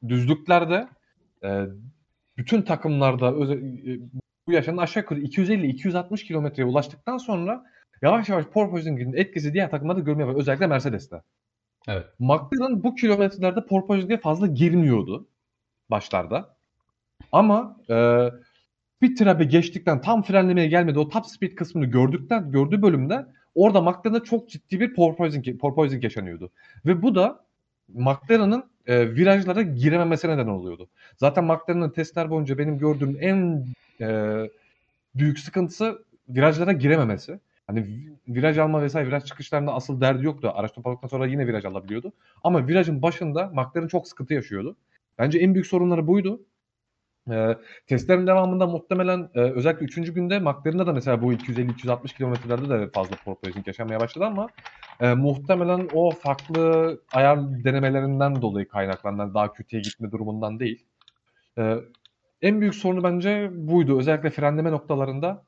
düzlüklerde 0.08 0.88
e, 1.44 1.66
bütün 2.36 2.62
takımlarda 2.62 3.34
özel, 3.34 3.58
e, 3.58 4.00
bu 4.46 4.52
yaşanan 4.52 4.82
aşağı 4.82 5.02
yukarı 5.02 5.20
250-260 5.20 6.24
kilometreye 6.24 6.68
ulaştıktan 6.68 7.18
sonra 7.18 7.64
yavaş 8.02 8.28
yavaş 8.28 8.44
porpoising'in 8.44 9.12
etkisi 9.12 9.52
diğer 9.52 9.70
takımlarda 9.70 10.00
görmeye 10.00 10.26
başladı. 10.26 10.40
Özellikle 10.40 10.66
Mercedes'te. 10.66 11.22
Evet. 11.88 12.06
McLaren 12.18 12.82
bu 12.82 12.94
kilometrelerde 12.94 13.66
porpoising'e 13.66 14.16
fazla 14.16 14.46
girmiyordu 14.46 15.26
başlarda. 15.90 16.56
Ama 17.32 17.76
e, 17.90 17.94
bir 19.02 19.16
trabe 19.16 19.44
geçtikten 19.44 20.00
tam 20.00 20.22
frenlemeye 20.22 20.66
gelmedi 20.66 20.98
o 20.98 21.08
top 21.08 21.26
speed 21.26 21.54
kısmını 21.54 21.86
gördükten 21.86 22.52
gördüğü 22.52 22.82
bölümde 22.82 23.26
orada 23.54 23.80
McLaren'da 23.80 24.24
çok 24.24 24.48
ciddi 24.48 24.80
bir 24.80 24.94
porpoising, 24.94 25.60
porpoising 25.60 26.04
yaşanıyordu. 26.04 26.50
Ve 26.86 27.02
bu 27.02 27.14
da 27.14 27.44
McLaren'ın 27.88 28.64
e, 28.86 29.14
virajlara 29.14 29.62
girememesine 29.62 30.32
neden 30.32 30.46
oluyordu. 30.46 30.88
Zaten 31.16 31.44
McLaren'ın 31.44 31.90
testler 31.90 32.30
boyunca 32.30 32.58
benim 32.58 32.78
gördüğüm 32.78 33.16
en 33.20 33.66
e, 34.00 34.36
büyük 35.14 35.38
sıkıntısı 35.38 36.04
virajlara 36.28 36.72
girememesi. 36.72 37.40
Hani 37.68 37.86
viraj 38.28 38.58
alma 38.58 38.82
vesaire 38.82 39.08
viraj 39.08 39.24
çıkışlarında 39.24 39.74
asıl 39.74 40.00
derdi 40.00 40.24
yoktu. 40.24 40.52
Araç 40.54 40.72
toparladıktan 40.72 41.08
sonra 41.08 41.26
yine 41.26 41.46
viraj 41.46 41.64
alabiliyordu. 41.64 42.12
Ama 42.44 42.68
virajın 42.68 43.02
başında 43.02 43.46
McLaren 43.46 43.88
çok 43.88 44.08
sıkıntı 44.08 44.34
yaşıyordu. 44.34 44.76
Bence 45.18 45.38
en 45.38 45.54
büyük 45.54 45.66
sorunları 45.66 46.06
buydu. 46.06 46.40
E, 47.30 47.56
testlerin 47.86 48.26
devamında 48.26 48.66
muhtemelen 48.66 49.30
e, 49.34 49.40
özellikle 49.40 49.86
3. 49.86 50.12
günde 50.12 50.38
McLaren'da 50.38 50.86
da 50.86 50.92
mesela 50.92 51.22
bu 51.22 51.32
250-260 51.32 52.16
kilometrelerde 52.16 52.68
de 52.68 52.90
fazla 52.90 53.16
porpoising 53.24 53.66
yaşanmaya 53.66 54.00
başladı 54.00 54.24
ama 54.24 54.48
e, 55.00 55.14
muhtemelen 55.14 55.88
o 55.94 56.10
farklı 56.10 57.00
ayar 57.12 57.64
denemelerinden 57.64 58.42
dolayı 58.42 58.68
kaynaklanan 58.68 59.34
daha 59.34 59.52
kötüye 59.52 59.82
gitme 59.82 60.10
durumundan 60.10 60.60
değil. 60.60 60.84
E, 61.58 61.76
en 62.42 62.60
büyük 62.60 62.74
sorunu 62.74 63.02
bence 63.02 63.50
buydu. 63.52 63.98
Özellikle 63.98 64.30
frenleme 64.30 64.70
noktalarında 64.70 65.47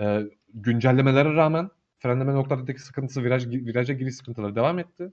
e, 0.00 0.22
güncellemelere 0.54 1.34
rağmen 1.34 1.70
frenleme 1.98 2.34
noktalarındaki 2.34 2.80
sıkıntısı, 2.80 3.24
viraj, 3.24 3.46
viraja 3.46 3.92
giriş 3.92 4.14
sıkıntıları 4.14 4.56
devam 4.56 4.78
etti. 4.78 5.12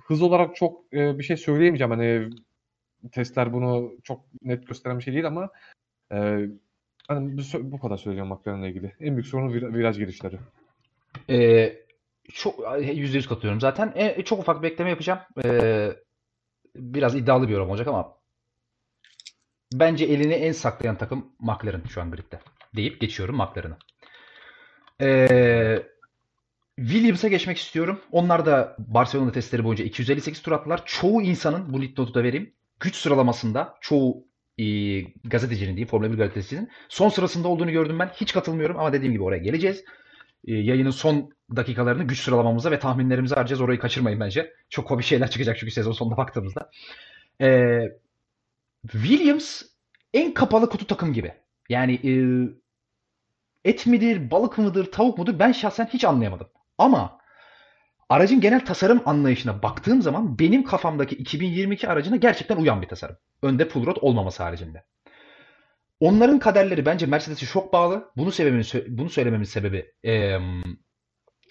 Hız 0.00 0.22
olarak 0.22 0.56
çok 0.56 0.94
e, 0.94 1.18
bir 1.18 1.24
şey 1.24 1.36
söyleyemeyeceğim. 1.36 1.90
Hani 1.90 2.30
testler 3.12 3.52
bunu 3.52 3.92
çok 4.02 4.24
net 4.42 4.66
gösteren 4.68 4.98
bir 4.98 5.04
şey 5.04 5.14
değil 5.14 5.26
ama 5.26 5.50
e, 6.12 6.46
hani 7.08 7.38
bu, 7.60 7.78
kadar 7.78 7.96
söyleyeceğim 7.96 8.32
McLaren'la 8.32 8.68
ilgili. 8.68 8.92
En 9.00 9.16
büyük 9.16 9.26
sorunu 9.26 9.54
vir, 9.54 9.74
viraj 9.74 9.98
girişleri. 9.98 10.38
Ee, 11.30 11.76
çok 12.32 12.80
yüzde 12.82 13.16
yüz 13.16 13.28
katılıyorum 13.28 13.60
zaten. 13.60 13.92
E, 13.94 14.22
çok 14.24 14.38
ufak 14.38 14.62
bir 14.62 14.70
bekleme 14.70 14.90
yapacağım. 14.90 15.20
Ee, 15.44 15.92
biraz 16.76 17.14
iddialı 17.14 17.48
bir 17.48 17.52
yorum 17.52 17.70
olacak 17.70 17.88
ama 17.88 18.16
bence 19.72 20.04
elini 20.04 20.34
en 20.34 20.52
saklayan 20.52 20.98
takım 20.98 21.32
McLaren 21.40 21.82
şu 21.88 22.00
an 22.00 22.10
gridde. 22.10 22.40
Deyip 22.76 23.00
geçiyorum 23.00 23.36
McLaren'a. 23.36 23.78
Ee, 25.00 25.82
Williams'a 26.76 27.28
geçmek 27.28 27.58
istiyorum. 27.58 28.00
Onlar 28.12 28.46
da 28.46 28.76
Barcelona 28.78 29.32
testleri 29.32 29.64
boyunca 29.64 29.84
258 29.84 30.42
tur 30.42 30.52
attılar. 30.52 30.82
Çoğu 30.86 31.22
insanın 31.22 31.72
bu 31.72 31.82
lead 31.82 31.98
notu 31.98 32.14
da 32.14 32.22
vereyim. 32.22 32.52
Güç 32.80 32.96
sıralamasında 32.96 33.74
çoğu 33.80 34.26
e, 34.58 34.64
gazetecinin 35.24 35.70
diyeyim 35.70 35.88
Formula 35.88 36.12
1 36.12 36.18
gazetecinin 36.18 36.70
son 36.88 37.08
sırasında 37.08 37.48
olduğunu 37.48 37.70
gördüm 37.70 37.98
ben. 37.98 38.08
Hiç 38.08 38.32
katılmıyorum 38.32 38.78
ama 38.78 38.92
dediğim 38.92 39.12
gibi 39.12 39.22
oraya 39.22 39.38
geleceğiz. 39.38 39.84
E, 40.46 40.54
yayının 40.54 40.90
son 40.90 41.30
dakikalarını 41.56 42.04
güç 42.04 42.20
sıralamamıza 42.20 42.70
ve 42.70 42.78
tahminlerimize 42.78 43.34
harcayacağız. 43.34 43.60
Orayı 43.60 43.78
kaçırmayın 43.78 44.20
bence. 44.20 44.52
Çok 44.70 44.88
komik 44.88 45.04
şeyler 45.04 45.30
çıkacak 45.30 45.58
çünkü 45.58 45.72
sezon 45.72 45.92
sonuna 45.92 46.16
baktığımızda. 46.16 46.70
E, 47.40 47.80
Williams 48.92 49.62
en 50.14 50.34
kapalı 50.34 50.68
kutu 50.70 50.86
takım 50.86 51.12
gibi. 51.12 51.32
Yani 51.68 51.94
e, 52.04 52.12
et 53.70 53.86
midir, 53.86 54.30
balık 54.30 54.58
mıdır, 54.58 54.92
tavuk 54.92 55.18
mudur 55.18 55.38
ben 55.38 55.52
şahsen 55.52 55.86
hiç 55.86 56.04
anlayamadım. 56.04 56.48
Ama 56.78 57.18
aracın 58.08 58.40
genel 58.40 58.64
tasarım 58.64 59.02
anlayışına 59.06 59.62
baktığım 59.62 60.02
zaman 60.02 60.38
benim 60.38 60.64
kafamdaki 60.64 61.16
2022 61.16 61.88
aracına 61.88 62.16
gerçekten 62.16 62.56
uyan 62.56 62.82
bir 62.82 62.88
tasarım. 62.88 63.16
Önde 63.42 63.68
pull 63.68 63.86
rod 63.86 63.96
olmaması 64.00 64.42
haricinde. 64.42 64.84
Onların 66.00 66.38
kaderleri 66.38 66.86
bence 66.86 67.06
Mercedes'e 67.06 67.46
çok 67.46 67.72
bağlı. 67.72 68.10
Bunu 68.16 68.32
sebebimin 68.32 68.64
bunu 68.88 69.10
söylememin 69.10 69.44
sebebi 69.44 69.92
e, 70.04 70.38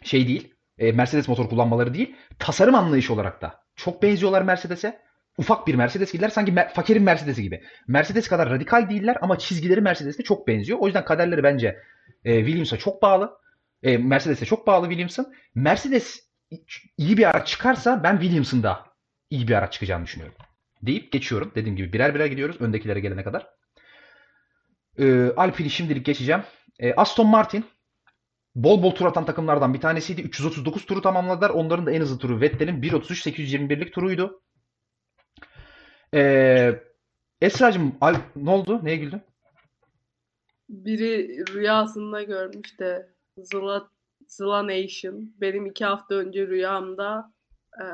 şey 0.04 0.28
değil. 0.28 0.54
E, 0.78 0.92
Mercedes 0.92 1.28
motor 1.28 1.50
kullanmaları 1.50 1.94
değil. 1.94 2.16
Tasarım 2.40 2.76
anlayışı 2.76 3.14
olarak 3.14 3.42
da 3.42 3.64
çok 3.76 4.04
benziyorlar 4.04 4.42
Mercedes'e. 4.42 5.05
Ufak 5.38 5.68
bir 5.68 5.76
Mercedes 5.76 6.12
gibiler 6.12 6.30
sanki 6.30 6.52
mer- 6.52 6.74
fakirin 6.74 7.04
Mercedes'i 7.04 7.44
gibi. 7.44 7.64
Mercedes 7.88 8.28
kadar 8.28 8.50
radikal 8.50 8.90
değiller 8.90 9.18
ama 9.22 9.38
çizgileri 9.38 9.82
Mercedes'te 9.82 10.24
çok 10.24 10.48
benziyor. 10.48 10.80
O 10.82 10.86
yüzden 10.86 11.06
kaderleri 11.06 11.44
bence 11.44 11.80
e, 12.26 12.38
Williams'a 12.38 12.78
çok 12.78 13.02
bağlı. 13.02 13.38
E, 13.84 13.98
Mercedes'e 13.98 14.46
çok 14.46 14.68
bağlı 14.68 14.86
Williams'ın. 14.86 15.34
Mercedes 15.56 16.30
iyi 16.98 17.18
bir 17.18 17.30
araç 17.30 17.48
çıkarsa 17.48 18.04
ben 18.04 18.20
Williams'ın 18.20 18.64
da 18.64 18.86
iyi 19.30 19.48
bir 19.48 19.54
araç 19.54 19.74
çıkacağını 19.74 20.06
düşünüyorum. 20.06 20.36
Deyip 20.82 21.12
geçiyorum. 21.12 21.52
Dediğim 21.56 21.76
gibi 21.76 21.94
birer 21.94 22.16
birer 22.16 22.26
gidiyoruz 22.26 22.62
öndekilere 22.62 23.00
gelene 23.00 23.24
kadar. 23.24 23.48
E, 25.00 25.32
Alpine'i 25.38 25.70
şimdilik 25.70 26.06
geçeceğim. 26.06 26.42
E, 26.80 26.94
Aston 26.94 27.28
Martin 27.28 27.66
bol 28.56 28.84
bol 28.84 28.92
tur 28.92 29.06
atan 29.06 29.26
takımlardan 29.26 29.74
bir 29.74 29.82
tanesiydi. 29.82 30.22
339 30.22 30.86
turu 30.86 31.02
tamamladılar. 31.02 31.50
Onların 31.50 31.86
da 31.86 31.92
en 31.92 32.02
hızlı 32.02 32.18
turu 32.18 32.42
Vettel'in 32.42 32.82
1.33-821'lik 32.82 33.94
turuydu. 33.94 34.42
Ee, 36.16 36.82
Esra'cığım 37.42 37.96
Al 38.02 38.16
ne 38.36 38.50
oldu? 38.50 38.80
Neye 38.84 38.98
güldün? 38.98 39.22
Biri 40.70 41.46
rüyasında 41.54 42.24
görmüş 42.24 42.80
de 42.80 43.10
Zıla, 43.38 43.90
Zıla 44.28 44.68
Nation. 44.68 45.34
Benim 45.42 45.66
iki 45.66 45.86
hafta 45.86 46.16
önce 46.16 46.48
rüyamda 46.48 47.32
e, 47.82 47.86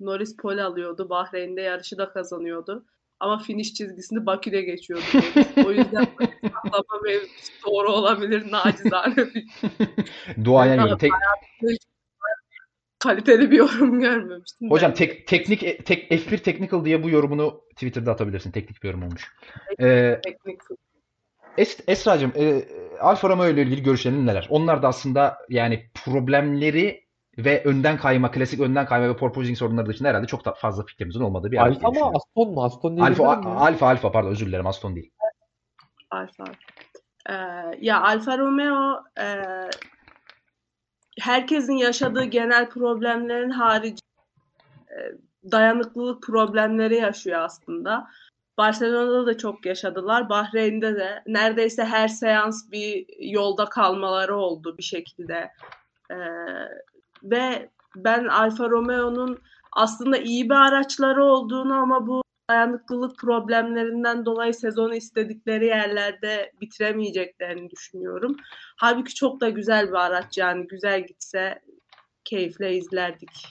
Norris 0.00 0.36
pole 0.36 0.62
alıyordu. 0.62 1.08
Bahreyn'de 1.10 1.60
yarışı 1.60 1.98
da 1.98 2.12
kazanıyordu. 2.12 2.84
Ama 3.20 3.38
finish 3.38 3.74
çizgisini 3.74 4.26
Bakü'de 4.26 4.62
geçiyordu. 4.62 5.04
o 5.66 5.70
yüzden 5.70 6.06
saklama 6.42 7.00
mevzusu 7.04 7.52
doğru 7.66 7.92
olabilir 7.92 8.52
nacizane. 8.52 9.14
Duayen 10.44 10.80
yorum. 10.80 10.98
Tek, 10.98 11.12
kaliteli 13.00 13.50
bir 13.50 13.56
yorum 13.56 14.00
görmemiştim. 14.00 14.70
Hocam 14.70 14.94
tek, 14.94 15.26
teknik 15.26 15.86
tek, 15.86 16.10
F1 16.10 16.38
Technical 16.38 16.84
diye 16.84 17.02
bu 17.02 17.10
yorumunu 17.10 17.60
Twitter'da 17.70 18.12
atabilirsin. 18.12 18.50
Teknik 18.50 18.82
bir 18.82 18.88
yorum 18.88 19.02
olmuş. 19.02 19.34
Ee, 19.80 20.20
es, 21.58 21.80
Esra'cığım 21.86 22.32
e, 22.36 22.64
Alfa 23.00 23.28
Romeo 23.28 23.48
ile 23.48 23.62
ilgili 23.62 23.82
görüşlerin 23.82 24.26
neler? 24.26 24.46
Onlar 24.50 24.82
da 24.82 24.88
aslında 24.88 25.38
yani 25.48 25.90
problemleri 26.04 27.04
ve 27.38 27.64
önden 27.64 27.96
kayma, 27.98 28.30
klasik 28.30 28.60
önden 28.60 28.86
kayma 28.86 29.08
ve 29.08 29.16
porpoising 29.16 29.58
sorunları 29.58 29.86
dışında 29.86 30.08
herhalde 30.08 30.26
çok 30.26 30.44
da 30.44 30.52
fazla 30.52 30.84
fikrimizin 30.84 31.20
olmadığı 31.20 31.50
bir 31.50 31.56
Alfa 31.56 31.90
mı 31.90 32.12
Aston 32.14 32.54
mu? 32.54 32.64
Aston 32.64 32.96
değil 32.96 33.06
Alfa, 33.06 33.36
Alfa, 33.56 33.86
Alfa 33.86 34.12
pardon 34.12 34.30
özür 34.30 34.46
dilerim 34.46 34.66
Aston 34.66 34.96
değil. 34.96 35.10
Alfa. 36.10 36.44
Ee, 37.30 37.34
ya 37.80 38.02
Alfa 38.02 38.38
Romeo 38.38 39.04
e, 39.20 39.24
herkesin 41.18 41.76
yaşadığı 41.76 42.24
genel 42.24 42.68
problemlerin 42.68 43.50
harici 43.50 44.02
e, 44.90 44.98
dayanıklılık 45.52 46.22
problemleri 46.22 46.96
yaşıyor 46.96 47.40
aslında. 47.40 48.08
Barcelona'da 48.58 49.26
da 49.26 49.38
çok 49.38 49.66
yaşadılar. 49.66 50.28
Bahreyn'de 50.28 50.96
de 50.96 51.22
neredeyse 51.26 51.84
her 51.84 52.08
seans 52.08 52.70
bir 52.72 53.06
yolda 53.18 53.64
kalmaları 53.64 54.36
oldu 54.36 54.78
bir 54.78 54.82
şekilde. 54.82 55.50
Ee, 56.10 56.16
ve 57.22 57.68
ben 57.96 58.24
Alfa 58.24 58.70
Romeo'nun 58.70 59.38
aslında 59.72 60.16
iyi 60.16 60.50
bir 60.50 60.54
araçları 60.54 61.24
olduğunu 61.24 61.74
ama 61.74 62.06
bu 62.06 62.22
dayanıklılık 62.50 63.18
problemlerinden 63.18 64.26
dolayı 64.26 64.54
sezonu 64.54 64.94
istedikleri 64.94 65.66
yerlerde 65.66 66.52
bitiremeyeceklerini 66.60 67.70
düşünüyorum. 67.70 68.36
Halbuki 68.76 69.14
çok 69.14 69.40
da 69.40 69.48
güzel 69.48 69.88
bir 69.88 69.94
araç 70.06 70.38
yani 70.38 70.66
güzel 70.66 71.06
gitse 71.06 71.60
keyifle 72.24 72.74
izlerdik. 72.74 73.46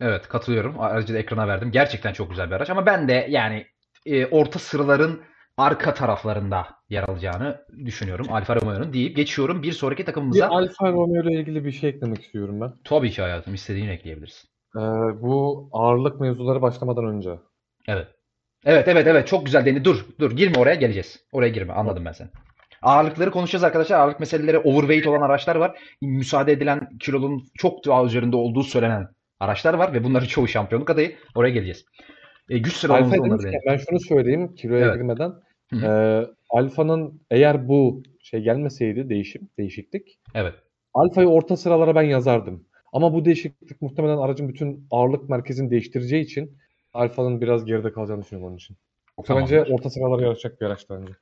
Evet 0.00 0.28
katılıyorum. 0.28 0.80
Aracı 0.80 1.14
da 1.14 1.18
ekrana 1.18 1.48
verdim. 1.48 1.70
Gerçekten 1.70 2.12
çok 2.12 2.30
güzel 2.30 2.50
bir 2.50 2.54
araç 2.54 2.70
ama 2.70 2.86
ben 2.86 3.08
de 3.08 3.26
yani 3.30 3.66
e, 4.06 4.26
orta 4.26 4.58
sıraların 4.58 5.18
arka 5.56 5.94
taraflarında 5.94 6.66
yer 6.90 7.02
alacağını 7.02 7.64
düşünüyorum 7.84 8.26
Alfa 8.30 8.56
Romeo'nun 8.56 8.92
deyip 8.92 9.16
geçiyorum 9.16 9.62
bir 9.62 9.72
sonraki 9.72 10.00
Bir 10.00 10.06
takımımıza. 10.06 10.48
Alfa 10.48 10.92
Romeo 10.92 11.22
ile 11.22 11.40
ilgili 11.40 11.64
bir 11.64 11.72
şey 11.72 11.90
eklemek 11.90 12.22
istiyorum 12.22 12.60
ben. 12.60 12.72
Tabii 12.84 13.10
ki 13.10 13.22
hayatım 13.22 13.54
istediğini 13.54 13.90
ekleyebilirsin. 13.90 14.50
Ee, 14.76 14.80
bu 15.22 15.68
ağırlık 15.72 16.20
mevzuları 16.20 16.62
başlamadan 16.62 17.04
önce. 17.04 17.38
Evet. 17.88 18.17
Evet 18.64 18.88
evet 18.88 19.06
evet 19.06 19.26
çok 19.26 19.44
güzel 19.46 19.66
Deni. 19.66 19.84
Dur 19.84 20.06
dur 20.20 20.36
girme 20.36 20.58
oraya 20.58 20.74
geleceğiz. 20.74 21.20
Oraya 21.32 21.48
girme 21.48 21.72
anladım 21.72 22.04
ben 22.04 22.12
seni. 22.12 22.28
Ağırlıkları 22.82 23.30
konuşacağız 23.30 23.64
arkadaşlar. 23.64 23.98
Ağırlık 23.98 24.20
meseleleri 24.20 24.58
overweight 24.58 25.06
olan 25.06 25.20
araçlar 25.20 25.56
var. 25.56 25.78
Müsaade 26.02 26.52
edilen 26.52 26.88
kilonun 27.00 27.44
çok 27.54 27.86
daha 27.86 28.04
üzerinde 28.04 28.36
olduğu 28.36 28.62
söylenen 28.62 29.08
araçlar 29.40 29.74
var 29.74 29.92
ve 29.92 30.04
bunların 30.04 30.26
çoğu 30.26 30.48
şampiyonluk 30.48 30.90
adayı. 30.90 31.16
Oraya 31.34 31.50
geleceğiz. 31.50 31.84
E, 32.48 32.58
güç 32.58 32.72
Alfa 32.72 32.80
sıralamamızda 32.80 33.22
onları 33.22 33.38
deneyelim. 33.38 33.60
ben 33.66 33.76
şunu 33.76 34.00
söyleyeyim 34.00 34.54
kiloya 34.54 34.86
Evet. 34.86 34.94
girmeden. 34.94 35.32
Ee, 35.82 36.26
Alfa'nın 36.50 37.20
eğer 37.30 37.68
bu 37.68 38.02
şey 38.22 38.40
gelmeseydi 38.40 39.08
değişim, 39.08 39.48
değişiklik 39.58 40.18
Evet. 40.34 40.54
Alfa'yı 40.94 41.28
orta 41.28 41.56
sıralara 41.56 41.94
ben 41.94 42.02
yazardım. 42.02 42.64
Ama 42.92 43.12
bu 43.14 43.24
değişiklik 43.24 43.82
muhtemelen 43.82 44.16
aracın 44.16 44.48
bütün 44.48 44.86
ağırlık 44.90 45.28
merkezini 45.28 45.70
değiştireceği 45.70 46.24
için 46.24 46.58
Alfa'nın 46.98 47.40
biraz 47.40 47.64
geride 47.64 47.92
kalacağını 47.92 48.22
düşünüyorum 48.22 48.48
onun 48.48 48.56
için. 48.56 48.76
Yoksa 49.18 49.36
bence 49.36 49.64
orta 49.64 49.90
sıralara 49.90 50.22
yarışacak 50.22 50.60
bir 50.60 50.66
araç 50.66 50.86
bence. 50.90 51.12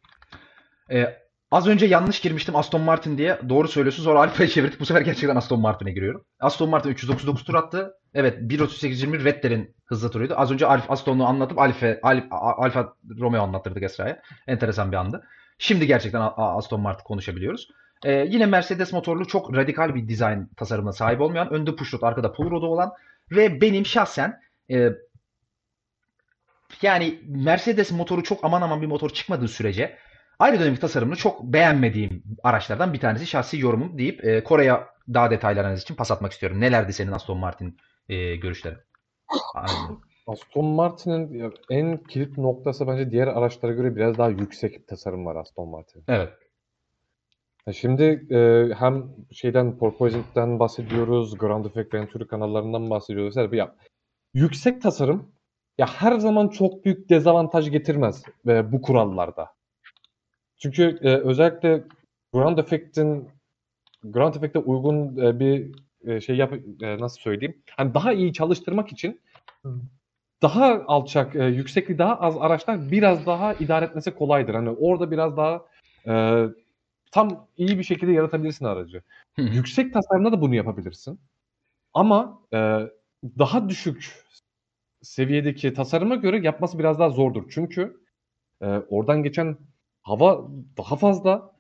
E, 0.91 1.17
az 1.51 1.67
önce 1.67 1.87
yanlış 1.87 2.21
girmiştim 2.21 2.57
Aston 2.57 2.81
Martin 2.81 3.19
diye. 3.19 3.39
Doğru 3.49 3.69
söylüyorsun. 3.69 4.03
Sonra 4.03 4.21
Alfa'ya 4.21 4.49
çevirdik. 4.49 4.81
Bu 4.81 4.87
sefer 4.87 5.01
gerçekten 5.01 5.37
Aston 5.37 5.61
Martin'e 5.61 5.93
giriyorum. 5.93 6.25
Aston 6.41 6.69
Martin 6.69 6.91
399 6.91 7.45
tur 7.45 7.55
attı. 7.55 7.95
Evet 8.15 8.39
1.38.21 8.39 9.25
Vettel'in 9.25 9.75
hızlı 9.85 10.11
turuydu. 10.11 10.35
Az 10.37 10.51
önce 10.51 10.67
Alfa, 10.67 10.93
Aston'u 10.93 11.27
anlatıp 11.27 11.59
Alfa, 11.59 11.97
Alfa, 12.03 12.37
Alfa 12.37 12.95
Romeo 13.19 13.43
anlattırdık 13.43 13.83
Esra'ya. 13.83 14.23
Enteresan 14.47 14.93
bir 14.93 14.97
andı. 14.97 15.25
Şimdi 15.59 15.87
gerçekten 15.87 16.33
Aston 16.37 16.81
Martin 16.81 17.05
konuşabiliyoruz. 17.05 17.69
Ee, 18.05 18.13
yine 18.13 18.47
Mercedes 18.47 18.93
motorlu 18.93 19.27
çok 19.27 19.57
radikal 19.57 19.95
bir 19.95 20.09
dizayn 20.09 20.49
tasarımına 20.57 20.93
sahip 20.93 21.21
olmayan, 21.21 21.53
önde 21.53 21.77
pushrod, 21.77 22.03
arkada 22.03 22.33
pull 22.33 22.51
rod'u 22.51 22.67
olan 22.67 22.93
ve 23.31 23.61
benim 23.61 23.87
şahsen 23.87 24.41
e, 24.71 24.93
yani 26.83 27.21
Mercedes 27.27 27.93
motoru 27.93 28.23
çok 28.23 28.45
aman 28.45 28.63
aman 28.63 28.83
bir 28.83 28.87
motor 28.87 29.11
çıkmadığı 29.11 29.49
sürece 29.49 29.97
ayrı 30.39 30.61
dönemlik 30.61 30.81
tasarımını 30.81 31.17
çok 31.17 31.43
beğenmediğim 31.43 32.23
araçlardan 32.43 32.93
bir 32.93 33.01
tanesi 33.01 33.27
şahsi 33.27 33.59
yorumum 33.59 33.99
deyip 33.99 34.25
e, 34.25 34.45
Kore'ye 34.45 34.75
daha 35.15 35.31
detaylı 35.31 35.61
analiz 35.61 35.83
için 35.83 35.95
pas 35.95 36.11
atmak 36.11 36.33
istiyorum. 36.33 36.61
Nelerdi 36.61 36.93
senin 36.93 37.13
Aston 37.13 37.39
Martin 37.39 37.77
e, 38.09 38.37
görüşlerin? 38.37 38.79
Aynen. 39.55 39.99
Aston 40.27 40.65
Martin'in 40.65 41.53
en 41.71 41.97
kilit 41.97 42.39
noktası 42.39 42.87
bence 42.87 43.11
diğer 43.11 43.27
araçlara 43.27 43.73
göre 43.73 43.97
biraz 43.97 44.19
daha 44.19 44.29
yüksek 44.29 44.81
bir 44.81 44.87
tasarım 44.87 45.27
var 45.27 45.37
Aston 45.37 45.69
Martin. 45.69 46.05
Evet. 46.09 46.33
Ya 47.67 47.73
Şimdi 47.73 48.27
e, 48.31 48.69
hem 48.75 49.05
şeyden 49.33 49.79
Porpoising'den 49.79 50.59
bahsediyoruz, 50.59 51.39
Ground 51.39 51.65
Effect 51.65 51.95
Venturi 51.95 52.27
kanallarından 52.27 52.91
bahsediyoruz. 52.91 53.37
Ya, 53.53 53.75
yüksek 54.35 54.83
tasarım 54.83 55.33
ya 55.79 55.87
her 55.87 56.19
zaman 56.19 56.49
çok 56.49 56.85
büyük 56.85 57.09
dezavantaj 57.09 57.71
getirmez 57.71 58.23
e, 58.47 58.73
bu 58.73 58.83
kurallarda. 58.83 59.49
Çünkü 60.59 60.99
e, 61.03 61.17
özellikle 61.17 61.85
Ground 62.33 62.59
Effect'in 62.59 63.29
Ground 64.05 64.35
Effect'e 64.35 64.59
uygun 64.59 65.17
e, 65.17 65.41
bir 65.41 65.75
e, 66.05 66.21
şey 66.21 66.37
yap 66.37 66.53
e, 66.83 66.99
nasıl 66.99 67.21
söyleyeyim? 67.21 67.63
Hani 67.77 67.95
daha 67.95 68.13
iyi 68.13 68.33
çalıştırmak 68.33 68.93
için 68.93 69.21
daha 70.43 70.85
alçak, 70.87 71.37
e, 71.37 71.45
yüksekliği 71.45 71.99
daha 71.99 72.21
az 72.21 72.37
araçlar 72.37 72.91
biraz 72.91 73.27
daha 73.27 73.55
idare 73.55 73.85
etmesi 73.85 74.11
kolaydır. 74.11 74.55
Hani 74.55 74.71
orada 74.71 75.11
biraz 75.11 75.37
daha 75.37 75.65
e, 76.07 76.45
tam 77.13 77.47
iyi 77.57 77.79
bir 77.79 77.85
şekilde 77.85 78.13
yaratabilirsin 78.13 78.65
aracı. 78.65 79.03
Hı. 79.37 79.43
Yüksek 79.43 79.93
tasarımda 79.93 80.33
da 80.33 80.41
bunu 80.41 80.55
yapabilirsin. 80.55 81.21
Ama 81.95 82.43
e, 82.53 82.81
daha 83.39 83.69
düşük 83.69 84.26
seviyedeki 85.07 85.75
tasarıma 85.75 86.15
göre 86.15 86.39
yapması 86.39 86.79
biraz 86.79 86.99
daha 86.99 87.11
zordur. 87.11 87.45
Çünkü 87.51 88.01
e, 88.61 88.67
oradan 88.67 89.23
geçen 89.23 89.59
hava 90.03 90.49
daha 90.79 90.97
fazla. 90.97 91.57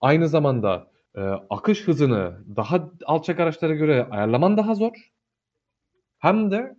Aynı 0.00 0.28
zamanda 0.28 0.90
e, 1.14 1.20
akış 1.50 1.88
hızını 1.88 2.44
daha 2.56 2.90
alçak 3.06 3.40
araçlara 3.40 3.74
göre 3.74 4.06
ayarlaman 4.10 4.56
daha 4.56 4.74
zor. 4.74 5.12
Hem 6.18 6.50
de 6.50 6.76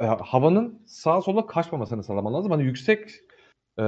e, 0.00 0.04
havanın 0.04 0.82
sağa 0.86 1.22
sola 1.22 1.46
kaçmamasını 1.46 2.04
sağlaman 2.04 2.34
lazım. 2.34 2.50
Hani 2.50 2.64
yüksek 2.64 3.10
e, 3.78 3.82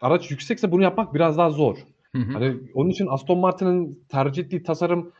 araç 0.00 0.30
yüksekse 0.30 0.72
bunu 0.72 0.82
yapmak 0.82 1.14
biraz 1.14 1.38
daha 1.38 1.50
zor. 1.50 1.76
Hı 2.12 2.18
hı. 2.18 2.32
Hani 2.32 2.56
onun 2.74 2.90
için 2.90 3.06
Aston 3.06 3.38
Martin'in 3.38 4.04
tercih 4.08 4.44
ettiği 4.44 4.62
tasarım 4.62 5.12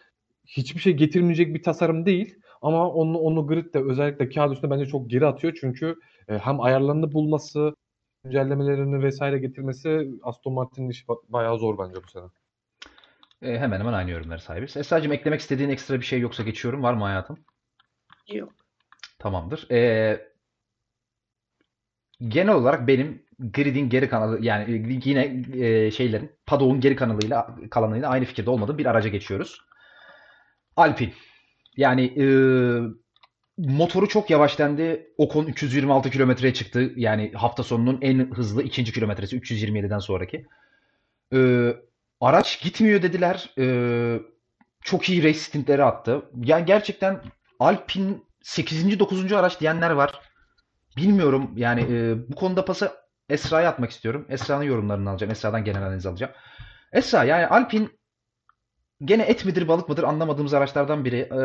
hiçbir 0.47 0.81
şey 0.81 0.93
getirmeyecek 0.93 1.55
bir 1.55 1.63
tasarım 1.63 2.07
değil. 2.07 2.39
Ama 2.63 2.91
onu, 2.91 3.19
onu 3.19 3.47
grid 3.47 3.75
de 3.75 3.83
özellikle 3.85 4.29
kağıt 4.29 4.53
üstünde 4.53 4.75
bence 4.75 4.87
çok 4.87 5.11
geri 5.11 5.27
atıyor. 5.27 5.59
Çünkü 5.61 5.95
e, 6.29 6.39
hem 6.39 6.61
ayarlarını 6.61 7.13
bulması, 7.13 7.75
güncellemelerini 8.25 9.03
vesaire 9.03 9.39
getirmesi 9.39 10.09
Aston 10.23 10.53
Martin'in 10.53 10.91
işi 10.91 11.07
ba- 11.07 11.23
bayağı 11.29 11.59
zor 11.59 11.79
bence 11.79 11.95
bu 12.05 12.11
sene. 12.11 12.25
E, 13.43 13.59
hemen 13.59 13.81
hemen 13.81 13.93
aynı 13.93 14.11
yorumları 14.11 14.41
sahibiz. 14.41 14.77
Esra'cığım 14.77 15.13
eklemek 15.13 15.41
istediğin 15.41 15.71
ekstra 15.71 16.01
bir 16.01 16.05
şey 16.05 16.21
yoksa 16.21 16.43
geçiyorum. 16.43 16.83
Var 16.83 16.95
mı 16.95 17.05
hayatım? 17.05 17.39
Yok. 18.29 18.53
Tamamdır. 19.19 19.71
Ee, 19.71 20.21
genel 22.29 22.55
olarak 22.55 22.89
benim 22.89 23.23
gridin 23.39 23.89
geri 23.89 24.09
kanalı 24.09 24.45
yani 24.45 25.01
yine 25.05 25.45
e, 25.55 25.91
şeylerin 25.91 26.33
Paddock'un 26.47 26.81
geri 26.81 26.97
kanalıyla 26.97 27.57
kalanıyla 27.71 28.09
aynı 28.11 28.25
fikirde 28.25 28.51
olmadığım 28.51 28.79
bir 28.79 28.87
araca 28.87 29.09
geçiyoruz. 29.09 29.61
Alpine. 30.77 31.13
Yani 31.77 32.05
e, 32.05 32.27
motoru 33.59 34.09
çok 34.09 34.31
yavaş 34.31 34.59
dendi. 34.59 35.07
Ocon 35.19 35.47
326 35.47 36.11
kilometreye 36.11 36.55
çıktı. 36.55 36.93
Yani 36.97 37.33
hafta 37.35 37.63
sonunun 37.63 37.99
en 38.03 38.31
hızlı 38.31 38.63
ikinci 38.63 38.93
kilometresi 38.93 39.39
327'den 39.39 39.99
sonraki. 39.99 40.47
E, 41.35 41.71
araç 42.21 42.63
gitmiyor 42.63 43.03
dediler. 43.03 43.51
E, 43.59 43.67
çok 44.83 45.09
iyi 45.09 45.25
race 45.25 45.39
stintleri 45.39 45.85
attı. 45.85 46.23
Yani 46.45 46.65
gerçekten 46.65 47.23
Alpine 47.59 48.15
8. 48.43 48.99
9. 48.99 49.33
araç 49.33 49.61
diyenler 49.61 49.91
var. 49.91 50.21
Bilmiyorum 50.97 51.51
yani 51.57 51.81
e, 51.91 52.29
bu 52.29 52.35
konuda 52.35 52.65
pası 52.65 52.93
Esra'ya 53.29 53.69
atmak 53.69 53.91
istiyorum. 53.91 54.27
Esra'nın 54.29 54.65
yorumlarını 54.65 55.11
alacağım. 55.11 55.31
Esra'dan 55.31 55.65
genel 55.65 55.83
analiz 55.83 56.07
alacağım. 56.07 56.33
Esra 56.93 57.25
yani 57.25 57.47
Alpine 57.47 57.89
gene 59.05 59.23
et 59.23 59.45
midir 59.45 59.69
balık 59.69 59.89
mıdır 59.89 60.03
anlamadığımız 60.03 60.55
araçlardan 60.55 61.05
biri. 61.05 61.17
E, 61.19 61.39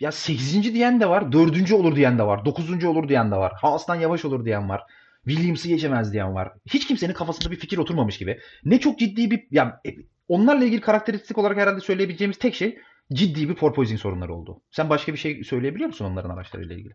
ya 0.00 0.12
8. 0.12 0.74
diyen 0.74 1.00
de 1.00 1.08
var. 1.08 1.32
4. 1.32 1.72
olur 1.72 1.96
diyen 1.96 2.18
de 2.18 2.22
var. 2.22 2.44
9. 2.44 2.84
olur 2.84 3.08
diyen 3.08 3.30
de 3.30 3.36
var. 3.36 3.52
Haas'tan 3.56 3.94
yavaş 3.94 4.24
olur 4.24 4.44
diyen 4.44 4.68
var. 4.68 4.82
Williams'ı 5.26 5.68
geçemez 5.68 6.12
diyen 6.12 6.34
var. 6.34 6.52
Hiç 6.66 6.86
kimsenin 6.86 7.12
kafasında 7.12 7.50
bir 7.50 7.56
fikir 7.56 7.78
oturmamış 7.78 8.18
gibi. 8.18 8.40
Ne 8.64 8.80
çok 8.80 8.98
ciddi 8.98 9.30
bir 9.30 9.46
ya 9.50 9.80
e, 9.86 9.90
onlarla 10.28 10.64
ilgili 10.64 10.80
karakteristik 10.80 11.38
olarak 11.38 11.56
herhalde 11.56 11.80
söyleyebileceğimiz 11.80 12.38
tek 12.38 12.54
şey 12.54 12.78
ciddi 13.12 13.48
bir 13.48 13.54
porpoising 13.54 14.00
sorunları 14.00 14.34
oldu. 14.34 14.60
Sen 14.70 14.90
başka 14.90 15.12
bir 15.12 15.18
şey 15.18 15.44
söyleyebiliyor 15.44 15.88
musun 15.88 16.04
onların 16.04 16.30
araçlarıyla 16.30 16.74
ilgili? 16.74 16.94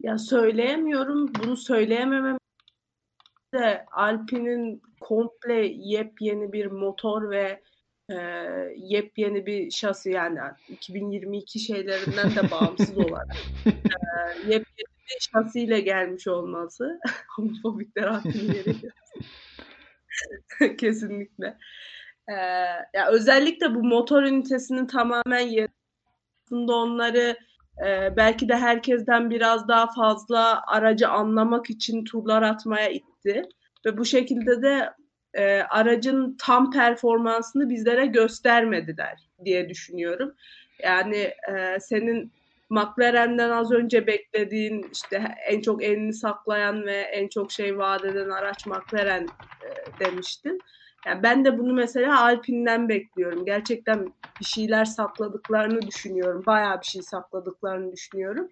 Ya 0.00 0.18
söyleyemiyorum. 0.18 1.32
Bunu 1.34 1.56
söyleyememem 1.56 2.38
de 3.54 3.84
Alpine'in 3.92 4.82
komple 5.00 5.66
yepyeni 5.66 6.52
bir 6.52 6.66
motor 6.66 7.30
ve 7.30 7.62
e, 8.10 8.16
yepyeni 8.76 9.46
bir 9.46 9.70
şasi 9.70 10.10
yani 10.10 10.38
2022 10.68 11.58
şeylerinden 11.58 12.30
de 12.30 12.50
bağımsız 12.50 12.98
olarak 12.98 13.36
e, 13.66 13.72
yepyeni 14.42 14.88
bir 15.08 15.28
şasiyle 15.32 15.80
gelmiş 15.80 16.28
olması 16.28 17.00
homofobikler 17.36 18.08
hakkını 18.08 18.54
veriyor. 18.54 18.92
Kesinlikle. 20.78 21.58
E, 22.28 22.34
ya 22.94 23.08
özellikle 23.10 23.74
bu 23.74 23.84
motor 23.84 24.22
ünitesinin 24.22 24.86
tamamen 24.86 25.46
yarısında 25.48 26.74
onları 26.74 27.36
e, 27.86 28.16
belki 28.16 28.48
de 28.48 28.56
herkesten 28.56 29.30
biraz 29.30 29.68
daha 29.68 29.92
fazla 29.92 30.62
aracı 30.66 31.08
anlamak 31.08 31.70
için 31.70 32.04
turlar 32.04 32.42
atmaya 32.42 32.88
itti. 32.88 33.42
Ve 33.86 33.98
bu 33.98 34.04
şekilde 34.04 34.62
de 34.62 34.90
e, 35.34 35.60
aracın 35.60 36.36
tam 36.40 36.70
performansını 36.70 37.70
bizlere 37.70 38.06
göstermediler 38.06 39.28
diye 39.44 39.68
düşünüyorum. 39.68 40.34
Yani 40.82 41.16
e, 41.16 41.80
senin 41.80 42.32
McLaren'den 42.70 43.50
az 43.50 43.72
önce 43.72 44.06
beklediğin 44.06 44.86
işte 44.92 45.34
en 45.46 45.60
çok 45.60 45.82
elini 45.82 46.12
saklayan 46.12 46.86
ve 46.86 46.96
en 46.96 47.28
çok 47.28 47.52
şey 47.52 47.78
vaat 47.78 48.04
eden 48.04 48.30
araç 48.30 48.66
McLaren 48.66 49.26
e, 49.62 49.68
demiştin. 50.00 50.58
Yani 51.06 51.22
ben 51.22 51.44
de 51.44 51.58
bunu 51.58 51.72
mesela 51.72 52.24
Alpine'den 52.24 52.88
bekliyorum. 52.88 53.44
Gerçekten 53.44 54.12
bir 54.40 54.44
şeyler 54.44 54.84
sakladıklarını 54.84 55.82
düşünüyorum. 55.82 56.42
Bayağı 56.46 56.80
bir 56.80 56.86
şey 56.86 57.02
sakladıklarını 57.02 57.92
düşünüyorum. 57.92 58.48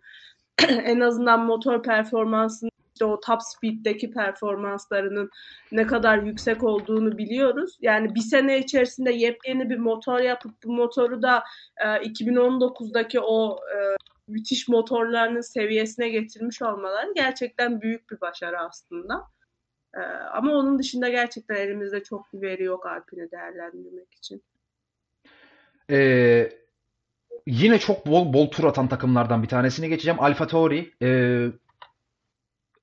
en 0.68 1.00
azından 1.00 1.40
motor 1.40 1.82
performansını 1.82 2.70
işte 2.96 3.04
o 3.04 3.20
top 3.20 3.42
speed'deki 3.42 4.10
performanslarının 4.10 5.30
ne 5.72 5.86
kadar 5.86 6.18
yüksek 6.18 6.62
olduğunu 6.64 7.18
biliyoruz. 7.18 7.78
Yani 7.80 8.14
bir 8.14 8.20
sene 8.20 8.58
içerisinde 8.58 9.12
yepyeni 9.12 9.70
bir 9.70 9.78
motor 9.78 10.20
yapıp 10.20 10.52
bu 10.64 10.72
motoru 10.72 11.22
da 11.22 11.44
e, 11.76 11.84
2019'daki 11.84 13.20
o 13.20 13.58
e, 13.74 13.78
müthiş 14.28 14.68
motorlarının 14.68 15.40
seviyesine 15.40 16.08
getirmiş 16.08 16.62
olmaları 16.62 17.12
gerçekten 17.14 17.80
büyük 17.80 18.10
bir 18.10 18.20
başarı 18.20 18.60
aslında. 18.60 19.24
E, 19.94 20.00
ama 20.32 20.52
onun 20.52 20.78
dışında 20.78 21.08
gerçekten 21.08 21.54
elimizde 21.54 22.02
çok 22.02 22.32
bir 22.32 22.42
veri 22.42 22.64
yok 22.64 22.86
Alpine'i 22.86 23.30
değerlendirmek 23.30 24.14
için. 24.14 24.42
Ee, 25.90 26.50
yine 27.46 27.78
çok 27.78 28.06
bol 28.06 28.32
bol 28.32 28.50
tur 28.50 28.64
atan 28.64 28.88
takımlardan 28.88 29.42
bir 29.42 29.48
tanesini 29.48 29.88
geçeceğim. 29.88 30.20
Alfa 30.20 30.46
Tauri. 30.46 30.90
Ee, 31.02 31.48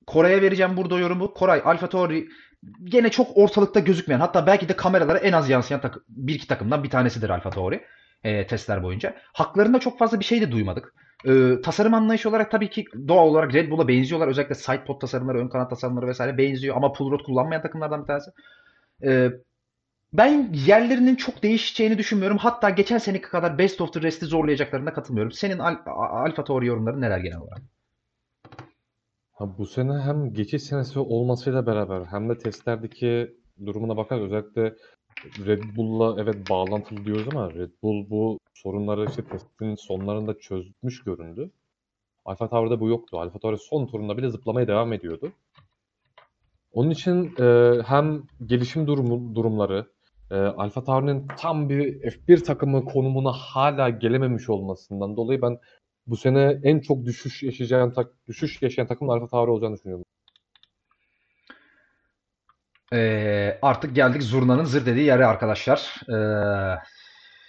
Koray'a 0.06 0.42
vereceğim 0.42 0.76
burada 0.76 0.98
yorumu. 0.98 1.34
Koray, 1.34 1.62
Alfa 1.64 1.88
Tauri 1.88 2.28
gene 2.84 3.10
çok 3.10 3.36
ortalıkta 3.36 3.80
gözükmeyen 3.80 4.20
hatta 4.20 4.46
belki 4.46 4.68
de 4.68 4.76
kameralara 4.76 5.18
en 5.18 5.32
az 5.32 5.50
yansıyan 5.50 5.80
takım, 5.80 6.02
bir 6.08 6.34
iki 6.34 6.46
takımdan 6.46 6.84
bir 6.84 6.90
tanesidir 6.90 7.30
Alfa 7.30 7.50
Tauri 7.50 7.84
e, 8.24 8.46
testler 8.46 8.82
boyunca. 8.82 9.14
Haklarında 9.32 9.80
çok 9.80 9.98
fazla 9.98 10.20
bir 10.20 10.24
şey 10.24 10.40
de 10.40 10.50
duymadık. 10.52 10.94
E, 11.24 11.60
tasarım 11.60 11.94
anlayışı 11.94 12.28
olarak 12.28 12.50
tabii 12.50 12.70
ki 12.70 12.84
doğal 13.08 13.26
olarak 13.26 13.54
Red 13.54 13.70
Bull'a 13.70 13.88
benziyorlar. 13.88 14.28
Özellikle 14.28 14.54
side 14.54 14.84
pod 14.84 15.00
tasarımları, 15.00 15.38
ön 15.38 15.48
kanat 15.48 15.70
tasarımları 15.70 16.06
vesaire 16.06 16.38
benziyor 16.38 16.76
ama 16.76 16.92
pull 16.92 17.10
rod 17.10 17.22
kullanmayan 17.24 17.62
takımlardan 17.62 18.02
bir 18.02 18.06
tanesi. 18.06 18.30
E, 19.04 19.30
ben 20.12 20.52
yerlerinin 20.66 21.16
çok 21.16 21.42
değişeceğini 21.42 21.98
düşünmüyorum. 21.98 22.38
Hatta 22.38 22.70
geçen 22.70 22.98
seneki 22.98 23.22
kadar 23.22 23.58
Best 23.58 23.80
of 23.80 23.92
the 23.92 24.02
Rest'i 24.02 24.26
zorlayacaklarına 24.26 24.92
katılmıyorum. 24.92 25.32
Senin 25.32 25.58
Al 25.58 25.76
Alfa 25.86 26.44
Tauri 26.44 26.66
yorumların 26.66 27.00
neler 27.00 27.18
genel 27.18 27.38
olarak? 27.38 27.62
Ha, 29.34 29.58
bu 29.58 29.66
sene 29.66 29.92
hem 29.92 30.32
geçiş 30.34 30.62
senesi 30.62 30.98
olmasıyla 30.98 31.66
beraber 31.66 32.04
hem 32.04 32.28
de 32.28 32.38
testlerdeki 32.38 33.36
durumuna 33.66 33.96
bakar 33.96 34.20
özellikle 34.20 34.76
Red 35.46 35.62
Bull'la 35.76 36.22
evet 36.22 36.50
bağlantılı 36.50 37.04
diyoruz 37.04 37.28
ama 37.32 37.54
Red 37.54 37.70
Bull 37.82 38.10
bu 38.10 38.38
sorunları 38.54 39.04
işte 39.08 39.24
testin 39.24 39.74
sonlarında 39.74 40.38
çözmüş 40.38 41.04
göründü. 41.04 41.50
Alfa 42.24 42.48
Tauri'de 42.48 42.80
bu 42.80 42.88
yoktu. 42.88 43.18
Alfa 43.18 43.38
Tauri 43.38 43.58
son 43.58 43.86
turunda 43.86 44.16
bile 44.16 44.30
zıplamaya 44.30 44.68
devam 44.68 44.92
ediyordu. 44.92 45.32
Onun 46.72 46.90
için 46.90 47.34
e, 47.40 47.78
hem 47.86 48.22
gelişim 48.46 48.86
durumu, 48.86 49.34
durumları, 49.34 49.86
e, 50.30 50.34
Alfa 50.34 50.84
Tauri'nin 50.84 51.26
tam 51.38 51.68
bir 51.68 52.00
F1 52.02 52.44
takımı 52.44 52.84
konumuna 52.84 53.32
hala 53.32 53.88
gelememiş 53.88 54.48
olmasından 54.48 55.16
dolayı 55.16 55.42
ben 55.42 55.58
bu 56.06 56.16
sene 56.16 56.60
en 56.62 56.80
çok 56.80 57.04
düşüş 57.04 57.42
yaşayan 57.42 57.92
tak 57.92 58.06
düşüş 58.28 58.62
yaşayan 58.62 58.86
takım 58.86 59.10
Alfa 59.10 59.28
Tauri 59.28 59.50
olacağını 59.50 59.76
düşünüyorum. 59.76 60.04
Ee, 62.92 63.58
artık 63.62 63.94
geldik 63.94 64.22
zurnanın 64.22 64.64
zır 64.64 64.86
dediği 64.86 65.06
yere 65.06 65.26
arkadaşlar. 65.26 66.00
Ee, 66.08 66.78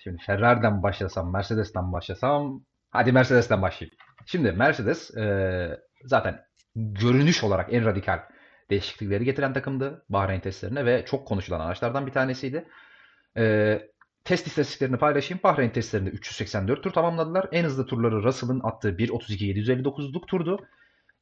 şimdi 0.03 0.17
Ferrari'den 0.23 0.83
başlasam, 0.83 1.33
Mercedes'ten 1.33 1.93
başlasam. 1.93 2.61
Hadi 2.91 3.11
Mercedes'ten 3.11 3.61
başlayayım. 3.61 3.97
Şimdi 4.25 4.51
Mercedes 4.51 5.17
e, 5.17 5.79
zaten 6.05 6.45
görünüş 6.75 7.43
olarak 7.43 7.73
en 7.73 7.85
radikal 7.85 8.19
değişiklikleri 8.69 9.25
getiren 9.25 9.53
takımdı 9.53 10.05
Bahreyn 10.09 10.39
testlerine 10.39 10.85
ve 10.85 11.05
çok 11.05 11.27
konuşulan 11.27 11.59
araçlardan 11.59 12.07
bir 12.07 12.11
tanesiydi. 12.11 12.65
E, 13.37 13.81
test 14.25 14.47
istatistiklerini 14.47 14.97
paylaşayım. 14.97 15.39
Bahreyn 15.43 15.69
testlerinde 15.69 16.09
384 16.09 16.83
tur 16.83 16.91
tamamladılar. 16.91 17.47
En 17.51 17.63
hızlı 17.63 17.85
turları 17.85 18.23
Russell'ın 18.23 18.61
attığı 18.63 18.89
1.32.759'luk 18.89 20.25
turdu. 20.27 20.67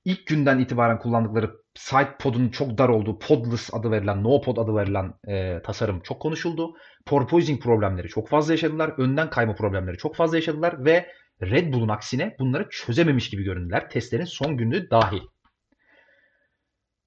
İlk 0.06 0.28
günden 0.28 0.60
itibaren 0.60 1.00
kullandıkları 1.00 1.52
side 1.76 2.16
pod'un 2.20 2.50
çok 2.50 2.78
dar 2.78 2.90
olduğu 2.90 3.20
podless 3.20 3.74
adı 3.74 3.92
verilen, 3.92 4.24
no 4.24 4.42
pod 4.42 4.58
adı 4.58 4.76
verilen 4.76 5.14
e, 5.28 5.62
tasarım 5.62 6.00
çok 6.00 6.22
konuşuldu. 6.22 6.74
Porpoising 7.06 7.64
problemleri 7.64 8.08
çok 8.08 8.30
fazla 8.30 8.54
yaşadılar. 8.54 8.94
Önden 8.98 9.30
kayma 9.30 9.56
problemleri 9.56 9.98
çok 9.98 10.16
fazla 10.16 10.38
yaşadılar 10.38 10.86
ve 10.86 11.08
Red 11.42 11.74
Bull'un 11.74 11.90
aksine 11.90 12.36
bunları 12.40 12.70
çözememiş 12.70 13.30
gibi 13.30 13.44
göründüler. 13.44 13.90
Testlerin 13.90 14.26
son 14.26 14.58
günü 14.58 14.90
dahil. 14.90 15.22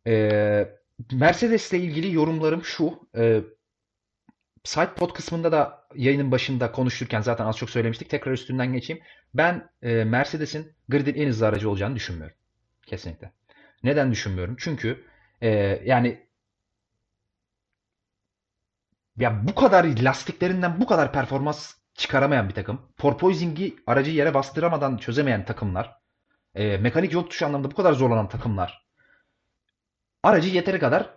Ee, 0.07 0.69
Mercedes 1.13 1.73
ile 1.73 1.83
ilgili 1.83 2.15
yorumlarım 2.15 2.65
şu. 2.65 3.09
E, 3.17 3.43
Sidepod 4.67 5.13
kısmında 5.13 5.53
da 5.53 5.87
yayının 5.95 6.33
başında 6.33 6.73
konuşurken 6.73 7.21
zaten 7.21 7.47
az 7.47 7.57
çok 7.57 7.71
söylemiştik. 7.71 8.11
Tekrar 8.11 8.33
üstünden 8.33 8.73
geçeyim. 8.73 9.03
Ben 9.35 9.71
e, 9.83 10.05
Mercedes'in 10.05 10.73
gridin 10.89 11.15
en 11.15 11.29
hızlı 11.29 11.47
aracı 11.47 11.71
olacağını 11.71 11.95
düşünmüyorum. 11.97 12.37
Kesinlikle. 12.87 13.33
Neden 13.83 14.13
düşünmüyorum? 14.13 14.57
Çünkü 14.59 15.05
e, 15.41 15.49
yani 15.85 16.27
ya 19.17 19.49
bu 19.49 19.55
kadar 19.55 19.85
lastiklerinden 19.85 20.81
bu 20.81 20.87
kadar 20.87 21.13
performans 21.13 21.75
çıkaramayan 21.95 22.49
bir 22.49 22.55
takım. 22.55 22.93
Porpoising'i 22.97 23.77
aracı 23.87 24.11
yere 24.11 24.35
bastıramadan 24.35 24.97
çözemeyen 24.97 25.45
takımlar. 25.45 25.97
E, 26.55 26.77
mekanik 26.77 27.13
yol 27.13 27.23
tutuşu 27.23 27.47
anlamında 27.47 27.71
bu 27.71 27.75
kadar 27.77 27.93
zorlanan 27.93 28.29
takımlar. 28.29 28.87
Aracı 30.23 30.49
yeteri 30.49 30.79
kadar 30.79 31.16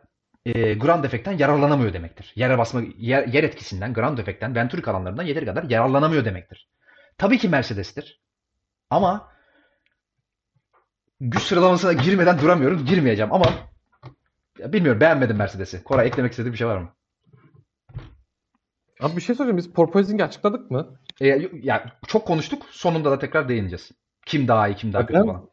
e, 0.55 0.73
ground 0.73 1.03
efektten 1.03 1.37
yararlanamıyor 1.37 1.93
demektir. 1.93 2.33
Yere 2.35 2.57
basma, 2.57 2.81
yer, 2.97 3.27
yer 3.27 3.43
etkisinden, 3.43 3.93
ground 3.93 4.17
efektten, 4.17 4.55
venturi 4.55 4.91
alanlarından 4.91 5.23
yeteri 5.23 5.45
kadar 5.45 5.63
yararlanamıyor 5.63 6.25
demektir. 6.25 6.69
Tabii 7.17 7.37
ki 7.37 7.49
Mercedes'tir. 7.49 8.21
Ama 8.89 9.31
güç 11.21 11.43
sıralamasına 11.43 11.93
girmeden 11.93 12.39
duramıyorum. 12.39 12.85
Girmeyeceğim 12.85 13.33
ama 13.33 13.45
bilmiyorum 14.59 15.01
beğenmedim 15.01 15.37
Mercedes'i. 15.37 15.83
Koray 15.83 16.07
eklemek 16.07 16.31
istediği 16.31 16.51
bir 16.51 16.57
şey 16.57 16.67
var 16.67 16.77
mı? 16.77 16.89
Abi 18.99 19.15
bir 19.15 19.21
şey 19.21 19.35
soracağım. 19.35 19.57
Biz 19.57 19.73
porpoising'i 19.73 20.23
açıkladık 20.23 20.71
mı? 20.71 20.99
E, 21.21 21.27
ya 21.61 21.99
çok 22.07 22.27
konuştuk. 22.27 22.65
Sonunda 22.71 23.11
da 23.11 23.19
tekrar 23.19 23.49
değineceğiz. 23.49 23.91
Kim 24.25 24.47
daha 24.47 24.67
iyi, 24.67 24.75
kim 24.75 24.93
daha 24.93 25.05
kötü 25.05 25.19
falan. 25.19 25.49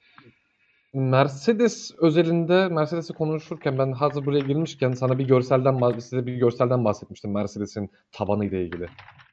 Mercedes 0.97 1.91
özelinde 1.99 2.69
Mercedes'i 2.69 3.13
konuşurken 3.13 3.79
ben 3.79 3.93
hazır 3.93 4.27
buraya 4.27 4.41
girmişken 4.41 4.93
sana 4.93 5.19
bir 5.19 5.29
görselden 5.29 5.99
size 5.99 6.27
bir 6.27 6.35
görselden 6.35 6.85
bahsetmiştim 6.85 7.33
Mercedes'in 7.33 7.91
tabanı 8.13 8.45
ile 8.45 8.65
ilgili. 8.65 8.87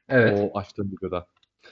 Evet. 0.08 0.40
O 0.40 0.58
açtığım 0.58 0.92
videoda. 0.92 1.26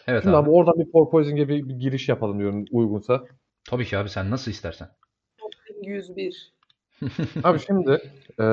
Evet 0.07 0.23
Şimdi 0.23 0.37
abi. 0.37 0.45
abi 0.45 0.51
oradan 0.51 0.75
bir 0.79 0.91
porpoising'e 0.93 1.49
bir, 1.49 1.69
bir 1.69 1.75
giriş 1.75 2.09
yapalım 2.09 2.39
diyorum 2.39 2.65
uygunsa. 2.71 3.25
Tabii 3.65 3.85
ki 3.85 3.99
abi 3.99 4.09
sen 4.09 4.31
nasıl 4.31 4.51
istersen. 4.51 4.89
101. 5.83 6.53
Abi 7.45 7.59
şimdi 7.59 8.01
e, 8.41 8.45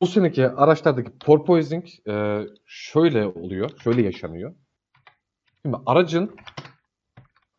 bu 0.00 0.06
seneki 0.06 0.48
araçlardaki 0.48 1.10
porpoising 1.18 1.84
e, 2.08 2.42
şöyle 2.66 3.26
oluyor, 3.26 3.70
şöyle 3.84 4.02
yaşanıyor. 4.02 4.54
Şimdi 5.62 5.76
aracın 5.86 6.36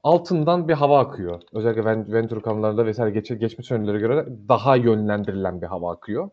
altından 0.06 0.68
bir 0.68 0.74
hava 0.74 1.00
akıyor. 1.00 1.42
Özellikle 1.54 1.82
Ven- 1.82 2.14
Venturi 2.14 2.42
kanallarında 2.42 2.86
vesaire 2.86 3.12
geç, 3.12 3.40
geçmiş 3.40 3.72
önlere 3.72 4.00
göre 4.00 4.28
daha 4.50 4.76
yönlendirilen 4.76 5.62
bir 5.62 5.68
hava 5.68 5.94
akıyor. 5.94 6.30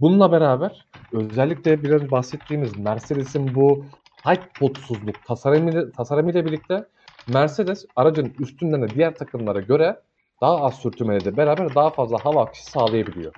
Bununla 0.00 0.32
beraber 0.32 0.86
özellikle 1.12 1.82
biraz 1.82 2.10
bahsettiğimiz 2.10 2.78
Mercedes'in 2.78 3.54
bu 3.54 3.84
high 4.24 4.40
podsuzluk 4.58 5.24
tasarımıyla, 5.26 5.90
tasarımıyla 5.90 6.44
birlikte 6.44 6.84
Mercedes 7.28 7.86
aracın 7.96 8.32
üstünden 8.38 8.82
de 8.82 8.88
diğer 8.88 9.14
takımlara 9.14 9.60
göre 9.60 10.00
daha 10.40 10.60
az 10.60 10.74
sürtünmeyle 10.74 11.36
beraber 11.36 11.74
daha 11.74 11.90
fazla 11.90 12.24
hava 12.24 12.42
akışı 12.42 12.66
sağlayabiliyor. 12.66 13.32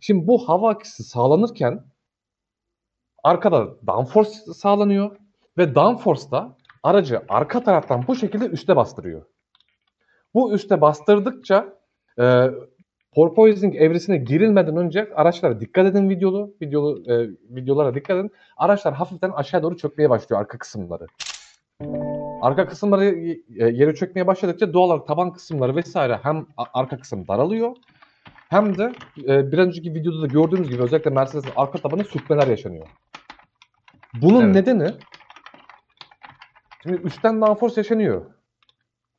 Şimdi 0.00 0.26
bu 0.26 0.48
hava 0.48 0.70
akışı 0.70 1.02
sağlanırken 1.02 1.84
arkada 3.24 3.86
downforce 3.86 4.30
sağlanıyor 4.54 5.16
ve 5.58 5.74
downforce 5.74 6.30
da 6.30 6.59
aracı 6.82 7.22
arka 7.28 7.62
taraftan 7.62 8.04
bu 8.08 8.16
şekilde 8.16 8.46
üste 8.46 8.76
bastırıyor. 8.76 9.22
Bu 10.34 10.52
üste 10.52 10.80
bastırdıkça 10.80 11.66
e, 12.20 12.50
porpoising 13.14 13.76
evresine 13.76 14.16
girilmeden 14.16 14.76
önce 14.76 15.08
araçlara 15.14 15.60
dikkat 15.60 15.86
edin 15.86 16.08
videolu, 16.10 16.54
videolu 16.62 17.12
e, 17.12 17.28
videolara 17.56 17.94
dikkat 17.94 18.16
edin. 18.16 18.30
Araçlar 18.56 18.94
hafiften 18.94 19.30
aşağı 19.30 19.62
doğru 19.62 19.76
çökmeye 19.76 20.10
başlıyor 20.10 20.40
arka 20.40 20.58
kısımları. 20.58 21.06
Arka 22.42 22.66
kısımları 22.66 23.04
e, 23.04 23.38
yere 23.58 23.94
çökmeye 23.94 24.26
başladıkça 24.26 24.72
doğal 24.72 24.86
olarak 24.86 25.06
taban 25.06 25.32
kısımları 25.32 25.76
vesaire 25.76 26.20
hem 26.22 26.46
arka 26.74 26.98
kısım 26.98 27.28
daralıyor 27.28 27.76
hem 28.48 28.78
de 28.78 28.92
e, 29.28 29.52
bir 29.52 29.58
önceki 29.58 29.94
videoda 29.94 30.22
da 30.22 30.26
gördüğünüz 30.26 30.70
gibi 30.70 30.82
özellikle 30.82 31.10
Mercedes'in 31.10 31.50
arka 31.56 31.78
tabanı 31.78 32.04
sürtmeler 32.04 32.46
yaşanıyor. 32.46 32.86
Bunun 34.22 34.44
Evet. 34.44 34.54
nedeni 34.54 34.86
şimdi 36.82 37.02
üstten 37.02 37.40
downforce 37.40 37.80
yaşanıyor. 37.80 38.26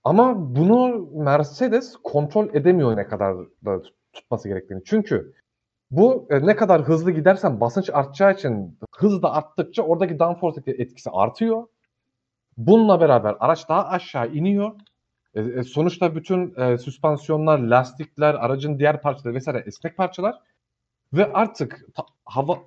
Ama 0.03 0.55
bunu 0.55 1.09
Mercedes 1.13 1.95
kontrol 2.03 2.55
edemiyor 2.55 2.97
ne 2.97 3.07
kadar 3.07 3.38
da 3.65 3.81
tut- 3.81 3.95
tutması 4.13 4.47
gerektiğini. 4.47 4.81
Çünkü 4.85 5.33
bu 5.91 6.27
e, 6.29 6.45
ne 6.47 6.55
kadar 6.55 6.81
hızlı 6.81 7.11
gidersen 7.11 7.61
basınç 7.61 7.89
artacağı 7.93 8.33
için 8.33 8.79
hız 8.95 9.21
da 9.23 9.33
arttıkça 9.33 9.83
oradaki 9.83 10.19
downforce 10.19 10.61
etkisi 10.67 11.09
artıyor. 11.09 11.67
Bununla 12.57 13.01
beraber 13.01 13.35
araç 13.39 13.69
daha 13.69 13.88
aşağı 13.88 14.29
iniyor 14.33 14.71
E, 15.35 15.41
e, 15.41 15.63
sonuçta 15.63 16.15
bütün 16.15 16.55
e, 16.61 16.77
süspansiyonlar, 16.77 17.59
lastikler, 17.59 18.33
aracın 18.33 18.79
diğer 18.79 19.01
parçaları 19.01 19.35
vesaire 19.35 19.63
esnek 19.67 19.97
parçalar 19.97 20.39
ve 21.13 21.33
artık 21.33 21.85
ta- 21.95 22.05
hava 22.25 22.59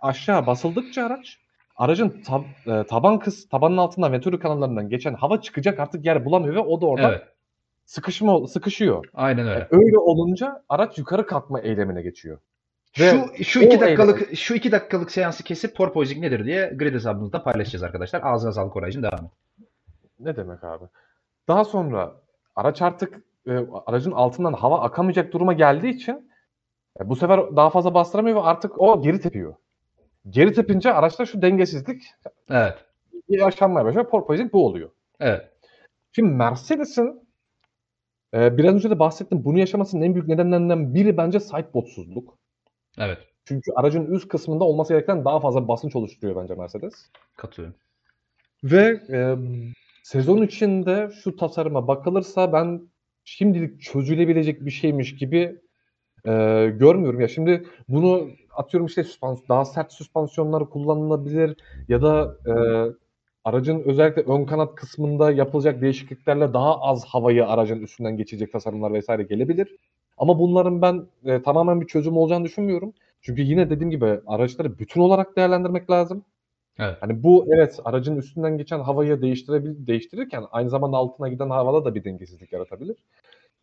aşağı 0.00 0.46
basıldıkça 0.46 1.06
araç 1.06 1.38
aracın 1.78 2.08
tab- 2.26 2.80
e, 2.80 2.86
taban 2.86 3.18
kız 3.18 3.48
tabanın 3.48 3.76
altından 3.76 4.12
venturi 4.12 4.38
kanallarından 4.38 4.88
geçen 4.88 5.14
hava 5.14 5.40
çıkacak 5.40 5.78
artık 5.80 6.04
yer 6.04 6.24
bulamıyor 6.24 6.54
ve 6.54 6.58
o 6.60 6.80
da 6.80 6.86
orada 6.86 7.08
Evet. 7.08 7.22
sıkışma 7.84 8.46
sıkışıyor. 8.46 9.04
Aynen 9.14 9.46
E, 9.46 9.50
öyle. 9.50 9.68
öyle 9.70 9.98
olunca 9.98 10.62
araç 10.68 10.98
yukarı 10.98 11.26
kalkma 11.26 11.60
eylemine 11.60 12.02
geçiyor. 12.02 12.38
Ve 13.00 13.10
Şu 13.38 13.44
şu 13.44 13.60
iki 13.62 13.80
dakikalık 13.80 14.36
şu 14.36 14.54
iki 14.54 14.72
dakikalık 14.72 15.10
seansı 15.10 15.44
kesip 15.44 15.76
porpoising 15.76 16.20
nedir 16.20 16.44
diye 16.44 16.72
grid 16.76 16.94
hesabımızda 16.94 17.42
paylaşacağız 17.42 17.82
arkadaşlar. 17.82 18.20
Ağzına 18.24 18.52
sağlık 18.52 18.72
Koraycığım 18.72 19.02
devam 19.02 19.24
et. 19.24 19.30
Ne 20.20 20.36
demek 20.36 20.64
abi? 20.64 20.84
Daha 21.48 21.64
sonra 21.64 22.12
araç 22.56 22.82
artık 22.82 23.22
e, 23.46 23.52
aracın 23.86 24.12
altından 24.12 24.52
hava 24.52 24.80
akamayacak 24.80 25.32
duruma 25.32 25.52
geldiği 25.52 25.90
için 25.94 26.30
e, 27.00 27.08
bu 27.08 27.16
sefer 27.16 27.56
daha 27.56 27.70
fazla 27.70 27.94
bastıramıyor 27.94 28.36
ve 28.36 28.40
artık 28.40 28.80
o 28.80 29.02
geri 29.02 29.20
tepiyor. 29.20 29.54
Geri 30.30 30.52
tepince 30.52 30.92
araçta 30.92 31.26
şu 31.26 31.42
dengesizlik 31.42 32.02
Evet. 32.50 32.74
yaşanmaya 33.28 33.84
başlıyor. 33.84 34.08
Porpoising 34.08 34.52
bu 34.52 34.66
oluyor. 34.66 34.90
Evet. 35.20 35.48
Şimdi 36.12 36.30
Mercedes'in 36.34 37.28
e, 38.34 38.58
biraz 38.58 38.74
önce 38.74 38.90
de 38.90 38.98
bahsettim. 38.98 39.44
Bunu 39.44 39.58
yaşamasının 39.58 40.02
en 40.02 40.14
büyük 40.14 40.28
nedenlerinden 40.28 40.94
biri 40.94 41.16
bence 41.16 41.40
sidebotsuzluk. 41.40 42.38
Evet. 42.98 43.18
Çünkü 43.44 43.72
aracın 43.76 44.06
üst 44.06 44.28
kısmında 44.28 44.64
olması 44.64 44.92
gereken 44.92 45.24
daha 45.24 45.40
fazla 45.40 45.68
basınç 45.68 45.96
oluşturuyor 45.96 46.42
bence 46.42 46.54
Mercedes. 46.54 46.94
Katılıyorum. 47.36 47.78
Ve 48.64 49.00
e, 49.10 49.36
sezon 50.02 50.42
içinde 50.42 51.10
şu 51.24 51.36
tasarıma 51.36 51.88
bakılırsa 51.88 52.52
ben 52.52 52.80
şimdilik 53.24 53.82
çözülebilecek 53.82 54.64
bir 54.64 54.70
şeymiş 54.70 55.16
gibi 55.16 55.60
e, 56.26 56.30
görmüyorum. 56.78 57.20
Ya 57.20 57.28
şimdi 57.28 57.64
bunu 57.88 58.28
atıyorum 58.56 58.86
işte 58.86 59.04
süspans 59.04 59.40
daha 59.48 59.64
sert 59.64 59.92
süspansiyonlar 59.92 60.70
kullanılabilir 60.70 61.56
ya 61.88 62.02
da 62.02 62.36
e, 62.46 62.52
aracın 63.44 63.82
özellikle 63.82 64.22
ön 64.22 64.44
kanat 64.44 64.74
kısmında 64.74 65.30
yapılacak 65.30 65.82
değişikliklerle 65.82 66.52
daha 66.52 66.80
az 66.80 67.04
havayı 67.04 67.46
aracın 67.46 67.80
üstünden 67.80 68.16
geçecek 68.16 68.52
tasarımlar 68.52 68.92
vesaire 68.92 69.22
gelebilir. 69.22 69.76
Ama 70.18 70.38
bunların 70.38 70.82
ben 70.82 71.06
e, 71.24 71.42
tamamen 71.42 71.80
bir 71.80 71.86
çözüm 71.86 72.16
olacağını 72.16 72.44
düşünmüyorum. 72.44 72.92
Çünkü 73.22 73.42
yine 73.42 73.70
dediğim 73.70 73.90
gibi 73.90 74.20
araçları 74.26 74.78
bütün 74.78 75.00
olarak 75.00 75.36
değerlendirmek 75.36 75.90
lazım. 75.90 76.24
Evet. 76.78 76.96
Hani 77.00 77.22
bu 77.22 77.46
evet 77.54 77.80
aracın 77.84 78.16
üstünden 78.16 78.58
geçen 78.58 78.80
havayı 78.80 79.22
değiştirebil 79.22 79.86
değiştirirken 79.86 80.44
aynı 80.50 80.70
zamanda 80.70 80.96
altına 80.96 81.28
giden 81.28 81.50
havada 81.50 81.84
da 81.84 81.94
bir 81.94 82.04
dengesizlik 82.04 82.52
yaratabilir. 82.52 82.96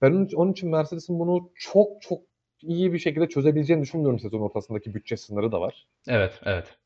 Ben 0.01 0.11
onun, 0.11 0.29
onun 0.35 0.51
için 0.51 0.69
Mercedes'in 0.69 1.19
bunu 1.19 1.49
çok 1.55 2.01
çok 2.01 2.21
iyi 2.67 2.93
bir 2.93 2.99
şekilde 2.99 3.29
çözebileceğini 3.29 3.81
düşünmüyorum 3.81 4.19
sezon 4.19 4.41
ortasındaki 4.41 4.93
bütçe 4.93 5.17
sınırı 5.17 5.51
da 5.51 5.61
var. 5.61 5.87
Evet. 6.07 6.39
Evet. 6.43 6.77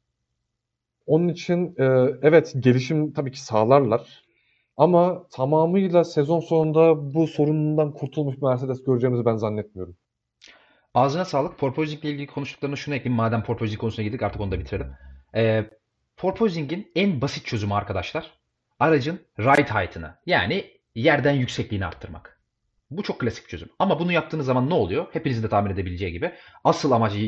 Onun 1.05 1.27
için 1.27 1.75
e, 1.77 1.83
evet 2.21 2.53
gelişim 2.59 3.13
tabii 3.13 3.31
ki 3.31 3.41
sağlarlar. 3.41 4.23
Ama 4.77 5.27
tamamıyla 5.31 6.03
sezon 6.03 6.39
sonunda 6.39 7.13
bu 7.13 7.27
sorunundan 7.27 7.93
kurtulmuş 7.93 8.37
Mercedes 8.41 8.83
göreceğimizi 8.83 9.25
ben 9.25 9.35
zannetmiyorum. 9.35 9.95
Ağzına 10.93 11.25
sağlık. 11.25 11.57
Porpoising 11.57 12.05
ile 12.05 12.11
ilgili 12.11 12.27
konuştuklarına 12.27 12.75
şunu 12.75 12.95
ekleyeyim. 12.95 13.17
Madem 13.17 13.43
porpoising 13.43 13.81
konusuna 13.81 14.05
girdik 14.05 14.23
artık 14.23 14.41
onu 14.41 14.51
da 14.51 14.59
bitirelim. 14.59 14.93
Ee, 15.35 15.69
porpoising'in 16.17 16.91
en 16.95 17.21
basit 17.21 17.45
çözümü 17.45 17.73
arkadaşlar. 17.73 18.31
Aracın 18.79 19.19
ride 19.39 19.73
height'ını 19.73 20.15
yani 20.25 20.65
yerden 20.95 21.33
yüksekliğini 21.33 21.85
arttırmak. 21.85 22.38
Bu 22.91 23.03
çok 23.03 23.19
klasik 23.19 23.43
bir 23.43 23.49
çözüm. 23.49 23.69
Ama 23.79 23.99
bunu 23.99 24.11
yaptığınız 24.11 24.45
zaman 24.45 24.69
ne 24.69 24.73
oluyor? 24.73 25.07
Hepinizin 25.11 25.43
de 25.43 25.49
tahmin 25.49 25.71
edebileceği 25.71 26.11
gibi. 26.11 26.31
Asıl 26.63 26.91
amacı 26.91 27.19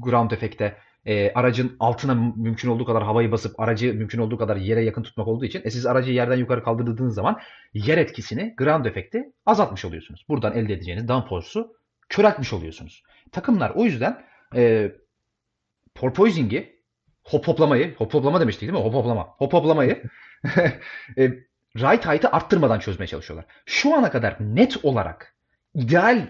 ground 0.00 0.30
efekte 0.30 0.76
e, 1.06 1.32
aracın 1.32 1.76
altına 1.80 2.14
mümkün 2.14 2.68
olduğu 2.68 2.84
kadar 2.84 3.02
havayı 3.02 3.32
basıp 3.32 3.60
aracı 3.60 3.94
mümkün 3.94 4.18
olduğu 4.18 4.38
kadar 4.38 4.56
yere 4.56 4.84
yakın 4.84 5.02
tutmak 5.02 5.28
olduğu 5.28 5.44
için 5.44 5.62
e, 5.64 5.70
siz 5.70 5.86
aracı 5.86 6.12
yerden 6.12 6.36
yukarı 6.36 6.64
kaldırdığınız 6.64 7.14
zaman 7.14 7.40
yer 7.74 7.98
etkisini 7.98 8.54
ground 8.56 8.84
efekti 8.84 9.32
azaltmış 9.46 9.84
oluyorsunuz. 9.84 10.24
Buradan 10.28 10.56
elde 10.56 10.72
edeceğiniz 10.72 11.08
downforce'u 11.08 11.76
köreltmiş 12.08 12.52
oluyorsunuz. 12.52 13.02
Takımlar 13.32 13.70
o 13.70 13.84
yüzden 13.84 14.24
e, 14.54 14.92
porpoising'i 15.94 16.74
hop 17.24 17.48
hoplamayı, 17.48 17.94
hop 17.94 18.14
hoplama 18.14 18.40
demiştik 18.40 18.62
değil 18.62 18.72
mi? 18.72 18.84
Hop 18.84 18.94
hoplama. 18.94 19.22
Hop 19.22 19.52
hoplamayı 19.52 20.02
e, 21.18 21.30
right 21.76 22.06
height'ı 22.06 22.28
arttırmadan 22.28 22.78
çözmeye 22.78 23.06
çalışıyorlar. 23.06 23.46
Şu 23.66 23.94
ana 23.94 24.10
kadar 24.10 24.36
net 24.40 24.84
olarak 24.84 25.36
ideal 25.74 26.26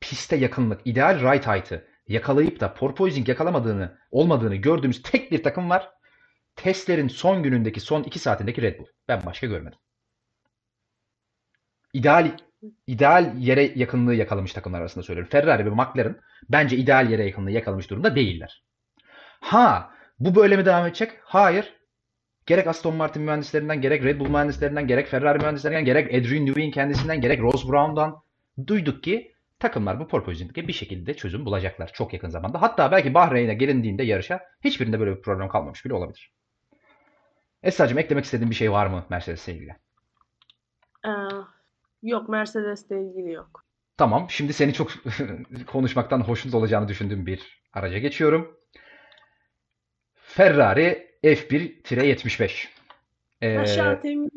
piste 0.00 0.36
yakınlık, 0.36 0.80
ideal 0.84 1.20
right 1.20 1.46
height'ı 1.46 1.88
yakalayıp 2.08 2.60
da 2.60 2.74
porpoising 2.74 3.28
yakalamadığını, 3.28 3.98
olmadığını 4.10 4.54
gördüğümüz 4.54 5.02
tek 5.02 5.32
bir 5.32 5.42
takım 5.42 5.70
var. 5.70 5.90
Testlerin 6.56 7.08
son 7.08 7.42
günündeki, 7.42 7.80
son 7.80 8.02
iki 8.02 8.18
saatindeki 8.18 8.62
Red 8.62 8.78
Bull. 8.78 8.86
Ben 9.08 9.26
başka 9.26 9.46
görmedim. 9.46 9.78
İdeal 11.92 12.30
ideal 12.86 13.36
yere 13.38 13.72
yakınlığı 13.74 14.14
yakalamış 14.14 14.52
takımlar 14.52 14.80
arasında 14.80 15.04
söylüyorum. 15.04 15.30
Ferrari 15.30 15.66
ve 15.66 15.70
McLaren 15.70 16.20
bence 16.48 16.76
ideal 16.76 17.10
yere 17.10 17.24
yakınlığı 17.24 17.50
yakalamış 17.50 17.90
durumda 17.90 18.16
değiller. 18.16 18.64
Ha, 19.40 19.90
bu 20.18 20.34
böyle 20.34 20.56
mi 20.56 20.64
devam 20.64 20.86
edecek? 20.86 21.12
Hayır. 21.22 21.74
Gerek 22.46 22.66
Aston 22.66 22.94
Martin 22.94 23.22
mühendislerinden, 23.22 23.80
gerek 23.80 24.04
Red 24.04 24.20
Bull 24.20 24.28
mühendislerinden, 24.28 24.86
gerek 24.86 25.06
Ferrari 25.06 25.38
mühendislerinden, 25.38 25.84
gerek 25.84 26.14
Adrian 26.14 26.46
Newey'in 26.46 26.70
kendisinden, 26.70 27.20
gerek 27.20 27.40
Ross 27.40 27.68
Brown'dan 27.68 28.22
duyduk 28.66 29.02
ki 29.02 29.34
takımlar 29.58 30.00
bu 30.00 30.08
porpoising'e 30.08 30.68
bir 30.68 30.72
şekilde 30.72 31.14
çözüm 31.14 31.44
bulacaklar 31.44 31.92
çok 31.92 32.12
yakın 32.12 32.28
zamanda. 32.28 32.62
Hatta 32.62 32.92
belki 32.92 33.14
Bahreyn'e 33.14 33.54
gelindiğinde 33.54 34.02
yarışa 34.02 34.40
hiçbirinde 34.64 35.00
böyle 35.00 35.16
bir 35.16 35.22
problem 35.22 35.48
kalmamış 35.48 35.84
bile 35.84 35.94
olabilir. 35.94 36.32
Esra'cığım 37.62 37.98
eklemek 37.98 38.24
istediğin 38.24 38.50
bir 38.50 38.56
şey 38.56 38.72
var 38.72 38.86
mı 38.86 39.04
Mercedes'le 39.10 39.48
ilgili? 39.48 39.76
Ee, 41.06 41.10
yok 42.02 42.28
Mercedes'le 42.28 42.90
ilgili 42.90 43.32
yok. 43.32 43.64
Tamam. 43.96 44.26
Şimdi 44.30 44.52
seni 44.52 44.72
çok 44.72 44.90
konuşmaktan 45.66 46.20
hoşnut 46.20 46.54
olacağını 46.54 46.88
düşündüğüm 46.88 47.26
bir 47.26 47.62
araca 47.72 47.98
geçiyorum. 47.98 48.56
Ferrari 50.14 51.05
F1-75. 51.26 52.68
Ee, 53.40 53.54
Lasciatemi 53.54 54.28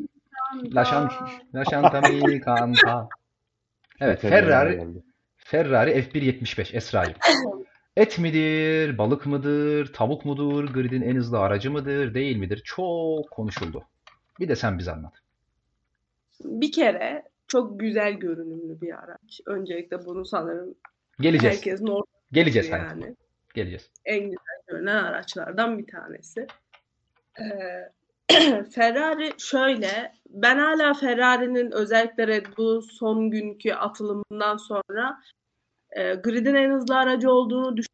canta. 2.44 3.08
Evet 4.00 4.20
Ferrari 4.20 4.44
Ferrari 4.44 4.76
geldi. 4.76 5.02
Ferrari 5.36 5.90
F1.75 5.90 6.76
Esra'cığım. 6.76 7.14
Et 7.96 8.18
midir, 8.18 8.98
balık 8.98 9.26
mıdır, 9.26 9.92
tavuk 9.92 10.24
mudur, 10.24 10.64
gridin 10.64 11.02
en 11.02 11.16
hızlı 11.16 11.38
aracı 11.38 11.70
mıdır, 11.70 12.14
değil 12.14 12.36
midir? 12.36 12.62
Çok 12.64 13.30
konuşuldu. 13.30 13.84
Bir 14.40 14.48
de 14.48 14.56
sen 14.56 14.78
bize 14.78 14.92
anlat. 14.92 15.12
Bir 16.44 16.72
kere 16.72 17.22
çok 17.48 17.80
güzel 17.80 18.12
görünümlü 18.12 18.80
bir 18.80 18.98
araç. 19.04 19.40
Öncelikle 19.46 20.04
bunu 20.04 20.24
sanırım 20.24 20.74
Geleceğiz. 21.20 21.56
herkesin 21.56 21.86
ortası 21.86 22.20
Geleceğiz 22.32 22.68
yani. 22.68 23.16
Geleceğiz. 23.54 23.90
En 24.04 24.20
güzel 24.20 24.60
görünen 24.66 25.04
araçlardan 25.04 25.78
bir 25.78 25.86
tanesi. 25.86 26.46
Ee, 27.40 27.92
Ferrari 28.70 29.32
şöyle, 29.38 30.12
ben 30.28 30.58
hala 30.58 30.94
Ferrari'nin 30.94 31.70
özellikle 31.70 32.26
Red 32.26 32.46
Bull 32.56 32.80
son 32.80 33.30
günkü 33.30 33.72
atılımından 33.72 34.56
sonra 34.56 35.20
e, 35.90 36.14
gridin 36.14 36.54
en 36.54 36.70
hızlı 36.70 36.98
aracı 36.98 37.30
olduğunu 37.30 37.76
düşünüyorum. 37.76 37.90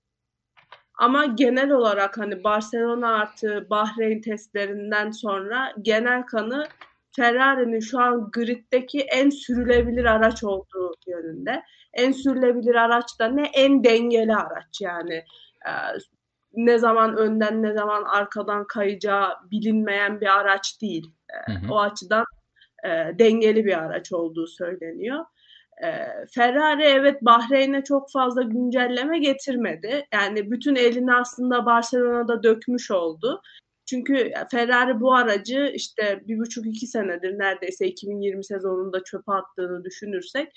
Ama 0.98 1.24
genel 1.26 1.70
olarak 1.70 2.18
hani 2.18 2.44
Barcelona 2.44 3.14
artı 3.14 3.66
Bahreyn 3.70 4.20
testlerinden 4.20 5.10
sonra 5.10 5.72
genel 5.82 6.22
kanı 6.22 6.66
Ferrari'nin 7.16 7.80
şu 7.80 8.00
an 8.00 8.30
griddeki 8.30 9.00
en 9.00 9.30
sürülebilir 9.30 10.04
araç 10.04 10.44
olduğu 10.44 10.94
yönünde. 11.06 11.62
En 11.92 12.12
sürülebilir 12.12 12.74
araç 12.74 13.18
da 13.20 13.28
ne? 13.28 13.50
En 13.54 13.84
dengeli 13.84 14.36
araç 14.36 14.80
yani. 14.80 15.24
Ee, 15.66 15.70
ne 16.56 16.78
zaman 16.78 17.16
önden 17.16 17.62
ne 17.62 17.72
zaman 17.72 18.02
arkadan 18.02 18.66
kayacağı 18.66 19.28
bilinmeyen 19.50 20.20
bir 20.20 20.38
araç 20.38 20.82
değil. 20.82 21.12
Ee, 21.30 21.52
Hı 21.52 21.58
hı. 21.58 21.72
O 21.72 21.80
açıdan 21.80 22.24
e, 22.84 22.88
dengeli 23.18 23.64
bir 23.64 23.78
araç 23.78 24.12
olduğu 24.12 24.46
söyleniyor. 24.46 25.24
Ee, 25.84 26.06
Ferrari 26.34 26.82
evet 26.82 27.22
Bahreyn'e 27.22 27.84
çok 27.84 28.12
fazla 28.12 28.42
güncelleme 28.42 29.18
getirmedi. 29.18 30.06
Yani 30.14 30.50
bütün 30.50 30.76
elini 30.76 31.14
aslında 31.14 31.66
Barcelona'da 31.66 32.42
dökmüş 32.42 32.90
oldu. 32.90 33.42
Çünkü 33.86 34.32
Ferrari 34.50 35.00
bu 35.00 35.14
aracı 35.14 35.72
işte 35.74 36.22
bir 36.26 36.38
buçuk 36.38 36.66
iki 36.66 36.86
senedir 36.86 37.38
neredeyse 37.38 37.86
2020 37.86 38.44
sezonunda 38.44 39.04
çöpe 39.04 39.32
attığını 39.32 39.84
düşünürsek 39.84 40.52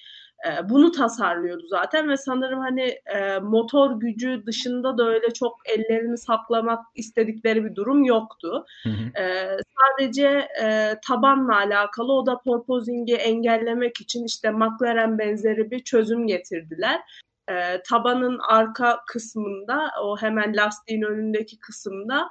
E, 0.47 0.69
bunu 0.69 0.91
tasarlıyordu 0.91 1.63
zaten 1.67 2.09
ve 2.09 2.17
sanırım 2.17 2.59
hani 2.59 2.99
e, 3.05 3.39
motor 3.39 3.99
gücü 3.99 4.43
dışında 4.45 4.97
da 4.97 5.07
öyle 5.07 5.33
çok 5.33 5.57
ellerini 5.65 6.17
saklamak 6.17 6.85
istedikleri 6.95 7.65
bir 7.65 7.75
durum 7.75 8.03
yoktu. 8.03 8.65
Hı 8.83 8.89
hı. 8.89 9.23
E, 9.23 9.57
sadece 9.79 10.47
e, 10.63 10.95
tabanla 11.07 11.55
alakalı 11.55 12.13
o 12.13 12.25
da 12.25 12.39
porpoising'i 12.39 13.13
engellemek 13.13 14.01
için 14.01 14.25
işte 14.25 14.51
McLaren 14.51 15.19
benzeri 15.19 15.71
bir 15.71 15.79
çözüm 15.79 16.27
getirdiler. 16.27 17.01
E, 17.49 17.81
tabanın 17.89 18.39
arka 18.49 18.99
kısmında 19.07 19.91
o 20.03 20.17
hemen 20.17 20.55
lastiğin 20.55 21.01
önündeki 21.01 21.59
kısımda 21.59 22.29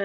e, 0.00 0.04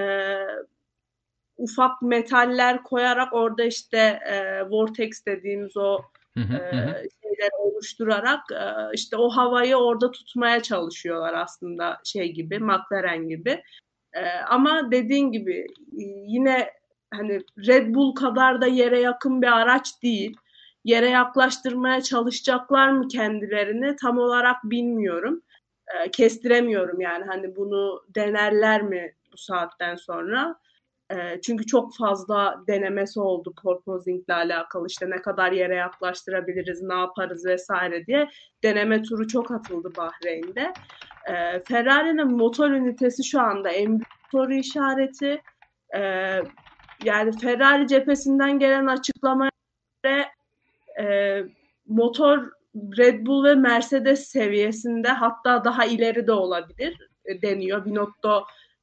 ufak 1.56 2.02
metaller 2.02 2.82
koyarak 2.82 3.32
orada 3.32 3.64
işte 3.64 3.98
e, 4.26 4.62
vortex 4.70 5.26
dediğimiz 5.26 5.76
o 5.76 6.02
Hı 6.36 6.40
hı, 6.40 6.54
e, 6.56 7.08
şeyler 7.22 7.50
oluşturarak 7.58 8.40
e, 8.52 8.64
işte 8.94 9.16
o 9.16 9.28
havayı 9.28 9.76
orada 9.76 10.10
tutmaya 10.10 10.62
çalışıyorlar 10.62 11.34
aslında 11.34 11.98
şey 12.04 12.32
gibi 12.32 12.58
McLaren 12.58 13.28
gibi. 13.28 13.62
E, 14.14 14.22
ama 14.48 14.90
dediğin 14.90 15.32
gibi 15.32 15.66
yine 16.28 16.70
hani 17.14 17.40
Red 17.66 17.94
Bull 17.94 18.14
kadar 18.14 18.60
da 18.60 18.66
yere 18.66 19.00
yakın 19.00 19.42
bir 19.42 19.46
araç 19.60 20.02
değil. 20.02 20.36
Yere 20.84 21.08
yaklaştırmaya 21.08 22.00
çalışacaklar 22.02 22.88
mı 22.90 23.08
kendilerini 23.08 23.96
tam 23.96 24.18
olarak 24.18 24.56
bilmiyorum. 24.64 25.42
E, 25.94 26.10
kestiremiyorum 26.10 27.00
yani 27.00 27.24
hani 27.24 27.56
bunu 27.56 28.02
denerler 28.14 28.82
mi 28.82 29.14
bu 29.32 29.36
saatten 29.36 29.96
sonra. 29.96 30.56
E, 31.12 31.40
çünkü 31.40 31.66
çok 31.66 31.96
fazla 31.96 32.62
denemesi 32.68 33.20
oldu 33.20 33.54
porpoising 33.62 34.24
ile 34.24 34.34
alakalı 34.34 34.86
işte 34.86 35.10
ne 35.10 35.22
kadar 35.22 35.52
yere 35.52 35.74
yaklaştırabiliriz, 35.74 36.82
ne 36.82 36.94
yaparız 36.94 37.46
vesaire 37.46 38.06
diye 38.06 38.28
deneme 38.62 39.02
turu 39.02 39.28
çok 39.28 39.50
atıldı 39.50 39.92
Bahreyn'de. 39.96 40.72
E, 41.28 41.62
Ferrari'nin 41.68 42.36
motor 42.36 42.70
ünitesi 42.70 43.24
şu 43.24 43.40
anda 43.40 43.70
en 43.70 43.88
büyük 43.88 44.06
soru 44.32 44.54
işareti. 44.54 45.42
E, 45.96 46.00
yani 47.04 47.38
Ferrari 47.40 47.86
cephesinden 47.86 48.58
gelen 48.58 48.86
açıklamaya 48.86 49.50
göre 50.04 50.28
e, 51.00 51.38
motor 51.86 52.50
Red 52.98 53.26
Bull 53.26 53.44
ve 53.44 53.54
Mercedes 53.54 54.28
seviyesinde 54.28 55.08
hatta 55.08 55.64
daha 55.64 55.84
ileri 55.84 56.26
de 56.26 56.32
olabilir 56.32 56.98
e, 57.24 57.42
deniyor. 57.42 57.84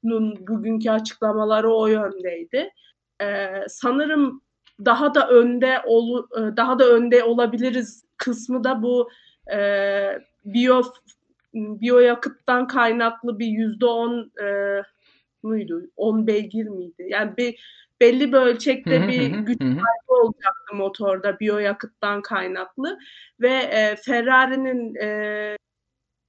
Binotto'nun 0.04 0.48
bugünkü 0.48 0.90
açıklamaları 0.90 1.74
o 1.74 1.88
yöndeydi. 1.88 2.70
E, 3.22 3.48
sanırım 3.68 4.42
daha 4.86 5.16
da 5.16 5.30
önde 5.30 5.82
ol, 5.86 6.24
e, 6.38 6.58
daha 6.58 6.80
da 6.80 6.90
önde 6.90 7.24
olabiliriz 7.24 8.04
kısmı 8.18 8.64
da 8.64 8.84
bu 8.84 9.10
e, 9.54 9.60
biyo 10.46 10.84
biyoyakıttan 11.54 12.68
kaynaklı 12.68 13.40
bir 13.40 13.48
yüzde 13.48 13.86
on 13.86 14.32
e, 14.44 14.82
muydu? 15.44 15.82
10 15.96 16.28
beygir 16.28 16.68
miydi? 16.68 17.06
Yani 17.10 17.38
bir 17.38 17.60
belli 18.02 18.34
bir 18.34 18.38
ölçekte 18.38 19.08
bir 19.08 19.28
güç 19.28 19.60
kaybı 19.60 20.22
olacaktı 20.22 20.76
motorda 20.76 21.40
biyoyakıttan 21.40 22.22
kaynaklı 22.22 23.00
ve 23.42 23.54
e, 23.54 23.96
Ferrari'nin 23.96 24.96
e, 24.96 25.58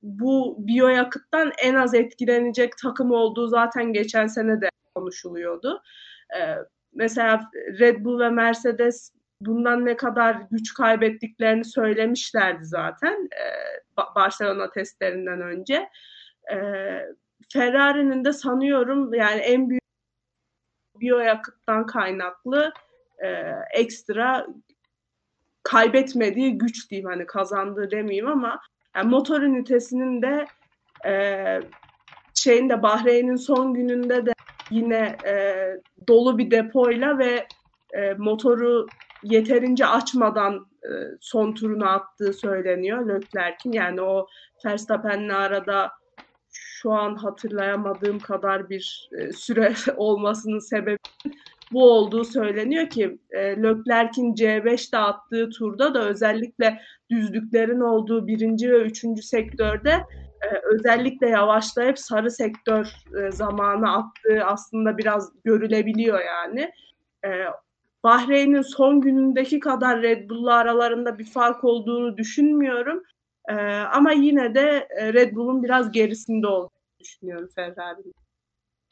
bu 0.02 0.56
biyoyakıttan 0.58 1.52
en 1.62 1.74
az 1.74 1.94
etkilenecek 1.94 2.78
takım 2.78 3.10
olduğu 3.10 3.48
zaten 3.48 3.92
geçen 3.92 4.26
sene 4.26 4.60
de 4.60 4.68
konuşuluyordu. 4.94 5.82
E, 6.38 6.56
mesela 6.94 7.50
Red 7.78 8.04
Bull 8.04 8.20
ve 8.20 8.28
Mercedes 8.28 9.12
bundan 9.40 9.86
ne 9.86 9.96
kadar 9.96 10.36
güç 10.50 10.74
kaybettiklerini 10.74 11.64
söylemişlerdi 11.64 12.64
zaten 12.64 13.28
e, 13.32 13.44
Ba- 13.98 14.14
Barcelona 14.14 14.70
testlerinden 14.70 15.40
önce. 15.40 15.88
E, 16.52 16.56
Ferrari'nin 17.52 18.24
de 18.24 18.32
sanıyorum 18.32 19.14
yani 19.14 19.40
en 19.40 19.70
büyük 19.70 19.80
biyoyakıttan 21.00 21.86
kaynaklı 21.86 22.72
e, 23.24 23.28
ekstra 23.74 24.46
kaybetmediği 25.62 26.58
güç 26.58 26.90
diyeyim 26.90 27.08
hani 27.08 27.26
kazandığı 27.26 27.90
demeyeyim 27.90 28.28
ama 28.28 28.60
yani 28.96 29.10
motor 29.10 29.42
ünitesinin 29.42 30.22
de 30.22 30.46
e, 31.06 31.14
şeyin 32.34 32.68
de 32.68 32.82
Bahreyn'in 32.82 33.36
son 33.36 33.74
gününde 33.74 34.26
de 34.26 34.32
yine 34.70 35.16
e, 35.26 35.66
dolu 36.08 36.38
bir 36.38 36.50
depoyla 36.50 37.18
ve 37.18 37.46
e, 37.94 38.14
motoru 38.14 38.86
yeterince 39.22 39.86
açmadan 39.86 40.66
e, 40.84 40.90
son 41.20 41.52
turunu 41.52 41.88
attığı 41.88 42.32
söyleniyor 42.32 43.08
Leclerc'in. 43.08 43.72
Yani 43.72 44.02
o 44.02 44.26
Verstappen'le 44.64 45.34
arada 45.34 45.90
şu 46.52 46.92
an 46.92 47.14
hatırlayamadığım 47.14 48.18
kadar 48.18 48.70
bir 48.70 49.10
e, 49.18 49.32
süre 49.32 49.74
olmasının 49.96 50.58
sebebi 50.58 50.98
bu 51.72 51.90
olduğu 51.92 52.24
söyleniyor 52.24 52.90
ki 52.90 53.18
e, 53.30 53.38
Leclerc'in 53.62 54.34
C5'te 54.34 54.98
attığı 54.98 55.50
turda 55.50 55.94
da 55.94 56.08
özellikle 56.08 56.80
düzlüklerin 57.10 57.80
olduğu 57.80 58.26
birinci 58.26 58.70
ve 58.70 58.82
üçüncü 58.82 59.22
sektörde 59.22 59.90
e, 60.42 60.48
özellikle 60.74 61.28
yavaşlayıp 61.28 61.98
sarı 61.98 62.30
sektör 62.30 62.86
e, 63.18 63.30
zamanı 63.30 63.96
attığı 63.96 64.44
aslında 64.44 64.98
biraz 64.98 65.32
görülebiliyor 65.44 66.20
yani. 66.20 66.72
E, 67.24 67.30
Bahreyn'in 68.04 68.62
son 68.62 69.00
günündeki 69.00 69.60
kadar 69.60 70.02
Red 70.02 70.30
Bull'la 70.30 70.54
aralarında 70.54 71.18
bir 71.18 71.24
fark 71.24 71.64
olduğunu 71.64 72.16
düşünmüyorum. 72.16 73.02
E, 73.48 73.54
ama 73.70 74.12
yine 74.12 74.54
de 74.54 74.88
e, 74.98 75.12
Red 75.12 75.34
Bull'un 75.34 75.62
biraz 75.62 75.92
gerisinde 75.92 76.46
olduğunu 76.46 76.70
düşünüyorum 77.00 77.48
Ferrari'nin. 77.54 78.19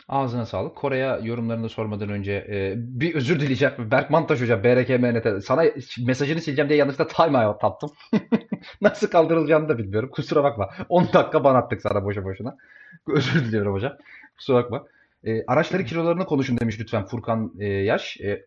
Ağzına 0.08 0.46
sağlık. 0.46 0.76
Kore'ye 0.76 1.18
yorumlarını 1.22 1.68
sormadan 1.68 2.08
önce 2.08 2.32
e, 2.32 2.74
bir 2.76 3.14
özür 3.14 3.40
dileyeceğim. 3.40 3.74
Berk 3.90 4.10
Mantaş 4.10 4.40
hocam, 4.40 4.64
BRKMNT. 4.64 5.44
Sana 5.44 5.64
mesajını 6.06 6.40
sileceğim 6.40 6.68
diye 6.68 6.78
yanlışlıkla 6.78 7.24
time 7.24 7.46
out 7.46 7.64
attım. 7.64 7.90
Nasıl 8.80 9.08
kaldırılacağını 9.08 9.68
da 9.68 9.78
bilmiyorum. 9.78 10.10
Kusura 10.12 10.44
bakma. 10.44 10.70
10 10.88 11.02
dakika 11.12 11.44
ban 11.44 11.54
attık 11.54 11.82
sana 11.82 12.04
boşa 12.04 12.24
boşuna. 12.24 12.56
Özür 13.08 13.44
diliyorum 13.44 13.72
hocam. 13.72 13.92
Kusura 14.36 14.56
bakma. 14.56 14.86
E, 15.24 15.44
araçları 15.46 15.84
kilolarını 15.84 16.26
konuşun 16.26 16.58
demiş 16.58 16.80
lütfen 16.80 17.04
Furkan 17.04 17.52
e, 17.58 17.66
Yaş. 17.66 18.20
E, 18.20 18.46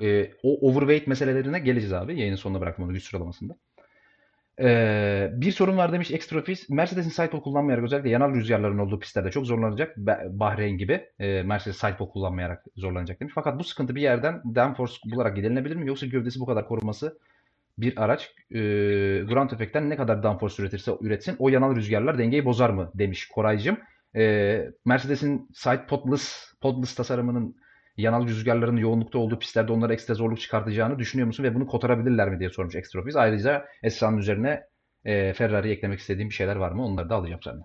e, 0.00 0.30
o 0.42 0.68
overweight 0.70 1.06
meselelerine 1.06 1.58
geleceğiz 1.58 1.92
abi. 1.92 2.20
Yayının 2.20 2.36
sonuna 2.36 2.74
onu 2.78 2.92
güç 2.92 3.04
sıralamasında. 3.04 3.56
Ee, 4.60 5.30
bir 5.32 5.52
sorun 5.52 5.76
var 5.76 5.92
demiş 5.92 6.10
Extrafis. 6.10 6.70
Mercedes'in 6.70 7.10
sidepod 7.10 7.42
kullanmayarak 7.42 7.84
özellikle 7.84 8.10
yanal 8.10 8.34
rüzgarların 8.34 8.78
olduğu 8.78 8.98
pistlerde 8.98 9.30
çok 9.30 9.46
zorlanacak. 9.46 9.96
Ba- 9.96 10.38
Bahreyn 10.38 10.78
gibi 10.78 11.06
e, 11.18 11.42
Mercedes 11.42 11.76
sidepod 11.76 12.08
kullanmayarak 12.08 12.64
zorlanacak 12.76 13.20
demiş. 13.20 13.32
Fakat 13.34 13.58
bu 13.58 13.64
sıkıntı 13.64 13.94
bir 13.94 14.02
yerden 14.02 14.42
downforce 14.54 14.94
bularak 15.12 15.36
giderilebilir 15.36 15.76
mi? 15.76 15.88
Yoksa 15.88 16.06
gövdesi 16.06 16.40
bu 16.40 16.46
kadar 16.46 16.68
korunması 16.68 17.18
bir 17.78 18.04
araç 18.04 18.30
e, 18.50 18.58
ground 19.28 19.50
effect'ten 19.50 19.90
ne 19.90 19.96
kadar 19.96 20.22
downforce 20.22 20.62
üretirse 20.62 20.92
üretsin 21.00 21.36
o 21.38 21.48
yanal 21.48 21.76
rüzgarlar 21.76 22.18
dengeyi 22.18 22.44
bozar 22.44 22.70
mı 22.70 22.90
demiş 22.94 23.28
Koraycığım. 23.28 23.78
E, 24.16 24.64
Mercedes'in 24.84 25.48
sidepodless 25.54 26.52
podless 26.60 26.94
tasarımının 26.94 27.56
yanal 27.96 28.26
rüzgarların 28.26 28.76
yoğunlukta 28.76 29.18
olduğu 29.18 29.38
pistlerde 29.38 29.72
onlara 29.72 29.92
ekstra 29.92 30.14
zorluk 30.14 30.40
çıkartacağını 30.40 30.98
düşünüyor 30.98 31.26
musun 31.26 31.44
ve 31.44 31.54
bunu 31.54 31.66
kotarabilirler 31.66 32.30
mi 32.30 32.38
diye 32.38 32.50
sormuş 32.50 32.74
Extrofis. 32.74 33.16
Ayrıca 33.16 33.64
Esra'nın 33.82 34.18
üzerine 34.18 34.62
e, 35.04 35.32
Ferrari'ye 35.32 35.74
eklemek 35.74 35.98
istediğim 35.98 36.28
bir 36.28 36.34
şeyler 36.34 36.56
var 36.56 36.72
mı? 36.72 36.84
Onları 36.84 37.10
da 37.10 37.14
alacağım 37.14 37.40
senden. 37.44 37.64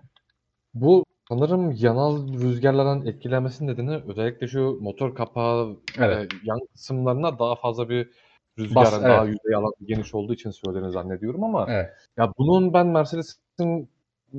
Bu 0.74 1.04
sanırım 1.28 1.70
yanal 1.70 2.28
rüzgarlardan 2.32 3.06
etkilenmesinin 3.06 3.72
nedeni 3.72 4.02
özellikle 4.08 4.48
şu 4.48 4.78
motor 4.80 5.14
kapağı 5.14 5.76
Evet. 5.98 6.32
e, 6.32 6.36
yan 6.44 6.60
kısımlarına 6.72 7.38
daha 7.38 7.56
fazla 7.56 7.88
bir 7.88 8.10
rüzgarın 8.58 8.84
Bas, 8.84 9.02
daha 9.02 9.24
evet. 9.24 9.34
yüzey 9.34 9.54
alanı 9.54 9.72
geniş 9.86 10.14
olduğu 10.14 10.34
için 10.34 10.50
söylediğini 10.50 10.92
zannediyorum 10.92 11.44
ama 11.44 11.66
Evet. 11.68 11.90
ya 12.18 12.32
bunun 12.38 12.72
ben 12.72 12.86
Mercedes'in 12.86 13.88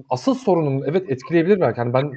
asıl 0.10 0.36
sorunun 0.36 0.84
evet 0.86 1.10
etkileyebilir 1.10 1.60
belki. 1.62 1.80
Yani 1.80 1.94
ben 1.94 2.12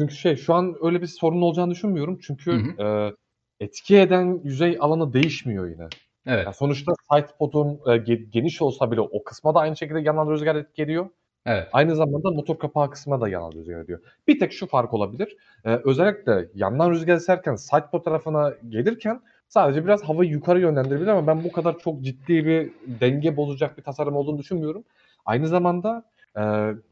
çünkü 0.00 0.14
şey 0.14 0.36
şu 0.36 0.54
an 0.54 0.76
öyle 0.82 1.02
bir 1.02 1.06
sorun 1.06 1.42
olacağını 1.42 1.70
düşünmüyorum. 1.70 2.18
Çünkü 2.22 2.52
Hı 2.52 2.82
e, 2.84 3.12
etki 3.60 3.96
eden 3.96 4.40
yüzey 4.44 4.76
alanı 4.80 5.12
değişmiyor 5.12 5.68
yine. 5.68 5.88
Evet. 6.26 6.46
Ya 6.46 6.52
sonuçta 6.52 6.92
side 7.12 7.26
pod'un 7.38 7.66
e, 7.66 7.96
ge- 7.96 8.30
geniş 8.30 8.62
olsa 8.62 8.90
bile 8.90 9.00
o 9.00 9.24
kısma 9.24 9.54
da 9.54 9.58
aynı 9.58 9.76
şekilde 9.76 10.00
yanal 10.00 10.30
rüzgar 10.30 10.56
etki 10.56 10.82
ediyor. 10.82 11.06
Evet. 11.46 11.68
Aynı 11.72 11.96
zamanda 11.96 12.30
motor 12.30 12.58
kapağı 12.58 12.90
kısmına 12.90 13.20
da 13.20 13.28
yanal 13.28 13.52
rüzgar 13.52 13.80
ediyor. 13.80 14.00
Bir 14.28 14.38
tek 14.38 14.52
şu 14.52 14.66
fark 14.66 14.94
olabilir. 14.94 15.36
Ee, 15.64 15.80
özellikle 15.84 16.48
yandan 16.54 16.90
rüzgar 16.90 17.14
eserken 17.16 17.54
sidepod 17.54 18.04
tarafına 18.04 18.52
gelirken 18.68 19.20
sadece 19.48 19.84
biraz 19.84 20.02
havayı 20.02 20.30
yukarı 20.30 20.60
yönlendirebilir 20.60 21.06
ama 21.06 21.26
ben 21.26 21.44
bu 21.44 21.52
kadar 21.52 21.78
çok 21.78 22.02
ciddi 22.02 22.46
bir 22.46 22.70
denge 23.00 23.36
bozacak 23.36 23.78
bir 23.78 23.82
tasarım 23.82 24.16
olduğunu 24.16 24.38
düşünmüyorum. 24.38 24.84
Aynı 25.24 25.48
zamanda 25.48 26.04
e, 26.38 26.42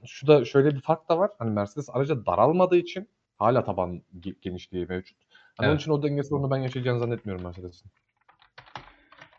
şu 0.07 0.27
da 0.27 0.45
şöyle 0.45 0.71
bir 0.71 0.81
fark 0.81 1.09
da 1.09 1.19
var. 1.19 1.31
Hani 1.39 1.51
Mercedes 1.51 1.89
araca 1.93 2.27
daralmadığı 2.27 2.77
için 2.77 3.09
hala 3.37 3.65
taban 3.65 4.03
ge- 4.21 4.37
genişliği 4.43 4.87
mevcut. 4.87 5.17
Hani 5.57 5.67
Onun 5.67 5.73
Evet. 5.73 5.81
için 5.81 5.91
o 5.93 6.03
denge 6.03 6.23
sorunu 6.23 6.51
ben 6.51 6.57
yaşayacağını 6.57 6.99
zannetmiyorum 7.01 7.45
Mercedes'in. 7.45 7.91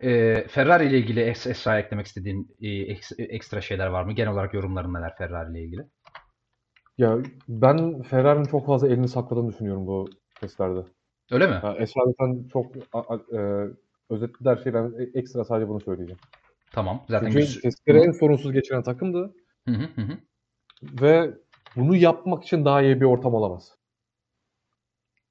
Ee, 0.03 0.45
Ferrari 0.47 0.85
ile 0.87 0.97
ilgili 0.97 1.19
Es- 1.19 1.49
Esra'ya 1.49 1.79
eklemek 1.79 2.05
istediğin 2.07 2.55
e, 2.61 2.67
eks- 2.67 3.21
ekstra 3.21 3.61
şeyler 3.61 3.87
var 3.87 4.03
mı? 4.03 4.11
Genel 4.13 4.31
olarak 4.33 4.53
yorumların 4.53 4.93
neler 4.93 5.15
Ferrari 5.17 5.51
ile 5.51 5.63
ilgili? 5.63 5.81
Ya 6.97 7.17
ben 7.47 8.01
Ferrari'nin 8.01 8.45
çok 8.45 8.65
fazla 8.65 8.87
elini 8.87 9.07
sakladığını 9.07 9.49
düşünüyorum 9.51 9.87
bu 9.87 10.09
testlerde. 10.41 10.79
Öyle 11.31 11.47
mi? 11.47 11.59
Ya 11.63 11.75
Esra 11.79 12.01
zaten 12.05 12.47
çok 12.53 12.65
a- 12.93 12.99
a- 13.15 13.37
e, 13.37 13.67
özetledi 14.09 14.49
her 14.49 14.55
şeyi. 14.57 14.73
Ben 14.73 14.93
ekstra 15.13 15.45
sadece 15.45 15.67
bunu 15.69 15.79
söyleyeceğim. 15.81 16.19
Tamam. 16.71 17.05
Zaten 17.09 17.27
Çünkü 17.31 17.39
güç- 17.39 17.61
testleri 17.61 17.97
en 17.97 18.11
sorunsuz 18.11 18.51
geçiren 18.53 18.83
takımdı 18.83 19.33
Hı 19.69 19.83
hı 19.83 19.89
hı 19.95 20.01
hı. 20.01 20.17
ve 20.83 21.33
bunu 21.75 21.95
yapmak 21.95 22.43
için 22.43 22.65
daha 22.65 22.81
iyi 22.81 23.01
bir 23.01 23.05
ortam 23.05 23.33
olamaz. 23.33 23.75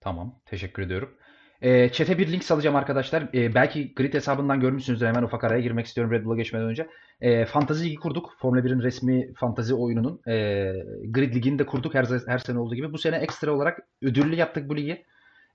Tamam. 0.01 0.41
Teşekkür 0.47 0.83
ediyorum. 0.83 1.15
Ee, 1.63 1.89
chat'e 1.93 2.19
bir 2.19 2.33
link 2.33 2.45
salacağım 2.45 2.77
arkadaşlar. 2.77 3.29
Ee, 3.35 3.55
belki 3.55 3.95
Grid 3.95 4.15
hesabından 4.15 4.61
görmüşsünüzdür. 4.61 5.07
Hemen 5.07 5.23
ufak 5.23 5.45
araya 5.45 5.61
girmek 5.61 5.87
istiyorum 5.87 6.13
Red 6.13 6.25
Bull'a 6.25 6.37
geçmeden 6.37 6.67
önce. 6.67 6.89
Ee, 7.21 7.45
Fantasy 7.45 7.85
Ligi 7.85 7.97
kurduk. 7.97 8.35
Formula 8.41 8.65
1'in 8.65 8.83
resmi 8.83 9.35
fantazi 9.35 9.75
oyununun. 9.75 10.21
Ee, 10.29 10.73
Grid 11.09 11.35
Ligi'ni 11.35 11.59
de 11.59 11.67
kurduk 11.67 11.95
her, 11.95 12.07
her 12.27 12.39
sene 12.39 12.59
olduğu 12.59 12.75
gibi. 12.75 12.93
Bu 12.93 12.99
sene 12.99 13.17
ekstra 13.17 13.53
olarak 13.53 13.79
ödüllü 14.03 14.35
yaptık 14.37 14.69
bu 14.69 14.77
ligi. 14.77 15.05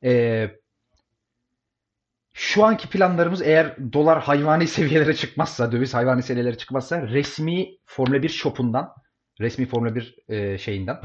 Ee, 0.03 0.51
şu 2.33 2.65
anki 2.65 2.89
planlarımız 2.89 3.41
eğer 3.41 3.93
dolar 3.93 4.21
hayvani 4.21 4.67
seviyelere 4.77 5.15
çıkmazsa, 5.15 5.71
döviz 5.71 5.93
hayvani 5.93 6.23
seviyelere 6.23 6.57
çıkmazsa 6.57 7.07
resmi 7.07 7.77
Formula 7.85 8.23
1 8.23 8.29
shop'undan, 8.29 8.93
resmi 9.39 9.65
Formula 9.65 9.95
1 9.95 10.15
e, 10.29 10.57
şeyinden, 10.57 10.99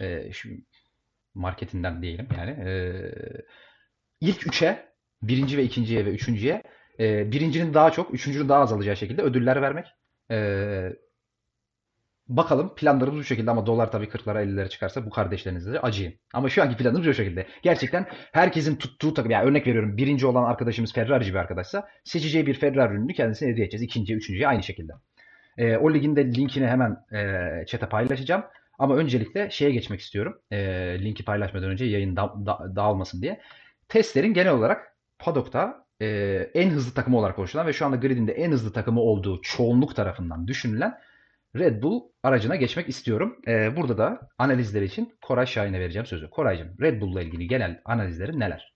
e, 0.00 0.32
şu 0.32 0.48
marketinden 1.34 2.02
diyelim 2.02 2.28
yani. 2.38 2.50
E, 2.50 2.94
ilk 4.20 4.46
üçe, 4.46 4.88
birinci 5.22 5.58
ve 5.58 5.62
ikinciye 5.62 6.06
ve 6.06 6.10
üçüncüye, 6.10 6.62
e, 7.00 7.32
birincinin 7.32 7.74
daha 7.74 7.90
çok, 7.90 8.14
üçüncünün 8.14 8.48
daha 8.48 8.60
az 8.60 8.72
alacağı 8.72 8.96
şekilde 8.96 9.22
ödüller 9.22 9.62
vermek. 9.62 9.86
E, 10.30 10.36
Bakalım 12.28 12.74
planlarımız 12.74 13.20
bu 13.20 13.24
şekilde 13.24 13.50
ama 13.50 13.66
dolar 13.66 13.92
tabii 13.92 14.04
40'lara 14.04 14.42
50'lere 14.44 14.68
çıkarsa 14.68 15.06
bu 15.06 15.10
kardeşlerinize 15.10 15.72
de 15.72 15.80
acıyın. 15.80 16.14
Ama 16.34 16.48
şu 16.48 16.62
anki 16.62 16.76
planımız 16.76 17.06
bu 17.06 17.14
şekilde. 17.14 17.46
Gerçekten 17.62 18.06
herkesin 18.32 18.76
tuttuğu 18.76 19.14
takım, 19.14 19.30
yani 19.30 19.48
örnek 19.48 19.66
veriyorum 19.66 19.96
birinci 19.96 20.26
olan 20.26 20.44
arkadaşımız 20.44 20.92
Ferrari'ci 20.92 21.32
bir 21.34 21.38
arkadaşsa 21.38 21.88
seçeceği 22.04 22.46
bir 22.46 22.54
Ferrari 22.54 22.94
ürünü 22.94 23.12
kendisine 23.14 23.48
hediye 23.48 23.66
edeceğiz. 23.66 23.82
İkinciye, 23.82 24.18
üçüncüye 24.18 24.48
aynı 24.48 24.62
şekilde. 24.62 24.92
Ee, 25.58 25.76
o 25.76 25.94
ligin 25.94 26.16
de 26.16 26.34
linkini 26.34 26.66
hemen 26.66 26.96
e, 27.12 27.66
chat'e 27.66 27.86
paylaşacağım. 27.86 28.44
Ama 28.78 28.96
öncelikle 28.96 29.50
şeye 29.50 29.70
geçmek 29.70 30.00
istiyorum. 30.00 30.38
E, 30.50 30.58
linki 31.04 31.24
paylaşmadan 31.24 31.70
önce 31.70 31.84
yayın 31.84 32.16
da, 32.16 32.34
da- 32.46 32.76
dağılmasın 32.76 33.22
diye. 33.22 33.40
Testlerin 33.88 34.34
genel 34.34 34.52
olarak 34.52 34.96
Paddock'ta 35.18 35.86
e, 36.00 36.06
en 36.54 36.70
hızlı 36.70 36.94
takımı 36.94 37.18
olarak 37.18 37.38
oluşturulan 37.38 37.66
ve 37.66 37.72
şu 37.72 37.86
anda 37.86 37.96
gridin 37.96 38.26
de 38.26 38.32
en 38.32 38.52
hızlı 38.52 38.72
takımı 38.72 39.00
olduğu 39.00 39.40
çoğunluk 39.42 39.96
tarafından 39.96 40.46
düşünülen 40.48 40.94
Red 41.56 41.82
Bull 41.82 42.02
aracına 42.22 42.56
geçmek 42.56 42.88
istiyorum. 42.88 43.36
Ee, 43.48 43.76
burada 43.76 43.98
da 43.98 44.28
analizler 44.38 44.82
için 44.82 45.14
Koray 45.22 45.46
Şahin'e 45.46 45.80
vereceğim 45.80 46.06
sözü. 46.06 46.30
Koraycığım, 46.30 46.68
Red 46.80 47.00
Bull'la 47.00 47.22
ilgili 47.22 47.48
genel 47.48 47.80
analizlerin 47.84 48.40
neler? 48.40 48.74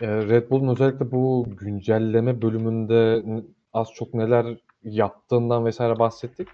E, 0.00 0.06
Red 0.06 0.50
Bull'un 0.50 0.68
özellikle 0.68 1.10
bu 1.10 1.46
güncelleme 1.60 2.42
bölümünde 2.42 3.22
az 3.72 3.88
çok 3.94 4.14
neler 4.14 4.56
yaptığından 4.82 5.64
vesaire 5.64 5.98
bahsettik. 5.98 6.48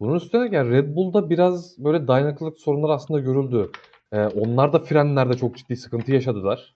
Bunun 0.00 0.14
üstüne 0.14 0.56
yani 0.56 0.70
Red 0.70 0.96
Bull'da 0.96 1.30
biraz 1.30 1.84
böyle 1.84 2.08
dayanıklılık 2.08 2.58
sorunları 2.58 2.92
aslında 2.92 3.20
görüldü. 3.20 3.70
E, 4.12 4.26
onlar 4.26 4.72
da 4.72 4.78
frenlerde 4.78 5.36
çok 5.36 5.56
ciddi 5.56 5.76
sıkıntı 5.76 6.12
yaşadılar. 6.12 6.74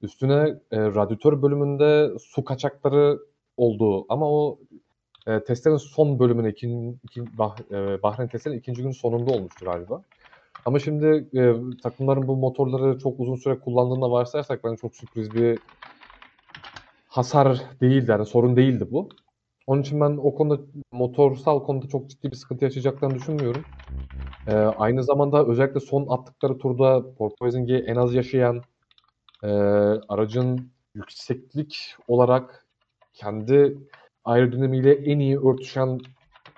Üstüne 0.00 0.54
e, 0.70 0.80
radyatör 0.80 1.42
bölümünde 1.42 2.10
su 2.18 2.44
kaçakları 2.44 3.18
oldu 3.56 4.06
ama 4.08 4.30
o 4.30 4.58
e, 5.26 5.44
testlerin 5.44 5.76
son 5.76 6.18
bölümüne 6.18 6.48
ikin, 6.48 7.00
ikin, 7.04 7.30
bah, 7.38 7.56
e, 7.70 8.02
Bahreyn 8.02 8.28
testlerin 8.28 8.58
ikinci 8.58 8.82
gün 8.82 8.90
sonunda 8.90 9.32
olmuştu 9.32 9.64
galiba. 9.64 10.02
Ama 10.64 10.78
şimdi 10.78 11.28
e, 11.34 11.54
takımların 11.82 12.28
bu 12.28 12.36
motorları 12.36 12.98
çok 12.98 13.20
uzun 13.20 13.36
süre 13.36 13.58
kullandığında 13.58 14.10
varsayarsak 14.10 14.64
bence 14.64 14.76
çok 14.76 14.96
sürpriz 14.96 15.34
bir 15.34 15.58
hasar 17.08 17.62
değildi. 17.80 18.10
Yani 18.10 18.26
sorun 18.26 18.56
değildi 18.56 18.86
bu. 18.90 19.08
Onun 19.66 19.82
için 19.82 20.00
ben 20.00 20.18
o 20.22 20.34
konuda 20.34 20.62
motorsal 20.92 21.62
konuda 21.62 21.88
çok 21.88 22.10
ciddi 22.10 22.30
bir 22.30 22.36
sıkıntı 22.36 22.64
yaşayacaklarını 22.64 23.14
düşünmüyorum. 23.14 23.64
E, 24.46 24.52
aynı 24.54 25.04
zamanda 25.04 25.46
özellikle 25.46 25.80
son 25.80 26.06
attıkları 26.08 26.58
turda 26.58 27.14
porpoising'i 27.14 27.76
en 27.76 27.96
az 27.96 28.14
yaşayan 28.14 28.62
e, 29.42 29.48
aracın 30.08 30.70
yükseklik 30.94 31.96
olarak 32.08 32.66
kendi 33.14 33.78
aerodinamiğiyle 34.24 34.92
en 34.92 35.18
iyi 35.18 35.38
örtüşen 35.38 36.00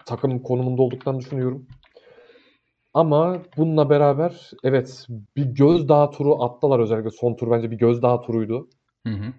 takım 0.07 0.43
konumunda 0.43 0.83
olduklarını 0.83 1.21
düşünüyorum. 1.21 1.67
Ama 2.95 3.43
bununla 3.57 3.91
beraber 3.91 4.51
evet 4.65 5.07
bir 5.37 5.45
gözdağı 5.45 6.11
turu 6.11 6.43
attılar 6.43 6.81
özellikle 6.81 7.11
son 7.11 7.35
tur 7.35 7.51
bence 7.51 7.71
bir 7.71 7.79
gözdağı 7.79 8.23
turuydu. 8.23 8.69
Hı 9.07 9.13
hı. 9.13 9.33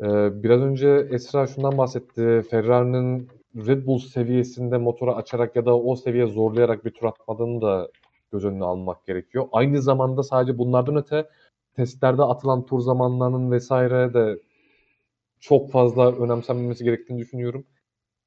Ee, 0.00 0.42
biraz 0.42 0.60
önce 0.60 1.08
Esra 1.10 1.46
şundan 1.46 1.78
bahsetti. 1.78 2.42
Ferrari'nin 2.50 3.28
Red 3.56 3.86
Bull 3.86 3.98
seviyesinde 3.98 4.78
motoru 4.78 5.12
açarak 5.12 5.56
ya 5.56 5.66
da 5.66 5.78
o 5.78 5.96
seviye 5.96 6.26
zorlayarak 6.26 6.84
bir 6.84 6.90
tur 6.90 7.06
atmadığını 7.06 7.62
da 7.62 7.88
göz 8.32 8.44
önüne 8.44 8.64
almak 8.64 9.06
gerekiyor. 9.06 9.48
Aynı 9.52 9.82
zamanda 9.82 10.22
sadece 10.22 10.58
bunlardan 10.58 10.96
öte 10.96 11.28
testlerde 11.76 12.22
atılan 12.22 12.66
tur 12.66 12.80
zamanlarının 12.80 13.50
vesaire 13.50 14.14
de 14.14 14.38
çok 15.40 15.70
fazla 15.70 16.12
önemsenmemesi 16.16 16.84
gerektiğini 16.84 17.18
düşünüyorum. 17.18 17.66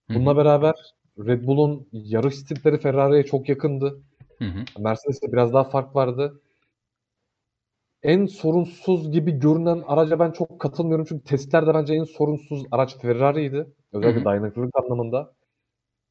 Hı 0.08 0.14
hı. 0.14 0.18
Bununla 0.18 0.38
beraber 0.38 0.74
Red 1.20 1.48
Bull'un 1.48 1.88
yarış 1.92 2.36
stilleri 2.36 2.78
Ferrari'ye 2.78 3.24
çok 3.24 3.50
yakındı. 3.50 4.02
Hı 4.38 4.46
hı. 4.46 4.66
Mercedes'te 4.80 5.32
biraz 5.32 5.54
daha 5.54 5.64
fark 5.64 5.96
vardı. 5.96 6.42
En 8.04 8.26
sorunsuz 8.26 9.12
gibi 9.12 9.32
görünen 9.32 9.84
araca 9.88 10.20
ben 10.20 10.32
çok 10.32 10.60
katılmıyorum. 10.60 11.06
Çünkü 11.10 11.24
testlerde 11.24 11.74
bence 11.74 11.94
en 11.94 12.04
sorunsuz 12.04 12.66
araç 12.72 12.98
Ferrari'ydi. 12.98 13.68
Özellikle 13.94 14.18
Hı 14.18 14.22
hı. 14.22 14.26
dayanıklılık 14.26 14.76
anlamında. 14.76 15.34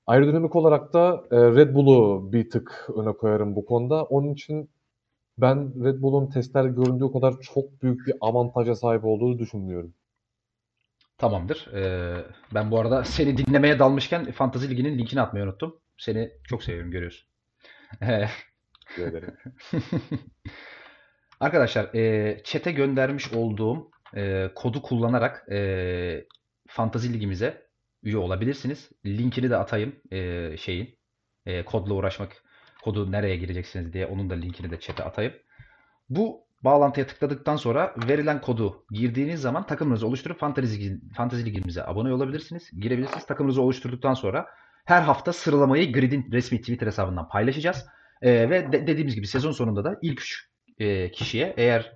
Aerodinamik 0.07 0.57
olarak 0.57 0.93
da 0.93 1.25
e, 1.31 1.37
Red 1.37 1.75
Bull'u 1.75 2.33
bir 2.33 2.51
tık 2.51 2.91
öne 2.97 3.13
koyarım 3.13 3.57
bu 3.57 3.65
konuda. 3.65 4.05
Onun 4.05 4.33
için 4.33 4.71
ben 5.39 5.85
Red 5.85 6.03
Bull'un 6.03 6.27
testlerde 6.27 6.69
göründüğü 6.69 7.13
kadar 7.13 7.35
çok 7.41 7.83
büyük 7.83 8.07
bir 8.07 8.15
avantaja 8.21 8.75
sahip 8.75 9.05
olduğunu 9.05 9.39
düşünmüyorum. 9.39 9.95
Tamamdır. 11.23 11.67
Ee, 11.75 12.25
ben 12.55 12.71
bu 12.71 12.81
arada 12.81 13.05
seni 13.05 13.37
dinlemeye 13.37 13.79
dalmışken 13.79 14.33
Fantasy 14.33 14.69
Ligi'nin 14.69 14.99
linkini 14.99 15.21
atmayı 15.21 15.45
unuttum. 15.45 15.81
Seni 15.99 16.31
çok 16.45 16.65
seviyorum 16.65 16.91
görüyorsun. 16.91 17.29
Ee. 18.03 18.29
Arkadaşlar, 21.41 21.95
e, 21.95 22.41
chat'e 22.45 22.73
göndermiş 22.73 23.33
olduğum 23.33 23.91
e, 24.17 24.51
kodu 24.55 24.83
kullanarak 24.83 25.53
e, 25.53 26.27
Fantasy 26.69 27.13
Ligimize 27.13 27.67
üye 28.03 28.17
olabilirsiniz. 28.17 28.91
Linkini 29.07 29.51
de 29.51 29.57
atayım 29.57 29.97
e, 30.11 30.51
şeyin. 30.57 30.99
E, 31.47 31.65
kodla 31.65 31.95
uğraşmak, 31.95 32.45
kodu 32.83 33.13
nereye 33.13 33.37
gireceksiniz 33.37 33.93
diye 33.93 34.07
onun 34.07 34.31
da 34.31 34.35
linkini 34.35 34.71
de 34.71 34.81
chat'e 34.81 35.05
atayım. 35.05 35.33
Bu 36.09 36.47
bağlantıya 36.65 37.07
tıkladıktan 37.07 37.57
sonra 37.57 37.95
verilen 38.09 38.41
kodu 38.41 38.85
girdiğiniz 38.91 39.41
zaman 39.41 39.67
takımınızı 39.67 40.07
oluşturup 40.07 40.41
Fantasy, 40.41 40.75
Ligi- 40.77 41.01
Fantasy 41.17 41.45
Ligimize 41.45 41.87
abone 41.87 42.13
olabilirsiniz. 42.13 42.71
Girebilirsiniz. 42.79 43.27
Takımınızı 43.27 43.63
oluşturduktan 43.63 44.15
sonra 44.15 44.47
her 44.85 45.03
hafta 45.03 45.33
sıralamayı 45.33 45.93
Grid'in 45.93 46.33
resmi 46.33 46.61
Twitter 46.61 46.87
hesabından 46.87 47.29
paylaşacağız. 47.29 47.87
E, 48.23 48.51
ve 48.51 48.73
de- 48.73 48.87
dediğimiz 48.87 49.15
gibi 49.15 49.27
sezon 49.27 49.53
sonunda 49.53 49.85
da 49.85 49.99
ilk 50.03 50.21
üç 50.21 50.49
e, 50.79 51.11
kişiye 51.13 51.55
eğer 51.57 51.93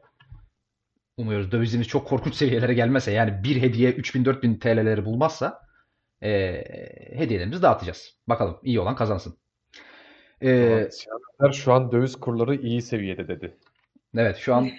umuyoruz 1.17 1.53
dövizimiz 1.53 1.89
çok 1.89 2.09
korkunç 2.09 2.35
seviyelere 2.35 2.75
gelmezse 2.75 3.13
yani 3.13 3.45
bir 3.45 3.63
hediye 3.63 3.91
3000-4000 3.93 4.59
TL'leri 4.59 5.05
bulmazsa 5.05 5.61
e, 6.23 6.31
hediyelerimizi 7.19 7.63
dağıtacağız. 7.63 8.17
Bakalım 8.29 8.59
iyi 8.63 8.81
olan 8.81 8.97
kazansın. 8.97 9.37
E, 10.43 10.49
Özer 11.41 11.53
şu 11.53 11.73
an 11.73 11.93
döviz 11.93 12.17
kurları 12.17 12.55
iyi 12.57 12.83
seviyede 12.83 13.29
dedi. 13.29 13.57
Evet 14.17 14.37
şu 14.37 14.55
an 14.55 14.71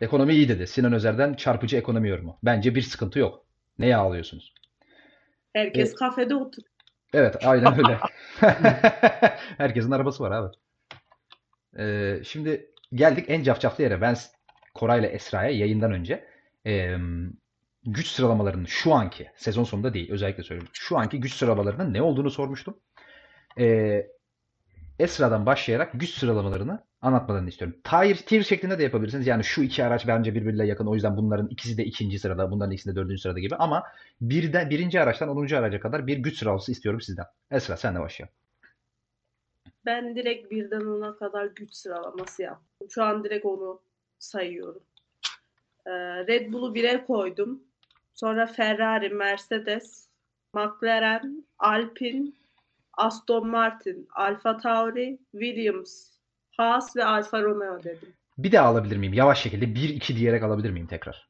ekonomi 0.00 0.34
iyi 0.34 0.48
dedi. 0.48 0.66
Sinan 0.66 0.92
Özer'den 0.92 1.34
çarpıcı 1.34 1.76
ekonomi 1.76 2.08
yorumu. 2.08 2.38
Bence 2.42 2.74
bir 2.74 2.82
sıkıntı 2.82 3.18
yok. 3.18 3.44
Neye 3.78 3.96
ağlıyorsunuz? 3.96 4.54
Herkes 5.52 5.92
E- 5.92 5.94
kafede 5.94 6.34
otur. 6.34 6.62
Evet, 7.14 7.36
aynen 7.46 7.78
öyle. 7.78 7.98
Herkesin 9.58 9.90
arabası 9.90 10.22
var 10.22 10.30
abi. 10.30 10.56
Ee, 11.78 12.20
şimdi 12.24 12.70
geldik 12.94 13.24
en 13.28 13.42
cafcaflı 13.42 13.84
yere. 13.84 14.00
Ben 14.00 14.16
Koray'la 14.74 15.08
Esra'ya 15.08 15.50
yayından 15.50 15.92
önce 15.92 16.24
e, 16.66 16.96
güç 17.86 18.06
sıralamalarının 18.06 18.64
şu 18.64 18.94
anki, 18.94 19.30
sezon 19.36 19.64
sonunda 19.64 19.94
değil 19.94 20.12
özellikle 20.12 20.42
söylüyorum. 20.42 20.72
Şu 20.72 20.98
anki 20.98 21.20
güç 21.20 21.34
sıralamalarının 21.34 21.94
ne 21.94 22.02
olduğunu 22.02 22.30
sormuştum. 22.30 22.80
Ee, 23.58 24.06
Esra'dan 24.98 25.46
başlayarak 25.46 25.90
güç 25.94 26.10
sıralamalarını 26.10 26.84
Anlatmalarını 27.02 27.48
istiyorum. 27.48 27.78
Tier, 27.84 28.16
tier 28.16 28.42
şeklinde 28.42 28.78
de 28.78 28.82
yapabilirsiniz. 28.82 29.26
Yani 29.26 29.44
şu 29.44 29.62
iki 29.62 29.84
araç 29.84 30.06
bence 30.06 30.34
birbirine 30.34 30.66
yakın. 30.66 30.86
O 30.86 30.94
yüzden 30.94 31.16
bunların 31.16 31.48
ikisi 31.48 31.76
de 31.78 31.84
ikinci 31.84 32.18
sırada. 32.18 32.50
Bunların 32.50 32.72
ikisi 32.72 32.90
de 32.90 32.96
dördüncü 32.96 33.20
sırada 33.20 33.38
gibi. 33.38 33.56
Ama 33.56 33.84
birden, 34.20 34.70
birinci 34.70 35.00
araçtan 35.00 35.28
onuncu 35.28 35.58
araca 35.58 35.80
kadar 35.80 36.06
bir 36.06 36.18
güç 36.18 36.38
sıralaması 36.38 36.72
istiyorum 36.72 37.00
sizden. 37.00 37.26
Esra 37.50 37.76
sen 37.76 37.94
de 37.94 38.00
başlayalım. 38.00 38.34
Ben 39.86 40.16
direkt 40.16 40.50
birden 40.50 40.80
ona 40.80 41.16
kadar 41.16 41.46
güç 41.46 41.74
sıralaması 41.74 42.42
yaptım. 42.42 42.90
Şu 42.90 43.04
an 43.04 43.24
direkt 43.24 43.46
onu 43.46 43.80
sayıyorum. 44.18 44.82
Ee, 45.86 45.90
Red 46.26 46.52
Bull'u 46.52 46.74
1'e 46.74 47.06
koydum. 47.06 47.62
Sonra 48.14 48.46
Ferrari, 48.46 49.08
Mercedes, 49.08 50.08
McLaren, 50.54 51.44
Alpine, 51.58 52.32
Aston 52.92 53.48
Martin, 53.48 54.08
Alfa 54.14 54.56
Tauri, 54.56 55.18
Williams, 55.32 56.10
Haas 56.60 56.96
ve 56.96 57.04
Alfa 57.04 57.42
Romeo 57.42 57.82
dedim. 57.82 58.12
Bir 58.38 58.52
daha 58.52 58.66
alabilir 58.66 58.96
miyim? 58.96 59.12
Yavaş 59.12 59.42
şekilde 59.42 59.64
1-2 59.64 60.16
diyerek 60.16 60.42
alabilir 60.42 60.70
miyim 60.70 60.86
tekrar? 60.86 61.28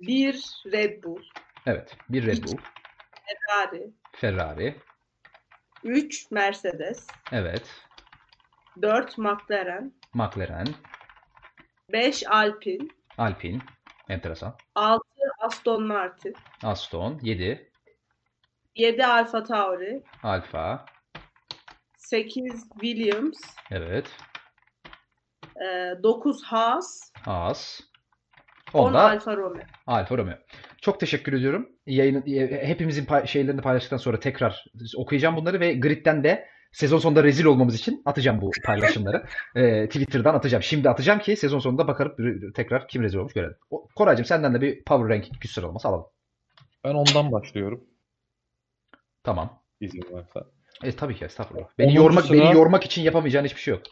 1 0.00 0.44
Red 0.72 1.02
Bull, 1.04 1.22
Evet. 1.66 1.96
Bir 2.08 2.26
Red 2.26 2.44
Bull. 2.44 2.56
Ferrari, 3.48 3.90
Ferrari. 4.12 4.76
3 5.84 6.30
Mercedes, 6.30 7.06
Evet. 7.32 7.62
4 8.82 9.18
McLaren, 9.18 9.92
McLaren. 10.14 10.66
5 11.92 12.26
Alpine, 12.26 12.88
Alpine. 13.18 13.58
Enteresan. 14.08 14.56
6 14.74 15.02
Aston 15.38 15.82
Martin, 15.82 16.34
Aston. 16.62 17.18
7. 17.22 17.70
7 18.76 19.06
Alfa 19.06 19.44
Tauri, 19.44 20.02
Alfa. 20.22 20.84
8 21.96 22.68
Williams, 22.80 23.40
Evet. 23.70 24.16
E, 25.60 26.02
9 26.02 26.44
Haas, 26.44 27.12
Haas. 27.22 27.80
10 28.74 28.88
Onda 28.88 29.10
Alfa 29.10 29.36
Romeo. 29.36 29.62
Alfa 29.86 30.18
Romeo. 30.18 30.34
Çok 30.82 31.00
teşekkür 31.00 31.32
ediyorum. 31.32 31.68
Yayını, 31.86 32.30
e, 32.30 32.68
hepimizin 32.68 33.04
pay- 33.04 33.26
şeylerini 33.26 33.60
paylaştıktan 33.60 33.96
sonra 33.96 34.20
tekrar 34.20 34.64
okuyacağım 34.96 35.36
bunları 35.36 35.60
ve 35.60 35.74
Grid'den 35.74 36.24
de 36.24 36.48
sezon 36.72 36.98
sonunda 36.98 37.24
rezil 37.24 37.44
olmamız 37.44 37.74
için 37.74 38.02
atacağım 38.04 38.40
bu 38.40 38.50
paylaşımları. 38.64 39.24
E, 39.56 39.86
Twitter'dan 39.86 40.34
atacağım. 40.34 40.62
Şimdi 40.62 40.90
atacağım 40.90 41.18
ki 41.18 41.36
sezon 41.36 41.58
sonunda 41.58 41.88
bakarıp 41.88 42.18
tekrar 42.54 42.88
kim 42.88 43.02
rezil 43.02 43.18
olmuş 43.18 43.32
görelim. 43.32 43.56
O- 43.70 43.88
Koraycığım 43.96 44.24
senden 44.26 44.54
de 44.54 44.60
bir 44.60 44.84
Power 44.84 45.08
Ranking 45.16 45.40
güç 45.40 45.50
sıralaması 45.52 45.88
alalım. 45.88 46.06
Ben 46.84 46.94
ondan 46.94 47.32
başlıyorum. 47.32 47.84
Tamam. 49.22 49.62
İzin 49.80 50.02
varsa. 50.12 50.46
E, 50.82 50.92
tabii 50.96 51.14
ki 51.16 51.24
estağfurullah. 51.24 51.68
Beni 51.78 51.94
yormak, 51.96 52.24
sıra- 52.24 52.38
beni 52.38 52.54
yormak 52.54 52.84
için 52.84 53.02
yapamayacağın 53.02 53.44
hiçbir 53.44 53.60
şey 53.60 53.74
yok. 53.74 53.82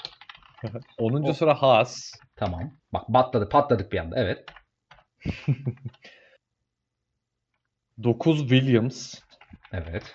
10. 0.98 1.32
sıra 1.32 1.62
Haas. 1.62 2.12
Tamam. 2.36 2.78
Bak 2.93 3.09
batladı, 3.09 3.48
patladık 3.48 3.93
bir 3.93 3.98
anda. 3.98 4.16
Evet. 4.18 4.44
9 8.02 8.40
Williams. 8.40 9.14
Evet. 9.72 10.14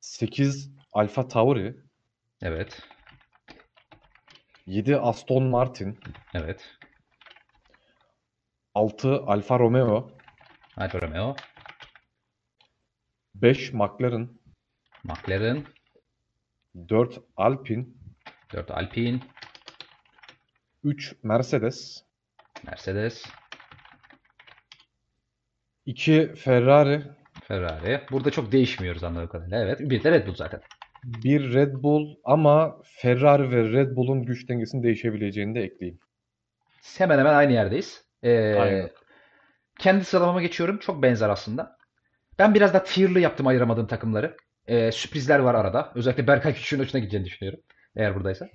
8 0.00 0.70
Alfa 0.92 1.28
Tauri. 1.28 1.76
Evet. 2.42 2.82
7 4.66 4.96
Aston 4.96 5.42
Martin. 5.44 6.00
Evet. 6.34 6.78
6 8.74 9.16
Alfa 9.26 9.58
Romeo. 9.58 10.10
Alfa 10.76 11.00
Romeo. 11.00 11.36
5 13.34 13.72
McLaren. 13.72 14.28
McLaren. 15.04 15.64
4 16.88 17.18
Alpine. 17.36 17.86
4 18.52 18.70
Alpine. 18.70 19.20
3 20.84 21.14
Mercedes. 21.22 22.04
Mercedes. 22.66 23.24
2 25.86 26.32
Ferrari. 26.36 27.02
Ferrari. 27.42 28.00
Burada 28.10 28.30
çok 28.30 28.52
değişmiyoruz 28.52 29.04
anladığım 29.04 29.28
kadarıyla. 29.28 29.58
Evet. 29.58 29.80
Bir 29.80 30.04
de 30.04 30.10
Red 30.10 30.26
Bull 30.26 30.34
zaten. 30.34 30.60
1 31.04 31.54
Red 31.54 31.74
Bull 31.74 32.16
ama 32.24 32.76
Ferrari 32.84 33.50
ve 33.50 33.72
Red 33.72 33.96
Bull'un 33.96 34.22
güç 34.22 34.48
dengesinin 34.48 34.82
değişebileceğini 34.82 35.54
de 35.54 35.62
ekleyeyim. 35.62 36.00
Hemen 36.98 37.18
hemen 37.18 37.34
aynı 37.34 37.52
yerdeyiz. 37.52 38.04
Ee, 38.22 38.54
Aynen. 38.54 38.90
kendi 39.78 40.04
sıralamama 40.04 40.42
geçiyorum. 40.42 40.78
Çok 40.78 41.02
benzer 41.02 41.28
aslında. 41.28 41.76
Ben 42.38 42.54
biraz 42.54 42.74
da 42.74 42.84
tier'lı 42.84 43.20
yaptım 43.20 43.46
ayıramadığım 43.46 43.86
takımları. 43.86 44.36
Ee, 44.66 44.92
sürprizler 44.92 45.38
var 45.38 45.54
arada. 45.54 45.92
Özellikle 45.94 46.26
Berkay 46.26 46.54
Küçük'ün 46.54 46.82
hoşuna 46.82 47.00
gideceğini 47.00 47.26
düşünüyorum. 47.26 47.60
Eğer 47.96 48.14
buradaysa. 48.14 48.48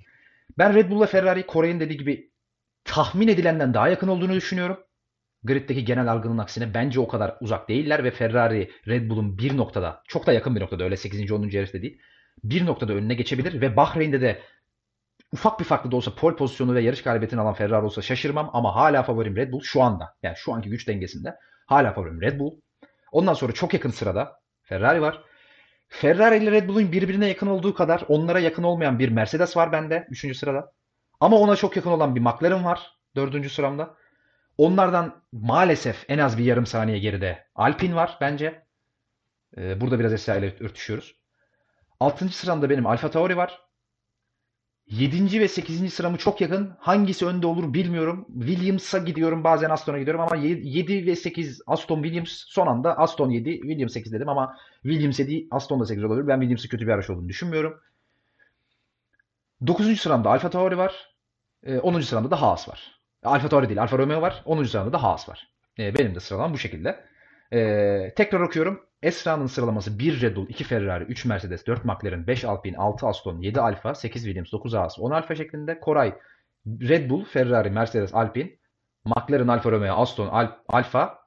Ben 0.58 0.74
Red 0.74 0.90
Bull'la 0.90 1.06
Ferrari 1.06 1.46
Koray'ın 1.46 1.80
dediği 1.80 1.98
gibi 1.98 2.30
tahmin 2.84 3.28
edilenden 3.28 3.74
daha 3.74 3.88
yakın 3.88 4.08
olduğunu 4.08 4.34
düşünüyorum. 4.34 4.78
Grid'deki 5.44 5.84
genel 5.84 6.12
algının 6.12 6.38
aksine 6.38 6.74
bence 6.74 7.00
o 7.00 7.08
kadar 7.08 7.36
uzak 7.40 7.68
değiller 7.68 8.04
ve 8.04 8.10
Ferrari 8.10 8.70
Red 8.88 9.10
Bull'un 9.10 9.38
bir 9.38 9.56
noktada, 9.56 10.02
çok 10.08 10.26
da 10.26 10.32
yakın 10.32 10.56
bir 10.56 10.60
noktada 10.60 10.84
öyle 10.84 10.96
8. 10.96 11.32
10. 11.32 11.48
yarışta 11.48 11.82
değil. 11.82 12.00
Bir 12.44 12.66
noktada 12.66 12.92
önüne 12.92 13.14
geçebilir 13.14 13.60
ve 13.60 13.76
Bahreyn'de 13.76 14.20
de 14.20 14.42
ufak 15.32 15.60
bir 15.60 15.64
farklı 15.64 15.90
da 15.90 15.96
olsa 15.96 16.14
pole 16.14 16.36
pozisyonu 16.36 16.74
ve 16.74 16.82
yarış 16.82 17.02
galibiyetini 17.02 17.40
alan 17.40 17.54
Ferrari 17.54 17.84
olsa 17.84 18.02
şaşırmam 18.02 18.50
ama 18.52 18.74
hala 18.74 19.02
favorim 19.02 19.36
Red 19.36 19.52
Bull 19.52 19.60
şu 19.60 19.82
anda. 19.82 20.16
Yani 20.22 20.36
şu 20.36 20.52
anki 20.52 20.70
güç 20.70 20.88
dengesinde 20.88 21.36
hala 21.66 21.92
favorim 21.92 22.20
Red 22.20 22.38
Bull. 22.38 22.60
Ondan 23.12 23.34
sonra 23.34 23.52
çok 23.52 23.74
yakın 23.74 23.90
sırada 23.90 24.40
Ferrari 24.62 25.02
var. 25.02 25.24
Ferrari 25.88 26.36
ile 26.36 26.50
Red 26.50 26.68
Bull'un 26.68 26.92
birbirine 26.92 27.28
yakın 27.28 27.46
olduğu 27.46 27.74
kadar 27.74 28.04
onlara 28.08 28.40
yakın 28.40 28.62
olmayan 28.62 28.98
bir 28.98 29.08
Mercedes 29.08 29.56
var 29.56 29.72
bende 29.72 30.06
3. 30.10 30.36
sırada. 30.36 30.72
Ama 31.20 31.36
ona 31.36 31.56
çok 31.56 31.76
yakın 31.76 31.90
olan 31.90 32.14
bir 32.14 32.20
McLaren 32.20 32.64
var 32.64 32.96
4. 33.16 33.52
sıramda. 33.52 33.96
Onlardan 34.58 35.22
maalesef 35.32 36.04
en 36.08 36.18
az 36.18 36.38
bir 36.38 36.44
yarım 36.44 36.66
saniye 36.66 36.98
geride 36.98 37.46
Alpine 37.54 37.94
var 37.94 38.18
bence. 38.20 38.64
Ee, 39.56 39.80
burada 39.80 39.98
biraz 39.98 40.12
Esra 40.12 40.36
ile 40.36 40.56
örtüşüyoruz. 40.60 41.16
6. 42.00 42.28
sıramda 42.28 42.70
benim 42.70 42.86
Alfa 42.86 43.10
Tauri 43.10 43.36
var. 43.36 43.60
7. 44.90 45.40
ve 45.40 45.48
8. 45.48 45.94
sıramı 45.94 46.16
çok 46.16 46.40
yakın. 46.40 46.72
Hangisi 46.78 47.26
önde 47.26 47.46
olur 47.46 47.74
bilmiyorum. 47.74 48.26
Williams'a 48.38 48.98
gidiyorum 48.98 49.44
bazen 49.44 49.70
Aston'a 49.70 49.98
gidiyorum 49.98 50.20
ama 50.20 50.36
7 50.36 51.06
ve 51.06 51.16
8 51.16 51.62
Aston 51.66 52.02
Williams 52.02 52.30
son 52.30 52.66
anda 52.66 52.98
Aston 52.98 53.30
7 53.30 53.50
Williams 53.50 53.92
8 53.92 54.12
dedim 54.12 54.28
ama 54.28 54.56
Williams 54.82 55.18
7 55.18 55.46
Aston 55.50 55.80
da 55.80 55.86
8 55.86 56.04
olabilir. 56.04 56.28
Ben 56.28 56.40
Williams'ın 56.40 56.68
kötü 56.68 56.86
bir 56.86 56.92
araç 56.92 57.10
olduğunu 57.10 57.28
düşünmüyorum. 57.28 57.80
9. 59.66 60.00
sıramda 60.00 60.30
Alfa 60.30 60.50
Tauri 60.50 60.78
var. 60.78 61.14
Ee, 61.62 61.78
10. 61.78 62.00
sıramda 62.00 62.30
da 62.30 62.42
Haas 62.42 62.68
var. 62.68 63.00
Alfa 63.22 63.48
Tauri 63.48 63.68
değil 63.68 63.82
Alfa 63.82 63.98
Romeo 63.98 64.22
var. 64.22 64.42
10. 64.44 64.64
sıramda 64.64 64.92
da 64.92 65.02
Haas 65.02 65.28
var. 65.28 65.48
Ee, 65.78 65.98
benim 65.98 66.14
de 66.14 66.20
sıralamam 66.20 66.52
bu 66.52 66.58
şekilde. 66.58 67.04
Ee, 67.52 68.12
tekrar 68.16 68.40
okuyorum. 68.40 68.80
Esra'nın 69.02 69.46
sıralaması 69.46 69.98
1 69.98 70.20
Red 70.20 70.36
Bull, 70.36 70.48
2 70.48 70.64
Ferrari, 70.64 71.04
3 71.04 71.24
Mercedes, 71.24 71.66
4 71.66 71.84
McLaren, 71.84 72.26
5 72.26 72.44
Alpine, 72.44 72.76
6 72.76 73.06
Aston, 73.06 73.40
7 73.40 73.60
Alfa, 73.60 73.94
8 73.94 74.24
Williams, 74.24 74.52
9 74.52 74.74
Haas, 74.74 74.98
10 74.98 75.10
Alfa 75.10 75.34
şeklinde. 75.34 75.80
Koray 75.80 76.14
Red 76.66 77.10
Bull, 77.10 77.24
Ferrari, 77.24 77.70
Mercedes, 77.70 78.14
Alpine, 78.14 78.50
McLaren, 79.04 79.48
Alfa 79.48 79.70
Romeo, 79.70 79.94
Aston, 79.94 80.28
Al 80.28 80.48
Alfa, 80.68 81.18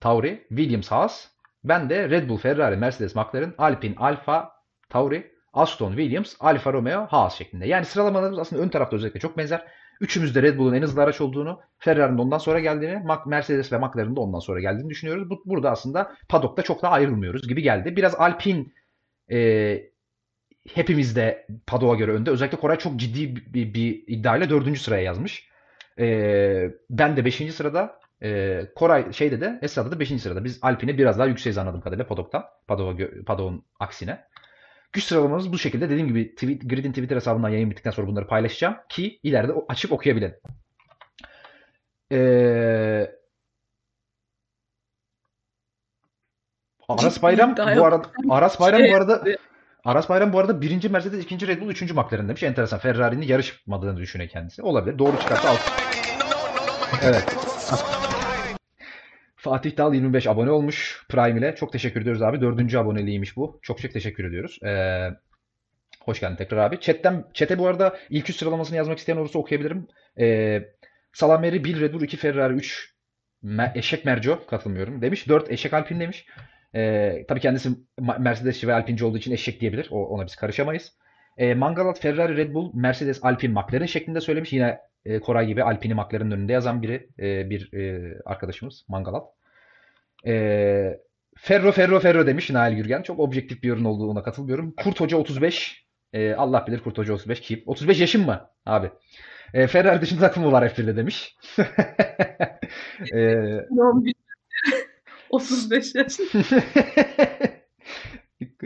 Tauri, 0.00 0.46
Williams, 0.48 0.90
Haas. 0.90 1.28
Ben 1.64 1.90
de 1.90 2.10
Red 2.10 2.28
Bull, 2.28 2.38
Ferrari, 2.38 2.76
Mercedes, 2.76 3.14
McLaren, 3.14 3.54
Alpine, 3.58 3.94
Alfa, 3.98 4.52
Tauri, 4.88 5.32
Aston, 5.52 5.90
Williams, 5.90 6.36
Alfa 6.40 6.72
Romeo, 6.72 7.06
Haas 7.06 7.38
şeklinde. 7.38 7.66
Yani 7.66 7.84
sıralamalarımız 7.84 8.38
aslında 8.38 8.62
ön 8.62 8.68
tarafta 8.68 8.96
özellikle 8.96 9.20
çok 9.20 9.36
benzer. 9.38 9.66
Üçümüz 10.00 10.34
de 10.34 10.42
Red 10.42 10.58
Bull'un 10.58 10.74
en 10.74 10.82
hızlı 10.82 11.02
araç 11.02 11.20
olduğunu, 11.20 11.60
Ferrari'nin 11.78 12.18
ondan 12.18 12.38
sonra 12.38 12.60
geldiğini, 12.60 13.02
Mercedes 13.26 13.72
ve 13.72 13.78
McLaren'ın 13.78 14.16
da 14.16 14.20
ondan 14.20 14.38
sonra 14.38 14.60
geldiğini 14.60 14.90
düşünüyoruz. 14.90 15.30
Bu, 15.30 15.42
burada 15.44 15.70
aslında 15.70 16.12
padokta 16.28 16.62
çok 16.62 16.82
da 16.82 16.90
ayrılmıyoruz 16.90 17.48
gibi 17.48 17.62
geldi. 17.62 17.96
Biraz 17.96 18.14
Alpine 18.14 18.66
e, 19.30 19.80
hepimiz 20.74 21.16
de 21.16 21.46
padoğa 21.66 21.94
göre 21.94 22.12
önde. 22.12 22.30
Özellikle 22.30 22.58
Koray 22.58 22.78
çok 22.78 22.96
ciddi 22.96 23.36
bir, 23.36 23.52
bir, 23.52 23.74
bir 23.74 24.04
iddiayla 24.06 24.50
dördüncü 24.50 24.80
sıraya 24.80 25.02
yazmış. 25.02 25.48
E, 25.98 26.70
ben 26.90 27.16
de 27.16 27.24
beşinci 27.24 27.52
sırada, 27.52 28.00
e, 28.22 28.60
Koray 28.74 29.12
şeyde 29.12 29.40
de 29.40 29.58
Esra'da 29.62 29.92
da 29.92 30.00
beşinci 30.00 30.22
sırada. 30.22 30.44
Biz 30.44 30.58
Alpine'e 30.62 30.98
biraz 30.98 31.18
daha 31.18 31.26
yükseğiz 31.26 31.58
anladığım 31.58 31.80
kadarıyla 31.80 32.06
padoktan. 32.06 32.44
Padok'a, 32.66 33.04
padok'un 33.26 33.64
aksine. 33.80 34.27
Güç 34.92 35.04
sıralamamız 35.04 35.52
bu 35.52 35.58
şekilde. 35.58 35.90
Dediğim 35.90 36.08
gibi 36.08 36.34
tweet, 36.34 36.70
Grid'in 36.70 36.92
Twitter 36.92 37.16
hesabından 37.16 37.48
yayın 37.48 37.70
bittikten 37.70 37.90
sonra 37.90 38.06
bunları 38.06 38.26
paylaşacağım 38.26 38.76
ki 38.88 39.20
ileride 39.22 39.52
açıp 39.68 39.92
okuyabilelim. 39.92 40.36
Ee, 42.12 43.10
Aras 46.88 47.22
Bayram 47.22 47.56
bu 47.56 47.84
arada 47.84 48.10
Aras 48.30 48.60
Bayram 48.60 48.82
bu 48.90 48.96
arada 48.96 49.24
Aras 49.84 50.08
Bayram 50.08 50.32
bu 50.32 50.38
arada 50.38 50.60
birinci 50.60 50.88
Mercedes, 50.88 51.24
ikinci 51.24 51.48
Red 51.48 51.60
Bull, 51.60 51.70
üçüncü 51.70 51.94
McLaren 51.94 52.28
demiş. 52.28 52.42
Enteresan. 52.42 52.78
Ferrari'nin 52.78 53.26
yarışmadığını 53.26 53.96
düşünüyor 53.96 54.30
kendisi. 54.30 54.62
Olabilir. 54.62 54.98
Doğru 54.98 55.20
çıkarsa 55.20 55.48
al. 55.48 55.56
Evet. 57.02 57.24
Fatih 59.50 59.76
Dal 59.76 59.94
25 59.94 60.26
abone 60.26 60.50
olmuş 60.50 61.06
Prime 61.08 61.38
ile. 61.38 61.54
Çok 61.54 61.72
teşekkür 61.72 62.00
ediyoruz 62.00 62.22
abi. 62.22 62.40
Dördüncü 62.40 62.78
aboneliğiymiş 62.78 63.36
bu. 63.36 63.58
Çok 63.62 63.78
çok 63.78 63.92
teşekkür 63.92 64.24
ediyoruz. 64.24 64.58
Ee, 64.64 65.08
Hoş 66.04 66.20
geldin 66.20 66.36
tekrar 66.36 66.58
abi. 66.58 66.80
Chat'ten, 66.80 67.24
chat'e 67.34 67.58
bu 67.58 67.66
arada 67.66 67.96
ilk 68.10 68.30
üç 68.30 68.36
sıralamasını 68.36 68.76
yazmak 68.76 68.98
isteyen 68.98 69.16
olursa 69.16 69.38
okuyabilirim. 69.38 69.88
Ee, 70.20 70.62
Salameri 71.12 71.64
1 71.64 71.80
Red 71.80 71.94
Bull 71.94 72.02
2 72.02 72.16
Ferrari 72.16 72.54
3 72.54 72.94
Me- 73.44 73.78
eşek 73.78 74.04
Merco 74.04 74.46
katılmıyorum 74.46 75.02
demiş. 75.02 75.28
4 75.28 75.50
eşek 75.50 75.72
Alpin 75.74 76.00
demiş. 76.00 76.26
Ee, 76.74 77.24
tabii 77.28 77.40
kendisi 77.40 77.68
Mercedesçi 78.18 78.68
ve 78.68 78.74
Alpinci 78.74 79.04
olduğu 79.04 79.18
için 79.18 79.32
eşek 79.32 79.60
diyebilir. 79.60 79.88
O, 79.90 80.06
ona 80.06 80.26
biz 80.26 80.36
karışamayız. 80.36 80.92
Ee, 81.38 81.54
Mangalat 81.54 82.00
Ferrari 82.00 82.36
Red 82.36 82.54
Bull 82.54 82.70
Mercedes 82.74 83.24
Alpin 83.24 83.52
McLaren 83.52 83.86
şeklinde 83.86 84.20
söylemiş. 84.20 84.52
Yine 84.52 84.78
e, 85.04 85.20
Koray 85.20 85.46
gibi 85.46 85.62
Alpin'i 85.62 85.94
McLaren'ın 85.94 86.30
önünde 86.30 86.52
yazan 86.52 86.82
biri 86.82 87.08
e, 87.18 87.50
bir 87.50 87.72
e, 87.72 88.14
arkadaşımız 88.24 88.84
Mangalat. 88.88 89.37
Ee, 90.26 91.00
Ferro 91.36 91.72
Ferro 91.72 92.00
Ferro 92.00 92.26
demiş 92.26 92.50
Nail 92.50 92.76
Gürgen. 92.76 93.02
Çok 93.02 93.20
objektif 93.20 93.62
bir 93.62 93.68
yorum 93.68 93.86
olduğuna 93.86 94.22
katılmıyorum. 94.22 94.74
Kurt 94.76 95.00
Hoca 95.00 95.16
35. 95.16 95.86
Ee, 96.12 96.34
Allah 96.34 96.66
bilir 96.66 96.80
Kurt 96.80 96.98
Hoca 96.98 97.14
35 97.14 97.40
kim? 97.40 97.62
35 97.66 98.00
yaşım 98.00 98.26
mı 98.26 98.50
abi? 98.66 98.90
Ee, 99.54 99.66
Ferrari 99.66 100.00
dışında 100.00 100.20
takım 100.20 100.44
mı 100.44 100.52
var 100.52 100.62
F1'de 100.62 100.96
demiş. 100.96 101.36
Ee, 103.14 103.34
11 103.70 104.14
35 105.30 105.94
yaş. 105.94 106.12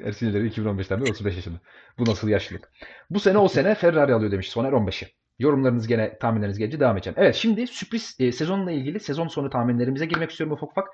Ersin 0.04 0.28
İleri 0.28 0.48
2015'ten 0.48 1.00
beri 1.00 1.10
35 1.10 1.36
yaşında. 1.36 1.56
Bu 1.98 2.04
nasıl 2.04 2.28
yaşlılık? 2.28 2.70
Bu 3.10 3.20
sene 3.20 3.38
o 3.38 3.48
sene 3.48 3.74
Ferrari 3.74 4.14
alıyor 4.14 4.32
demiş 4.32 4.50
Soner 4.50 4.72
15'i. 4.72 5.08
Yorumlarınız 5.38 5.86
gene 5.86 6.18
tahminleriniz 6.18 6.58
gelince 6.58 6.80
devam 6.80 6.96
edeceğim. 6.96 7.16
Evet 7.18 7.34
şimdi 7.34 7.66
sürpriz 7.66 8.16
e, 8.18 8.32
sezonla 8.32 8.72
ilgili 8.72 9.00
sezon 9.00 9.28
sonu 9.28 9.50
tahminlerimize 9.50 10.06
girmek 10.06 10.30
istiyorum 10.30 10.56
ufak 10.56 10.70
ufak. 10.70 10.88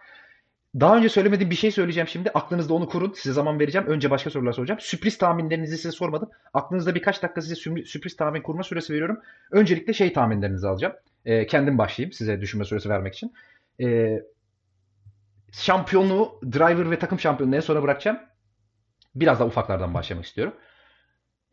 Daha 0.81 0.97
önce 0.97 1.09
söylemediğim 1.09 1.51
bir 1.51 1.57
şey 1.57 1.71
söyleyeceğim 1.71 2.09
şimdi. 2.09 2.31
Aklınızda 2.31 2.75
onu 2.75 2.89
kurun. 2.89 3.13
Size 3.17 3.33
zaman 3.33 3.61
vereceğim. 3.61 3.87
Önce 3.87 4.11
başka 4.11 4.31
sorular 4.31 4.53
soracağım. 4.53 4.81
Sürpriz 4.81 5.19
tahminlerinizi 5.19 5.77
size 5.77 5.93
sormadım. 5.93 6.31
Aklınızda 6.55 6.95
birkaç 6.95 7.23
dakika 7.23 7.43
size 7.43 7.55
sürpriz 7.85 8.17
tahmin 8.17 8.43
kurma 8.43 8.63
süresi 8.63 8.93
veriyorum. 8.93 9.21
Öncelikle 9.51 9.93
şey 9.93 10.13
tahminlerinizi 10.13 10.69
alacağım. 10.69 10.95
E, 11.25 11.47
kendim 11.47 11.79
başlayayım 11.79 12.13
size 12.13 12.41
düşünme 12.41 12.65
süresi 12.65 12.89
vermek 12.89 13.15
için. 13.15 13.33
E, 13.81 14.19
şampiyonluğu, 15.53 16.41
driver 16.53 16.91
ve 16.91 16.99
takım 16.99 17.21
şampiyonluğunu 17.21 17.57
en 17.57 17.61
sona 17.61 17.83
bırakacağım. 17.83 18.19
Biraz 19.15 19.41
da 19.41 19.47
ufaklardan 19.47 19.95
başlamak 19.95 20.25
istiyorum. 20.25 20.55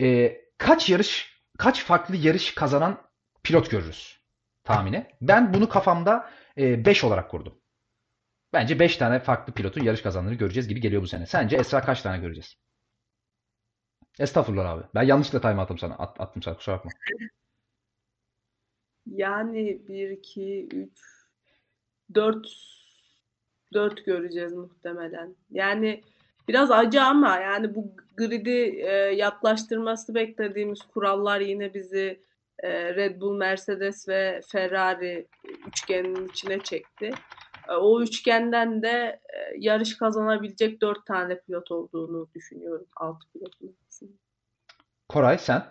E, 0.01 0.37
kaç 0.57 0.89
yarış, 0.89 1.41
kaç 1.57 1.83
farklı 1.83 2.15
yarış 2.15 2.55
kazanan 2.55 2.97
pilot 3.43 3.71
görürüz 3.71 4.19
tahmini? 4.63 5.05
Ben 5.21 5.53
bunu 5.53 5.69
kafamda 5.69 6.29
5 6.57 7.03
olarak 7.03 7.31
kurdum. 7.31 7.53
Bence 8.55 8.79
5 8.79 8.97
tane 8.97 9.19
farklı 9.19 9.53
pilotun 9.53 9.83
yarış 9.83 10.01
kazandığını 10.01 10.33
göreceğiz 10.33 10.67
gibi 10.67 10.81
geliyor 10.81 11.01
bu 11.01 11.07
sene. 11.07 11.25
Sence 11.25 11.57
Esra 11.57 11.81
kaç 11.81 12.01
tane 12.01 12.21
göreceğiz? 12.21 12.55
Estağfurullah 14.19 14.69
abi. 14.69 14.83
Ben 14.95 15.03
yanlışlıkla 15.03 15.49
time 15.49 15.61
attım 15.61 15.77
sana. 15.77 15.95
At, 15.95 16.21
attım 16.21 16.41
sana 16.41 16.57
kusura 16.57 16.77
bakma. 16.77 16.91
Yani 19.05 19.87
1, 19.87 20.09
2, 20.09 20.67
3, 20.73 20.89
4, 22.13 22.47
4 23.73 24.05
göreceğiz 24.05 24.53
muhtemelen. 24.53 25.35
Yani 25.51 26.03
biraz 26.47 26.71
acı 26.71 27.01
ama 27.03 27.37
yani 27.37 27.75
bu 27.75 27.95
grid'i 28.17 28.81
e, 28.81 28.91
yaklaştırması 29.15 30.15
beklediğimiz 30.15 30.79
kurallar 30.81 31.39
yine 31.39 31.73
bizi 31.73 32.19
e, 32.59 32.95
Red 32.95 33.21
Bull, 33.21 33.37
Mercedes 33.37 34.07
ve 34.07 34.41
Ferrari 34.47 35.27
üçgeninin 35.67 36.27
içine 36.27 36.59
çekti. 36.59 37.11
E, 37.69 37.73
o 37.73 38.01
üçgenden 38.01 38.81
de 38.81 38.89
e, 39.33 39.37
yarış 39.59 39.97
kazanabilecek 39.97 40.81
4 40.81 41.05
tane 41.05 41.39
pilot 41.39 41.71
olduğunu 41.71 42.27
düşünüyorum. 42.35 42.87
6 42.95 43.19
pilotun 43.33 43.75
arasında. 43.83 44.11
Koray 45.09 45.37
sen? 45.37 45.65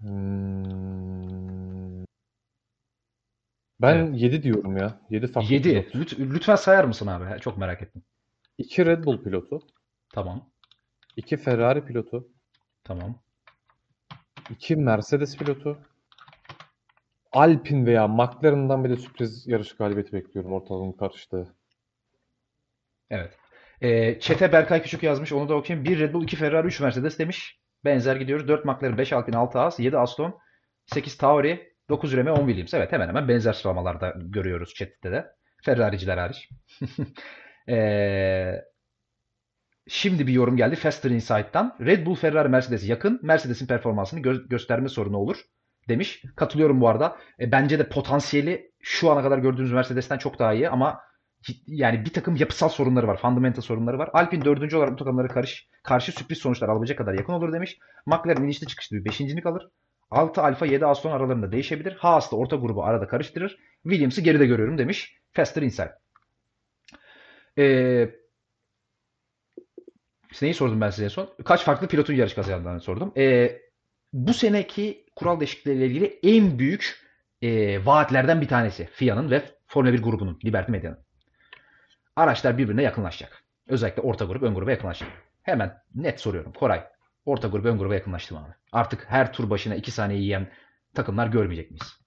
Hmm. 0.00 2.04
Ben 3.80 3.96
Evet. 3.96 4.22
7 4.22 4.42
diyorum 4.42 4.76
ya. 4.76 5.00
7 5.10 5.26
farklı 5.26 5.54
7. 5.54 5.68
pilot. 5.90 5.94
Lüt- 5.94 6.34
lütfen 6.34 6.56
sayar 6.56 6.84
mısın 6.84 7.06
abi? 7.06 7.40
Çok 7.40 7.58
merak 7.58 7.82
ettim. 7.82 8.02
2 8.58 8.86
Red 8.86 9.04
Bull 9.04 9.22
pilotu, 9.22 9.60
Tamam. 10.14 10.50
2 11.16 11.36
Ferrari 11.36 11.84
pilotu, 11.84 12.28
Tamam. 12.84 13.22
2 14.50 14.76
Mercedes 14.76 15.36
pilotu, 15.36 15.78
Alpine 17.32 17.86
veya 17.86 18.08
McLaren'dan 18.08 18.84
bir 18.84 18.90
de 18.90 18.96
sürpriz 18.96 19.46
yarış 19.46 19.76
galibiyeti 19.76 20.12
bekliyorum 20.12 20.52
ortalığın 20.52 20.92
karıştığı. 20.92 21.54
Evet. 23.10 23.38
Ee, 23.80 24.20
Çete 24.20 24.52
Berkay 24.52 24.82
Küçük 24.82 25.02
yazmış. 25.02 25.32
Onu 25.32 25.48
da 25.48 25.54
okuyayım. 25.54 25.84
1 25.84 25.98
Red 25.98 26.14
Bull, 26.14 26.24
2 26.24 26.36
Ferrari, 26.36 26.66
3 26.66 26.80
Mercedes 26.80 27.18
demiş. 27.18 27.58
Benzer 27.84 28.16
gidiyoruz. 28.16 28.48
4 28.48 28.64
McLaren, 28.64 28.98
5 28.98 29.12
Alpine, 29.12 29.36
6 29.36 29.58
Haas, 29.58 29.80
7 29.80 29.98
Aston, 29.98 30.38
8 30.86 31.16
Tauri, 31.16 31.72
9 31.88 32.16
Remy, 32.16 32.30
10 32.30 32.36
Williams. 32.46 32.74
Evet 32.74 32.92
hemen 32.92 33.08
hemen 33.08 33.28
benzer 33.28 33.52
sıralamalarda 33.52 34.14
görüyoruz 34.18 34.74
chat'te 34.74 35.12
de. 35.12 35.26
Ferrari'ciler 35.64 36.18
hariç. 36.18 36.48
Ee, 37.68 38.64
şimdi 39.88 40.26
bir 40.26 40.32
yorum 40.32 40.56
geldi. 40.56 40.76
Faster 40.76 41.10
Insight'tan. 41.10 41.76
Red 41.80 42.06
Bull, 42.06 42.14
Ferrari, 42.14 42.48
Mercedes 42.48 42.88
yakın. 42.88 43.20
Mercedes'in 43.22 43.66
performansını 43.66 44.20
gö- 44.20 44.48
gösterme 44.48 44.88
sorunu 44.88 45.16
olur 45.16 45.36
demiş. 45.90 46.22
Katılıyorum 46.36 46.80
bu 46.80 46.88
arada. 46.88 47.16
E, 47.40 47.52
bence 47.52 47.78
de 47.78 47.88
potansiyeli 47.88 48.72
şu 48.80 49.10
ana 49.10 49.22
kadar 49.22 49.38
gördüğümüz 49.38 49.72
Mercedes'ten 49.72 50.18
çok 50.18 50.38
daha 50.38 50.52
iyi 50.52 50.68
ama 50.68 51.00
yani 51.66 52.04
bir 52.04 52.12
takım 52.12 52.36
yapısal 52.36 52.68
sorunları 52.68 53.08
var. 53.08 53.20
Fundamental 53.20 53.62
sorunları 53.62 53.98
var. 53.98 54.10
Alpine 54.12 54.44
dördüncü 54.44 54.76
olarak 54.76 54.92
bu 54.92 54.96
takımlara 54.96 55.28
karşı, 55.28 55.64
karşı 55.82 56.12
sürpriz 56.12 56.38
sonuçlar 56.38 56.68
alabilecek 56.68 56.98
kadar 56.98 57.14
yakın 57.14 57.32
olur 57.32 57.52
demiş. 57.52 57.78
McLaren 58.06 58.42
inişli 58.42 58.66
çıkışlı 58.66 58.96
bir 58.96 59.04
beşincilik 59.04 59.46
alır. 59.46 59.68
6 60.10 60.42
Alfa 60.42 60.66
7 60.66 60.86
Aston 60.86 61.10
aralarında 61.10 61.52
değişebilir. 61.52 61.92
Haas 61.92 62.32
da 62.32 62.36
orta 62.36 62.56
grubu 62.56 62.84
arada 62.84 63.06
karıştırır. 63.06 63.56
Williams'ı 63.82 64.20
geride 64.20 64.46
görüyorum 64.46 64.78
demiş. 64.78 65.16
Faster 65.32 65.62
Insight. 65.62 65.90
Ee, 67.58 68.10
neyi 70.42 70.54
sordum 70.54 70.80
ben 70.80 70.90
size 70.90 71.04
en 71.04 71.08
son? 71.08 71.28
Kaç 71.44 71.64
farklı 71.64 71.88
pilotun 71.88 72.14
yarış 72.14 72.34
kazandığını 72.34 72.80
sordum. 72.80 73.12
Ee, 73.16 73.60
bu 74.12 74.34
seneki 74.34 75.04
kural 75.16 75.40
değişiklikleriyle 75.40 75.86
ilgili 75.86 76.18
en 76.22 76.58
büyük 76.58 77.00
e, 77.42 77.86
vaatlerden 77.86 78.40
bir 78.40 78.48
tanesi. 78.48 78.88
FIA'nın 78.92 79.30
ve 79.30 79.42
Formula 79.66 79.92
1 79.92 80.02
grubunun, 80.02 80.38
Liberty 80.44 80.72
Media'nın. 80.72 80.98
Araçlar 82.16 82.58
birbirine 82.58 82.82
yakınlaşacak. 82.82 83.44
Özellikle 83.68 84.02
orta 84.02 84.24
grup, 84.24 84.42
ön 84.42 84.54
gruba 84.54 84.70
yakınlaşacak. 84.70 85.12
Hemen 85.42 85.82
net 85.94 86.20
soruyorum. 86.20 86.52
Koray, 86.52 86.84
orta 87.24 87.48
grup, 87.48 87.64
ön 87.64 87.78
gruba 87.78 87.94
yakınlaştı 87.94 88.34
mı 88.34 88.40
abi? 88.40 88.52
Artık 88.72 89.06
her 89.08 89.32
tur 89.32 89.50
başına 89.50 89.74
2 89.74 89.90
saniye 89.90 90.20
yiyen 90.20 90.48
takımlar 90.94 91.26
görmeyecek 91.26 91.70
miyiz? 91.70 92.00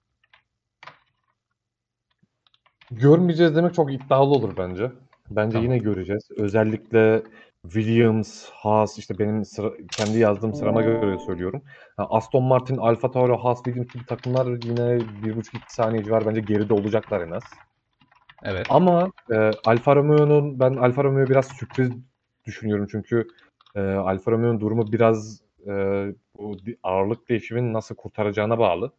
Görmeyeceğiz 2.90 3.56
demek 3.56 3.74
çok 3.74 3.92
iddialı 3.92 4.34
olur 4.34 4.56
bence. 4.56 4.92
Bence 5.30 5.52
Tamam. 5.52 5.64
yine 5.64 5.78
göreceğiz. 5.78 6.28
Özellikle 6.36 7.22
Williams, 7.64 8.50
Haas 8.50 8.98
işte 8.98 9.18
benim 9.18 9.44
sıra, 9.44 9.72
kendi 9.90 10.18
yazdığım 10.18 10.54
sırama 10.54 10.82
göre 10.82 11.18
söylüyorum. 11.18 11.62
Ha, 11.96 12.06
Aston 12.10 12.44
Martin, 12.44 12.76
Alfa 12.76 13.10
Tauri, 13.10 13.32
Haas, 13.32 13.56
Williams 13.64 13.92
gibi 13.92 14.06
takımlar 14.06 14.46
yine 14.46 14.98
1,5-2 15.22 15.58
saniye 15.68 16.04
civar 16.04 16.26
bence 16.26 16.40
geride 16.40 16.74
olacaklar 16.74 17.20
en 17.20 17.30
az. 17.30 17.42
Evet. 18.42 18.66
Ama 18.70 19.10
e, 19.30 19.50
Alfa 19.64 19.96
Romeo'nun 19.96 20.60
ben 20.60 20.74
Alfa 20.74 21.04
Romeo 21.04 21.26
biraz 21.26 21.46
sürpriz 21.46 21.90
düşünüyorum 22.46 22.86
çünkü 22.90 23.28
e, 23.74 23.80
Alfa 23.80 24.30
Romeo'nun 24.32 24.60
durumu 24.60 24.92
biraz 24.92 25.40
e, 25.66 25.72
bu 26.38 26.56
ağırlık 26.82 27.28
değişimini 27.28 27.72
nasıl 27.72 27.94
kurtaracağına 27.94 28.58
bağlı. 28.58 28.92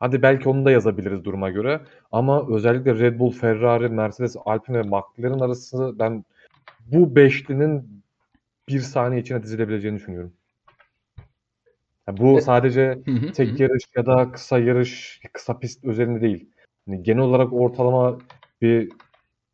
Hadi 0.00 0.22
belki 0.22 0.48
onu 0.48 0.64
da 0.64 0.70
yazabiliriz 0.70 1.24
duruma 1.24 1.50
göre. 1.50 1.80
Ama 2.12 2.48
özellikle 2.48 2.94
Red 2.94 3.18
Bull, 3.18 3.30
Ferrari, 3.30 3.88
Mercedes, 3.88 4.36
Alpine 4.44 4.78
ve 4.78 4.82
McLaren 4.82 5.40
arasında 5.40 5.98
ben 5.98 6.24
bu 6.84 7.16
beşlinin 7.16 8.04
bir 8.68 8.80
saniye 8.80 9.20
içine 9.20 9.42
dizilebileceğini 9.42 9.96
düşünüyorum. 9.96 10.32
Ya 12.08 12.16
bu 12.16 12.38
E- 12.38 12.40
sadece 12.40 12.98
tek 13.34 13.60
yarış 13.60 13.84
ya 13.96 14.06
da 14.06 14.32
kısa 14.32 14.58
yarış, 14.58 15.20
kısa 15.32 15.58
pist 15.58 15.84
özelinde 15.84 16.20
değil. 16.20 16.50
Hani 16.86 17.02
genel 17.02 17.22
olarak 17.22 17.52
ortalama 17.52 18.18
bir 18.62 18.92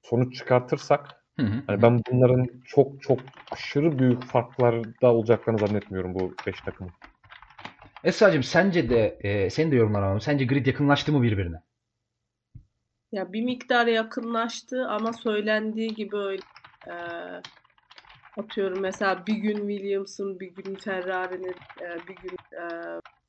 sonuç 0.03 0.37
çıkartırsak 0.37 1.25
hani 1.37 1.79
hı. 1.79 1.83
ben 1.83 2.03
bunların 2.11 2.49
çok 2.65 3.03
çok 3.03 3.19
aşırı 3.53 3.99
büyük 3.99 4.23
farklarda 4.25 5.15
olacaklarını 5.15 5.59
zannetmiyorum 5.59 6.15
bu 6.15 6.35
5 6.47 6.61
takımın. 6.61 6.93
Esra'cığım 8.05 8.43
sence 8.43 8.91
de 8.91 9.19
e, 9.21 9.51
senin 9.51 9.71
de 9.71 9.77
yorumlar 9.77 10.03
alalım. 10.03 10.21
Sence 10.21 10.45
grid 10.45 10.67
yakınlaştı 10.67 11.13
mı 11.13 11.23
birbirine? 11.23 11.57
Ya 13.13 13.33
bir 13.33 13.43
miktar 13.43 13.87
yakınlaştı 13.87 14.87
ama 14.89 15.13
söylendiği 15.13 15.95
gibi 15.95 16.17
öyle 16.17 16.43
e, 16.87 16.95
atıyorum 18.37 18.81
mesela 18.81 19.27
bir 19.27 19.35
gün 19.35 19.69
Williams'ın 19.69 20.41
bir 20.41 20.55
gün 20.55 20.75
Ferrari'nin 20.75 21.57
e, 21.81 22.09
bir 22.09 22.17
gün 22.17 22.37
e, 22.57 22.65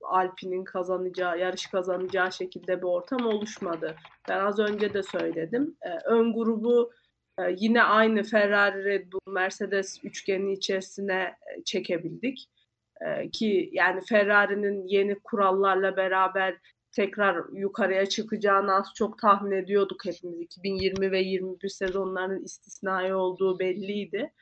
Alpine'in 0.01 0.63
kazanacağı 0.63 1.39
yarış 1.39 1.67
kazanacağı 1.67 2.31
şekilde 2.31 2.77
bir 2.77 2.87
ortam 2.87 3.25
oluşmadı. 3.25 3.95
Ben 4.29 4.39
az 4.39 4.59
önce 4.59 4.93
de 4.93 5.03
söyledim. 5.03 5.75
E, 5.81 5.89
ön 6.05 6.33
grubu 6.33 6.91
e, 7.39 7.41
yine 7.57 7.83
aynı 7.83 8.23
Ferrari, 8.23 8.85
Red 8.85 9.11
Bull, 9.11 9.33
Mercedes 9.33 9.99
üçgeni 10.03 10.53
içerisine 10.53 11.21
e, 11.21 11.63
çekebildik. 11.63 12.49
E, 13.01 13.29
ki 13.29 13.69
yani 13.73 14.01
Ferrari'nin 14.09 14.87
yeni 14.87 15.19
kurallarla 15.19 15.97
beraber 15.97 16.57
tekrar 16.91 17.37
yukarıya 17.53 18.05
çıkacağını 18.05 18.75
az 18.75 18.87
çok 18.95 19.19
tahmin 19.19 19.51
ediyorduk 19.51 20.05
hepimiz. 20.05 20.41
2020 20.41 21.11
ve 21.11 21.19
21 21.19 21.69
sezonlarının 21.69 22.43
istisnai 22.43 23.13
olduğu 23.13 23.59
belliydi. 23.59 24.33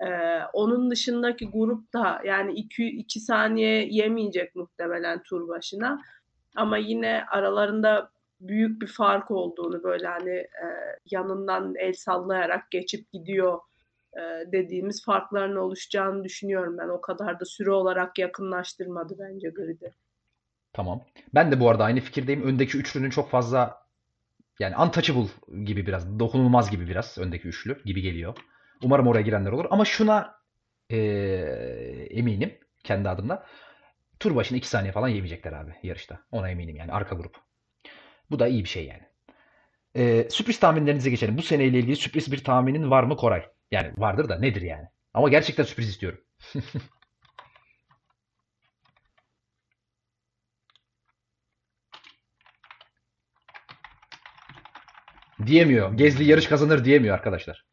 Ee, 0.00 0.40
onun 0.52 0.90
dışındaki 0.90 1.50
grup 1.50 1.92
da 1.92 2.20
yani 2.24 2.52
2 2.52 3.20
saniye 3.20 3.88
yemeyecek 3.90 4.56
muhtemelen 4.56 5.22
tur 5.22 5.48
başına. 5.48 6.02
Ama 6.56 6.76
yine 6.76 7.24
aralarında 7.30 8.10
büyük 8.40 8.82
bir 8.82 8.86
fark 8.86 9.30
olduğunu 9.30 9.82
böyle 9.82 10.06
hani 10.06 10.30
e, 10.36 10.66
yanından 11.10 11.74
el 11.78 11.92
sallayarak 11.92 12.70
geçip 12.70 13.12
gidiyor 13.12 13.60
e, 14.16 14.52
dediğimiz 14.52 15.04
farkların 15.04 15.56
oluşacağını 15.56 16.24
düşünüyorum 16.24 16.78
ben. 16.78 16.88
O 16.88 17.00
kadar 17.00 17.40
da 17.40 17.44
süre 17.44 17.70
olarak 17.70 18.18
yakınlaştırmadı 18.18 19.16
bence 19.18 19.48
gridi. 19.48 19.94
Tamam. 20.76 21.04
Ben 21.34 21.52
de 21.52 21.60
bu 21.60 21.70
arada 21.70 21.84
aynı 21.84 22.00
fikirdeyim. 22.00 22.42
Öndeki 22.42 22.78
üçlünün 22.78 23.10
çok 23.10 23.30
fazla 23.30 23.82
yani 24.58 24.76
untouchable 24.76 25.28
gibi 25.64 25.86
biraz, 25.86 26.18
dokunulmaz 26.18 26.70
gibi 26.70 26.88
biraz 26.88 27.18
öndeki 27.18 27.48
üçlü 27.48 27.82
gibi 27.84 28.02
geliyor. 28.02 28.36
Umarım 28.82 29.06
oraya 29.06 29.22
girenler 29.22 29.52
olur. 29.52 29.66
Ama 29.70 29.84
şuna 29.84 30.34
e, 30.90 30.96
eminim 32.10 32.58
kendi 32.84 33.08
adımda. 33.08 33.46
Tur 34.20 34.36
başına 34.36 34.58
2 34.58 34.68
saniye 34.68 34.92
falan 34.92 35.08
yemeyecekler 35.08 35.52
abi 35.52 35.72
yarışta. 35.82 36.20
Ona 36.32 36.50
eminim 36.50 36.76
yani 36.76 36.92
arka 36.92 37.14
grup. 37.14 37.36
Bu 38.30 38.38
da 38.38 38.46
iyi 38.46 38.64
bir 38.64 38.68
şey 38.68 38.86
yani. 38.86 39.02
E, 39.94 40.30
sürpriz 40.30 40.60
tahminlerinize 40.60 41.10
geçelim. 41.10 41.38
Bu 41.38 41.42
seneyle 41.42 41.78
ilgili 41.78 41.96
sürpriz 41.96 42.32
bir 42.32 42.44
tahminin 42.44 42.90
var 42.90 43.02
mı 43.02 43.16
Koray? 43.16 43.46
Yani 43.70 43.92
vardır 43.96 44.28
da 44.28 44.38
nedir 44.38 44.62
yani? 44.62 44.86
Ama 45.14 45.28
gerçekten 45.28 45.64
sürpriz 45.64 45.88
istiyorum. 45.88 46.20
diyemiyor. 55.46 55.92
Gezli 55.92 56.24
yarış 56.24 56.46
kazanır 56.46 56.84
diyemiyor 56.84 57.14
arkadaşlar. 57.14 57.64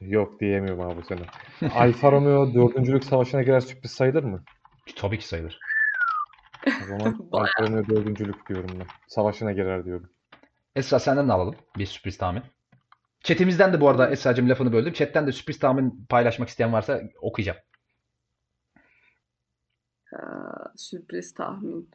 Yok 0.00 0.40
diyemiyorum 0.40 0.80
abi 0.80 1.04
sene. 1.04 1.20
Alfa 1.74 2.12
Romeo 2.12 2.54
dördüncülük 2.54 3.04
savaşına 3.04 3.42
girer 3.42 3.60
sürpriz 3.60 3.90
sayılır 3.90 4.24
mı? 4.24 4.44
Tabii 4.96 5.18
ki 5.18 5.28
sayılır. 5.28 5.58
O 6.66 6.86
zaman 6.86 7.28
Alfa 7.32 7.62
Romeo 7.62 7.86
dördüncülük 7.88 8.48
diyorum 8.48 8.70
ben. 8.80 8.86
Savaşına 9.08 9.52
girer 9.52 9.84
diyorum. 9.84 10.10
Esra 10.76 10.98
senden 10.98 11.28
de 11.28 11.32
alalım 11.32 11.54
bir 11.78 11.86
sürpriz 11.86 12.18
tahmin. 12.18 12.42
Chatimizden 13.20 13.72
de 13.72 13.80
bu 13.80 13.88
arada 13.88 14.10
Esra'cığım 14.10 14.48
lafını 14.48 14.72
böldüm. 14.72 14.92
Chatten 14.92 15.26
de 15.26 15.32
sürpriz 15.32 15.58
tahmin 15.58 16.06
paylaşmak 16.08 16.48
isteyen 16.48 16.72
varsa 16.72 17.02
okuyacağım. 17.20 17.58
Ha, 20.04 20.72
sürpriz 20.76 21.34
tahmin. 21.34 21.90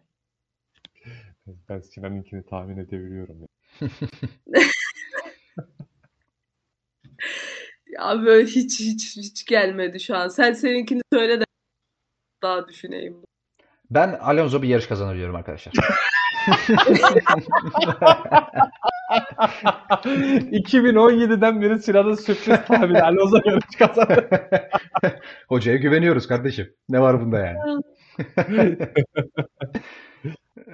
Ben 1.69 1.79
Sinan'ınkini 1.79 2.45
tahmin 2.45 2.77
edebiliyorum. 2.77 3.41
Ya. 3.41 3.47
ya 7.99 8.25
böyle 8.25 8.47
hiç 8.47 8.79
hiç 8.79 9.17
hiç 9.17 9.45
gelmedi 9.45 9.99
şu 9.99 10.15
an. 10.15 10.27
Sen 10.27 10.53
seninkini 10.53 11.01
söyle 11.13 11.39
de 11.39 11.45
daha 12.43 12.67
düşüneyim. 12.67 13.17
Ben 13.91 14.13
Alonso 14.21 14.61
bir 14.61 14.67
yarış 14.67 14.87
kazanır 14.87 15.15
diyorum 15.15 15.35
arkadaşlar. 15.35 15.73
2017'den 20.03 21.61
beri 21.61 21.79
Sinan'ın 21.79 22.15
sürpriz 22.15 22.65
tahmini 22.65 23.01
Alonso 23.01 23.39
yarış 23.45 23.75
kazanır. 23.79 24.25
Hocaya 25.49 25.77
güveniyoruz 25.77 26.27
kardeşim. 26.27 26.73
Ne 26.89 27.01
var 27.01 27.21
bunda 27.21 27.39
yani? 27.39 27.81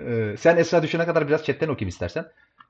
Ee, 0.08 0.36
sen 0.38 0.58
Esra 0.58 0.84
düşene 0.84 1.06
kadar 1.06 1.28
biraz 1.28 1.46
chatten 1.46 1.68
okuyayım 1.68 1.90
istersen. 1.90 2.26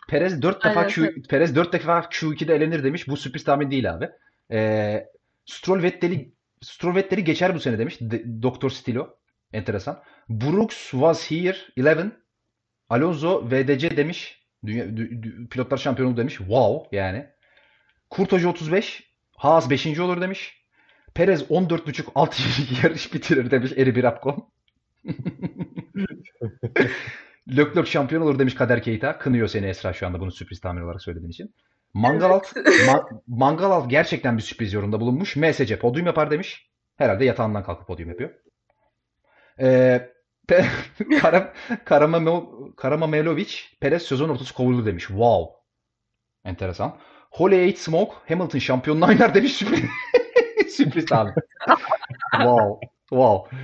Perez 0.09 0.41
4 0.41 0.63
defa 0.65 0.87
Q, 0.87 1.13
Perez 1.29 1.55
4 1.55 1.73
defa 1.73 1.99
Q2'de 1.99 2.55
elenir 2.55 2.83
demiş. 2.83 3.07
Bu 3.07 3.17
sürpriz 3.17 3.43
tahmin 3.43 3.71
değil 3.71 3.93
abi. 3.93 4.09
Ee, 4.51 5.07
Stroll 5.45 5.83
Vettel'i 5.83 6.33
Stroll 6.61 6.95
Vettel'i 6.95 7.23
geçer 7.23 7.55
bu 7.55 7.59
sene 7.59 7.79
demiş. 7.79 7.99
Doktor 8.41 8.69
Stilo. 8.69 9.09
Enteresan. 9.53 10.03
Brooks 10.29 10.91
was 10.91 11.31
here 11.31 11.57
11. 11.77 12.11
Alonso 12.89 13.49
VDC 13.51 13.97
demiş. 13.97 14.43
Dünya, 14.65 14.85
dü- 14.85 15.21
dü- 15.23 15.47
pilotlar 15.49 15.77
şampiyonu 15.77 16.17
demiş. 16.17 16.37
Wow 16.37 16.97
yani. 16.97 17.25
Kurt 18.09 18.31
Hoca 18.31 18.49
35. 18.49 19.13
Haas 19.31 19.69
5. 19.69 19.99
olur 19.99 20.21
demiş. 20.21 20.63
Perez 21.13 21.41
14.5 21.41 22.03
alt 22.15 22.39
yarış 22.83 23.13
bitirir 23.13 23.51
demiş 23.51 23.71
Eri 23.77 23.95
Birapkon. 23.95 24.49
Leclerc 27.57 27.91
şampiyon 27.91 28.21
olur 28.21 28.39
demiş 28.39 28.55
Kader 28.55 28.83
Keita. 28.83 29.17
Kınıyor 29.17 29.47
seni 29.47 29.65
Esra 29.65 29.93
şu 29.93 30.07
anda 30.07 30.19
bunu 30.19 30.31
sürpriz 30.31 30.59
tahmin 30.59 30.81
olarak 30.81 31.01
söylediğin 31.01 31.31
için. 31.31 31.53
Mangalalt, 31.93 32.55
Ma- 32.55 33.21
Mangalalt 33.27 33.89
gerçekten 33.89 34.37
bir 34.37 34.43
sürpriz 34.43 34.73
yorumda 34.73 34.99
bulunmuş. 34.99 35.35
MSC 35.35 35.79
podyum 35.79 36.05
yapar 36.05 36.31
demiş. 36.31 36.69
Herhalde 36.97 37.25
yatağından 37.25 37.63
kalkıp 37.63 37.87
podyum 37.87 38.09
yapıyor. 38.09 38.29
Ee, 39.59 40.09
Pe- 40.47 40.65
Karam, 41.21 41.49
Karamamo- 41.85 42.75
Karamamelovic 42.75 43.53
Perez 43.81 44.03
sezon 44.03 44.29
ortası 44.29 44.53
kovuldu 44.53 44.85
demiş. 44.85 45.07
Wow. 45.07 45.53
Enteresan. 46.45 46.97
Holy 47.31 47.55
Eight 47.55 47.77
Smoke 47.77 48.13
Hamilton 48.27 48.59
şampiyonluğu 48.59 49.05
oynar 49.05 49.33
demiş. 49.33 49.53
Sürpriz, 49.53 49.81
sürpriz 50.75 51.05
tahmin. 51.05 51.33
wow. 52.31 52.87
Wow. 53.09 53.57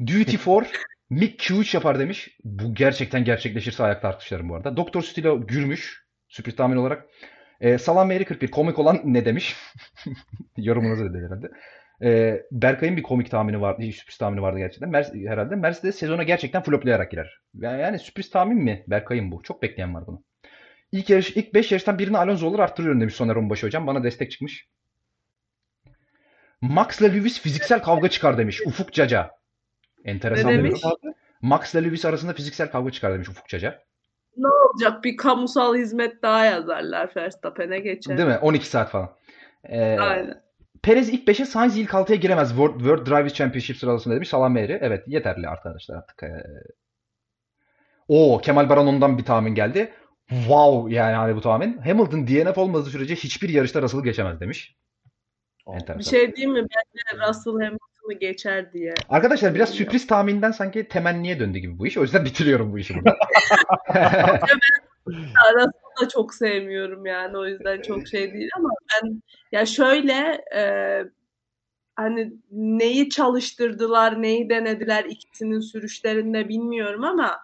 Duty 0.00 0.36
4 0.46 0.72
Mick 1.10 1.40
Q3 1.50 1.76
yapar 1.76 1.98
demiş. 1.98 2.28
Bu 2.44 2.74
gerçekten 2.74 3.24
gerçekleşirse 3.24 3.82
ayakta 3.84 4.08
alkışlarım 4.08 4.48
bu 4.48 4.54
arada. 4.56 4.76
Doktor 4.76 5.02
Stilo 5.02 5.46
gülmüş. 5.46 6.04
Sürpriz 6.28 6.56
tahmin 6.56 6.76
olarak. 6.76 7.04
Ee, 7.60 7.78
Salam 7.78 8.06
Mary 8.08 8.24
41 8.24 8.50
komik 8.50 8.78
olan 8.78 9.00
ne 9.04 9.24
demiş? 9.24 9.56
Yorumunuzu 10.56 11.04
dedi 11.14 11.24
herhalde. 11.24 11.48
Ee, 12.02 12.42
Berkay'ın 12.52 12.96
bir 12.96 13.02
komik 13.02 13.30
tahmini 13.30 13.60
vardı. 13.60 13.92
Sürpriz 13.92 14.18
tahmini 14.18 14.42
vardı 14.42 14.58
gerçekten. 14.58 14.90
Mer- 14.90 15.28
herhalde. 15.28 15.56
Mercedes 15.56 15.98
sezona 15.98 16.22
gerçekten 16.22 16.62
floplayarak 16.62 17.10
girer. 17.10 17.40
Yani, 17.54 17.82
yani 17.82 17.98
sürpriz 17.98 18.30
tahmin 18.30 18.58
mi? 18.58 18.84
Berkay'ın 18.86 19.30
bu. 19.32 19.42
Çok 19.42 19.62
bekleyen 19.62 19.94
var 19.94 20.06
bunu. 20.06 20.22
İlk 20.92 21.10
yarış, 21.10 21.30
ilk 21.30 21.54
5 21.54 21.72
yarıştan 21.72 21.98
birini 21.98 22.18
Alonso 22.18 22.46
olur 22.46 22.58
arttırıyorum 22.58 23.00
demiş 23.00 23.14
Soner 23.14 23.36
Onbaşı 23.36 23.66
hocam. 23.66 23.86
Bana 23.86 24.04
destek 24.04 24.30
çıkmış. 24.30 24.68
Max'la 26.60 27.06
Lewis 27.06 27.40
fiziksel 27.40 27.82
kavga 27.82 28.08
çıkar 28.08 28.38
demiş. 28.38 28.60
Ufuk 28.66 28.92
Caca. 28.92 29.30
Enteresan 30.04 30.52
Ne 30.52 30.58
demiş? 30.58 30.84
yorum. 30.84 31.14
Max'la 31.42 31.80
Lewis 31.80 32.04
arasında 32.04 32.32
fiziksel 32.32 32.70
kavga 32.70 32.90
çıkar 32.90 33.14
demiş 33.14 33.28
Ufuk 33.28 33.48
Caca. 33.48 33.82
Ne 34.38 34.48
olacak? 34.48 35.04
Bir 35.04 35.16
kamusal 35.16 35.76
hizmet 35.76 36.22
daha 36.22 36.44
yazarlar 36.44 37.12
Verstappen'e 37.16 37.78
geçer. 37.78 38.18
Değil 38.18 38.28
mi? 38.28 38.38
12 38.42 38.66
saat 38.66 38.90
falan. 38.90 39.10
Ee, 39.64 39.98
Aynen. 39.98 40.42
Perez 40.82 41.08
ilk 41.08 41.28
5'e, 41.28 41.44
Sainz 41.44 41.78
ilk 41.78 41.90
6'ya 41.90 42.16
giremez 42.16 42.48
World, 42.48 42.78
World 42.78 43.06
Drivers 43.06 43.34
Championship 43.34 43.76
sıralamasında 43.76 44.14
demiş. 44.14 44.28
Salam 44.28 44.52
Mehri. 44.52 44.78
Evet 44.82 45.04
yeterli 45.06 45.48
arkadaşlar 45.48 45.96
artık. 45.96 46.22
Ee... 46.22 46.42
Oo 48.08 48.38
Kemal 48.38 48.68
Baran 48.68 48.86
ondan 48.86 49.18
bir 49.18 49.24
tahmin 49.24 49.54
geldi. 49.54 49.92
Wow 50.28 50.94
yani 50.94 51.14
hani 51.14 51.36
bu 51.36 51.40
tahmin. 51.40 51.78
Hamilton 51.78 52.26
DNF 52.26 52.58
olmadığı 52.58 52.90
sürece 52.90 53.14
hiçbir 53.14 53.48
yarışta 53.48 53.82
Russell'ı 53.82 54.04
geçemez 54.04 54.40
demiş. 54.40 54.76
Enteresan. 55.66 55.98
Bir 55.98 56.04
şey 56.04 56.36
diyeyim 56.36 56.52
mi? 56.52 56.62
Bence 56.62 57.28
Russell 57.28 57.52
Hamilton'ı 58.08 58.18
geçer 58.18 58.72
diye. 58.72 58.94
Arkadaşlar 59.08 59.54
biraz 59.54 59.70
sürpriz 59.70 60.06
tahminden 60.06 60.50
sanki 60.50 60.88
temenniye 60.88 61.40
döndü 61.40 61.58
gibi 61.58 61.78
bu 61.78 61.86
iş. 61.86 61.96
O 61.98 62.02
yüzden 62.02 62.24
bitiriyorum 62.24 62.72
bu 62.72 62.78
işi 62.78 62.94
burada. 62.94 63.16
Russell'ı 65.54 65.72
da 66.00 66.08
çok 66.08 66.34
sevmiyorum 66.34 67.06
yani. 67.06 67.38
O 67.38 67.46
yüzden 67.46 67.82
çok 67.82 68.08
şey 68.08 68.32
değil 68.32 68.50
ama 68.56 68.68
ben 68.92 69.22
ya 69.52 69.66
şöyle 69.66 70.44
e, 70.54 70.62
hani 71.96 72.32
neyi 72.50 73.10
çalıştırdılar, 73.10 74.22
neyi 74.22 74.50
denediler 74.50 75.04
ikisinin 75.04 75.60
sürüşlerinde 75.60 76.48
bilmiyorum 76.48 77.04
ama 77.04 77.38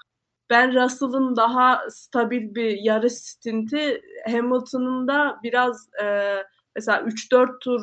ben 0.51 0.75
Russell'ın 0.75 1.37
daha 1.37 1.91
stabil 1.91 2.55
bir 2.55 2.79
yarış 2.83 3.13
stinti 3.13 4.03
Hamilton'ın 4.27 5.09
da 5.09 5.41
biraz 5.43 5.89
e, 6.03 6.37
mesela 6.77 7.01
3-4 7.01 7.59
tur 7.61 7.81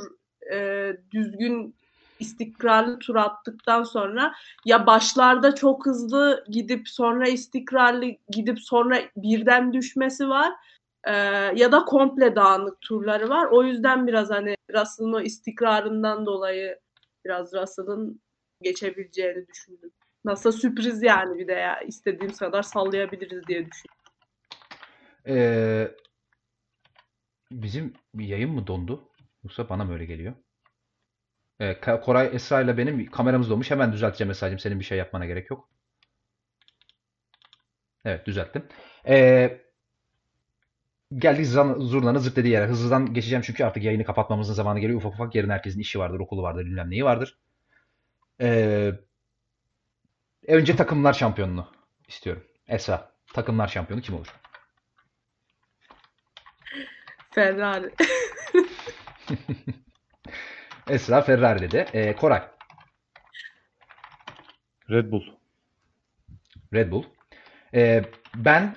e, 0.54 0.88
düzgün 1.12 1.76
istikrarlı 2.22 3.00
tur 3.00 3.16
attıktan 3.16 3.84
sonra 3.84 4.34
ya 4.66 4.86
başlarda 4.86 5.56
çok 5.56 5.86
hızlı 5.86 6.46
gidip 6.50 6.90
sonra 6.90 7.28
istikrarlı 7.28 8.06
gidip 8.30 8.60
sonra 8.60 9.00
birden 9.18 9.74
düşmesi 9.74 10.30
var 10.30 10.54
e, 11.04 11.14
ya 11.56 11.72
da 11.72 11.86
komple 11.86 12.36
dağınık 12.36 12.82
turları 12.82 13.30
var. 13.30 13.46
O 13.46 13.64
yüzden 13.64 14.08
biraz 14.08 14.30
hani 14.30 14.56
Russell'ın 14.74 15.14
o 15.14 15.22
istikrarından 15.22 16.26
dolayı 16.26 16.80
biraz 17.26 17.54
Russell'ın 17.54 18.22
geçebileceğini 18.62 19.48
düşündüm. 19.48 19.92
Nasıl 20.26 20.52
sürpriz 20.52 21.04
yani 21.04 21.40
bir 21.40 21.48
de 21.48 21.54
ya 21.54 21.82
istediğimiz 21.82 22.40
kadar 22.40 22.64
sallayabiliriz 22.64 23.48
diye 23.48 23.60
düşündüm. 23.60 23.96
Ee, 25.28 25.92
Bizim 27.52 27.94
yayın 28.14 28.52
mı 28.52 28.68
dondu? 28.68 29.10
Yoksa 29.44 29.70
bana 29.70 29.84
mı 29.84 29.94
öyle 29.94 30.06
geliyor? 30.06 30.34
Ka- 31.66 32.02
Koray 32.02 32.30
Esra 32.34 32.62
ile 32.62 32.78
benim 32.78 33.12
kameramız 33.12 33.50
donmuş. 33.50 33.72
Hemen 33.72 33.94
düzelteceğim 33.94 34.28
mesajım. 34.28 34.60
Senin 34.60 34.80
bir 34.80 34.86
şey 34.86 34.98
yapmana 34.98 35.26
gerek 35.26 35.50
yok. 35.50 35.70
Evet 38.06 38.26
düzelttim. 38.26 38.68
Ee, 39.08 39.62
geldik 41.16 41.46
zurnanın 41.46 42.20
zırt 42.20 42.36
dediği 42.36 42.50
yere. 42.50 42.68
Hızlıdan 42.68 43.14
geçeceğim 43.14 43.42
çünkü 43.42 43.64
artık 43.64 43.84
yayını 43.84 44.04
kapatmamızın 44.06 44.54
zamanı 44.54 44.80
geliyor. 44.80 45.00
Ufak 45.00 45.14
ufak 45.14 45.36
yarın 45.36 45.50
herkesin 45.50 45.80
işi 45.80 46.00
vardır, 46.00 46.20
okulu 46.20 46.42
vardır, 46.44 46.66
bilmem 46.66 46.90
neyi 46.90 47.06
vardır. 47.06 47.40
Ee, 48.42 48.92
önce 50.48 50.76
takımlar 50.76 51.14
şampiyonunu 51.14 51.68
istiyorum. 52.08 52.44
Esra, 52.68 53.12
takımlar 53.34 53.68
şampiyonu 53.68 54.02
kim 54.02 54.16
olur? 54.16 54.28
Ferrari. 57.32 57.92
Esra 60.90 61.22
Ferrari 61.22 61.62
dedi. 61.62 61.86
Ee, 61.94 62.16
Koray, 62.16 62.42
Red 64.90 65.12
Bull. 65.12 65.24
Red 66.74 66.92
Bull. 66.92 67.04
Ee, 67.74 68.04
ben 68.36 68.76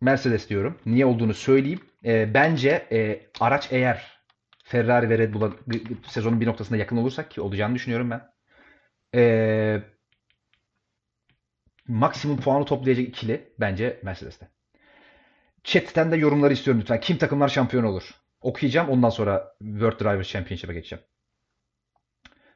Mercedes 0.00 0.48
diyorum. 0.48 0.78
Niye 0.86 1.06
olduğunu 1.06 1.34
söyleyeyim. 1.34 1.80
Ee, 2.04 2.34
bence 2.34 2.88
e, 2.92 3.30
araç 3.40 3.68
eğer 3.72 4.18
Ferrari 4.64 5.10
ve 5.10 5.18
Red 5.18 5.34
Bull'a 5.34 5.50
sezonun 6.06 6.40
bir 6.40 6.46
noktasında 6.46 6.78
yakın 6.78 6.96
olursak 6.96 7.30
ki 7.30 7.40
olacağını 7.40 7.74
düşünüyorum 7.74 8.10
ben. 8.10 8.30
Ee, 9.14 9.82
maksimum 11.88 12.40
puanı 12.40 12.64
toplayacak 12.64 13.08
ikili 13.08 13.52
bence 13.60 14.00
Mercedes'te. 14.02 14.48
Chat'ten 15.64 16.12
de 16.12 16.16
yorumları 16.16 16.52
istiyorum 16.52 16.80
lütfen. 16.80 17.00
Kim 17.00 17.18
takımlar 17.18 17.48
şampiyon 17.48 17.84
olur? 17.84 18.10
Okuyacağım. 18.40 18.88
Ondan 18.88 19.10
sonra 19.10 19.54
World 19.58 20.00
Drivers 20.00 20.28
Championship'e 20.28 20.72
geçeceğim. 20.74 21.04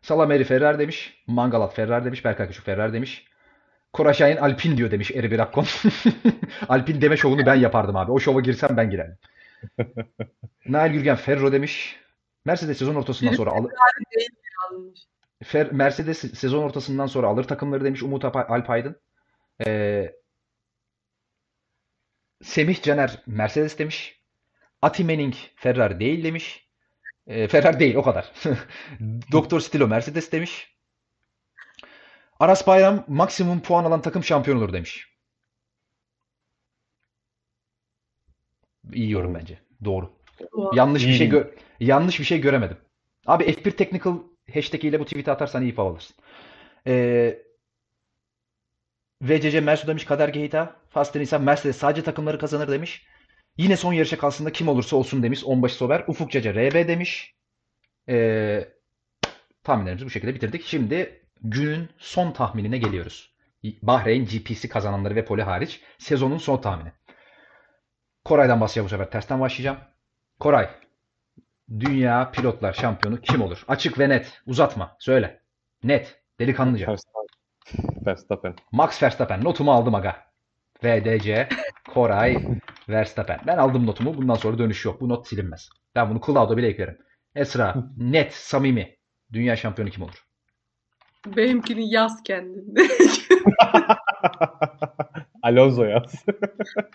Salameri 0.03 0.45
Ferrari 0.45 0.79
demiş. 0.79 1.23
Mangalat 1.27 1.75
Ferrari 1.75 2.05
demiş. 2.05 2.25
Berkay 2.25 2.49
Küçük 2.49 2.65
Ferrari 2.65 2.93
demiş. 2.93 3.25
Koray 3.93 4.15
Şahin 4.15 4.37
Alpin 4.37 4.77
diyor 4.77 4.91
demiş 4.91 5.11
Eri 5.11 5.31
Birakkon. 5.31 5.67
Alpin 6.69 7.01
deme 7.01 7.17
şovunu 7.17 7.47
ben 7.47 7.55
yapardım 7.55 7.97
abi. 7.97 8.13
O 8.13 8.21
şova 8.21 8.41
girsem 8.41 8.77
ben 8.77 8.91
girerdim. 8.91 9.19
Nail 10.67 10.93
Gürgen 10.93 11.17
Ferro 11.17 11.53
demiş. 11.53 11.97
Mercedes 12.45 12.79
sezon 12.79 12.95
ortasından 12.95 13.33
sonra 13.33 13.51
alır. 13.51 13.73
Fer- 15.45 15.73
Mercedes 15.73 16.19
sezon 16.39 16.63
ortasından 16.63 17.07
sonra 17.07 17.27
alır 17.27 17.45
takımları 17.45 17.85
demiş 17.85 18.03
Umut 18.03 18.25
Alp- 18.25 18.47
Alpaydın. 18.53 19.01
Ee, 19.67 20.13
Semih 22.43 22.83
Caner 22.83 23.23
Mercedes 23.27 23.79
demiş. 23.79 24.22
Ati 24.83 25.05
Menning 25.05 25.35
Ferrari 25.57 26.01
değil 26.01 26.25
demiş. 26.25 26.69
Ee, 27.27 27.49
Ferrari 27.49 27.81
değil 27.81 27.95
o 27.95 28.03
kadar. 28.03 28.33
Doktor 29.33 29.61
Stilo 29.61 29.89
Mercedes 29.89 30.33
demiş. 30.33 30.75
Aras 32.41 32.67
Bayram 32.67 33.05
maksimum 33.09 33.61
puan 33.61 33.85
alan 33.85 34.03
takım 34.03 34.25
şampiyon 34.25 34.57
olur 34.57 34.73
demiş. 34.73 35.09
İyi 38.93 39.11
yorum 39.11 39.35
bence. 39.35 39.59
Doğru. 39.85 40.13
Yanlış 40.75 41.07
bir 41.07 41.13
şey 41.13 41.29
gö- 41.29 41.51
yanlış 41.81 42.21
bir 42.21 42.25
şey 42.25 42.41
göremedim. 42.41 42.77
Abi 43.27 43.45
F1 43.45 43.71
Technical 43.77 44.15
hashtag 44.55 44.85
ile 44.85 45.01
bu 45.01 45.05
tweet'i 45.05 45.31
atarsan 45.31 45.63
iyi 45.63 45.73
fav 45.75 45.87
alırsın. 45.87 46.17
Ee, 46.87 47.39
VCC 49.23 49.61
Mersu 49.61 49.87
demiş 49.87 50.05
Kader 50.05 50.29
Geyta. 50.29 50.77
Fast 50.91 51.15
Nisan 51.15 51.43
Mercedes 51.43 51.77
sadece 51.77 52.03
takımları 52.03 52.39
kazanır 52.39 52.69
demiş. 52.69 53.07
Yine 53.57 53.77
son 53.77 53.93
yarışa 53.93 54.19
kalsın 54.19 54.47
da 54.47 54.53
kim 54.53 54.69
olursa 54.69 54.97
olsun 54.97 55.23
demiş. 55.23 55.45
Onbaşı 55.45 55.75
Sober. 55.75 56.05
Ufuk 56.07 56.31
Cece 56.31 56.55
RB 56.55 56.89
demiş. 56.89 57.35
Ee, 58.09 58.69
tahminlerimizi 59.65 60.07
bu 60.07 60.11
şekilde 60.11 60.35
bitirdik. 60.35 60.65
Şimdi 60.65 61.23
günün 61.43 61.89
son 61.99 62.33
tahminine 62.33 62.79
geliyoruz. 62.79 63.33
Bahreyn 63.83 64.27
GP'si 64.27 64.69
kazananları 64.69 65.15
ve 65.15 65.25
poli 65.25 65.43
hariç 65.43 65.81
sezonun 65.99 66.39
son 66.39 66.59
tahmini. 66.59 66.93
Koray'dan 68.25 68.61
başlayacağım 68.61 68.87
bu 68.87 68.91
sefer. 68.91 69.11
Tersten 69.11 69.41
başlayacağım. 69.41 69.79
Koray, 70.41 70.71
dünya 71.81 72.31
pilotlar 72.31 72.73
şampiyonu 72.73 73.21
kim 73.21 73.43
olur? 73.43 73.65
Açık 73.69 73.99
ve 73.99 74.09
net. 74.09 74.43
Uzatma. 74.47 74.97
Söyle. 74.99 75.41
Net. 75.85 76.23
Delikanlıca. 76.41 76.97
Verstappen. 78.07 78.55
Max 78.73 79.03
Verstappen. 79.03 79.45
Notumu 79.45 79.73
aldım 79.73 79.95
aga. 79.95 80.17
VDC, 80.85 81.49
Koray, 81.95 82.45
Verstappen. 82.89 83.41
Ben 83.47 83.59
aldım 83.59 83.87
notumu. 83.87 84.17
Bundan 84.17 84.35
sonra 84.35 84.59
dönüş 84.59 84.85
yok. 84.85 85.01
Bu 85.01 85.09
not 85.09 85.29
silinmez. 85.29 85.69
Ben 85.95 86.11
bunu 86.11 86.21
cloud'a 86.27 86.57
bile 86.57 86.69
eklerim. 86.69 86.99
Esra, 87.35 87.75
net, 87.97 88.35
samimi. 88.35 88.97
Dünya 89.33 89.57
şampiyonu 89.57 89.91
kim 89.91 90.03
olur? 90.03 90.27
Benimkini 91.27 91.95
yaz 91.95 92.23
kendinde. 92.23 92.83
Alonso 95.43 95.85
yaz. 95.85 96.25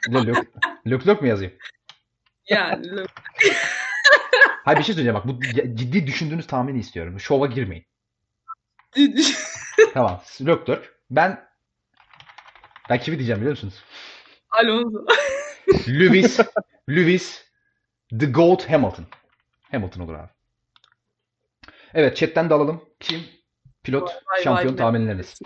Lök, 0.10 0.48
lök 0.88 1.08
lök 1.08 1.22
mu 1.22 1.28
yazayım? 1.28 1.54
yani 2.50 2.88
Hayır 4.66 4.80
bir 4.80 4.84
şey 4.84 4.96
söyleyeceğim 4.96 5.16
bak. 5.16 5.28
Bu 5.28 5.42
ciddi 5.76 6.08
düşündüğünüz 6.08 6.48
tahmini 6.48 6.80
istiyorum. 6.80 7.20
Şova 7.20 7.46
girmeyin. 7.46 7.86
Tamam. 9.94 10.22
Lök 10.42 10.70
lök. 10.70 11.00
Ben 11.10 11.48
ben 12.90 13.00
kimi 13.00 13.18
diyeceğim 13.18 13.42
biliyor 13.42 13.52
musunuz? 13.52 13.84
Alonso. 14.50 15.06
Lewis, 15.88 16.40
Lewis, 16.90 17.46
The 18.20 18.26
Goat 18.26 18.70
Hamilton. 18.70 19.06
Hamilton 19.72 20.02
olur 20.02 20.14
abi. 20.14 20.30
Evet 21.94 22.18
chatten 22.18 22.50
de 22.50 22.54
alalım. 22.54 22.82
Kim? 23.00 23.20
Pilot, 23.84 24.10
Vay 24.10 24.44
şampiyon 24.44 24.74
vay. 24.74 24.78
tahminleriniz. 24.78 25.40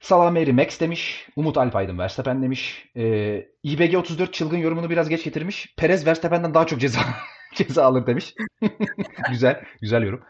Salameri 0.00 0.52
Max 0.52 0.80
demiş. 0.80 1.28
Umut 1.36 1.58
Alpaydın 1.58 1.98
Verstappen 1.98 2.42
demiş. 2.42 2.88
Ee, 2.96 3.46
İBG 3.62 3.94
34 3.94 4.34
çılgın 4.34 4.56
yorumunu 4.58 4.90
biraz 4.90 5.08
geç 5.08 5.24
getirmiş. 5.24 5.74
Perez 5.76 6.06
Verstappen'den 6.06 6.54
daha 6.54 6.66
çok 6.66 6.80
ceza 6.80 7.00
ceza 7.54 7.84
alır 7.84 8.06
demiş. 8.06 8.34
güzel, 9.30 9.64
güzel 9.80 10.02
yorum. 10.02 10.24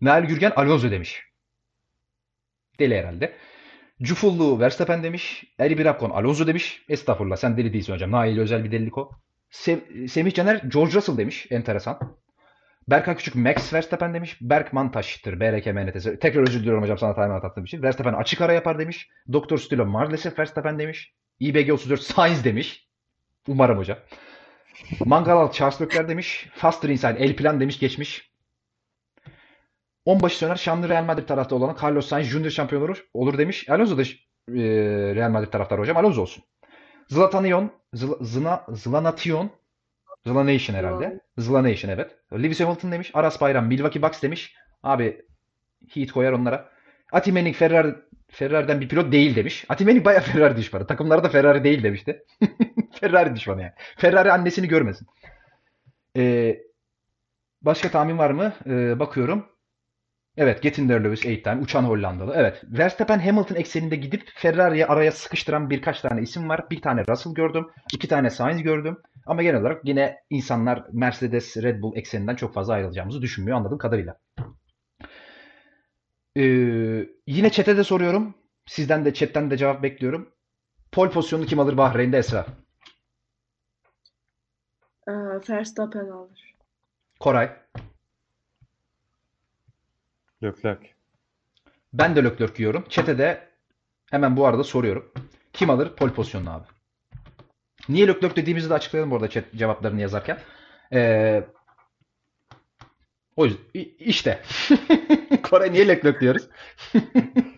Nail 0.00 0.24
Gürgen 0.24 0.52
Alonso 0.56 0.90
demiş. 0.90 1.22
Deli 2.78 2.96
herhalde. 2.98 3.36
Cufullu 4.02 4.60
Verstappen 4.60 5.02
demiş. 5.02 5.44
Eri 5.58 5.78
Birakkon 5.78 6.10
Alonso 6.10 6.46
demiş. 6.46 6.82
Estağfurullah 6.88 7.36
sen 7.36 7.56
deli 7.56 7.72
değilsin 7.72 7.92
hocam. 7.92 8.10
Nail'e 8.10 8.40
özel 8.40 8.64
bir 8.64 8.72
delilik 8.72 8.98
o. 8.98 9.10
Se- 9.52 10.08
Semih 10.08 10.34
Caner 10.34 10.62
George 10.72 10.92
Russell 10.94 11.16
demiş. 11.16 11.46
Enteresan. 11.50 12.16
Berkay 12.88 13.16
Küçük 13.16 13.34
Max 13.34 13.72
Verstappen 13.72 14.14
demiş. 14.14 14.36
Berk 14.40 14.72
Mantaş'tır. 14.72 15.40
BRK 15.40 15.66
MNT'si. 15.66 16.18
Tekrar 16.18 16.42
özür 16.48 16.60
diliyorum 16.60 16.82
hocam 16.82 16.98
sana 16.98 17.14
timeout 17.14 17.44
attığım 17.44 17.64
için. 17.64 17.82
Verstappen 17.82 18.12
açık 18.14 18.40
ara 18.40 18.52
yapar 18.52 18.78
demiş. 18.78 19.08
Doktor 19.32 19.58
Stilo 19.58 19.86
maalesef 19.86 20.38
Verstappen 20.38 20.78
demiş. 20.78 21.12
IBG 21.40 21.70
34 21.72 22.00
Sainz 22.00 22.44
demiş. 22.44 22.86
Umarım 23.48 23.78
hocam. 23.78 23.98
Mangalal 25.04 25.52
Charles 25.52 25.80
Leclerc 25.80 26.08
demiş. 26.08 26.48
Faster 26.54 26.88
Inside 26.88 27.16
El 27.18 27.36
Plan 27.36 27.60
demiş 27.60 27.78
geçmiş. 27.78 28.30
Onbaşı 30.06 30.38
Söner 30.38 30.56
Şanlı 30.56 30.88
Real 30.88 31.04
Madrid 31.04 31.28
tarafta 31.28 31.56
olan 31.56 31.76
Carlos 31.82 32.08
Sainz 32.08 32.26
Junior 32.26 32.50
şampiyon 32.50 32.82
olur, 32.82 33.04
olur 33.14 33.38
demiş. 33.38 33.70
Alonso 33.70 33.98
da 33.98 34.02
e, 34.02 34.06
Real 35.14 35.30
Madrid 35.30 35.48
taraftarı 35.52 35.80
hocam. 35.80 35.96
Alonso 35.96 36.22
olsun. 36.22 36.44
Zlatanion, 37.08 37.70
Zla, 37.94 38.16
Zna, 38.20 38.64
Zlanation, 38.68 39.50
Zlanation 40.26 40.76
herhalde. 40.76 41.20
Zlanation 41.38 41.90
evet. 41.90 42.16
Lewis 42.32 42.60
Hamilton 42.60 42.92
demiş. 42.92 43.10
Aras 43.14 43.40
Bayram 43.40 43.66
Milwaukee 43.66 44.02
Bucks 44.02 44.22
demiş. 44.22 44.54
Abi 44.82 45.22
Heat 45.94 46.12
koyar 46.12 46.32
onlara. 46.32 46.68
Ati 47.12 47.32
Manning 47.32 47.56
Ferrari 47.56 47.94
Ferrari'den 48.28 48.80
bir 48.80 48.88
pilot 48.88 49.12
değil 49.12 49.36
demiş. 49.36 49.64
Ati 49.68 49.84
Manning 49.84 50.04
bayağı 50.04 50.22
Ferrari 50.22 50.56
düşmanı. 50.56 50.86
Takımlara 50.86 51.24
da 51.24 51.28
Ferrari 51.28 51.64
değil 51.64 51.82
demişti. 51.82 52.24
Ferrari 53.00 53.36
düşmanı 53.36 53.62
yani. 53.62 53.72
Ferrari 53.96 54.32
annesini 54.32 54.68
görmesin. 54.68 55.06
Ee, 56.16 56.58
başka 57.62 57.90
tahmin 57.90 58.18
var 58.18 58.30
mı? 58.30 58.52
Ee, 58.66 58.98
bakıyorum. 58.98 59.55
Evet, 60.36 60.62
Gettinder 60.62 61.04
Lewis 61.04 61.20
8 61.20 61.42
tane. 61.42 61.62
Uçan 61.62 61.84
Hollandalı. 61.84 62.32
Evet. 62.36 62.62
Verstappen 62.64 63.18
Hamilton 63.18 63.54
ekseninde 63.54 63.96
gidip 63.96 64.22
Ferrari'yi 64.34 64.86
araya 64.86 65.12
sıkıştıran 65.12 65.70
birkaç 65.70 66.00
tane 66.00 66.22
isim 66.22 66.48
var. 66.48 66.70
Bir 66.70 66.82
tane 66.82 67.04
Russell 67.08 67.34
gördüm. 67.34 67.66
iki 67.92 68.08
tane 68.08 68.30
Sainz 68.30 68.62
gördüm. 68.62 68.98
Ama 69.26 69.42
genel 69.42 69.60
olarak 69.60 69.80
yine 69.84 70.18
insanlar 70.30 70.84
Mercedes, 70.92 71.56
Red 71.56 71.82
Bull 71.82 71.96
ekseninden 71.96 72.34
çok 72.36 72.54
fazla 72.54 72.74
ayrılacağımızı 72.74 73.22
düşünmüyor 73.22 73.58
anladığım 73.58 73.78
kadarıyla. 73.78 74.18
Ee, 76.36 76.42
yine 77.26 77.50
chat'e 77.50 77.76
de 77.76 77.84
soruyorum. 77.84 78.34
Sizden 78.66 79.04
de 79.04 79.14
chat'ten 79.14 79.50
de 79.50 79.56
cevap 79.56 79.82
bekliyorum. 79.82 80.32
Pol 80.92 81.10
pozisyonunu 81.10 81.46
kim 81.46 81.60
alır 81.60 81.76
Bahreyn'de 81.76 82.18
Esra? 82.18 82.46
Ee, 85.08 85.12
Verstappen 85.48 86.08
alır. 86.08 86.54
Koray. 87.20 87.50
Leclerc. 90.46 90.80
Ben 91.92 92.16
de 92.16 92.24
Leclerc 92.24 92.62
yiyorum. 92.62 92.84
Chat'e 92.88 93.18
de 93.18 93.48
hemen 94.10 94.36
bu 94.36 94.46
arada 94.46 94.64
soruyorum. 94.64 95.12
Kim 95.52 95.70
alır 95.70 95.96
pol 95.96 96.10
pozisyonunu 96.10 96.50
abi? 96.50 96.66
Niye 97.88 98.08
Leclerc 98.08 98.36
dediğimizi 98.36 98.70
de 98.70 98.74
açıklayalım 98.74 99.10
bu 99.10 99.16
arada 99.16 99.30
chat 99.30 99.44
cevaplarını 99.56 100.00
yazarken. 100.00 100.38
Ee, 100.92 101.44
o 103.36 103.44
yüzden 103.44 103.60
işte. 103.98 104.42
Kore 105.42 105.72
niye 105.72 105.88
Leclerc 105.88 106.20
diyoruz? 106.20 106.48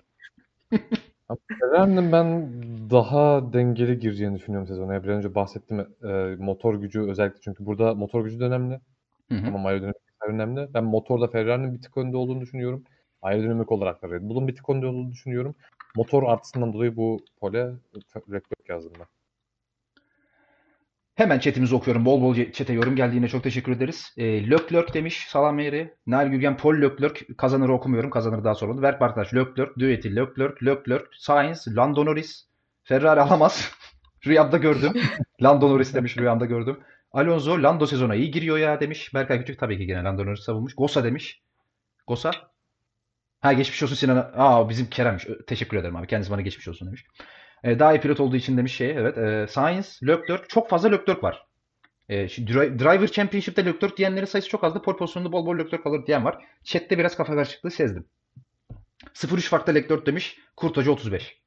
Ferrari'nin 1.61 2.13
ben 2.13 2.53
daha 2.91 3.53
dengeli 3.53 3.99
gireceğini 3.99 4.37
düşünüyorum 4.39 4.69
sezona. 4.69 4.95
Ya 4.95 5.03
Bir 5.05 5.09
önce 5.09 5.35
bahsettim 5.35 5.81
e, 6.05 6.37
motor 6.39 6.75
gücü 6.75 7.01
özellikle 7.01 7.41
çünkü 7.41 7.67
burada 7.67 7.95
motor 7.95 8.25
gücü 8.25 8.41
de 8.41 8.45
önemli 8.45 8.81
Hı 9.29 9.35
hı. 9.35 9.47
ama 9.47 9.69
aerodinamik 9.69 10.08
önemli. 10.27 10.75
Ben 10.75 10.85
motorda 10.85 11.29
Ferrari'nin 11.29 11.75
bir 11.75 11.83
tık 11.83 11.97
önde 11.97 12.17
olduğunu 12.17 12.41
düşünüyorum. 12.41 12.85
Aerodinamik 13.23 13.73
olarak 13.73 14.03
da 14.03 14.11
Red 14.11 14.23
Bull'un 14.23 14.49
bir 14.49 14.57
tık 14.57 14.71
önde 14.71 14.87
olduğunu 14.87 15.13
düşünüyorum. 15.13 15.55
Motor 15.97 16.23
artısından 16.23 16.73
dolayı 16.73 16.97
bu 16.97 17.21
pole 17.41 17.73
Leclerc 18.29 18.47
yazdım 18.69 18.93
ben. 18.99 19.07
Hemen 21.19 21.39
chatimizi 21.39 21.75
okuyorum. 21.75 22.05
Bol 22.05 22.23
bol 22.23 22.35
chat'e 22.53 22.73
yorum 22.73 22.97
geldiğine 22.97 23.29
çok 23.29 23.43
teşekkür 23.43 23.73
ederiz. 23.73 24.15
E, 24.17 24.51
Leclerc 24.51 24.95
demiş 24.95 25.27
Salam 25.29 25.55
Meri. 25.57 25.95
Nail 26.07 26.29
Gülgen 26.29 26.57
Paul 26.57 26.75
Leclerc. 26.75 27.35
Kazanırı 27.37 27.73
okumuyorum. 27.73 28.11
Kazanır 28.11 28.45
daha 28.45 28.55
sonra. 28.55 28.83
Verk 28.83 29.01
Bartaş 29.01 29.35
Leclerc. 29.35 29.73
Dueti 29.79 30.17
Leclerc. 30.17 30.67
Leclerc. 30.67 31.05
Sainz. 31.19 31.77
Lando 31.77 32.07
Norris. 32.07 32.47
Ferrari 32.83 33.21
alamaz. 33.21 33.73
Rüyamda 34.27 34.57
gördüm. 34.57 34.93
Lando 35.43 35.71
Norris 35.71 35.95
demiş 35.95 36.17
rüyamda 36.17 36.45
gördüm. 36.45 36.81
Alonso 37.13 37.63
Lando 37.63 37.87
sezona 37.87 38.15
iyi 38.15 38.31
giriyor 38.31 38.59
ya 38.59 38.81
demiş. 38.81 39.15
Berkay 39.15 39.41
Küçük 39.41 39.61
tabii 39.61 39.79
ki 39.79 39.87
gene 39.87 40.05
Lando 40.05 40.27
Norris 40.27 40.41
savunmuş. 40.45 40.75
Gosa 40.75 41.05
demiş. 41.05 41.43
Gosa. 42.07 42.31
Ha 43.41 43.53
geçmiş 43.53 43.83
olsun 43.83 43.95
Sinan'a. 43.95 44.31
Aa 44.35 44.69
bizim 44.69 44.91
Kerem'miş. 44.91 45.27
Teşekkür 45.47 45.77
ederim 45.77 45.97
abi. 45.97 46.07
Kendisi 46.07 46.31
bana 46.31 46.41
geçmiş 46.41 46.69
olsun 46.69 46.89
demiş. 46.89 47.05
E, 47.65 47.79
daha 47.79 47.95
iyi 47.95 48.01
pilot 48.01 48.21
olduğu 48.21 48.37
için 48.37 48.57
demiş 48.57 48.77
şey. 48.77 48.91
Evet. 48.91 49.19
E, 49.19 49.47
Sainz, 49.51 50.01
Leclerc. 50.03 50.45
Çok 50.49 50.69
fazla 50.69 50.89
Leclerc 50.89 51.23
var. 51.23 51.47
E, 52.09 52.29
şu 52.29 52.43
Dri- 52.43 52.79
Driver 52.79 53.07
Championship'te 53.07 53.65
Leclerc 53.65 53.97
diyenlerin 53.97 54.27
sayısı 54.27 54.49
çok 54.49 54.65
azdı. 54.65 54.83
Pole 54.83 54.97
pozisyonunda 54.97 55.33
bol 55.33 55.47
bol 55.47 55.59
Leclerc 55.59 55.83
alır 55.89 56.07
diyen 56.07 56.25
var. 56.25 56.45
Chat'te 56.65 56.99
biraz 56.99 57.17
kafa 57.17 57.35
karışıklığı 57.35 57.71
sezdim. 57.71 58.07
0-3 59.15 59.49
farkta 59.49 59.73
Leclerc 59.73 60.07
demiş. 60.07 60.39
Kurt 60.57 60.77
Hoca 60.77 60.91
35. 60.91 61.38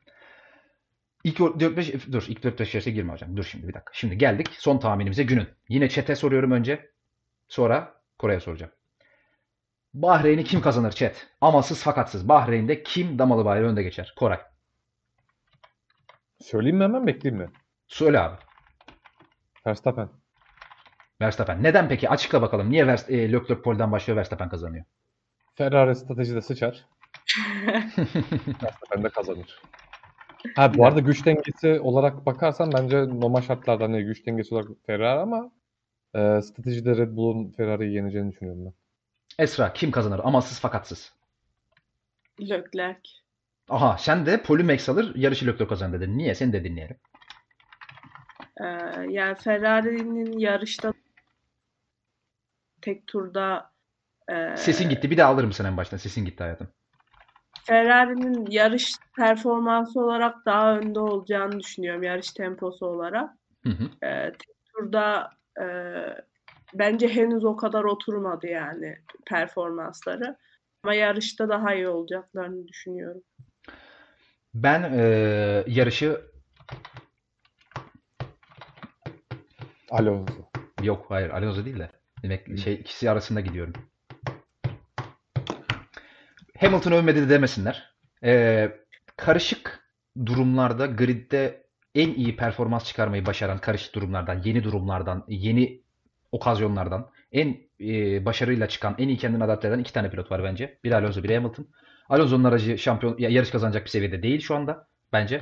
İlk 1.23 1.39
4-5 1.39 2.11
dur 2.11 2.25
ilk 2.27 2.43
4-5 2.43 2.59
yarışa 2.59 2.89
girme 2.89 3.13
hocam. 3.13 3.37
Dur 3.37 3.43
şimdi 3.43 3.67
bir 3.67 3.73
dakika. 3.73 3.91
Şimdi 3.93 4.17
geldik 4.17 4.47
son 4.51 4.77
tahminimize 4.77 5.23
günün. 5.23 5.47
Yine 5.69 5.89
chat'e 5.89 6.15
soruyorum 6.15 6.51
önce. 6.51 6.91
Sonra 7.47 8.01
Kore'ye 8.19 8.39
soracağım. 8.39 8.71
Bahreyn'i 9.93 10.43
kim 10.43 10.61
kazanır 10.61 10.91
chat? 10.91 11.27
Amasız 11.41 11.83
fakatsız. 11.83 12.29
Bahreyn'de 12.29 12.83
kim 12.83 13.19
damalı 13.19 13.45
bayrağı 13.45 13.69
önde 13.69 13.83
geçer? 13.83 14.13
Koray. 14.17 14.39
Söyleyeyim 16.41 16.77
mi 16.77 16.83
hemen 16.83 17.07
bekleyeyim 17.07 17.43
mi? 17.43 17.49
Söyle 17.87 18.19
abi. 18.19 18.37
Verstappen. 19.67 20.09
Verstappen. 21.21 21.63
Neden 21.63 21.89
peki? 21.89 22.09
Açıkla 22.09 22.41
bakalım. 22.41 22.69
Niye 22.69 22.87
Vers 22.87 23.09
e, 23.09 23.31
Leclerc 23.31 23.61
pole'den 23.61 23.91
başlıyor 23.91 24.17
Verstappen 24.17 24.49
kazanıyor? 24.49 24.85
Ferrari 25.55 25.95
stratejide 25.95 26.41
sıçar. 26.41 26.85
Verstappen 28.63 29.03
de 29.03 29.09
kazanır. 29.09 29.61
Ha 30.55 30.73
bu 30.73 30.85
arada 30.85 30.99
güç 30.99 31.25
dengesi 31.25 31.79
olarak 31.79 32.25
bakarsan 32.25 32.71
bence 32.73 32.97
normal 32.97 33.41
şartlarda 33.41 33.83
hani 33.83 34.03
güç 34.03 34.25
dengesi 34.25 34.55
olarak 34.55 34.69
Ferrari 34.85 35.19
ama 35.19 35.51
e, 36.15 36.41
stratejide 36.41 36.97
Red 36.97 37.15
Bull'un 37.15 37.51
Ferrari'yi 37.51 37.95
yeneceğini 37.95 38.31
düşünüyorum 38.31 38.65
ben. 38.65 38.73
Esra 39.43 39.73
kim 39.73 39.91
kazanır? 39.91 40.21
Amasız 40.23 40.59
fakatsız. 40.59 41.13
Leclerc. 42.41 43.09
Aha 43.69 43.97
sen 43.97 44.25
de 44.25 44.41
pole 44.41 44.63
max 44.63 44.89
alır 44.89 45.15
yarışı 45.15 45.47
Leclerc 45.47 45.67
kazanır 45.67 46.01
dedin. 46.01 46.17
Niye? 46.17 46.35
Seni 46.35 46.53
de 46.53 46.63
dinleyelim. 46.63 46.97
Ee, 48.61 48.65
yani 49.09 49.35
Ferrari'nin 49.35 50.39
yarışta 50.39 50.93
tek 52.81 53.07
turda 53.07 53.71
e, 54.31 54.57
Sesin 54.57 54.89
gitti. 54.89 55.11
Bir 55.11 55.17
daha 55.17 55.29
alır 55.31 55.43
mısın 55.43 55.65
en 55.65 55.77
baştan? 55.77 55.97
Sesin 55.97 56.25
gitti 56.25 56.43
hayatım. 56.43 56.67
Ferrari'nin 57.63 58.45
yarış 58.51 58.95
performansı 59.17 59.99
olarak 59.99 60.45
daha 60.45 60.77
önde 60.77 60.99
olacağını 60.99 61.59
düşünüyorum. 61.59 62.03
Yarış 62.03 62.31
temposu 62.31 62.85
olarak. 62.85 63.29
Hı 63.63 63.69
hı. 63.69 63.89
Tek 64.31 64.65
turda 64.65 65.29
e, 65.61 65.65
bence 66.73 67.07
henüz 67.07 67.45
o 67.45 67.55
kadar 67.55 67.83
oturmadı 67.83 68.47
yani 68.47 68.97
performansları. 69.25 70.37
Ama 70.83 70.93
yarışta 70.93 71.49
daha 71.49 71.73
iyi 71.73 71.87
olacaklarını 71.87 72.67
düşünüyorum. 72.67 73.21
Ben 74.53 74.93
e, 74.93 75.03
yarışı 75.67 76.21
Alonso. 79.89 80.33
yok 80.83 81.05
hayır 81.09 81.29
Alonso 81.29 81.65
değil 81.65 81.79
de 81.79 81.89
demek 82.23 82.59
şey 82.59 82.73
ikisi 82.73 83.09
arasında 83.09 83.39
gidiyorum. 83.39 83.73
Hamilton 86.61 86.91
övmedi 86.91 87.21
de 87.21 87.29
demesinler. 87.29 87.93
E, 88.23 88.71
karışık 89.17 89.79
durumlarda 90.25 90.85
gridde 90.85 91.63
en 91.95 92.13
iyi 92.13 92.35
performans 92.35 92.85
çıkarmayı 92.85 93.25
başaran 93.25 93.57
karışık 93.57 93.95
durumlardan, 93.95 94.41
yeni 94.45 94.63
durumlardan, 94.63 95.25
yeni 95.27 95.81
okazyonlardan 96.31 97.09
en 97.31 97.57
e, 97.79 98.25
başarıyla 98.25 98.67
çıkan, 98.67 98.95
en 98.97 99.07
iyi 99.07 99.17
kendini 99.17 99.43
adapte 99.43 99.67
eden 99.67 99.79
iki 99.79 99.93
tane 99.93 100.09
pilot 100.09 100.31
var 100.31 100.43
bence. 100.43 100.77
Biri 100.83 100.95
Alonso, 100.95 101.23
biri 101.23 101.35
Hamilton. 101.35 101.67
Alonso'nun 102.09 102.43
aracı 102.43 102.77
şampiyon 102.77 103.15
ya 103.17 103.29
yarış 103.29 103.49
kazanacak 103.49 103.85
bir 103.85 103.89
seviyede 103.89 104.23
değil 104.23 104.41
şu 104.41 104.55
anda 104.55 104.87
bence. 105.13 105.41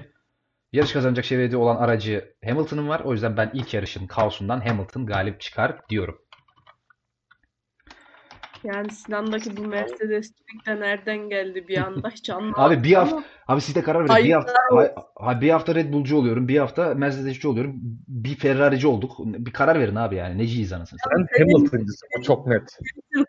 Yarış 0.71 0.93
kazanacak 0.93 1.25
seviyede 1.25 1.57
olan 1.57 1.75
aracı 1.75 2.33
Hamilton'ın 2.45 2.89
var. 2.89 2.99
O 2.99 3.13
yüzden 3.13 3.37
ben 3.37 3.51
ilk 3.53 3.73
yarışın 3.73 4.07
kaosundan 4.07 4.59
Hamilton 4.59 5.05
galip 5.05 5.41
çıkar 5.41 5.89
diyorum. 5.89 6.21
Yani 8.63 8.91
Sinan'daki 8.91 9.57
bu 9.57 9.61
Mercedes'lik 9.61 10.65
de 10.67 10.79
nereden 10.79 11.29
geldi 11.29 11.65
bir 11.67 11.77
anda 11.77 12.09
hiç 12.09 12.29
anlamadım. 12.29 12.63
Abi 12.63 12.83
bir 12.83 12.93
hafta 12.93 13.15
ama 13.15 13.25
abi 13.47 13.61
siz 13.61 13.75
de 13.75 13.81
karar 13.81 14.09
verin. 14.09 14.25
Bir 14.25 14.31
hafta 14.33 14.53
ha- 14.71 14.93
ha- 15.15 15.41
bir 15.41 15.49
hafta 15.49 15.75
Red 15.75 15.93
Bull'cu 15.93 16.17
oluyorum. 16.17 16.47
Bir 16.47 16.57
hafta 16.57 16.93
Mercedes'ci 16.93 17.47
oluyorum. 17.47 17.75
Bir 18.07 18.35
Ferrari'ci 18.35 18.87
olduk. 18.87 19.11
Bir 19.19 19.51
karar 19.53 19.79
verin 19.79 19.95
abi 19.95 20.15
yani. 20.15 20.37
Neciyiz 20.37 20.73
anasını 20.73 20.99
satayım. 21.03 21.27
Ben 21.39 21.39
Hamilton'cısın. 21.39 22.09
Bu 22.19 22.23
çok 22.23 22.47
net. 22.47 22.79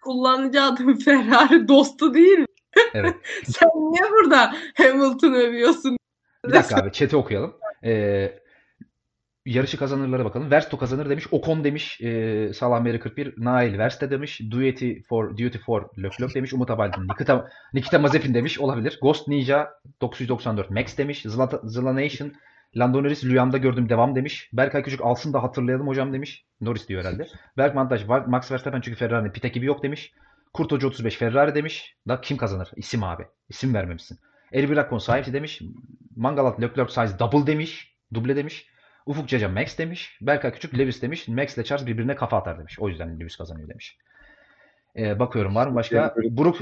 Kullanıcı 0.00 0.62
adım 0.62 0.98
Ferrari 1.04 1.68
dostu 1.68 2.14
değil 2.14 2.38
mi? 2.38 2.46
Evet. 2.94 3.14
Sen 3.44 3.68
niye 3.68 4.10
burada 4.10 4.54
Hamilton 4.76 5.32
övüyorsun? 5.32 5.96
Bir 6.46 6.52
dakika 6.52 6.76
abi 6.82 6.92
chat'i 6.92 7.16
okuyalım. 7.16 7.54
Ee, 7.84 8.40
yarışı 9.54 9.76
kazanırlara 9.76 10.24
bakalım. 10.24 10.50
Versto 10.50 10.78
kazanır 10.78 11.10
demiş. 11.10 11.26
Ocon 11.30 11.64
demiş. 11.64 12.00
E, 12.00 12.52
Salah 12.54 12.80
Meri 12.80 13.00
41. 13.00 13.34
Nail 13.36 13.78
Verste 13.78 14.10
demiş. 14.10 14.40
Duty 14.50 14.92
for 15.08 15.30
Duty 15.30 15.58
for 15.58 15.82
Leclerc 15.98 16.34
demiş. 16.34 16.52
Umut 16.52 16.70
Abaldin. 16.70 17.08
Nikita, 17.08 17.48
Nikita 17.74 17.98
Mazepin 17.98 18.34
demiş. 18.34 18.60
Olabilir. 18.60 18.98
Ghost 19.02 19.28
Ninja 19.28 19.70
994. 20.00 20.70
Max 20.70 20.98
demiş. 20.98 21.22
Zlata, 21.22 21.60
Zlanation 21.64 22.32
Lando 22.76 23.02
Norris 23.02 23.24
rüyamda 23.24 23.58
gördüm 23.58 23.88
devam 23.88 24.14
demiş. 24.14 24.50
Berkay 24.52 24.82
Küçük 24.82 25.00
alsın 25.00 25.32
da 25.32 25.42
hatırlayalım 25.42 25.88
hocam 25.88 26.12
demiş. 26.12 26.44
Norris 26.60 26.88
diyor 26.88 27.04
herhalde. 27.04 27.26
Berk 27.56 27.74
Mantaj. 27.74 28.04
Max 28.26 28.52
Verstappen 28.52 28.80
çünkü 28.80 28.98
Ferrari'nin 28.98 29.32
pit 29.32 29.44
ekibi 29.44 29.66
yok 29.66 29.82
demiş. 29.82 30.12
Kurt 30.52 30.72
Hoca 30.72 30.88
35 30.88 31.16
Ferrari 31.16 31.54
demiş. 31.54 31.96
Da 32.08 32.20
kim 32.20 32.36
kazanır? 32.36 32.70
İsim 32.76 33.04
abi. 33.04 33.26
İsim 33.48 33.74
vermemişsin. 33.74 34.18
Elvir 34.52 34.76
Akkon 34.76 34.98
sahibi 34.98 35.32
demiş. 35.32 35.60
Mangalat 36.16 36.60
Leclerc 36.60 36.92
size 36.92 37.18
double 37.18 37.46
demiş. 37.46 37.96
Duble 38.14 38.36
demiş. 38.36 38.66
Ufuk 39.10 39.28
Caca 39.28 39.48
Max 39.48 39.78
demiş. 39.78 40.18
Berkay 40.20 40.52
Küçük 40.52 40.78
Lewis 40.78 41.02
demiş. 41.02 41.28
Max 41.28 41.56
ile 41.56 41.64
Charles 41.64 41.86
birbirine 41.86 42.14
kafa 42.14 42.36
atar 42.36 42.58
demiş. 42.58 42.78
O 42.78 42.88
yüzden 42.88 43.20
Lewis 43.20 43.36
kazanıyor 43.36 43.68
demiş. 43.68 43.98
Ee, 44.96 45.18
bakıyorum 45.18 45.54
var 45.54 45.66
mı 45.66 45.74
başka? 45.74 45.96
Yani 45.96 46.12
böyle 46.16 46.36
Brooks. 46.36 46.60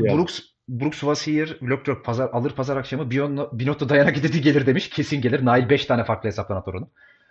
Brooks, 0.68 1.26
here. 1.26 1.50
Leclerc 1.70 2.02
pazar, 2.02 2.28
alır 2.32 2.50
pazar 2.50 2.76
akşamı. 2.76 3.10
Binotto 3.52 3.88
dayanak 3.88 4.22
dedi 4.22 4.40
gelir 4.40 4.66
demiş. 4.66 4.88
Kesin 4.90 5.20
gelir. 5.20 5.44
Nail 5.44 5.68
5 5.68 5.86
tane 5.86 6.04
farklı 6.04 6.28
hesaptan 6.28 6.56
atar 6.56 6.74
onu. 6.74 6.90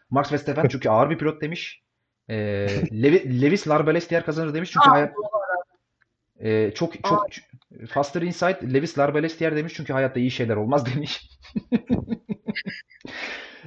Max 0.09 0.31
Verstappen 0.31 0.67
çünkü 0.67 0.89
ağır 0.89 1.09
bir 1.09 1.17
pilot 1.17 1.41
demiş. 1.41 1.83
Ee, 2.29 2.35
Levi- 2.91 3.41
Lewis 3.41 3.67
Larbales 3.67 4.09
diğer 4.09 4.25
kazanır 4.25 4.53
demiş. 4.53 4.71
Çünkü 4.71 4.89
hayat, 4.89 5.13
ee, 6.39 6.71
çok 6.75 7.03
çok 7.03 7.27
Faster 7.89 8.21
Insight 8.21 8.63
Lewis 8.63 8.97
Larbales 8.99 9.39
diğer 9.39 9.55
demiş 9.55 9.73
çünkü 9.75 9.93
hayatta 9.93 10.19
iyi 10.19 10.31
şeyler 10.31 10.55
olmaz 10.55 10.95
demiş. 10.95 11.29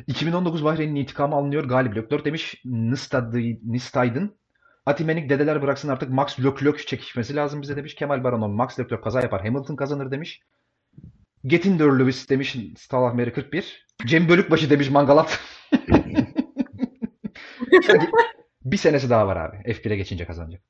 2019 0.06 0.64
Bahreyn'in 0.64 0.94
intikamı 0.94 1.34
alınıyor. 1.34 1.64
Galip 1.64 1.96
Leclerc 1.96 2.24
demiş. 2.24 2.62
Nistaydın. 2.64 4.36
Atimenik 4.86 5.30
dedeler 5.30 5.62
bıraksın 5.62 5.88
artık 5.88 6.10
Max 6.10 6.40
Leclerc 6.40 6.86
çekişmesi 6.86 7.36
lazım 7.36 7.62
bize 7.62 7.76
demiş. 7.76 7.94
Kemal 7.94 8.24
Baranon 8.24 8.50
Max 8.50 8.78
Leclerc 8.78 9.02
kaza 9.02 9.20
yapar. 9.20 9.44
Hamilton 9.44 9.76
kazanır 9.76 10.10
demiş. 10.10 10.42
Getinder 11.46 11.98
Lewis 11.98 12.28
demiş. 12.30 12.56
Stalah 12.78 13.14
Meri 13.14 13.32
41. 13.32 13.86
Cem 14.06 14.28
Bölükbaşı 14.28 14.70
demiş 14.70 14.90
Mangalat. 14.90 15.40
bir 18.64 18.76
senesi 18.76 19.10
daha 19.10 19.26
var 19.26 19.36
abi. 19.36 19.56
F1'e 19.56 19.96
geçince 19.96 20.26
kazanacak. 20.26 20.62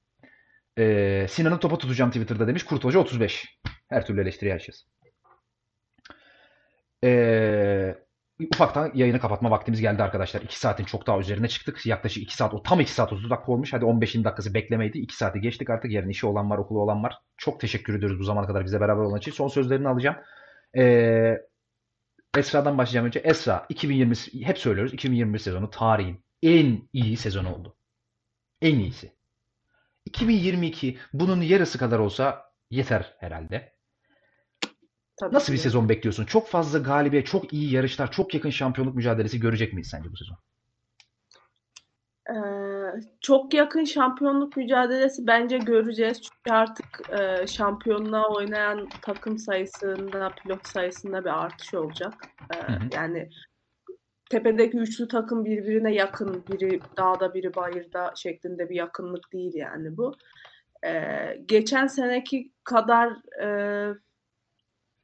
Ee, 0.78 1.26
Sinan'ın 1.30 1.58
topa 1.58 1.78
tutacağım 1.78 2.10
Twitter'da 2.10 2.46
demiş. 2.46 2.64
Kurt 2.64 2.84
Hoca 2.84 2.98
35. 2.98 3.58
Her 3.88 4.06
türlü 4.06 4.20
eleştiriye 4.20 4.54
açığız. 4.54 4.86
Ee, 7.04 7.94
ufaktan 8.54 8.92
yayını 8.94 9.20
kapatma 9.20 9.50
vaktimiz 9.50 9.80
geldi 9.80 10.02
arkadaşlar. 10.02 10.42
2 10.42 10.58
saatin 10.58 10.84
çok 10.84 11.06
daha 11.06 11.18
üzerine 11.18 11.48
çıktık. 11.48 11.86
Yaklaşık 11.86 12.22
2 12.22 12.36
saat, 12.36 12.54
o 12.54 12.62
tam 12.62 12.80
2 12.80 12.92
saat 12.92 13.12
30 13.12 13.30
dakika 13.30 13.52
olmuş. 13.52 13.72
Hadi 13.72 13.84
15. 13.84 14.14
dakikası 14.14 14.54
beklemeydi. 14.54 14.98
2 14.98 15.16
saati 15.16 15.40
geçtik 15.40 15.70
artık. 15.70 15.92
Yarın 15.92 16.08
işi 16.08 16.26
olan 16.26 16.50
var, 16.50 16.58
okulu 16.58 16.80
olan 16.80 17.02
var. 17.02 17.14
Çok 17.36 17.60
teşekkür 17.60 17.94
ediyoruz 17.94 18.18
bu 18.18 18.24
zamana 18.24 18.46
kadar 18.46 18.64
bize 18.64 18.80
beraber 18.80 19.02
olan 19.02 19.18
için. 19.18 19.32
Son 19.32 19.48
sözlerini 19.48 19.88
alacağım. 19.88 20.16
Ee, 20.76 21.38
Esra'dan 22.36 22.78
başlayacağım 22.78 23.06
önce. 23.06 23.20
Esra 23.20 23.66
2020 23.68 24.14
hep 24.44 24.58
söylüyoruz 24.58 24.94
2021 24.94 25.38
sezonu 25.38 25.70
tarihin 25.70 26.24
en 26.42 26.88
iyi 26.92 27.16
sezonu 27.16 27.54
oldu. 27.54 27.76
En 28.62 28.78
iyisi. 28.78 29.12
2022 30.04 30.98
bunun 31.12 31.42
yarısı 31.42 31.78
kadar 31.78 31.98
olsa 31.98 32.44
yeter 32.70 33.16
herhalde. 33.18 33.79
Tabii 35.20 35.34
Nasıl 35.34 35.52
bir 35.52 35.58
ki. 35.58 35.62
sezon 35.62 35.88
bekliyorsun? 35.88 36.24
Çok 36.24 36.48
fazla 36.48 36.78
galibiyet, 36.78 37.26
çok 37.26 37.52
iyi 37.52 37.72
yarışlar, 37.72 38.12
çok 38.12 38.34
yakın 38.34 38.50
şampiyonluk 38.50 38.94
mücadelesi 38.94 39.40
görecek 39.40 39.72
miyiz 39.72 39.88
sence 39.88 40.12
bu 40.12 40.16
sezon? 40.16 40.36
Ee, 42.30 43.00
çok 43.20 43.54
yakın 43.54 43.84
şampiyonluk 43.84 44.56
mücadelesi 44.56 45.26
bence 45.26 45.58
göreceğiz. 45.58 46.22
Çünkü 46.22 46.56
artık 46.56 47.00
e, 47.08 47.46
şampiyonluğa 47.46 48.28
oynayan 48.34 48.92
takım 49.02 49.38
sayısında, 49.38 50.34
pilot 50.34 50.66
sayısında 50.66 51.24
bir 51.24 51.44
artış 51.44 51.74
olacak. 51.74 52.24
Ee, 52.50 52.54
Hı 52.54 52.72
hı. 52.72 52.78
yani 52.92 53.30
tepedeki 54.30 54.76
üçlü 54.78 55.08
takım 55.08 55.44
birbirine 55.44 55.94
yakın, 55.94 56.48
biri 56.48 56.82
dağda 56.98 57.34
biri 57.34 57.54
bayırda 57.54 58.12
şeklinde 58.16 58.68
bir 58.70 58.74
yakınlık 58.74 59.32
değil 59.32 59.54
yani 59.54 59.96
bu. 59.96 60.16
Ee, 60.86 61.40
geçen 61.46 61.86
seneki 61.86 62.52
kadar 62.64 63.12
e, 63.42 63.94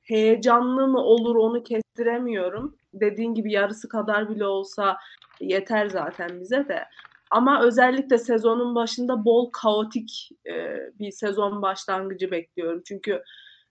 heyecanlı 0.06 0.88
mı 0.88 0.98
olur 0.98 1.36
onu 1.36 1.62
kestiremiyorum. 1.62 2.76
Dediğin 2.94 3.34
gibi 3.34 3.52
yarısı 3.52 3.88
kadar 3.88 4.30
bile 4.30 4.44
olsa 4.46 4.96
yeter 5.40 5.88
zaten 5.88 6.40
bize 6.40 6.68
de. 6.68 6.84
Ama 7.30 7.62
özellikle 7.62 8.18
sezonun 8.18 8.74
başında 8.74 9.24
bol 9.24 9.50
kaotik 9.50 10.30
e, 10.46 10.76
bir 10.98 11.10
sezon 11.10 11.62
başlangıcı 11.62 12.30
bekliyorum. 12.30 12.82
Çünkü 12.86 13.22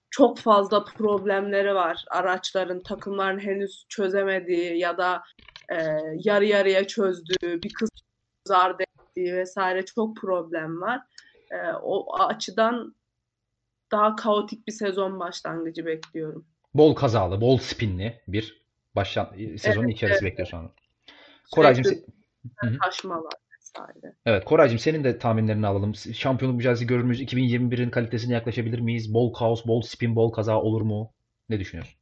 çok 0.10 0.38
fazla 0.38 0.84
problemleri 0.84 1.76
var. 1.76 2.06
Araçların, 2.12 2.80
takımların 2.80 3.40
henüz 3.40 3.86
çözemediği 3.90 4.78
ya 4.78 4.98
da 4.98 5.24
e, 5.70 5.76
yarı 6.24 6.46
yarıya 6.46 6.88
çözdüğü, 6.88 7.64
bir 7.64 7.74
kısmı 7.74 8.06
zar 8.48 8.76
ettiği 8.80 9.36
vesaire 9.36 9.86
çok 9.86 10.18
problem 10.18 10.82
var. 10.82 11.02
E, 11.52 11.58
o 11.84 12.20
açıdan 12.20 12.96
daha 13.92 14.16
kaotik 14.16 14.68
bir 14.68 14.72
sezon 14.72 15.20
başlangıcı 15.20 15.86
bekliyorum. 15.86 16.46
Bol 16.74 16.96
kazalı, 16.96 17.42
bol 17.42 17.58
spinli 17.58 18.22
bir 18.28 18.66
başlan 18.96 19.36
sezonun 19.58 19.88
ilk 19.88 20.04
yarısı 20.04 20.26
bekliyor 20.26 20.48
sonra. 20.48 20.72
Koraycığım, 21.52 22.06
taşmalar 22.84 23.34
vesaire. 23.58 24.16
evet 24.26 24.46
Koraycığım 24.46 24.80
senin 24.80 25.04
de 25.04 25.18
tahminlerini 25.18 25.68
alalım. 25.68 25.96
Şampiyonluk 25.96 26.58
mücadelesi 26.58 26.88
görür 26.88 27.04
müyüz? 27.04 27.22
2021'in 27.22 27.90
kalitesine 27.90 28.34
yaklaşabilir 28.34 28.80
miyiz? 28.80 29.14
Bol 29.14 29.34
kaos, 29.34 29.66
bol 29.68 29.82
spin, 29.82 30.16
bol 30.16 30.32
kaza 30.32 30.62
olur 30.62 30.82
mu? 30.82 31.14
Ne 31.50 31.60
düşünüyorsun? 31.60 32.00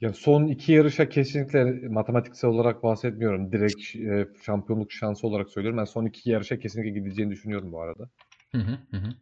Yani 0.00 0.14
son 0.14 0.46
iki 0.46 0.72
yarışa 0.72 1.08
kesinlikle 1.08 1.64
matematiksel 1.88 2.50
olarak 2.50 2.82
bahsetmiyorum. 2.82 3.52
Direkt 3.52 3.96
e, 3.96 4.42
şampiyonluk 4.42 4.92
şansı 4.92 5.26
olarak 5.26 5.50
söylüyorum. 5.50 5.78
Ben 5.78 5.84
son 5.84 6.06
iki 6.06 6.30
yarışa 6.30 6.58
kesinlikle 6.58 7.00
gideceğini 7.00 7.30
düşünüyorum 7.30 7.72
bu 7.72 7.80
arada. 7.80 8.10
Hı 8.52 8.58
hı 8.58 8.96
hı. 8.96 9.14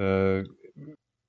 Ee, 0.00 0.42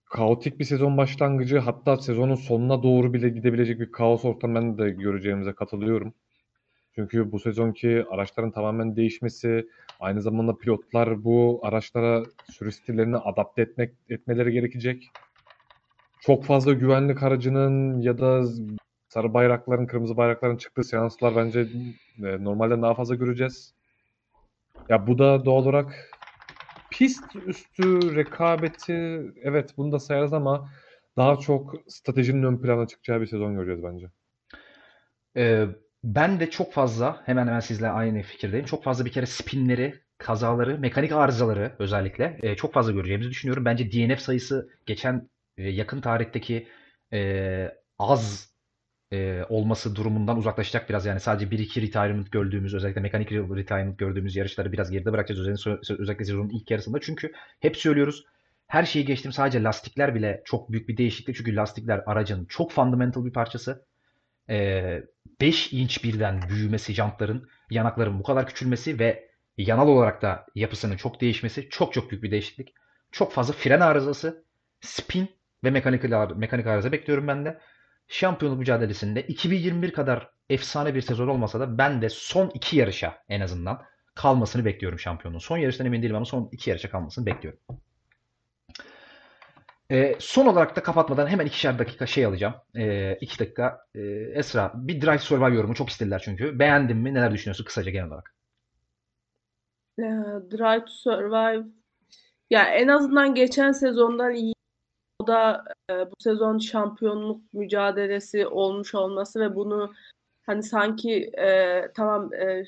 kaotik 0.06 0.60
bir 0.60 0.66
sezon 0.66 0.98
başlangıcı 0.98 1.58
hatta 1.58 1.98
sezonun 1.98 2.36
sonuna 2.36 2.84
doğru 2.84 3.14
bile 3.14 3.30
gidebilecek 3.30 3.80
bir 3.80 3.92
kaos 3.92 4.26
ortamı 4.26 4.56
ben 4.56 4.78
de 4.78 4.90
göreceğimize 4.90 5.54
katılıyorum. 5.54 6.14
Çünkü 6.96 7.32
bu 7.32 7.40
sezonki 7.40 8.06
araçların 8.12 8.52
tamamen 8.52 8.96
değişmesi, 8.96 9.68
aynı 10.00 10.22
zamanda 10.22 10.58
pilotlar 10.58 11.24
bu 11.24 11.60
araçlara 11.64 12.24
sürüş 12.52 12.76
stillerini 12.76 13.18
adapte 13.18 13.62
etmek 13.62 13.94
etmeleri 14.10 14.52
gerekecek. 14.52 15.12
Çok 16.22 16.46
fazla 16.46 16.74
güvenlik 16.74 17.24
aracının 17.24 18.02
ya 18.02 18.18
da 18.18 18.44
sarı 19.10 19.34
bayrakların, 19.34 19.86
kırmızı 19.86 20.18
bayrakların 20.18 20.58
çıktığı 20.58 20.84
seanslar 20.84 21.36
bence 21.36 21.68
e, 22.24 22.44
normalden 22.44 22.82
daha 22.82 22.96
fazla 22.96 23.16
göreceğiz. 23.16 23.74
Ya 24.90 25.08
bu 25.08 25.18
da 25.18 25.46
doğal 25.46 25.64
olarak 25.64 26.13
pist 26.94 27.36
üstü 27.46 28.16
rekabeti 28.16 29.22
evet 29.44 29.78
bunu 29.78 29.92
da 29.92 30.00
sayarız 30.00 30.34
ama 30.34 30.70
daha 31.18 31.40
çok 31.40 31.76
stratejinin 31.88 32.44
ön 32.44 32.58
plana 32.58 32.88
çıkacağı 32.88 33.22
bir 33.22 33.26
sezon 33.26 33.56
göreceğiz 33.56 33.84
bence. 33.84 34.08
Ee, 35.38 35.68
ben 36.04 36.40
de 36.40 36.50
çok 36.50 36.74
fazla 36.74 37.22
hemen 37.26 37.48
hemen 37.48 37.60
sizle 37.60 37.90
aynı 37.90 38.22
fikirdeyim. 38.22 38.66
Çok 38.66 38.84
fazla 38.84 39.06
bir 39.06 39.12
kere 39.12 39.26
spinleri, 39.26 40.00
kazaları, 40.18 40.80
mekanik 40.80 41.12
arızaları 41.12 41.76
özellikle 41.80 42.40
e, 42.44 42.56
çok 42.56 42.74
fazla 42.74 42.92
göreceğimizi 42.92 43.30
düşünüyorum. 43.30 43.66
Bence 43.66 43.92
DNF 43.92 44.20
sayısı 44.20 44.70
geçen 44.86 45.30
e, 45.58 45.70
yakın 45.70 46.02
tarihteki 46.02 46.68
e, 47.14 47.72
az 48.00 48.53
e, 49.14 49.44
olması 49.50 49.96
durumundan 49.96 50.38
uzaklaşacak 50.38 50.90
biraz. 50.90 51.06
Yani 51.06 51.20
sadece 51.20 51.46
1-2 51.46 51.82
retirement 51.82 52.32
gördüğümüz, 52.32 52.74
özellikle 52.74 53.02
mekanik 53.02 53.32
retirement 53.32 54.00
gördüğümüz 54.00 54.36
yarışları 54.36 54.72
biraz 54.72 54.92
geride 54.92 55.12
bırakacağız. 55.12 55.48
Özellikle, 55.48 55.94
özellikle 56.00 56.26
sezonun 56.26 56.50
ilk 56.50 56.72
yarısında. 56.72 57.00
Çünkü 57.02 57.32
hep 57.60 57.78
söylüyoruz 57.78 58.26
her 58.68 58.86
şeyi 58.86 59.06
geçtim 59.06 59.32
sadece 59.32 59.64
lastikler 59.64 60.16
bile 60.16 60.42
çok 60.46 60.72
büyük 60.72 60.90
bir 60.90 60.98
değişiklik. 60.98 61.36
Çünkü 61.36 61.56
lastikler 61.56 62.04
aracın 62.06 62.46
çok 62.46 62.72
fundamental 62.72 63.26
bir 63.26 63.34
parçası. 63.34 63.86
5 64.50 65.74
inç 65.74 66.04
birden 66.04 66.42
büyümesi 66.50 66.94
jantların, 66.94 67.50
yanakların 67.70 68.20
bu 68.20 68.24
kadar 68.24 68.48
küçülmesi 68.48 69.00
ve 69.00 69.30
yanal 69.58 69.88
olarak 69.88 70.22
da 70.22 70.46
yapısının 70.56 70.98
çok 70.98 71.22
değişmesi 71.22 71.70
çok 71.70 71.94
çok 71.94 72.12
büyük 72.12 72.24
bir 72.24 72.32
değişiklik. 72.32 72.74
Çok 73.12 73.34
fazla 73.34 73.54
fren 73.54 73.80
arızası, 73.80 74.46
spin 74.82 75.30
ve 75.64 75.70
mekanik, 75.70 76.04
mekanik 76.36 76.68
arıza 76.68 76.92
bekliyorum 76.92 77.28
ben 77.28 77.46
de. 77.46 77.60
Şampiyonluk 78.08 78.60
mücadelesinde 78.60 79.22
2021 79.22 79.94
kadar 79.94 80.30
efsane 80.50 80.96
bir 80.96 81.02
sezon 81.02 81.28
olmasa 81.28 81.60
da 81.60 81.78
ben 81.78 82.02
de 82.02 82.10
son 82.10 82.52
iki 82.54 82.78
yarışa 82.78 83.18
en 83.30 83.42
azından 83.42 83.82
kalmasını 84.16 84.66
bekliyorum 84.66 85.00
şampiyonluğun. 85.00 85.40
Son 85.40 85.58
yarıştan 85.58 85.88
emin 85.88 86.02
değilim 86.02 86.16
ama 86.16 86.26
son 86.26 86.50
iki 86.52 86.70
yarışa 86.70 86.90
kalmasını 86.90 87.26
bekliyorum. 87.26 87.60
Ee, 89.92 90.16
son 90.20 90.46
olarak 90.46 90.76
da 90.76 90.84
kapatmadan 90.84 91.28
hemen 91.28 91.46
ikişer 91.46 91.80
dakika 91.80 92.06
şey 92.06 92.26
alacağım. 92.26 92.56
Ee, 92.76 93.18
iki 93.22 93.40
dakika. 93.40 93.80
Ee, 93.96 94.02
Esra 94.34 94.72
bir 94.76 95.02
Drive 95.02 95.18
to 95.18 95.24
Survive 95.24 95.56
yorumu 95.56 95.76
çok 95.76 95.90
istediler 95.90 96.22
çünkü. 96.26 96.60
Beğendin 96.60 96.98
mi? 96.98 97.14
Neler 97.14 97.34
düşünüyorsun 97.34 97.66
kısaca 97.66 97.92
genel 97.92 98.08
olarak? 98.08 98.36
Drive 100.52 100.86
to 100.86 100.92
Survive 100.92 101.66
ya 102.50 102.64
en 102.64 102.88
azından 102.88 103.36
geçen 103.36 103.72
sezondan 103.72 104.34
iyi 104.34 104.54
o 105.24 105.28
da 105.28 105.64
e, 105.90 105.94
bu 106.12 106.14
sezon 106.20 106.58
şampiyonluk 106.58 107.54
mücadelesi 107.54 108.48
olmuş 108.48 108.96
olması 108.96 109.40
ve 109.40 109.56
bunu 109.56 109.94
hani 110.46 110.64
sanki 110.64 111.32
e, 111.38 111.82
tamam 111.96 112.34
e, 112.34 112.64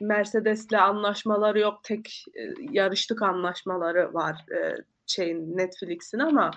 Mercedes'le 0.00 0.72
anlaşmaları 0.72 1.60
yok 1.60 1.84
tek 1.84 2.24
e, 2.34 2.42
yarışlık 2.70 3.22
anlaşmaları 3.22 4.14
var 4.14 4.44
e, 4.50 4.76
şeyin 5.06 5.56
Netflix'in 5.56 6.18
ama 6.18 6.50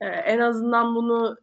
e, 0.00 0.06
en 0.06 0.38
azından 0.38 0.94
bunu 0.94 1.36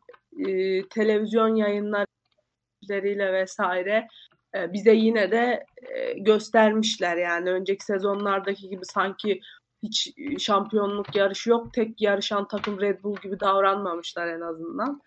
e, 0.48 0.82
televizyon 0.90 1.56
yayınlarıyla 1.56 3.34
vesaire 3.34 4.08
e, 4.56 4.74
bize 4.74 4.94
yine 4.94 5.32
de 5.32 5.66
e, 5.82 6.14
göstermişler 6.14 7.18
yani. 7.18 7.52
Önceki 7.52 7.86
sezonlardaki 7.86 8.70
gibi 8.70 8.86
sanki 8.86 9.42
hiç 9.88 10.14
şampiyonluk 10.40 11.16
yarışı 11.16 11.50
yok. 11.50 11.74
Tek 11.74 12.02
yarışan 12.02 12.48
takım 12.48 12.82
Red 12.82 13.04
Bull 13.04 13.16
gibi 13.24 13.40
davranmamışlar 13.40 14.28
en 14.28 14.42
azından. 14.42 15.02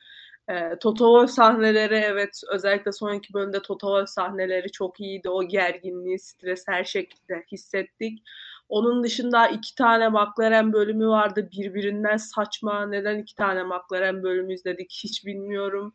E, 0.48 0.78
Toto 0.78 1.04
Wolff 1.04 1.30
sahneleri 1.30 1.94
evet 1.94 2.40
özellikle 2.52 2.92
son 2.92 3.14
iki 3.14 3.34
bölümde 3.34 3.62
Toto 3.62 3.86
Wolff 3.86 4.08
sahneleri 4.08 4.72
çok 4.72 5.00
iyiydi. 5.00 5.28
O 5.28 5.42
gerginliği, 5.42 6.18
stres 6.18 6.64
her 6.68 6.84
şekilde 6.84 7.44
hissettik. 7.52 8.22
Onun 8.68 9.04
dışında 9.04 9.48
iki 9.48 9.74
tane 9.74 10.08
McLaren 10.08 10.72
bölümü 10.72 11.08
vardı. 11.08 11.48
Birbirinden 11.52 12.16
saçma. 12.16 12.86
Neden 12.86 13.18
iki 13.18 13.34
tane 13.34 13.62
McLaren 13.62 14.22
bölümü 14.22 14.54
izledik 14.54 15.00
hiç 15.04 15.26
bilmiyorum. 15.26 15.94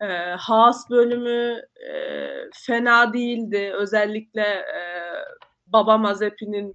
E, 0.00 0.06
Haas 0.38 0.90
bölümü 0.90 1.62
e, 1.90 1.94
fena 2.66 3.12
değildi. 3.12 3.72
Özellikle 3.74 4.42
e, 4.42 4.80
Baba 5.66 5.98
Mazepin'in 5.98 6.74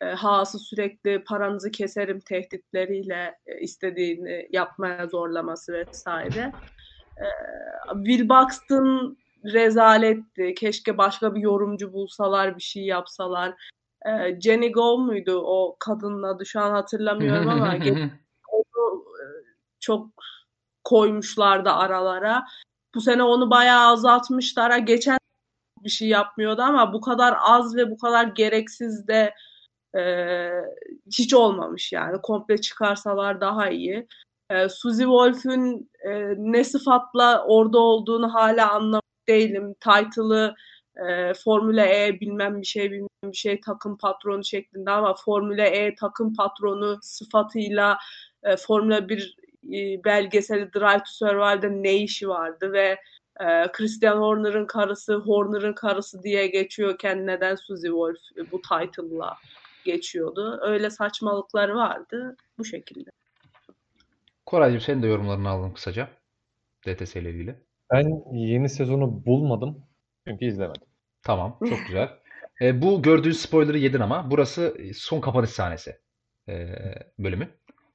e, 0.00 0.06
Haas'ı 0.06 0.58
sürekli 0.58 1.24
paranızı 1.24 1.70
keserim 1.70 2.20
tehditleriyle 2.20 3.38
e, 3.46 3.60
istediğini 3.60 4.48
yapmaya 4.52 5.06
zorlaması 5.06 5.72
vesaire. 5.72 6.52
E, 7.16 7.26
Will 7.94 8.28
Buxton 8.28 9.18
rezaletti. 9.44 10.54
Keşke 10.54 10.98
başka 10.98 11.34
bir 11.34 11.40
yorumcu 11.40 11.92
bulsalar, 11.92 12.56
bir 12.56 12.62
şey 12.62 12.84
yapsalar. 12.84 13.54
E, 14.06 14.40
Jenny 14.40 14.72
Go 14.72 14.98
muydu 14.98 15.42
o 15.46 15.76
kadının 15.80 16.22
adı 16.22 16.46
şu 16.46 16.60
an 16.60 16.70
hatırlamıyorum 16.70 17.48
ama 17.48 17.76
onu 18.52 19.04
e, 19.20 19.24
çok 19.80 20.10
koymuşlardı 20.84 21.70
aralara. 21.70 22.44
Bu 22.94 23.00
sene 23.00 23.22
onu 23.22 23.50
bayağı 23.50 23.92
azaltmışlar. 23.92 24.78
Geçen 24.78 25.18
bir 25.84 25.90
şey 25.90 26.08
yapmıyordu 26.08 26.62
ama 26.62 26.92
bu 26.92 27.00
kadar 27.00 27.36
az 27.40 27.76
ve 27.76 27.90
bu 27.90 27.98
kadar 27.98 28.24
gereksiz 28.24 29.08
de 29.08 29.34
hiç 31.18 31.34
olmamış 31.34 31.92
yani. 31.92 32.22
Komple 32.22 32.58
çıkarsalar 32.58 33.40
daha 33.40 33.70
iyi. 33.70 34.06
E, 34.50 34.68
Suzy 34.68 35.02
Wolf'ün 35.02 35.90
e, 36.08 36.34
ne 36.36 36.64
sıfatla 36.64 37.44
orada 37.46 37.78
olduğunu 37.78 38.34
hala 38.34 38.72
anlamış 38.72 39.28
değilim. 39.28 39.74
Title'ı 39.80 40.54
e, 40.96 41.34
Formula 41.34 41.86
E 41.86 42.20
bilmem 42.20 42.60
bir 42.60 42.66
şey 42.66 42.90
bilmem 42.90 43.08
bir 43.24 43.36
şey 43.36 43.60
takım 43.60 43.98
patronu 43.98 44.44
şeklinde 44.44 44.90
ama 44.90 45.14
Formula 45.24 45.64
E 45.64 45.94
takım 45.94 46.34
patronu 46.34 46.98
sıfatıyla 47.02 47.98
e, 48.42 48.56
Formula 48.56 49.08
1 49.08 49.36
e, 49.72 50.04
belgeseli 50.04 50.72
Drive 50.72 50.98
to 50.98 51.04
Survive'da 51.06 51.68
ne 51.68 51.94
işi 51.94 52.28
vardı 52.28 52.72
ve 52.72 52.98
e, 53.40 53.72
Christian 53.72 54.16
Horner'ın 54.16 54.66
karısı 54.66 55.14
Horner'ın 55.14 55.72
karısı 55.72 56.22
diye 56.22 56.46
geçiyorken 56.46 57.26
neden 57.26 57.54
Suzy 57.54 57.86
Wolf 57.86 58.18
bu 58.52 58.60
title'la 58.62 59.36
geçiyordu. 59.84 60.60
Öyle 60.62 60.90
saçmalıkları 60.90 61.74
vardı 61.74 62.36
bu 62.58 62.64
şekilde. 62.64 63.10
Koraycığım 64.46 64.80
senin 64.80 65.02
de 65.02 65.06
yorumlarını 65.06 65.48
alalım 65.48 65.74
kısaca. 65.74 66.08
DTS 66.86 67.16
ile 67.16 67.30
ilgili. 67.30 67.56
Ben 67.92 68.34
yeni 68.36 68.68
sezonu 68.68 69.26
bulmadım. 69.26 69.86
Çünkü 70.26 70.44
izlemedim. 70.44 70.86
Tamam, 71.22 71.58
çok 71.68 71.78
güzel. 71.86 72.08
E, 72.60 72.82
bu 72.82 73.02
gördüğün 73.02 73.32
spoiler'ı 73.32 73.78
yedin 73.78 74.00
ama 74.00 74.30
burası 74.30 74.76
son 74.94 75.20
kapanış 75.20 75.50
sahnesi 75.50 75.98
e, 76.48 76.74
bölümü. 77.18 77.48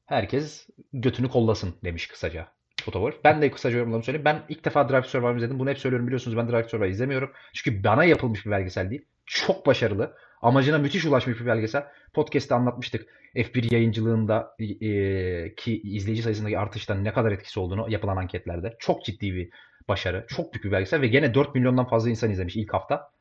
Herkes 0.05 0.67
götünü 0.93 1.29
kollasın 1.29 1.75
demiş 1.83 2.07
kısaca 2.07 2.47
Fotover. 2.83 3.13
Ben 3.23 3.41
de 3.41 3.51
kısaca 3.51 3.77
yorumlarımı 3.77 4.03
söyleyeyim. 4.03 4.25
Ben 4.25 4.43
ilk 4.49 4.65
defa 4.65 4.89
Drive 4.89 5.03
Survive 5.03 5.37
izledim. 5.37 5.59
Bunu 5.59 5.69
hep 5.69 5.79
söylüyorum 5.79 6.07
biliyorsunuz 6.07 6.37
ben 6.37 6.47
Drive 6.47 6.69
Survive 6.69 6.89
izlemiyorum. 6.89 7.31
Çünkü 7.53 7.83
bana 7.83 8.03
yapılmış 8.03 8.45
bir 8.45 8.51
belgesel 8.51 8.89
değil. 8.89 9.05
Çok 9.25 9.65
başarılı. 9.65 10.15
Amacına 10.41 10.77
müthiş 10.77 11.05
ulaşmış 11.05 11.39
bir 11.39 11.45
belgesel. 11.45 11.87
Podcast'te 12.13 12.55
anlatmıştık. 12.55 13.07
F1 13.35 13.73
yayıncılığında 13.73 14.55
e, 14.59 15.55
ki 15.55 15.81
izleyici 15.81 16.23
sayısındaki 16.23 16.59
artıştan 16.59 17.03
ne 17.03 17.13
kadar 17.13 17.31
etkisi 17.31 17.59
olduğunu 17.59 17.85
yapılan 17.89 18.17
anketlerde. 18.17 18.75
Çok 18.79 19.05
ciddi 19.05 19.35
bir 19.35 19.49
başarı. 19.87 20.25
Çok 20.27 20.53
büyük 20.53 20.63
bir 20.63 20.71
belgesel 20.71 21.01
ve 21.01 21.07
gene 21.07 21.33
4 21.33 21.55
milyondan 21.55 21.89
fazla 21.89 22.09
insan 22.09 22.31
izlemiş 22.31 22.55
ilk 22.55 22.73
hafta. 22.73 23.11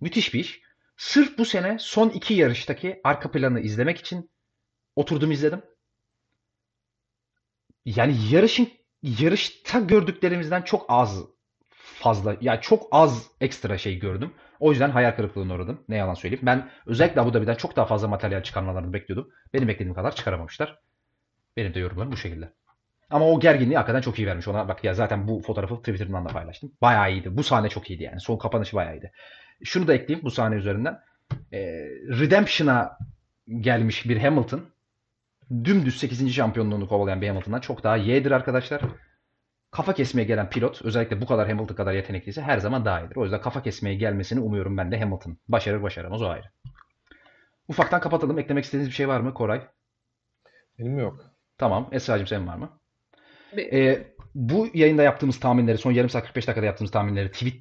Müthiş 0.00 0.34
bir 0.34 0.40
iş. 0.40 0.62
Sırf 0.96 1.38
bu 1.38 1.44
sene 1.44 1.76
son 1.80 2.08
iki 2.08 2.34
yarıştaki 2.34 3.00
arka 3.04 3.30
planı 3.30 3.60
izlemek 3.60 3.98
için 3.98 4.30
oturdum 4.96 5.30
izledim. 5.30 5.62
Yani 7.84 8.16
yarışın 8.30 8.68
yarışta 9.02 9.80
gördüklerimizden 9.80 10.62
çok 10.62 10.86
az 10.88 11.24
fazla 12.00 12.36
yani 12.40 12.60
çok 12.60 12.88
az 12.92 13.26
ekstra 13.40 13.78
şey 13.78 13.98
gördüm. 13.98 14.32
O 14.60 14.70
yüzden 14.70 14.90
hayal 14.90 15.12
kırıklığına 15.12 15.54
uğradım. 15.54 15.84
Ne 15.88 15.96
yalan 15.96 16.14
söyleyeyim. 16.14 16.46
Ben 16.46 16.70
özellikle 16.86 17.20
Abu 17.20 17.34
Dhabi'den 17.34 17.54
çok 17.54 17.76
daha 17.76 17.86
fazla 17.86 18.08
materyal 18.08 18.42
çıkarmalarını 18.42 18.92
bekliyordum. 18.92 19.30
Benim 19.54 19.68
beklediğim 19.68 19.94
kadar 19.94 20.16
çıkaramamışlar. 20.16 20.78
Benim 21.56 21.74
de 21.74 21.80
yorumlarım 21.80 22.12
bu 22.12 22.16
şekilde. 22.16 22.52
Ama 23.10 23.26
o 23.26 23.40
gerginliği 23.40 23.76
hakikaten 23.76 24.00
çok 24.00 24.18
iyi 24.18 24.26
vermiş. 24.26 24.48
Ona 24.48 24.68
bak 24.68 24.84
ya 24.84 24.94
zaten 24.94 25.28
bu 25.28 25.40
fotoğrafı 25.40 25.76
Twitter'dan 25.76 26.24
da 26.24 26.28
paylaştım. 26.28 26.72
Bayağı 26.82 27.12
iyiydi. 27.12 27.36
Bu 27.36 27.42
sahne 27.42 27.68
çok 27.68 27.90
iyiydi 27.90 28.02
yani. 28.02 28.20
Son 28.20 28.38
kapanışı 28.38 28.76
bayağı 28.76 28.96
iyiydi. 28.96 29.12
Şunu 29.64 29.88
da 29.88 29.94
ekleyeyim 29.94 30.24
bu 30.24 30.30
sahne 30.30 30.54
üzerinden. 30.54 30.98
Ee, 31.52 31.58
Redemption'a 32.20 32.98
gelmiş 33.60 34.08
bir 34.08 34.16
Hamilton 34.16 34.64
dümdüz 35.50 35.98
8. 35.98 36.32
şampiyonluğunu 36.34 36.88
kovalayan 36.88 37.20
bir 37.22 37.28
Hamilton'dan 37.28 37.60
çok 37.60 37.84
daha 37.84 37.96
yeğdir 37.96 38.30
arkadaşlar. 38.30 38.82
Kafa 39.70 39.92
kesmeye 39.94 40.24
gelen 40.24 40.50
pilot 40.50 40.82
özellikle 40.82 41.20
bu 41.20 41.26
kadar 41.26 41.48
Hamilton 41.48 41.74
kadar 41.74 41.92
yetenekliyse 41.92 42.42
her 42.42 42.58
zaman 42.58 42.84
daha 42.84 43.00
iyidir. 43.00 43.16
O 43.16 43.22
yüzden 43.22 43.40
kafa 43.40 43.62
kesmeye 43.62 43.94
gelmesini 43.96 44.40
umuyorum 44.40 44.76
ben 44.76 44.92
de 44.92 45.00
Hamilton. 45.00 45.38
Başarır 45.48 45.82
başaramaz 45.82 46.22
o 46.22 46.26
ayrı. 46.28 46.46
Ufaktan 47.68 48.00
kapatalım. 48.00 48.38
Eklemek 48.38 48.64
istediğiniz 48.64 48.88
bir 48.88 48.94
şey 48.94 49.08
var 49.08 49.20
mı 49.20 49.34
Koray? 49.34 49.66
Benim 50.78 50.98
yok. 50.98 51.24
Tamam. 51.58 51.88
Esra'cığım 51.92 52.26
senin 52.26 52.46
var 52.46 52.56
mı? 52.56 52.80
Bir- 53.56 53.72
Ee, 53.72 54.14
bu 54.34 54.68
yayında 54.74 55.02
yaptığımız 55.02 55.40
tahminleri, 55.40 55.78
son 55.78 55.92
yarım 55.92 56.10
saat 56.10 56.24
45 56.24 56.46
dakikada 56.48 56.66
yaptığımız 56.66 56.90
tahminleri 56.90 57.30
tweet 57.32 57.54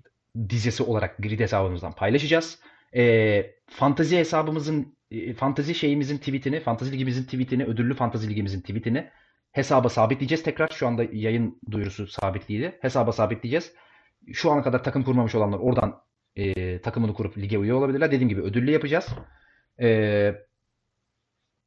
dizisi 0.50 0.84
olarak 0.84 1.18
grid 1.18 1.40
hesabımızdan 1.40 1.92
paylaşacağız. 1.92 2.60
Ee, 2.96 3.52
fantazi 3.70 4.18
hesabımızın, 4.18 4.98
e, 5.12 5.34
fantazi 5.34 5.76
şeyimizin 5.76 6.18
tweetini, 6.18 6.60
fantazi 6.60 6.92
ligimizin 6.92 7.24
tweetini, 7.24 7.66
ödüllü 7.66 7.94
fantazi 7.94 8.30
ligimizin 8.30 8.62
tweetini 8.62 9.10
hesaba 9.52 9.90
sabitleyeceğiz 9.90 10.44
tekrar. 10.44 10.68
Şu 10.68 10.88
anda 10.88 11.04
yayın 11.12 11.60
duyurusu 11.72 12.08
sabitliydi. 12.08 12.78
Hesaba 12.82 13.12
sabitleyeceğiz. 13.12 13.74
Şu 14.34 14.52
ana 14.52 14.64
kadar 14.64 14.84
takım 14.84 15.04
kurmamış 15.04 15.36
olanlar 15.36 15.58
oradan 15.60 16.02
e, 16.36 16.82
takımını 16.82 17.14
kurup 17.14 17.38
lige 17.38 17.58
üye 17.58 17.74
olabilirler. 17.74 18.12
Dediğim 18.12 18.30
gibi 18.30 18.42
ödüllü 18.42 18.72
yapacağız. 18.72 19.08
E, 19.82 20.36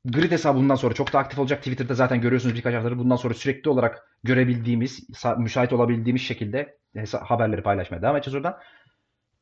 Grid 0.04 0.32
hesabı 0.32 0.58
bundan 0.58 0.74
sonra 0.74 0.94
çok 0.94 1.12
da 1.12 1.18
aktif 1.18 1.38
olacak. 1.38 1.58
Twitter'da 1.58 1.94
zaten 1.94 2.20
görüyorsunuz 2.20 2.54
birkaç 2.54 2.74
haftadır. 2.74 2.98
Bundan 2.98 3.16
sonra 3.16 3.34
sürekli 3.34 3.70
olarak 3.70 4.18
görebildiğimiz, 4.24 5.08
sa- 5.10 5.42
müsait 5.42 5.72
olabildiğimiz 5.72 6.22
şekilde 6.22 6.78
haberleri 7.20 7.62
paylaşmaya 7.62 8.02
devam 8.02 8.16
edeceğiz 8.16 8.34
oradan. 8.34 8.58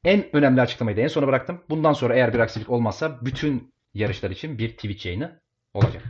En 0.04 0.36
önemli 0.36 0.60
açıklamayı 0.60 0.96
da 0.96 1.00
en 1.00 1.08
sona 1.08 1.26
bıraktım. 1.26 1.64
Bundan 1.70 1.92
sonra 1.92 2.14
eğer 2.14 2.34
bir 2.34 2.38
aksilik 2.38 2.70
olmazsa 2.70 3.18
bütün 3.24 3.74
yarışlar 3.94 4.30
için 4.30 4.58
bir 4.58 4.70
Twitch 4.70 5.06
yayını 5.06 5.40
olacak. 5.74 6.02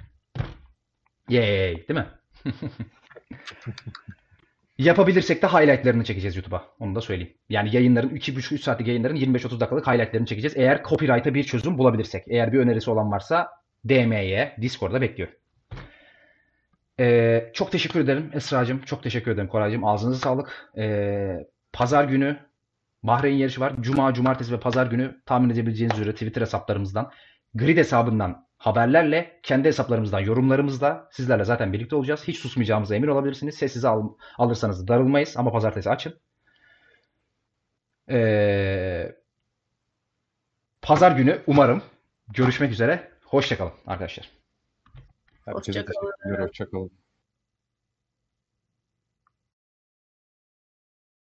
Yay, 1.29 1.89
değil 1.89 2.01
mi? 2.01 2.07
Yapabilirsek 4.79 5.43
de 5.43 5.47
highlightlarını 5.47 6.05
çekeceğiz 6.05 6.37
YouTube'a. 6.37 6.65
Onu 6.79 6.95
da 6.95 7.01
söyleyeyim. 7.01 7.35
Yani 7.49 7.77
yayınların 7.77 8.09
2,5-3 8.09 8.59
saatlik 8.59 8.89
yayınların 8.89 9.17
25-30 9.17 9.61
dakikalık 9.61 9.87
highlightlarını 9.87 10.27
çekeceğiz. 10.27 10.57
Eğer 10.57 10.83
copyright'a 10.85 11.35
bir 11.35 11.45
çözüm 11.45 11.79
bulabilirsek. 11.79 12.25
Eğer 12.29 12.53
bir 12.53 12.59
önerisi 12.59 12.91
olan 12.91 13.11
varsa 13.11 13.49
DM'ye, 13.89 14.57
Discord'da 14.61 15.01
bekliyorum. 15.01 15.35
Ee, 17.01 17.51
çok 17.55 17.73
teşekkür 17.73 18.01
ederim 18.01 18.31
Esra'cığım. 18.35 18.81
Çok 18.83 19.03
teşekkür 19.03 19.31
ederim 19.31 19.49
Koraycığım. 19.49 19.85
Ağzınıza 19.85 20.19
sağlık. 20.19 20.73
Ee, 20.79 21.37
Pazar 21.73 22.05
günü 22.05 22.39
Bahreyn 23.03 23.37
yarışı 23.37 23.61
var. 23.61 23.75
Cuma, 23.81 24.15
cumartesi 24.15 24.53
ve 24.53 24.61
pazar 24.61 24.87
günü 24.87 25.23
tahmin 25.27 25.51
edebileceğiniz 25.51 25.99
üzere 25.99 26.13
Twitter 26.13 26.41
hesaplarımızdan, 26.43 27.11
Grid 27.55 27.77
hesabından 27.79 28.47
haberlerle, 28.59 29.41
kendi 29.43 29.69
hesaplarımızdan 29.69 30.21
yorumlarımızla 30.21 31.09
sizlerle 31.13 31.45
zaten 31.45 31.73
birlikte 31.73 31.97
olacağız. 31.97 32.29
Hiç 32.29 32.39
susmayacağımıza 32.39 32.95
emin 32.97 33.09
olabilirsiniz. 33.09 33.55
Sessize 33.55 33.89
al- 33.89 34.15
alırsanız 34.39 34.89
darılmayız 34.89 35.37
ama 35.37 35.53
pazartesi 35.53 35.91
açın. 35.91 36.21
Ee, 38.11 39.17
pazar 40.83 41.13
günü 41.13 41.43
umarım 41.47 41.83
görüşmek 42.29 42.73
üzere. 42.73 43.11
Hoşçakalın 43.25 43.73
arkadaşlar. 43.87 44.31
Herkese 45.45 45.53
Hoşça 45.53 45.85
kalın. 45.85 46.13
teşekkürler. 46.23 46.49
Hoşçakalın. 46.49 46.91